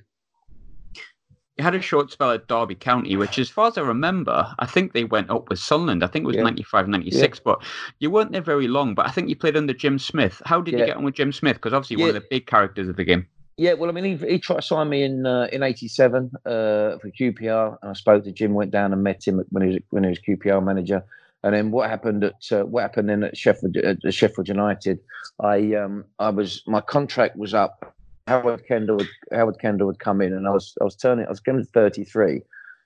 You 1.60 1.64
had 1.64 1.76
a 1.76 1.82
short 1.82 2.10
spell 2.10 2.32
at 2.32 2.48
Derby 2.48 2.76
County, 2.76 3.18
which, 3.18 3.38
as 3.38 3.50
far 3.50 3.68
as 3.68 3.78
I 3.78 3.82
remember, 3.82 4.48
I 4.60 4.66
think 4.66 4.94
they 4.94 5.04
went 5.04 5.30
up 5.30 5.50
with 5.50 5.60
Sunderland. 5.60 6.06
I 6.06 6.08
think 6.08 6.24
it 6.24 6.28
was 6.28 6.38
Yeah. 6.38 6.44
95, 6.44 6.88
96, 6.88 7.40
but 7.42 7.62
you 8.00 8.10
weren't 8.10 8.32
there 8.32 8.40
very 8.40 8.70
long. 8.70 8.96
But 8.96 9.08
I 9.08 9.12
think 9.12 9.28
you 9.28 9.36
played 9.36 9.58
under 9.58 9.74
Jim 9.74 10.00
Smith. 10.00 10.42
How 10.46 10.62
did 10.62 10.80
you 10.80 10.86
get 10.86 10.96
on 10.96 11.04
with 11.04 11.16
Jim 11.16 11.34
Smith? 11.34 11.58
Because 11.58 11.74
obviously, 11.74 11.98
one 11.98 12.08
of 12.08 12.16
the 12.16 12.24
big 12.30 12.48
characters 12.48 12.88
of 12.88 12.96
the 12.96 13.04
game. 13.04 13.28
Yeah, 13.58 13.74
well, 13.74 13.90
I 13.90 13.92
mean, 13.92 14.06
he, 14.06 14.26
he 14.26 14.40
tried 14.40 14.56
to 14.56 14.62
sign 14.62 14.88
me 14.88 15.04
in 15.04 15.26
uh, 15.26 15.50
in 15.52 15.62
'87 15.62 16.32
uh, 16.46 16.50
for 16.98 17.12
QPR, 17.20 17.78
and 17.82 17.92
I 17.92 17.94
spoke 17.94 18.24
to 18.24 18.32
Jim, 18.32 18.54
went 18.54 18.72
down 18.72 18.94
and 18.94 19.04
met 19.04 19.28
him 19.28 19.44
when 19.50 19.64
he 19.68 19.74
was 19.74 19.80
when 19.90 20.06
he 20.06 20.12
was 20.12 20.20
QPR 20.20 20.64
manager. 20.64 21.04
And 21.44 21.54
then 21.54 21.72
what 21.72 21.90
happened 21.90 22.24
at 22.24 22.36
uh, 22.54 22.64
what 22.64 22.84
happened 22.84 23.10
then 23.10 23.26
at 23.26 23.36
Sheffield 23.36 23.76
at 23.76 24.14
Sheffield 24.14 24.48
United? 24.48 25.02
I 25.42 25.74
um 25.76 26.06
I 26.20 26.30
was 26.30 26.64
my 26.68 26.80
contract 26.80 27.36
was 27.36 27.54
up. 27.54 27.94
Howard 28.30 28.68
Kendall 28.68 28.98
would 28.98 29.10
Howard 29.34 29.60
Kendall 29.60 29.90
had 29.90 30.00
come 30.00 30.22
in, 30.22 30.34
and 30.34 30.48
I 30.48 30.52
was 30.52 30.76
I 30.80 30.84
was 30.84 30.96
turning 30.96 31.26
I 31.26 31.30
was 31.30 31.40
going 31.40 31.58
to 31.58 31.66
33. 31.66 32.42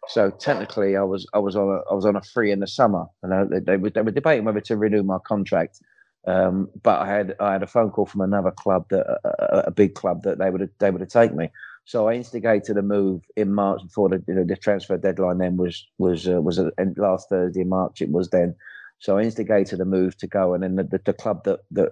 So 0.08 0.30
technically, 0.30 0.96
I 0.96 1.04
was 1.04 1.28
I 1.34 1.40
was 1.40 1.56
on 1.56 1.68
a 1.70 1.80
I 1.92 1.94
was 1.94 2.06
on 2.06 2.16
a 2.16 2.22
free 2.22 2.52
in 2.52 2.62
the 2.62 2.68
summer, 2.68 3.06
and 3.22 3.34
I, 3.34 3.44
they, 3.44 3.60
they 3.60 3.78
were 3.78 3.90
they 3.90 4.02
were 4.02 4.12
debating 4.12 4.46
whether 4.46 4.62
to 4.62 4.78
renew 4.78 5.04
my 5.04 5.18
contract. 5.26 5.82
Um, 6.26 6.70
but 6.82 7.02
I 7.02 7.08
had 7.08 7.36
I 7.42 7.52
had 7.54 7.64
a 7.64 7.68
phone 7.68 7.92
call 7.92 8.06
from 8.06 8.22
another 8.22 8.52
club 8.52 8.86
that 8.90 9.06
a, 9.06 9.58
a, 9.58 9.60
a 9.68 9.72
big 9.72 9.96
club 9.96 10.24
that 10.24 10.40
they 10.40 10.50
would 10.50 10.70
they 10.80 10.92
would 10.92 11.02
have 11.02 11.10
taken 11.10 11.38
me. 11.38 11.50
So 11.86 12.08
I 12.08 12.14
instigated 12.14 12.78
a 12.78 12.82
move 12.82 13.22
in 13.36 13.54
March 13.54 13.82
before 13.84 14.08
the 14.08 14.24
you 14.28 14.36
know, 14.36 14.46
the 14.46 14.56
transfer 14.56 14.98
deadline. 14.98 15.40
Then 15.40 15.58
was 15.58 15.86
was 15.98 16.28
uh, 16.28 16.42
was 16.42 16.58
uh, 16.60 16.70
and 16.78 16.98
last 16.98 17.28
Thursday 17.28 17.62
in 17.62 17.70
March. 17.70 18.02
It 18.02 18.12
was 18.12 18.30
then. 18.30 18.56
So 19.00 19.18
I 19.18 19.24
instigated 19.24 19.82
a 19.82 19.86
move 19.86 20.16
to 20.20 20.28
go, 20.28 20.54
and 20.54 20.64
then 20.64 20.76
the, 20.78 20.84
the, 20.84 21.02
the 21.04 21.14
club 21.14 21.44
that 21.44 21.60
that 21.72 21.92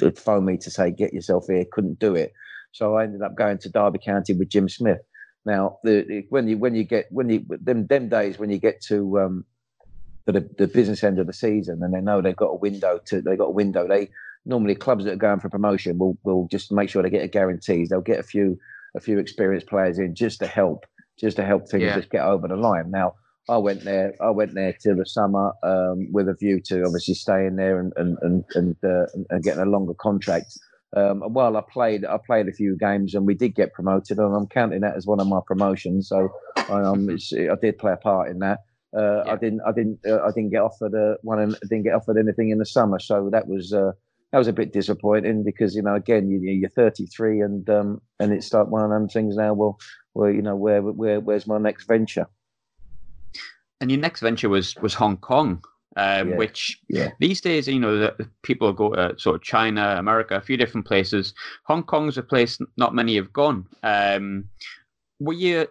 had 0.00 0.18
phoned 0.18 0.46
me 0.46 0.56
to 0.58 0.70
say 0.70 0.90
get 0.90 1.12
yourself 1.12 1.46
here 1.46 1.64
couldn't 1.70 2.00
do 2.00 2.16
it. 2.16 2.32
So 2.72 2.96
I 2.96 3.04
ended 3.04 3.22
up 3.22 3.34
going 3.36 3.58
to 3.58 3.68
Derby 3.70 3.98
County 3.98 4.32
with 4.34 4.48
Jim 4.48 4.68
Smith. 4.68 5.00
Now, 5.46 5.78
the, 5.84 6.04
the- 6.06 6.26
when 6.30 6.48
you 6.48 6.58
when 6.58 6.74
you 6.74 6.84
get 6.84 7.06
when 7.10 7.28
you 7.28 7.44
them 7.48 7.86
them 7.86 8.08
days 8.08 8.38
when 8.38 8.50
you 8.50 8.58
get 8.58 8.80
to 8.88 9.18
um, 9.20 9.44
to 10.26 10.32
the, 10.32 10.48
the 10.58 10.66
business 10.68 11.02
end 11.02 11.18
of 11.18 11.26
the 11.26 11.32
season 11.32 11.80
and 11.82 11.94
they 11.94 12.00
know 12.00 12.20
they've 12.20 12.36
got 12.36 12.50
a 12.50 12.56
window 12.56 13.00
to 13.06 13.22
they 13.22 13.36
got 13.36 13.46
a 13.46 13.50
window. 13.52 13.88
They 13.88 14.10
normally 14.44 14.74
clubs 14.74 15.04
that 15.04 15.12
are 15.14 15.16
going 15.16 15.40
for 15.40 15.48
promotion 15.48 15.98
will 15.98 16.16
will 16.24 16.46
just 16.50 16.70
make 16.72 16.88
sure 16.90 17.02
they 17.02 17.10
get 17.10 17.24
a 17.24 17.28
guarantees. 17.28 17.88
They'll 17.88 18.00
get 18.02 18.18
a 18.20 18.24
few 18.24 18.58
a 18.94 19.00
few 19.00 19.18
experienced 19.18 19.66
players 19.68 19.98
in 19.98 20.14
just 20.14 20.40
to 20.40 20.46
help 20.46 20.84
just 21.18 21.36
to 21.36 21.44
help 21.44 21.68
things 21.68 21.84
Yeah. 21.84 21.96
just 21.96 22.10
get 22.10 22.22
over 22.22 22.46
the 22.48 22.56
line. 22.56 22.90
Now 22.90 23.14
I 23.48 23.56
went 23.56 23.82
there. 23.84 24.14
I 24.20 24.30
went 24.30 24.54
there 24.54 24.74
till 24.74 24.96
the 24.96 25.06
summer 25.06 25.52
um, 25.62 26.12
with 26.12 26.28
a 26.28 26.34
view 26.34 26.60
to 26.66 26.82
obviously 26.84 27.14
staying 27.14 27.56
there 27.56 27.80
and 27.80 27.92
and 27.96 28.18
and 28.20 28.44
and, 28.54 28.76
uh, 28.84 29.06
and- 29.14 29.26
and 29.30 29.42
getting 29.42 29.62
a 29.62 29.66
longer 29.66 29.94
contract. 29.94 30.52
Um, 30.96 31.20
while 31.20 31.56
I 31.56 31.62
played, 31.62 32.04
I 32.04 32.18
played 32.24 32.48
a 32.48 32.52
few 32.52 32.76
games 32.76 33.14
and 33.14 33.26
we 33.26 33.34
did 33.34 33.54
get 33.54 33.72
promoted, 33.72 34.18
and 34.18 34.34
I'm 34.34 34.48
counting 34.48 34.80
that 34.80 34.96
as 34.96 35.06
one 35.06 35.20
of 35.20 35.28
my 35.28 35.40
promotions. 35.46 36.08
So 36.08 36.30
I, 36.56 36.82
um, 36.82 37.08
it's, 37.08 37.32
I 37.32 37.54
did 37.60 37.78
play 37.78 37.92
a 37.92 37.96
part 37.96 38.30
in 38.30 38.40
that. 38.40 38.60
Uh, 38.96 39.22
Yeah. 39.24 39.32
I 39.32 39.36
didn't, 39.36 39.60
I 39.66 39.72
didn't, 39.72 40.00
uh, 40.04 40.22
I 40.22 40.32
didn't 40.32 40.50
get 40.50 40.62
offered 40.62 40.94
uh, 40.94 41.16
one, 41.22 41.38
and 41.38 41.54
I 41.54 41.66
didn't 41.68 41.84
get 41.84 41.94
offered 41.94 42.16
anything 42.18 42.50
in 42.50 42.58
the 42.58 42.66
summer. 42.66 42.98
So 42.98 43.30
that 43.30 43.46
was 43.46 43.72
uh, 43.72 43.92
that 44.32 44.38
was 44.38 44.48
a 44.48 44.52
bit 44.52 44.72
disappointing 44.72 45.44
because 45.44 45.74
you 45.76 45.82
know 45.82 45.94
again 45.94 46.28
you, 46.28 46.40
you're 46.40 46.70
33 46.70 47.40
and 47.40 47.70
um, 47.70 48.00
and 48.18 48.32
it's 48.32 48.52
like 48.52 48.66
one 48.66 48.82
of 48.82 48.90
them 48.90 49.08
things 49.08 49.36
now. 49.36 49.54
Well, 49.54 49.78
well, 50.14 50.30
you 50.30 50.42
know 50.42 50.56
where 50.56 50.82
where 50.82 51.20
where's 51.20 51.46
my 51.46 51.58
next 51.58 51.86
venture? 51.86 52.26
And 53.80 53.90
your 53.90 54.00
next 54.00 54.20
venture 54.20 54.48
was 54.48 54.74
was 54.76 54.94
Hong 54.94 55.16
Kong, 55.18 55.62
um, 55.96 56.30
Yeah. 56.30 56.36
which 56.36 56.80
Yeah. 56.88 57.10
these 57.20 57.40
days, 57.40 57.68
you 57.68 57.80
know, 57.80 57.98
the, 57.98 58.28
people 58.42 58.72
go 58.72 58.94
to 58.94 59.18
sort 59.18 59.36
of 59.36 59.42
China, 59.42 59.96
America, 59.98 60.36
a 60.36 60.40
few 60.40 60.56
different 60.56 60.86
places. 60.86 61.34
Hong 61.64 61.82
Kong's 61.82 62.18
a 62.18 62.22
place 62.22 62.58
not 62.76 62.94
many 62.94 63.16
have 63.16 63.32
gone. 63.32 63.66
Um, 63.82 64.44
were 65.18 65.34
you, 65.34 65.66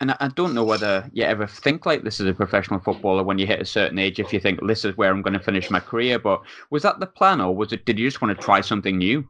and 0.00 0.10
I, 0.20 0.28
don't 0.28 0.54
know 0.54 0.64
whether 0.64 1.08
you 1.12 1.24
ever 1.24 1.46
think 1.46 1.86
like 1.86 2.04
this 2.04 2.20
as 2.20 2.26
a 2.26 2.34
professional 2.34 2.80
footballer 2.80 3.22
when 3.22 3.38
you 3.38 3.46
hit 3.46 3.60
a 3.60 3.64
certain 3.64 3.98
age, 3.98 4.20
if 4.20 4.32
you 4.32 4.40
think 4.40 4.60
this 4.66 4.84
is 4.84 4.96
where 4.96 5.10
I'm 5.10 5.22
going 5.22 5.38
to 5.38 5.44
finish 5.44 5.70
my 5.70 5.80
career, 5.80 6.18
but 6.18 6.42
was 6.70 6.82
that 6.82 7.00
the 7.00 7.06
plan 7.06 7.40
or 7.40 7.56
was 7.56 7.72
it, 7.72 7.86
did 7.86 7.98
you 7.98 8.06
just 8.06 8.20
want 8.20 8.36
to 8.36 8.44
try 8.44 8.60
something 8.60 8.98
new? 8.98 9.26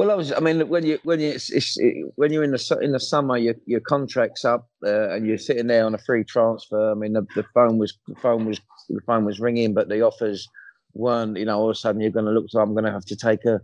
Well, 0.00 0.10
I 0.10 0.14
was. 0.14 0.32
I 0.32 0.40
mean, 0.40 0.66
when 0.70 0.86
you 0.86 0.98
when 1.02 1.20
you 1.20 1.28
it's, 1.28 1.50
it's, 1.50 1.76
when 2.16 2.32
you're 2.32 2.42
in 2.42 2.52
the 2.52 2.78
in 2.80 2.92
the 2.92 2.98
summer, 2.98 3.36
your 3.36 3.56
your 3.66 3.80
contract's 3.80 4.46
up, 4.46 4.66
uh, 4.82 5.10
and 5.10 5.26
you're 5.26 5.36
sitting 5.36 5.66
there 5.66 5.84
on 5.84 5.94
a 5.94 5.98
free 5.98 6.24
transfer. 6.24 6.90
I 6.90 6.94
mean, 6.94 7.12
the, 7.12 7.26
the 7.36 7.44
phone 7.52 7.76
was 7.76 7.98
the 8.08 8.14
phone 8.14 8.46
was 8.46 8.58
the 8.88 9.02
phone 9.02 9.26
was 9.26 9.40
ringing, 9.40 9.74
but 9.74 9.90
the 9.90 10.00
offers 10.00 10.48
weren't. 10.94 11.36
You 11.36 11.44
know, 11.44 11.58
all 11.58 11.68
of 11.68 11.74
a 11.74 11.78
sudden 11.78 12.00
you're 12.00 12.12
going 12.12 12.24
to 12.24 12.30
look. 12.30 12.46
So 12.48 12.60
I'm 12.60 12.72
going 12.72 12.86
to 12.86 12.90
have 12.92 13.04
to 13.04 13.14
take 13.14 13.44
a 13.44 13.60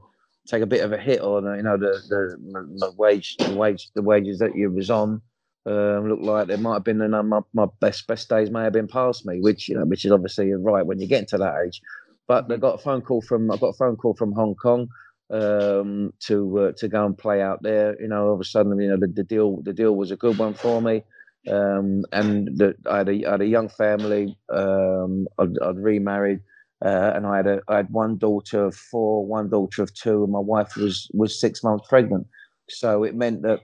take 0.46 0.60
a 0.60 0.66
bit 0.66 0.84
of 0.84 0.92
a 0.92 0.98
hit 0.98 1.22
on. 1.22 1.44
You 1.56 1.62
know, 1.62 1.78
the 1.78 2.02
the, 2.06 2.36
the 2.80 2.92
wage 2.98 3.38
the 3.38 3.54
wage 3.54 3.88
the 3.94 4.02
wages 4.02 4.38
that 4.40 4.54
you 4.54 4.70
was 4.70 4.90
on. 4.90 5.22
Um, 5.64 6.10
looked 6.10 6.22
like 6.22 6.48
there 6.48 6.58
might 6.58 6.74
have 6.74 6.84
been, 6.84 7.00
you 7.00 7.08
know, 7.08 7.22
my, 7.22 7.40
my 7.54 7.66
best 7.80 8.06
best 8.06 8.28
days 8.28 8.50
may 8.50 8.64
have 8.64 8.74
been 8.74 8.88
past 8.88 9.24
me, 9.24 9.40
which 9.40 9.70
you 9.70 9.74
know, 9.74 9.86
which 9.86 10.04
is 10.04 10.12
obviously 10.12 10.52
right 10.52 10.84
when 10.84 11.00
you 11.00 11.08
get 11.08 11.28
to 11.28 11.38
that 11.38 11.54
age. 11.66 11.80
But 12.28 12.52
I 12.52 12.58
got 12.58 12.74
a 12.74 12.78
phone 12.78 13.00
call 13.00 13.22
from 13.22 13.50
I 13.50 13.56
got 13.56 13.68
a 13.68 13.78
phone 13.78 13.96
call 13.96 14.14
from 14.14 14.32
Hong 14.32 14.54
Kong 14.54 14.88
um, 15.30 16.12
to 16.20 16.58
uh, 16.58 16.72
to 16.78 16.88
go 16.88 17.04
and 17.06 17.16
play 17.16 17.42
out 17.42 17.62
there. 17.62 18.00
You 18.00 18.08
know, 18.08 18.28
all 18.28 18.34
of 18.34 18.40
a 18.40 18.44
sudden, 18.44 18.80
you 18.80 18.88
know, 18.88 18.96
the, 18.98 19.08
the 19.08 19.24
deal 19.24 19.60
the 19.62 19.72
deal 19.72 19.96
was 19.96 20.10
a 20.10 20.16
good 20.16 20.38
one 20.38 20.54
for 20.54 20.80
me. 20.80 21.02
Um, 21.48 22.04
and 22.12 22.48
the, 22.58 22.74
I, 22.90 22.98
had 22.98 23.08
a, 23.08 23.26
I 23.26 23.30
had 23.32 23.40
a 23.40 23.46
young 23.46 23.68
family. 23.68 24.36
Um, 24.52 25.28
I'd, 25.38 25.56
I'd 25.62 25.78
remarried, 25.78 26.40
uh, 26.84 27.12
and 27.14 27.24
I 27.26 27.36
had 27.36 27.46
a 27.46 27.60
I 27.68 27.76
had 27.76 27.90
one 27.90 28.18
daughter 28.18 28.66
of 28.66 28.74
four, 28.74 29.24
one 29.24 29.48
daughter 29.48 29.82
of 29.82 29.94
two, 29.94 30.24
and 30.24 30.32
my 30.32 30.40
wife 30.40 30.76
was 30.76 31.08
was 31.14 31.40
six 31.40 31.62
months 31.62 31.86
pregnant. 31.88 32.26
So 32.68 33.04
it 33.04 33.14
meant 33.14 33.42
that 33.42 33.60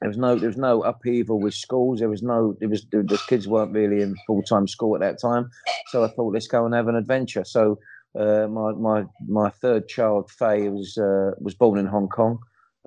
there 0.00 0.08
was 0.08 0.18
no 0.18 0.36
there 0.36 0.48
was 0.48 0.56
no 0.58 0.82
upheaval 0.82 1.40
with 1.40 1.54
schools. 1.54 2.00
There 2.00 2.08
was 2.08 2.22
no 2.22 2.54
there 2.60 2.68
was 2.68 2.86
the, 2.92 3.02
the 3.02 3.20
kids 3.28 3.48
weren't 3.48 3.72
really 3.72 4.02
in 4.02 4.14
full 4.26 4.42
time 4.42 4.68
school 4.68 4.94
at 4.94 5.00
that 5.00 5.20
time. 5.20 5.50
So 5.88 6.04
I 6.04 6.08
thought 6.08 6.34
let's 6.34 6.48
go 6.48 6.64
and 6.64 6.74
have 6.74 6.88
an 6.88 6.96
adventure. 6.96 7.44
So 7.44 7.78
Uh, 8.18 8.46
my 8.48 8.72
my 8.72 9.04
my 9.28 9.50
third 9.50 9.88
child, 9.88 10.30
Faye, 10.30 10.68
was 10.68 10.96
uh, 10.96 11.32
was 11.40 11.54
born 11.54 11.78
in 11.78 11.86
Hong 11.86 12.08
Kong. 12.08 12.38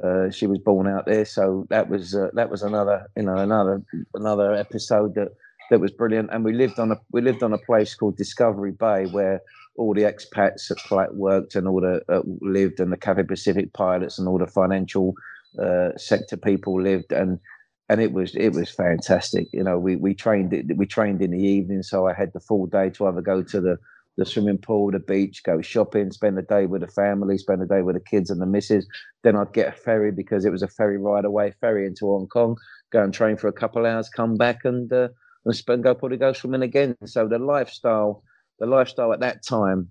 Uh, 0.02 0.30
she 0.32 0.48
was 0.48 0.60
born 0.60 0.88
out 0.88 1.06
there, 1.06 1.26
so 1.26 1.68
that 1.70 1.90
was 1.90 2.16
uh, 2.16 2.30
that 2.34 2.50
was 2.50 2.64
another 2.64 3.08
you 3.16 3.24
know 3.24 3.36
another 3.36 3.84
another 4.16 4.54
episode 4.54 5.16
that 5.16 5.30
that 5.70 5.80
was 5.80 5.92
brilliant. 5.92 6.30
And 6.32 6.44
we 6.44 6.54
lived 6.54 6.80
on 6.80 6.92
a 6.92 7.00
we 7.12 7.22
lived 7.22 7.44
on 7.44 7.54
a 7.54 7.58
place 7.60 7.94
called 7.94 8.18
Discovery 8.18 8.72
Bay 8.72 9.06
where 9.08 9.42
all 9.78 9.94
the 9.94 10.02
expats 10.02 10.68
that 10.68 11.16
worked 11.16 11.56
and 11.56 11.68
all 11.68 11.82
the 11.82 12.02
uh, 12.10 12.22
lived, 12.42 12.80
and 12.80 12.92
the 12.92 12.98
Cathay 12.98 13.24
Pacific 13.24 13.74
pilots 13.74 14.20
and 14.20 14.28
all 14.28 14.40
the 14.40 14.48
financial 14.48 15.14
uh, 15.62 15.90
sector 15.98 16.38
people 16.38 16.82
lived, 16.82 17.12
and 17.12 17.40
and 17.88 18.02
it 18.02 18.14
was 18.14 18.36
it 18.36 18.54
was 18.54 18.70
fantastic. 18.70 19.48
You 19.54 19.64
know, 19.64 19.78
we 19.78 19.96
we 19.96 20.16
trained 20.16 20.74
we 20.76 20.86
trained 20.86 21.22
in 21.22 21.32
the 21.32 21.44
evening, 21.44 21.84
so 21.84 22.08
I 22.08 22.14
had 22.14 22.34
the 22.34 22.40
full 22.40 22.66
day 22.66 22.90
to 22.92 23.08
either 23.08 23.22
go 23.22 23.44
to 23.44 23.62
the 23.62 23.78
the 24.20 24.26
swimming 24.26 24.58
pool, 24.58 24.92
the 24.92 25.00
beach, 25.00 25.44
go 25.44 25.62
shopping, 25.62 26.12
spend 26.12 26.38
the 26.38 26.42
day 26.42 26.66
with 26.66 26.82
the 26.82 26.88
family, 26.88 27.38
spend 27.38 27.62
the 27.62 27.66
day 27.66 27.82
with 27.82 27.96
the 27.96 28.02
kids 28.02 28.30
and 28.30 28.42
the 28.42 28.46
missus. 28.46 28.86
Then 29.24 29.36
I'd 29.36 29.54
get 29.54 29.70
a 29.70 29.72
ferry 29.72 30.12
because 30.12 30.46
it 30.46 30.52
was 30.52 30.62
a 30.62 30.68
ferry 30.68 30.98
ride 30.98 31.26
away, 31.26 31.54
ferry 31.62 31.88
into 31.88 32.06
Hong 32.06 32.28
Kong, 32.28 32.58
go 32.92 33.02
and 33.02 33.14
train 33.14 33.38
for 33.38 33.48
a 33.48 33.54
couple 33.54 33.86
of 33.86 33.92
hours, 33.92 34.10
come 34.10 34.36
back 34.36 34.66
and 34.66 34.92
uh, 34.92 35.08
and 35.46 35.56
spend 35.56 35.84
go 35.84 35.96
probably 35.96 36.18
go 36.18 36.34
swimming 36.34 36.62
again. 36.62 36.98
So 37.06 37.28
the 37.28 37.40
lifestyle, 37.40 38.24
the 38.60 38.66
lifestyle 38.66 39.14
at 39.14 39.22
that 39.22 39.42
time, 39.42 39.90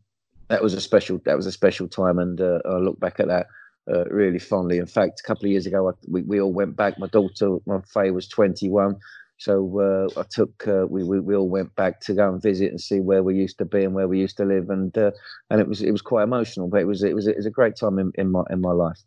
that 0.48 0.62
was 0.62 0.74
a 0.74 0.80
special 0.80 1.20
that 1.24 1.36
was 1.36 1.46
a 1.46 1.52
special 1.52 1.88
time, 1.88 2.18
and 2.18 2.40
uh, 2.40 2.60
I 2.66 2.76
look 2.76 3.00
back 3.00 3.20
at 3.20 3.28
that. 3.28 3.46
Uh, 3.90 4.04
really 4.10 4.38
fondly. 4.38 4.76
In 4.76 4.84
fact, 4.84 5.18
a 5.20 5.22
couple 5.26 5.46
of 5.46 5.50
years 5.50 5.64
ago, 5.64 5.88
I, 5.88 5.92
we, 6.06 6.20
we 6.20 6.42
all 6.42 6.52
went 6.52 6.76
back. 6.76 6.98
My 6.98 7.06
daughter, 7.06 7.56
my 7.64 7.80
Faye, 7.90 8.10
was 8.10 8.28
21. 8.28 8.94
So 9.38 9.80
uh, 10.16 10.20
I 10.20 10.24
took 10.28 10.66
uh, 10.66 10.86
we, 10.88 11.04
we, 11.04 11.20
we 11.20 11.36
all 11.36 11.48
went 11.48 11.74
back 11.76 12.00
to 12.02 12.14
go 12.14 12.28
and 12.28 12.42
visit 12.42 12.70
and 12.70 12.80
see 12.80 12.98
where 12.98 13.22
we 13.22 13.36
used 13.36 13.56
to 13.58 13.64
be 13.64 13.84
and 13.84 13.94
where 13.94 14.08
we 14.08 14.18
used 14.18 14.36
to 14.38 14.44
live, 14.44 14.68
and 14.68 14.96
uh, 14.98 15.12
and 15.50 15.60
it 15.60 15.68
was 15.68 15.80
it 15.80 15.92
was 15.92 16.02
quite 16.02 16.24
emotional, 16.24 16.68
but 16.68 16.80
it 16.80 16.86
was 16.86 17.04
it 17.04 17.14
was 17.14 17.28
it 17.28 17.36
was 17.36 17.46
a 17.46 17.50
great 17.50 17.76
time 17.76 17.98
in, 17.98 18.10
in 18.16 18.32
my 18.32 18.42
in 18.50 18.60
my 18.60 18.72
life. 18.72 18.98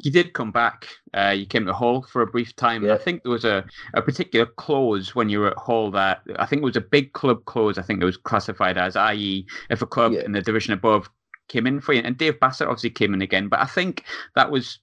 You 0.00 0.10
did 0.10 0.32
come 0.32 0.52
back. 0.52 0.86
Uh, 1.12 1.34
you 1.36 1.44
came 1.44 1.66
to 1.66 1.74
Hull 1.74 2.02
for 2.02 2.22
a 2.22 2.26
brief 2.26 2.54
time, 2.54 2.84
yeah. 2.84 2.94
I 2.94 2.98
think 2.98 3.24
there 3.24 3.32
was 3.32 3.44
a, 3.44 3.64
a 3.94 4.00
particular 4.00 4.46
clause 4.46 5.14
when 5.14 5.28
you 5.28 5.40
were 5.40 5.50
at 5.50 5.58
Hull 5.58 5.90
that 5.90 6.22
I 6.38 6.46
think 6.46 6.62
it 6.62 6.64
was 6.64 6.76
a 6.76 6.80
big 6.80 7.12
club 7.14 7.44
clause. 7.46 7.78
I 7.78 7.82
think 7.82 8.00
it 8.00 8.06
was 8.06 8.16
classified 8.16 8.78
as, 8.78 8.94
i.e., 8.94 9.44
if 9.70 9.82
a 9.82 9.86
club 9.86 10.12
yeah. 10.12 10.24
in 10.24 10.32
the 10.32 10.40
division 10.40 10.72
above 10.72 11.10
came 11.48 11.66
in 11.66 11.80
for 11.80 11.94
you, 11.94 12.02
and 12.02 12.16
Dave 12.16 12.38
Bassett 12.38 12.68
obviously 12.68 12.90
came 12.90 13.12
in 13.12 13.22
again, 13.22 13.48
but 13.48 13.58
I 13.58 13.66
think 13.66 14.04
that 14.36 14.52
was 14.52 14.78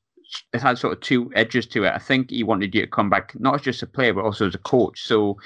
it 0.53 0.61
had 0.61 0.77
sort 0.77 0.93
of 0.93 1.01
two 1.01 1.31
edges 1.35 1.65
to 1.67 1.83
it. 1.83 1.93
I 1.93 1.97
think 1.97 2.29
he 2.29 2.43
wanted 2.43 2.73
you 2.73 2.81
to 2.81 2.87
come 2.87 3.09
back 3.09 3.33
not 3.39 3.55
as 3.55 3.61
just 3.61 3.83
a 3.83 3.87
player, 3.87 4.13
but 4.13 4.25
also 4.25 4.47
as 4.47 4.55
a 4.55 4.59
coach. 4.59 5.03
So 5.03 5.37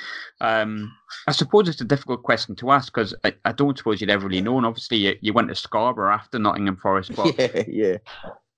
um, 0.41 0.91
I 1.27 1.31
suppose 1.31 1.67
it's 1.67 1.81
a 1.81 1.85
difficult 1.85 2.23
question 2.23 2.55
to 2.57 2.71
ask 2.71 2.93
because 2.93 3.13
I, 3.23 3.33
I, 3.45 3.51
don't 3.51 3.77
suppose 3.77 4.01
you'd 4.01 4.09
ever 4.09 4.27
really 4.27 4.41
known. 4.41 4.65
Obviously, 4.65 4.97
you, 4.97 5.15
you, 5.21 5.33
went 5.33 5.49
to 5.49 5.55
Scarborough 5.55 6.13
after 6.13 6.39
Nottingham 6.39 6.77
Forest, 6.77 7.15
but 7.15 7.37
yeah, 7.39 7.63
yeah. 7.67 7.97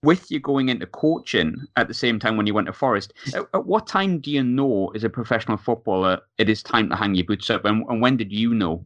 With 0.03 0.31
you 0.31 0.39
going 0.39 0.69
into 0.69 0.87
coaching 0.87 1.55
at 1.75 1.87
the 1.87 1.93
same 1.93 2.17
time 2.17 2.35
when 2.35 2.47
you 2.47 2.55
went 2.55 2.67
to 2.67 2.73
Forest, 2.73 3.13
at, 3.35 3.45
at 3.53 3.65
what 3.65 3.85
time 3.85 4.19
do 4.19 4.31
you 4.31 4.43
know 4.43 4.91
as 4.95 5.03
a 5.03 5.09
professional 5.09 5.57
footballer 5.57 6.19
it 6.39 6.49
is 6.49 6.63
time 6.63 6.89
to 6.89 6.95
hang 6.95 7.13
your 7.13 7.25
boots 7.25 7.49
up, 7.49 7.65
and, 7.65 7.85
and 7.87 8.01
when 8.01 8.17
did 8.17 8.31
you 8.31 8.53
know? 8.53 8.85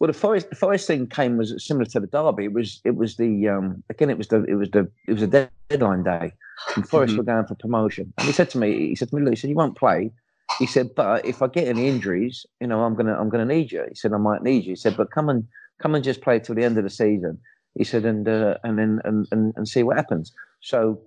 Well, 0.00 0.08
the 0.08 0.14
Forest, 0.14 0.50
the 0.50 0.56
Forest 0.56 0.86
thing 0.86 1.06
came 1.06 1.36
was 1.36 1.64
similar 1.64 1.86
to 1.86 2.00
the 2.00 2.06
Derby. 2.06 2.44
It 2.44 2.52
was, 2.52 2.80
it 2.84 2.96
was 2.96 3.16
the 3.16 3.48
um, 3.48 3.82
again, 3.90 4.10
it 4.10 4.18
was 4.18 4.28
the, 4.28 4.44
it 4.44 4.54
was 4.54 4.70
the, 4.70 4.90
it 5.06 5.12
was 5.12 5.22
a 5.22 5.50
deadline 5.70 6.02
day, 6.02 6.32
and 6.74 6.88
Forest 6.88 7.12
mm-hmm. 7.12 7.18
were 7.18 7.24
going 7.24 7.46
for 7.46 7.54
promotion. 7.54 8.12
And 8.18 8.26
he 8.26 8.32
said 8.32 8.50
to 8.50 8.58
me, 8.58 8.88
he 8.88 8.94
said 8.94 9.08
to 9.10 9.16
me, 9.16 9.22
look, 9.22 9.32
he 9.32 9.36
said, 9.36 9.50
you 9.50 9.56
won't 9.56 9.76
play. 9.76 10.10
He 10.58 10.66
said, 10.66 10.94
but 10.94 11.24
if 11.26 11.42
I 11.42 11.48
get 11.48 11.66
any 11.66 11.88
injuries, 11.88 12.46
you 12.60 12.66
know, 12.66 12.82
I'm 12.82 12.94
gonna, 12.94 13.18
I'm 13.18 13.28
gonna 13.28 13.44
need 13.44 13.72
you. 13.72 13.84
He 13.88 13.94
said, 13.94 14.12
I 14.12 14.18
might 14.18 14.42
need 14.42 14.64
you. 14.64 14.72
He 14.72 14.76
said, 14.76 14.96
but 14.96 15.10
come 15.10 15.28
and 15.28 15.46
come 15.78 15.94
and 15.94 16.04
just 16.04 16.20
play 16.20 16.38
till 16.38 16.54
the 16.54 16.64
end 16.64 16.78
of 16.78 16.84
the 16.84 16.90
season. 16.90 17.38
He 17.74 17.84
said, 17.84 18.04
and 18.04 18.26
uh, 18.26 18.56
and 18.64 18.78
then 18.78 19.00
and, 19.04 19.26
and 19.32 19.52
and 19.56 19.68
see 19.68 19.82
what 19.82 19.96
happens. 19.96 20.32
So 20.60 21.00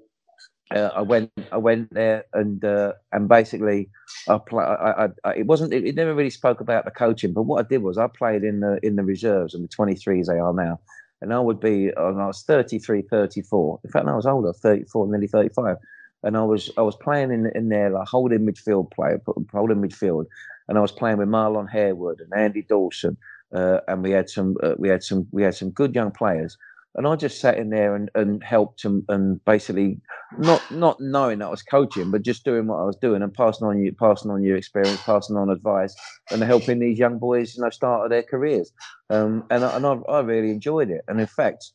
uh, 0.72 0.92
I 0.96 1.02
went 1.02 1.32
I 1.52 1.58
went 1.58 1.94
there 1.94 2.26
and 2.34 2.64
uh, 2.64 2.94
and 3.12 3.28
basically 3.28 3.90
I 4.28 4.38
play. 4.38 4.64
I, 4.64 5.06
I, 5.06 5.10
I, 5.24 5.34
it 5.34 5.46
wasn't 5.48 5.74
it, 5.74 5.86
it, 5.86 5.96
never 5.96 6.14
really 6.14 6.30
spoke 6.30 6.62
about 6.62 6.86
the 6.86 6.92
coaching, 6.92 7.34
but 7.34 7.44
what 7.44 7.66
I 7.66 7.68
did 7.68 7.82
was 7.82 7.98
I 7.98 8.08
played 8.08 8.44
in 8.44 8.60
the 8.60 8.80
in 8.84 8.96
the 8.96 9.04
reserves 9.04 9.54
and 9.56 9.64
the 9.64 9.68
23s 9.68 10.28
they 10.28 10.40
are 10.40 10.54
now, 10.54 10.80
and 11.22 11.34
I 11.34 11.40
would 11.40 11.60
be 11.60 11.88
and 11.88 12.22
I 12.22 12.28
was 12.28 12.44
33, 12.44 13.02
34. 13.02 13.80
In 13.84 13.90
fact, 13.90 14.08
I 14.08 14.16
was 14.16 14.28
older, 14.28 14.54
34, 14.54 15.08
nearly 15.08 15.28
35, 15.28 15.78
and 16.24 16.38
I 16.38 16.44
was 16.44 16.70
I 16.78 16.82
was 16.82 16.96
playing 16.96 17.32
in 17.32 17.52
in 17.56 17.70
there 17.70 17.90
like 17.90 18.08
holding 18.08 18.46
midfield 18.46 18.92
player, 18.92 19.20
holding 19.52 19.78
midfield, 19.78 20.26
and 20.68 20.78
I 20.78 20.82
was 20.82 20.92
playing 20.92 21.18
with 21.18 21.30
Marlon 21.30 21.68
Harewood 21.68 22.20
and 22.20 22.32
Andy 22.40 22.62
Dawson, 22.62 23.18
uh, 23.54 23.80
and 23.88 24.04
we 24.04 24.12
had 24.12 24.30
some 24.30 24.56
uh, 24.62 24.76
we 24.78 24.90
had 24.90 25.04
some 25.04 25.28
we 25.32 25.42
had 25.42 25.56
some 25.56 25.72
good 25.72 25.96
young 25.96 26.12
players 26.12 26.58
and 26.96 27.08
I 27.08 27.16
just 27.16 27.40
sat 27.40 27.58
in 27.58 27.70
there 27.70 27.96
and, 27.96 28.10
and 28.16 28.44
helped 28.44 28.84
and, 28.84 29.04
and 29.10 29.44
basically 29.46 30.02
not 30.38 30.62
not 30.72 31.00
knowing 31.00 31.40
that 31.40 31.46
I 31.46 31.50
was 31.50 31.62
coaching, 31.62 32.12
but 32.12 32.24
just 32.24 32.44
doing 32.44 32.68
what 32.68 32.78
I 32.78 32.84
was 32.84 32.96
doing 32.96 33.22
and 33.22 33.34
passing 33.34 33.68
on 33.68 33.84
you 33.84 33.94
passing 33.94 34.32
on 34.32 34.44
your 34.44 34.58
experience, 34.58 35.02
passing 35.04 35.38
on 35.38 35.50
advice, 35.50 35.96
and 36.32 36.44
helping 36.44 36.80
these 36.80 36.98
young 36.98 37.20
boys, 37.20 37.56
you 37.56 37.64
know, 37.64 37.70
start 37.70 38.10
their 38.10 38.24
careers. 38.24 38.72
Um, 39.10 39.44
and 39.50 39.64
I, 39.64 39.76
and 39.76 39.86
I, 39.86 39.94
I 40.10 40.20
really 40.22 40.50
enjoyed 40.50 40.90
it. 40.90 41.02
And 41.08 41.20
in 41.20 41.28
fact, 41.28 41.72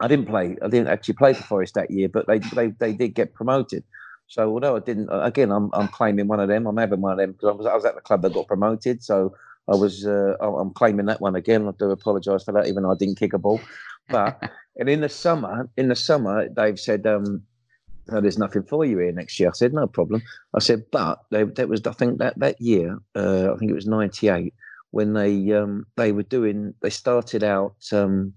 I 0.00 0.08
didn't 0.08 0.26
play. 0.26 0.56
I 0.62 0.68
didn't 0.68 0.88
actually 0.88 1.14
play 1.14 1.34
for 1.34 1.42
Forest 1.44 1.74
that 1.74 1.90
year, 1.90 2.08
but 2.08 2.26
they 2.26 2.38
they, 2.38 2.68
they 2.78 2.92
did 2.92 3.14
get 3.14 3.34
promoted. 3.34 3.84
So 4.26 4.48
although 4.48 4.76
I 4.76 4.80
didn't, 4.80 5.08
again, 5.10 5.50
I'm 5.50 5.70
I'm 5.72 5.88
claiming 5.88 6.28
one 6.28 6.40
of 6.40 6.48
them. 6.48 6.66
I'm 6.66 6.76
having 6.76 7.00
one 7.00 7.12
of 7.12 7.18
them 7.18 7.32
because 7.32 7.48
I 7.48 7.52
was 7.52 7.66
I 7.66 7.74
was 7.74 7.84
at 7.84 7.94
the 7.94 8.00
club 8.00 8.22
that 8.22 8.32
got 8.32 8.46
promoted. 8.46 9.02
So 9.02 9.34
I 9.68 9.76
was 9.76 10.06
uh, 10.06 10.34
I'm 10.40 10.72
claiming 10.72 11.06
that 11.06 11.20
one 11.20 11.36
again. 11.36 11.68
I 11.68 11.72
do 11.78 11.90
apologise 11.90 12.44
for 12.44 12.52
that, 12.52 12.66
even 12.66 12.82
though 12.82 12.92
I 12.92 12.96
didn't 12.96 13.18
kick 13.18 13.32
a 13.32 13.38
ball. 13.38 13.60
But 14.10 14.50
and 14.76 14.88
in 14.88 15.00
the 15.00 15.08
summer, 15.08 15.68
in 15.76 15.88
the 15.88 15.96
summer, 15.96 16.48
they've 16.48 16.78
said, 16.78 17.06
um, 17.06 17.42
no, 18.08 18.20
"There's 18.20 18.38
nothing 18.38 18.62
for 18.64 18.84
you 18.84 18.98
here 18.98 19.12
next 19.12 19.38
year." 19.38 19.50
I 19.50 19.52
said, 19.52 19.72
"No 19.72 19.86
problem." 19.86 20.22
I 20.54 20.60
said, 20.60 20.84
"But 20.90 21.20
they, 21.30 21.44
that 21.44 21.68
was 21.68 21.86
I 21.86 21.92
think 21.92 22.18
that 22.18 22.38
that 22.38 22.60
year, 22.60 22.98
uh, 23.14 23.52
I 23.52 23.56
think 23.56 23.70
it 23.70 23.74
was 23.74 23.86
'98 23.86 24.52
when 24.90 25.12
they 25.12 25.52
um, 25.52 25.86
they 25.96 26.12
were 26.12 26.22
doing. 26.22 26.74
They 26.82 26.90
started 26.90 27.44
out." 27.44 27.74
Um, 27.92 28.34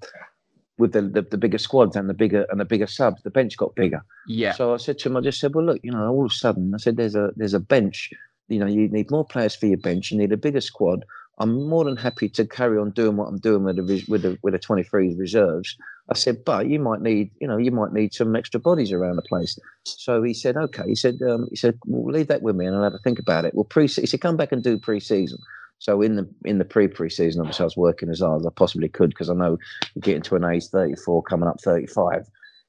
with 0.77 0.93
the, 0.93 1.01
the, 1.01 1.21
the 1.21 1.37
bigger 1.37 1.57
squads 1.59 1.95
and 1.95 2.09
the 2.09 2.13
bigger 2.13 2.45
and 2.49 2.59
the 2.59 2.65
bigger 2.65 2.87
subs, 2.87 3.21
the 3.23 3.29
bench 3.29 3.57
got 3.57 3.75
bigger. 3.75 4.03
Yeah. 4.27 4.53
So 4.53 4.73
I 4.73 4.77
said 4.77 4.97
to 4.99 5.09
him, 5.09 5.17
I 5.17 5.21
just 5.21 5.39
said, 5.39 5.53
well, 5.53 5.65
look, 5.65 5.79
you 5.83 5.91
know, 5.91 6.07
all 6.09 6.25
of 6.25 6.31
a 6.31 6.35
sudden, 6.35 6.73
I 6.73 6.77
said, 6.77 6.97
there's 6.97 7.15
a 7.15 7.31
there's 7.35 7.53
a 7.53 7.59
bench. 7.59 8.09
You 8.47 8.59
know, 8.59 8.65
you 8.65 8.89
need 8.89 9.11
more 9.11 9.25
players 9.25 9.55
for 9.55 9.67
your 9.67 9.77
bench. 9.77 10.11
You 10.11 10.17
need 10.17 10.31
a 10.31 10.37
bigger 10.37 10.61
squad. 10.61 11.05
I'm 11.39 11.67
more 11.67 11.83
than 11.83 11.97
happy 11.97 12.29
to 12.29 12.45
carry 12.45 12.77
on 12.77 12.91
doing 12.91 13.17
what 13.17 13.27
I'm 13.27 13.39
doing 13.39 13.63
with 13.63 13.75
the 13.77 14.05
with 14.07 14.21
the 14.21 14.37
with 14.43 14.53
the 14.53 14.59
23 14.59 15.15
reserves. 15.15 15.75
I 16.09 16.15
said, 16.15 16.43
but 16.45 16.67
you 16.67 16.79
might 16.79 17.01
need, 17.01 17.31
you 17.39 17.47
know, 17.47 17.57
you 17.57 17.71
might 17.71 17.93
need 17.93 18.13
some 18.13 18.35
extra 18.35 18.59
bodies 18.59 18.91
around 18.91 19.15
the 19.15 19.23
place. 19.23 19.57
So 19.85 20.21
he 20.21 20.33
said, 20.33 20.57
okay. 20.57 20.83
He 20.85 20.95
said, 20.95 21.19
um, 21.27 21.47
he 21.49 21.55
said, 21.55 21.79
well, 21.85 22.13
leave 22.13 22.27
that 22.27 22.41
with 22.41 22.55
me, 22.55 22.65
and 22.65 22.75
I'll 22.75 22.83
have 22.83 22.93
a 22.93 22.99
think 22.99 23.19
about 23.19 23.45
it. 23.45 23.55
Well, 23.55 23.63
pre, 23.63 23.87
he 23.87 24.05
said, 24.05 24.21
come 24.21 24.37
back 24.37 24.51
and 24.51 24.61
do 24.61 24.77
pre-season. 24.77 25.39
So 25.79 26.01
in 26.01 26.15
the 26.15 26.29
in 26.45 26.59
the 26.59 26.65
pre 26.65 26.87
pre-season, 26.87 27.41
obviously, 27.41 27.63
I 27.63 27.65
was 27.65 27.77
working 27.77 28.09
as 28.09 28.19
hard 28.19 28.41
as 28.41 28.45
I 28.45 28.51
possibly 28.55 28.87
could 28.87 29.09
because 29.09 29.29
I 29.29 29.33
know 29.33 29.57
you're 29.95 30.01
getting 30.01 30.21
to 30.23 30.35
an 30.35 30.45
age 30.45 30.67
34, 30.67 31.23
coming 31.23 31.49
up 31.49 31.59
35. 31.61 32.25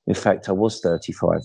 In 0.07 0.15
fact, 0.15 0.49
I 0.49 0.53
was 0.53 0.81
35. 0.81 1.41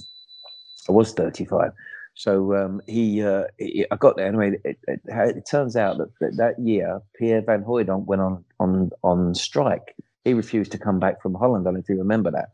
I 0.87 0.91
was 0.91 1.13
35. 1.13 1.71
So 2.19 2.53
um, 2.53 2.81
he, 2.85 3.23
uh, 3.23 3.45
he, 3.57 3.85
I 3.89 3.95
got 3.95 4.17
there 4.17 4.27
anyway. 4.27 4.51
It, 4.65 4.77
it, 4.89 4.99
it 5.07 5.47
turns 5.49 5.77
out 5.77 5.99
that, 5.99 6.09
that, 6.19 6.35
that 6.35 6.59
year 6.59 6.99
Pierre 7.17 7.41
Van 7.41 7.63
Hooijdonk 7.63 8.07
went 8.07 8.21
on 8.21 8.43
on 8.59 8.89
on 9.03 9.33
strike. 9.33 9.95
He 10.25 10.33
refused 10.33 10.73
to 10.73 10.77
come 10.77 10.99
back 10.99 11.21
from 11.21 11.33
Holland. 11.33 11.63
I 11.63 11.67
don't 11.67 11.75
know 11.75 11.79
if 11.79 11.87
you 11.87 11.97
remember 11.97 12.29
that. 12.31 12.49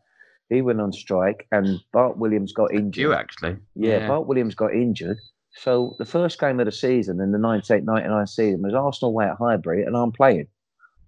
He 0.49 0.61
went 0.61 0.81
on 0.81 0.93
strike, 0.93 1.47
and 1.51 1.79
Bart 1.91 2.19
Williams 2.19 2.53
got 2.53 2.75
injured. 2.75 3.01
You 3.01 3.13
actually, 3.13 3.57
yeah, 3.73 4.01
yeah, 4.01 4.07
Bart 4.07 4.27
Williams 4.27 4.53
got 4.53 4.71
injured. 4.71 5.17
So 5.57 5.95
the 5.97 6.05
first 6.05 6.39
game 6.39 6.59
of 6.59 6.67
the 6.67 6.71
season 6.71 7.19
in 7.19 7.31
the 7.31 7.39
98-99 7.39 8.29
season 8.29 8.61
was 8.61 8.75
Arsenal 8.75 9.09
away 9.09 9.25
at 9.25 9.37
Highbury, 9.39 9.81
and 9.81 9.97
I'm 9.97 10.11
playing. 10.11 10.45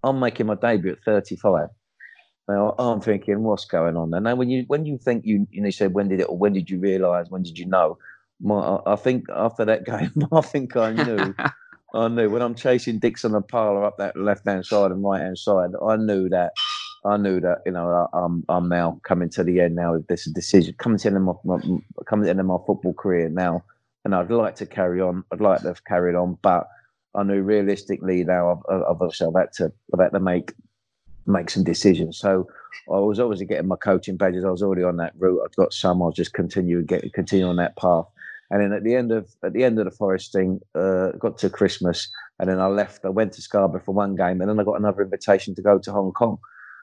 I'm 0.02 0.18
making 0.18 0.46
my 0.46 0.56
debut 0.56 0.92
at 0.92 1.04
35. 1.04 1.68
Now 2.48 2.74
I'm 2.76 3.00
thinking, 3.00 3.44
what's 3.44 3.66
going 3.66 3.96
on? 3.96 4.12
And 4.14 4.24
now 4.24 4.34
when 4.34 4.50
you 4.50 4.64
when 4.66 4.84
you 4.84 4.98
think 4.98 5.24
you 5.24 5.46
you 5.52 5.60
know, 5.60 5.70
said 5.70 5.94
when 5.94 6.08
did 6.08 6.18
it 6.18 6.28
or 6.28 6.36
when 6.36 6.54
did 6.54 6.68
you 6.68 6.80
realise? 6.80 7.28
When 7.28 7.44
did 7.44 7.56
you 7.56 7.66
know? 7.66 7.98
My, 8.40 8.78
I 8.86 8.96
think 8.96 9.26
after 9.34 9.64
that 9.64 9.84
game, 9.84 10.12
I 10.32 10.40
think 10.40 10.76
I 10.76 10.92
knew. 10.92 11.34
I 11.94 12.08
knew 12.08 12.28
when 12.28 12.42
I'm 12.42 12.54
chasing 12.54 12.98
Dixon 12.98 13.34
and 13.34 13.48
Parlour 13.48 13.84
up 13.84 13.96
that 13.96 14.14
left 14.16 14.46
hand 14.46 14.66
side 14.66 14.90
and 14.90 15.02
right 15.02 15.22
hand 15.22 15.38
side. 15.38 15.70
I 15.86 15.96
knew 15.96 16.28
that. 16.28 16.52
I 17.04 17.16
knew 17.16 17.40
that 17.40 17.62
you 17.64 17.72
know 17.72 18.08
I'm 18.12 18.44
I'm 18.48 18.68
now 18.68 19.00
coming 19.04 19.30
to 19.30 19.44
the 19.44 19.60
end 19.60 19.76
now 19.76 19.94
of 19.94 20.06
this 20.06 20.26
decision, 20.26 20.74
coming 20.78 20.98
to 20.98 21.10
the 21.10 21.16
end 21.16 21.28
of 21.28 21.38
my, 21.44 21.56
my 21.56 21.78
coming 22.06 22.24
to 22.24 22.26
the 22.26 22.30
end 22.30 22.40
of 22.40 22.46
my 22.46 22.58
football 22.66 22.92
career 22.92 23.30
now, 23.30 23.64
and 24.04 24.14
I'd 24.14 24.30
like 24.30 24.56
to 24.56 24.66
carry 24.66 25.00
on. 25.00 25.24
I'd 25.32 25.40
like 25.40 25.62
to 25.62 25.68
have 25.68 25.84
carried 25.84 26.14
on, 26.14 26.36
but 26.42 26.68
I 27.14 27.22
knew 27.22 27.40
realistically 27.40 28.24
now 28.24 28.62
I've, 28.68 28.82
I've, 28.90 29.02
I've 29.02 29.34
had 29.34 29.52
to 29.54 29.72
I've 29.94 30.00
had 30.00 30.12
to 30.12 30.20
make 30.20 30.52
make 31.26 31.50
some 31.50 31.64
decisions. 31.64 32.18
So 32.18 32.48
I 32.92 32.98
was 32.98 33.20
obviously 33.20 33.46
getting 33.46 33.68
my 33.68 33.76
coaching 33.76 34.16
badges. 34.16 34.44
I 34.44 34.50
was 34.50 34.62
already 34.62 34.82
on 34.82 34.96
that 34.96 35.12
route. 35.18 35.42
I've 35.44 35.56
got 35.56 35.72
some. 35.72 36.02
I'll 36.02 36.12
just 36.12 36.32
continue 36.32 36.82
get 36.82 37.12
continue 37.12 37.46
on 37.46 37.56
that 37.56 37.76
path. 37.76 38.06
And 38.50 38.62
then 38.62 38.72
at 38.72 38.82
the 38.82 38.94
end 38.94 39.12
of 39.12 39.28
at 39.44 39.52
the 39.52 39.64
end 39.64 39.78
of 39.78 39.84
the 39.84 39.90
Forest 39.90 40.32
thing, 40.32 40.60
uh, 40.74 41.10
got 41.18 41.38
to 41.38 41.50
Christmas, 41.50 42.08
and 42.38 42.48
then 42.48 42.60
I 42.60 42.66
left. 42.66 43.04
I 43.04 43.10
went 43.10 43.32
to 43.34 43.42
Scarborough 43.42 43.82
for 43.84 43.94
one 43.94 44.16
game, 44.16 44.40
and 44.40 44.48
then 44.48 44.58
I 44.58 44.64
got 44.64 44.80
another 44.80 45.02
invitation 45.02 45.54
to 45.54 45.62
go 45.62 45.78
to 45.78 45.92
Hong 45.92 46.12
Kong. 46.12 46.38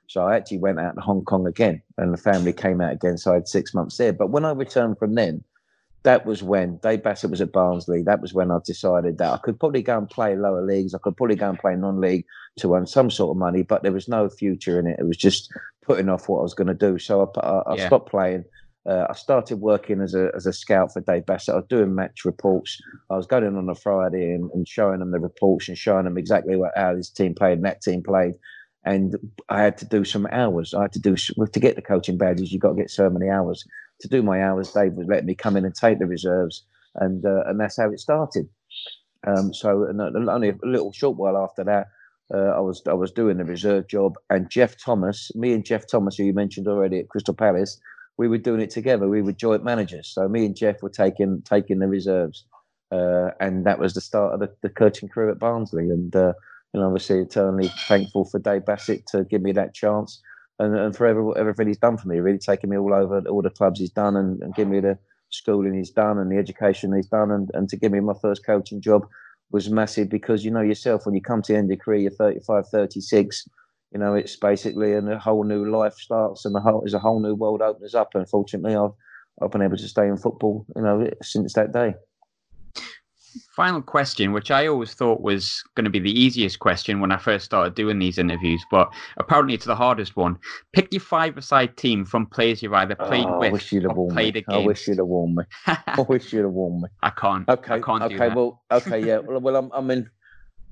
So 0.07 0.24
I 0.26 0.36
actually 0.36 0.59
went 0.59 0.80
out 0.80 0.95
to 0.95 1.01
Hong 1.01 1.24
Kong 1.24 1.47
again, 1.47 1.82
and 1.97 2.13
the 2.13 2.18
family 2.18 2.53
came 2.53 2.82
out 2.82 2.93
again. 2.93 3.18
So 3.18 3.32
I 3.32 3.36
had 3.36 3.47
six 3.47 3.74
months 3.74 3.97
there. 3.97 4.13
But 4.13 4.30
when 4.30 4.45
I 4.45 4.51
returned 4.51 4.99
from 4.99 5.16
then, 5.16 5.43
that 6.03 6.26
was 6.28 6.43
when 6.43 6.78
Dave 6.78 7.01
Bassett 7.01 7.32
was 7.32 7.41
at 7.41 7.51
Barnsley. 7.51 8.03
That 8.03 8.22
was 8.22 8.32
when 8.32 8.51
I 8.51 8.59
decided 8.63 9.18
that 9.18 9.34
I 9.34 9.38
could 9.38 9.59
probably 9.59 9.82
go 9.82 9.97
and 9.97 10.07
play 10.07 10.36
lower 10.36 10.63
leagues. 10.63 10.93
I 10.93 10.99
could 10.99 11.18
probably 11.18 11.36
go 11.36 11.49
and 11.49 11.57
play 11.57 11.76
non-league 11.76 12.26
to 12.59 12.76
earn 12.76 12.86
some 12.86 13.09
sort 13.09 13.36
of 13.36 13.38
money, 13.38 13.63
but 13.63 13.82
there 13.82 13.91
was 13.91 14.07
no 14.07 14.30
future 14.30 14.80
in 14.80 14.86
it. 14.86 14.97
It 14.99 15.07
was 15.07 15.18
just 15.18 15.51
putting 15.82 16.09
off 16.09 16.30
what 16.30 16.39
I 16.39 16.43
was 16.43 16.53
going 16.53 16.68
to 16.68 16.76
do. 16.76 16.99
So 16.99 17.32
I, 17.36 17.39
I, 17.39 17.57
I 17.66 17.76
yeah. 17.76 17.88
stopped 17.88 18.09
playing. 18.09 18.45
Uh, 18.88 19.07
I 19.09 19.13
started 19.13 19.61
working 19.61 20.01
as 20.01 20.13
a 20.13 20.29
as 20.36 20.45
a 20.45 20.53
scout 20.53 20.93
for 20.93 21.01
Dave 21.01 21.25
Bassett. 21.25 21.53
I 21.53 21.57
was 21.57 21.65
doing 21.69 21.95
match 21.95 22.23
reports. 22.23 22.79
I 23.09 23.15
was 23.15 23.25
going 23.25 23.43
in 23.43 23.57
on 23.57 23.69
a 23.69 23.75
Friday 23.75 24.33
and, 24.33 24.51
and 24.53 24.67
showing 24.67 24.99
them 24.99 25.11
the 25.11 25.19
reports 25.19 25.67
and 25.67 25.77
showing 25.77 26.05
them 26.05 26.17
exactly 26.17 26.55
what 26.55 26.71
how 26.75 26.93
this 26.93 27.09
team 27.09 27.33
played 27.33 27.57
and 27.57 27.65
that 27.65 27.81
team 27.81 28.03
played. 28.03 28.36
And 28.86 29.15
I 29.49 29.61
had 29.63 29.77
to 29.79 29.86
do 29.86 30.05
some 30.05 30.27
hours. 30.31 30.75
I 30.75 30.83
had 30.83 30.93
to 30.93 30.99
do 30.99 31.15
to 31.15 31.59
get 31.59 31.75
the 31.75 31.81
coaching 31.81 32.17
badges. 32.17 32.51
You've 32.51 32.61
got 32.61 32.69
to 32.69 32.75
get 32.75 32.91
so 32.91 33.09
many 33.09 33.29
hours 33.29 33.65
to 34.01 34.07
do 34.07 34.21
my 34.21 34.43
hours. 34.43 34.71
Dave 34.71 34.93
was 34.93 35.07
letting 35.07 35.25
me 35.25 35.33
come 35.33 35.57
in 35.57 35.65
and 35.65 35.73
take 35.73 35.97
the 35.97 36.05
reserves, 36.05 36.63
and 36.95 37.25
uh, 37.25 37.43
and 37.47 37.59
that's 37.59 37.77
how 37.77 37.89
it 37.89 37.99
started. 37.99 38.47
Um, 39.25 39.51
so 39.53 39.88
only 40.29 40.49
a 40.49 40.57
little 40.63 40.91
short 40.91 41.17
while 41.17 41.38
after 41.38 41.63
that, 41.63 41.88
uh, 42.31 42.51
I 42.55 42.59
was 42.59 42.83
I 42.88 42.93
was 42.93 43.11
doing 43.11 43.38
the 43.38 43.45
reserve 43.45 43.88
job, 43.88 44.13
and 44.29 44.49
Geoff 44.49 44.75
Thomas, 44.77 45.31
me 45.33 45.53
and 45.53 45.65
Geoff 45.65 45.88
Thomas, 45.89 46.17
who 46.17 46.23
you 46.23 46.33
mentioned 46.33 46.67
already 46.67 46.99
at 46.99 47.09
Crystal 47.09 47.33
Palace, 47.33 47.79
we 48.18 48.28
were 48.28 48.38
doing 48.38 48.61
it 48.61 48.70
together. 48.70 49.07
We 49.07 49.22
were 49.22 49.34
joint 49.34 49.63
managers. 49.63 50.07
So 50.07 50.28
me 50.28 50.45
and 50.45 50.55
Jeff 50.55 50.82
were 50.82 50.89
taking 50.89 51.41
taking 51.43 51.80
the 51.80 51.88
reserves, 51.88 52.45
uh, 52.91 53.32
and 53.39 53.66
that 53.66 53.80
was 53.80 53.93
the 53.93 54.01
start 54.01 54.34
of 54.34 54.39
the, 54.39 54.49
the 54.61 54.70
coaching 54.70 55.09
crew 55.09 55.32
at 55.32 55.39
Barnsley. 55.39 55.89
And 55.89 56.16
uh, 56.16 56.34
and 56.74 56.84
obviously 56.84 57.20
eternally 57.20 57.72
thankful 57.88 58.26
for 58.26 58.39
Dave 58.39 58.66
Bassett 58.66 59.07
to 59.07 59.24
give 59.24 59.41
me 59.41 59.53
that 59.53 59.74
chance, 59.74 60.22
and, 60.59 60.78
and 60.78 60.95
for 60.95 61.07
every, 61.07 61.32
everything 61.38 61.68
he's 61.68 61.78
done 61.78 61.97
for 61.97 62.07
me. 62.07 62.20
Really 62.20 62.38
taking 62.38 62.70
me 62.70 62.78
all 62.78 62.93
over 62.93 63.20
all 63.30 63.41
the 63.41 63.49
clubs 63.49 63.80
he's 63.80 63.91
done, 63.91 64.16
and, 64.16 64.41
and 64.41 64.53
give 64.55 64.68
me 64.68 64.80
the 64.80 64.97
schooling 65.30 65.74
he's 65.74 65.89
done 65.89 66.18
and 66.18 66.32
the 66.32 66.38
education 66.38 66.95
he's 66.95 67.07
done, 67.07 67.32
and, 67.32 67.49
and 67.53 67.70
to 67.70 67.78
give 67.78 67.91
me 67.91 67.99
my 67.99 68.13
first 68.22 68.45
coaching 68.45 68.82
job 68.82 69.07
was 69.51 69.70
massive 69.70 70.09
because 70.09 70.43
you 70.43 70.51
know 70.51 70.61
yourself 70.61 71.05
when 71.05 71.16
you 71.16 71.22
come 71.22 71.41
to 71.41 71.53
the 71.53 71.57
end 71.57 71.66
of 71.66 71.78
your 71.78 71.84
career, 71.84 71.99
you're 71.99 72.11
35, 72.11 72.68
36 72.68 73.47
you 73.91 73.99
know, 73.99 74.13
it's 74.13 74.36
basically 74.36 74.93
and 74.93 75.11
a 75.11 75.19
whole 75.19 75.43
new 75.43 75.69
life 75.69 75.95
starts 75.95 76.45
and 76.45 76.53
the 76.53 76.59
whole 76.59 76.83
is 76.86 76.93
a 76.93 76.99
whole 76.99 77.19
new 77.21 77.36
world 77.36 77.61
opens 77.61 77.95
up. 77.95 78.09
And 78.13 78.27
fortunately, 78.27 78.75
I've 78.75 78.91
I've 79.41 79.51
been 79.51 79.61
able 79.61 79.77
to 79.77 79.88
stay 79.88 80.07
in 80.07 80.17
football, 80.17 80.65
you 80.75 80.81
know, 80.81 81.09
since 81.21 81.53
that 81.53 81.73
day. 81.73 81.95
Final 83.55 83.81
question, 83.81 84.31
which 84.31 84.49
I 84.49 84.67
always 84.67 84.93
thought 84.93 85.21
was 85.21 85.61
going 85.75 85.83
to 85.83 85.89
be 85.89 85.99
the 85.99 86.11
easiest 86.11 86.59
question 86.59 87.01
when 87.01 87.11
I 87.11 87.17
first 87.17 87.45
started 87.45 87.75
doing 87.75 87.99
these 87.99 88.17
interviews, 88.17 88.63
but 88.71 88.89
apparently 89.17 89.53
it's 89.53 89.65
the 89.65 89.75
hardest 89.75 90.15
one. 90.15 90.38
Pick 90.73 90.93
your 90.93 91.01
five-a-side 91.01 91.75
team 91.75 92.05
from 92.05 92.27
players 92.27 92.63
you've 92.63 92.73
either 92.73 92.95
played 92.95 93.25
oh, 93.25 93.39
with 93.39 93.49
I 93.49 93.51
wish 93.51 93.71
you'd 93.71 93.83
have 93.83 93.97
or 93.97 94.09
played 94.09 94.36
me. 94.36 94.39
against. 94.39 94.55
I 94.55 94.65
wish 94.65 94.88
you'd 94.88 94.97
have 94.99 95.07
warned 95.07 95.36
me. 95.36 95.43
I 95.67 96.05
wish 96.07 96.31
you'd 96.31 96.43
have 96.43 96.51
warned 96.51 96.83
me. 96.83 96.89
I 97.03 97.09
can't. 97.09 97.47
Okay. 97.49 97.73
I 97.73 97.79
can't 97.79 98.03
okay. 98.03 98.29
Well. 98.29 98.63
Okay. 98.71 99.05
Yeah. 99.05 99.19
well, 99.19 99.39
well, 99.39 99.55
I'm. 99.57 99.71
I'm 99.73 99.91
in. 99.91 100.09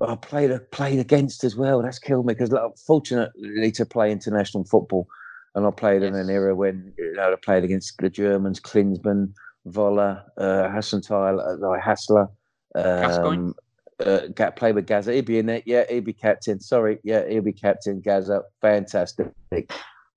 I 0.09 0.15
played 0.15 0.51
played 0.71 0.99
against 0.99 1.43
as 1.43 1.55
well. 1.55 1.81
That's 1.81 1.99
killed 1.99 2.25
me 2.25 2.33
because 2.33 2.51
like, 2.51 2.77
fortunately 2.85 3.71
to 3.71 3.85
play 3.85 4.11
international 4.11 4.65
football, 4.65 5.07
and 5.55 5.65
I 5.65 5.71
played 5.71 6.01
yes. 6.01 6.09
in 6.09 6.15
an 6.15 6.29
era 6.29 6.55
when 6.55 6.93
you 6.97 7.13
know 7.13 7.31
I 7.31 7.35
played 7.35 7.63
against 7.63 7.97
the 7.99 8.09
Germans, 8.09 8.59
Klinsmann, 8.59 9.33
Voller, 9.67 10.23
uh, 10.37 10.67
Hasenthal, 10.69 11.39
uh, 11.39 11.79
Hassler. 11.79 12.29
Um, 12.75 13.53
uh, 13.99 14.51
play 14.55 14.71
with 14.71 14.87
Gazza. 14.87 15.13
He'd 15.13 15.25
be 15.25 15.37
in 15.37 15.49
it. 15.49 15.63
Yeah, 15.65 15.85
he'd 15.89 16.05
be 16.05 16.13
captain. 16.13 16.59
Sorry. 16.59 16.99
Yeah, 17.03 17.27
he'll 17.27 17.41
be 17.41 17.53
captain. 17.53 18.01
Gazza. 18.01 18.41
Fantastic. 18.61 19.31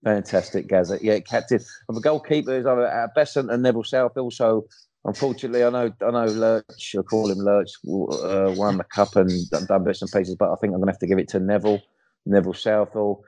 Fantastic, 0.05 0.69
Gazza. 0.69 0.99
Yeah, 1.03 1.21
captain. 1.21 1.61
I'm 1.89 1.97
a 1.97 2.01
goalkeeper 2.01 2.57
is 2.57 2.67
either 2.67 3.11
Beasant 3.15 3.51
and 3.51 3.63
Neville 3.63 3.85
South. 3.85 4.17
Also, 4.17 4.65
Unfortunately, 5.07 5.63
I 5.63 5.71
know 5.71 5.93
I 6.05 6.11
know 6.11 6.25
Lurch. 6.27 6.97
I 6.99 7.03
call 7.03 7.31
him 7.31 7.39
Lurch. 7.39 7.71
Uh, 7.87 8.53
won 8.57 8.79
the 8.79 8.85
cup 8.85 9.15
and 9.15 9.31
done 9.51 9.85
bits 9.85 10.03
and 10.03 10.11
pieces, 10.11 10.35
but 10.35 10.51
I 10.51 10.57
think 10.57 10.73
I'm 10.73 10.81
going 10.81 10.87
to 10.87 10.93
have 10.93 10.99
to 10.99 11.07
give 11.07 11.19
it 11.19 11.29
to 11.29 11.39
Neville, 11.39 11.81
Neville 12.27 12.55
Southall. 12.55 13.25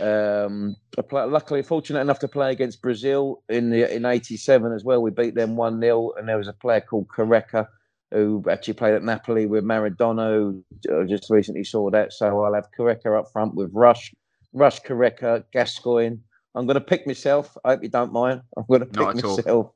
Um, 0.00 0.76
play, 1.08 1.24
luckily, 1.24 1.62
fortunate 1.62 2.00
enough 2.00 2.18
to 2.18 2.28
play 2.28 2.52
against 2.52 2.82
Brazil 2.82 3.42
in 3.48 3.70
the 3.70 3.92
in 3.94 4.04
'87 4.04 4.72
as 4.74 4.84
well. 4.84 5.00
We 5.00 5.12
beat 5.12 5.34
them 5.34 5.56
one 5.56 5.80
0 5.80 6.12
and 6.18 6.28
there 6.28 6.36
was 6.36 6.48
a 6.48 6.52
player 6.52 6.82
called 6.82 7.08
Careca 7.08 7.68
who 8.10 8.44
actually 8.50 8.74
played 8.74 8.94
at 8.94 9.02
Napoli 9.02 9.46
with 9.46 9.64
Maradona. 9.64 10.62
I 10.92 11.04
just 11.04 11.30
recently 11.30 11.64
saw 11.64 11.90
that, 11.90 12.12
so 12.12 12.44
I'll 12.44 12.54
have 12.54 12.68
Careca 12.78 13.18
up 13.18 13.32
front 13.32 13.54
with 13.54 13.70
Rush, 13.72 14.14
Rush 14.52 14.80
Careca, 14.82 15.44
Gascoigne. 15.52 16.16
I'm 16.54 16.66
going 16.66 16.74
to 16.74 16.80
pick 16.80 17.06
myself. 17.06 17.56
I 17.64 17.70
hope 17.70 17.82
you 17.82 17.88
don't 17.88 18.12
mind. 18.12 18.42
I'm 18.56 18.64
going 18.68 18.80
to 18.80 18.86
pick 18.86 19.14
myself. 19.14 19.72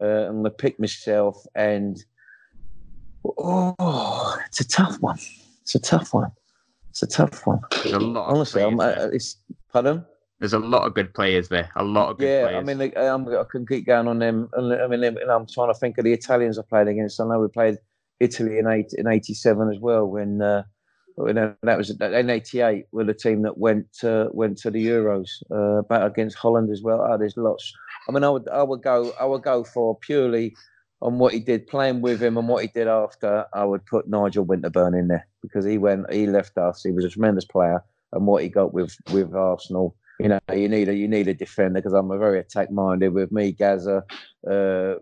Uh, 0.00 0.28
I'm 0.28 0.42
going 0.42 0.44
to 0.44 0.50
pick 0.50 0.78
myself, 0.80 1.44
and 1.54 2.02
oh, 3.24 4.38
it's 4.46 4.60
a 4.60 4.68
tough 4.68 4.96
one. 5.00 5.18
It's 5.62 5.74
a 5.74 5.80
tough 5.80 6.14
one. 6.14 6.32
It's 6.90 7.02
a 7.02 7.06
tough 7.06 7.46
one. 7.46 7.60
There's 7.82 7.94
a 7.94 8.00
lot. 8.00 8.28
Honestly, 8.28 8.62
I'm, 8.62 8.80
uh, 8.80 9.08
it's 9.12 9.36
pardon. 9.72 10.04
There's 10.40 10.52
a 10.54 10.58
lot 10.58 10.86
of 10.86 10.94
good 10.94 11.12
players 11.14 11.48
there. 11.48 11.70
A 11.76 11.84
lot 11.84 12.10
of 12.10 12.18
good 12.18 12.28
yeah, 12.28 12.42
players. 12.42 12.68
I 12.68 12.74
mean, 12.74 12.92
I'm, 12.96 13.28
i 13.28 13.44
can 13.50 13.66
keep 13.66 13.86
going 13.86 14.08
on 14.08 14.18
them. 14.18 14.48
I 14.56 14.86
mean, 14.86 15.04
I'm 15.04 15.46
trying 15.46 15.72
to 15.72 15.78
think 15.78 15.98
of 15.98 16.04
the 16.04 16.12
Italians 16.12 16.58
I 16.58 16.62
played 16.68 16.88
against. 16.88 17.20
I 17.20 17.26
know 17.26 17.38
we 17.38 17.48
played 17.48 17.76
Italy 18.20 18.58
in 18.58 18.66
eight 18.66 18.92
in 18.96 19.06
'87 19.06 19.70
as 19.70 19.78
well 19.80 20.06
when. 20.06 20.42
Uh, 20.42 20.62
that 21.16 21.76
was 21.76 21.90
in 21.90 22.30
'88 22.30 22.86
with 22.92 23.10
a 23.10 23.14
team 23.14 23.42
that 23.42 23.58
went 23.58 23.88
uh, 24.02 24.28
went 24.30 24.56
to 24.58 24.70
the 24.70 24.86
Euros, 24.86 25.28
uh, 25.50 25.82
back 25.82 26.02
against 26.10 26.38
Holland 26.38 26.70
as 26.70 26.82
well. 26.82 27.06
Oh, 27.06 27.18
there's 27.18 27.36
lots. 27.36 27.72
I 28.10 28.12
mean, 28.12 28.24
I 28.24 28.30
would 28.30 28.48
I 28.48 28.62
would 28.64 28.82
go 28.82 29.12
I 29.20 29.24
would 29.24 29.42
go 29.42 29.62
for 29.62 29.96
purely 29.96 30.56
on 31.00 31.18
what 31.18 31.32
he 31.32 31.38
did 31.38 31.68
playing 31.68 32.00
with 32.00 32.20
him 32.20 32.36
and 32.36 32.48
what 32.48 32.62
he 32.62 32.68
did 32.68 32.88
after. 32.88 33.46
I 33.54 33.64
would 33.64 33.86
put 33.86 34.08
Nigel 34.08 34.44
Winterburn 34.44 34.98
in 34.98 35.06
there 35.06 35.26
because 35.42 35.64
he 35.64 35.78
went 35.78 36.12
he 36.12 36.26
left 36.26 36.58
us. 36.58 36.82
He 36.82 36.90
was 36.90 37.04
a 37.04 37.08
tremendous 37.08 37.44
player, 37.44 37.84
and 38.12 38.26
what 38.26 38.42
he 38.42 38.48
got 38.48 38.74
with 38.74 38.96
with 39.12 39.32
Arsenal. 39.32 39.94
You 40.18 40.28
know, 40.28 40.40
you 40.52 40.68
need 40.68 40.88
a 40.88 40.94
you 40.94 41.06
need 41.06 41.28
a 41.28 41.34
defender 41.34 41.78
because 41.78 41.92
I'm 41.92 42.10
a 42.10 42.18
very 42.18 42.40
attack 42.40 42.72
minded 42.72 43.14
with 43.14 43.30
me, 43.30 43.52
Gazza, 43.52 44.02
uh, 44.50 44.94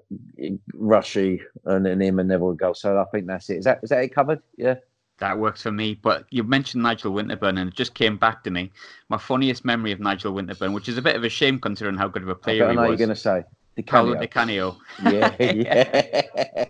Rushy, 0.75 1.41
and 1.65 1.87
then 1.87 2.03
him 2.03 2.19
and 2.19 2.29
Neville 2.29 2.53
go. 2.53 2.75
So 2.75 2.99
I 2.99 3.05
think 3.11 3.27
that's 3.27 3.49
it. 3.49 3.57
Is 3.57 3.65
that 3.65 3.81
is 3.83 3.89
that 3.89 4.05
it 4.05 4.15
covered? 4.15 4.43
Yeah 4.59 4.75
that 5.19 5.39
works 5.39 5.63
for 5.63 5.73
me. 5.73 5.95
But 5.95 6.27
you 6.31 6.43
mentioned 6.43 6.83
Nigel 6.83 7.13
Winterburn, 7.13 7.59
and 7.61 7.71
it 7.71 7.75
just 7.75 7.95
came 7.95 8.17
back 8.17 8.45
to 8.45 8.51
me. 8.51 8.73
My 9.09 9.19
funniest 9.19 9.65
memory 9.65 9.93
of 9.93 10.01
Nigel 10.01 10.33
Winterburn, 10.33 10.73
which 10.73 10.89
is 10.89 10.99
a 10.99 11.03
bit 11.03 11.17
of 11.17 11.25
a 11.25 11.29
shame 11.29 11.59
considering 11.59 11.97
how 11.97 12.09
good 12.09 12.23
of 12.23 12.29
a 12.29 12.35
player 12.35 12.67
I 12.67 12.73
he 12.73 12.77
was. 12.77 12.89
you're 12.89 12.97
going 12.97 13.09
to 13.11 13.17
say 13.17 13.45
Canio. 13.83 14.15
Paolo 14.15 14.21
Di 14.21 14.27
Canio. 14.27 14.77
Yeah, 15.05 15.35
yeah. 15.41 16.69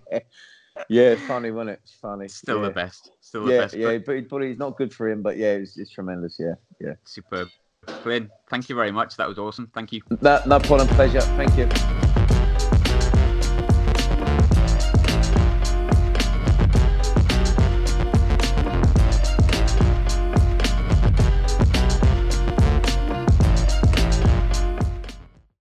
yeah, 0.88 1.14
funny, 1.26 1.50
wasn't 1.50 1.70
it? 1.70 1.80
It's 1.82 1.92
funny. 1.94 2.28
Still 2.28 2.60
yeah. 2.60 2.68
the 2.68 2.74
best. 2.74 3.10
Still 3.20 3.46
the 3.46 3.52
yeah, 3.52 3.60
best. 3.60 3.74
Yeah, 3.74 3.98
but, 3.98 4.28
but 4.28 4.42
he's 4.42 4.58
not 4.58 4.76
good 4.76 4.92
for 4.92 5.08
him. 5.08 5.22
But 5.22 5.36
yeah, 5.36 5.52
it's, 5.52 5.76
it's 5.76 5.90
tremendous. 5.90 6.36
Yeah, 6.38 6.54
yeah. 6.80 6.94
Superb. 7.04 7.48
Glyn, 8.02 8.30
thank 8.50 8.68
you 8.68 8.74
very 8.74 8.92
much. 8.92 9.16
That 9.16 9.28
was 9.28 9.38
awesome. 9.38 9.70
Thank 9.74 9.92
you. 9.92 10.02
No, 10.20 10.40
no 10.46 10.58
problem. 10.60 10.88
Pleasure. 10.88 11.20
Thank 11.20 11.56
you. 11.56 12.07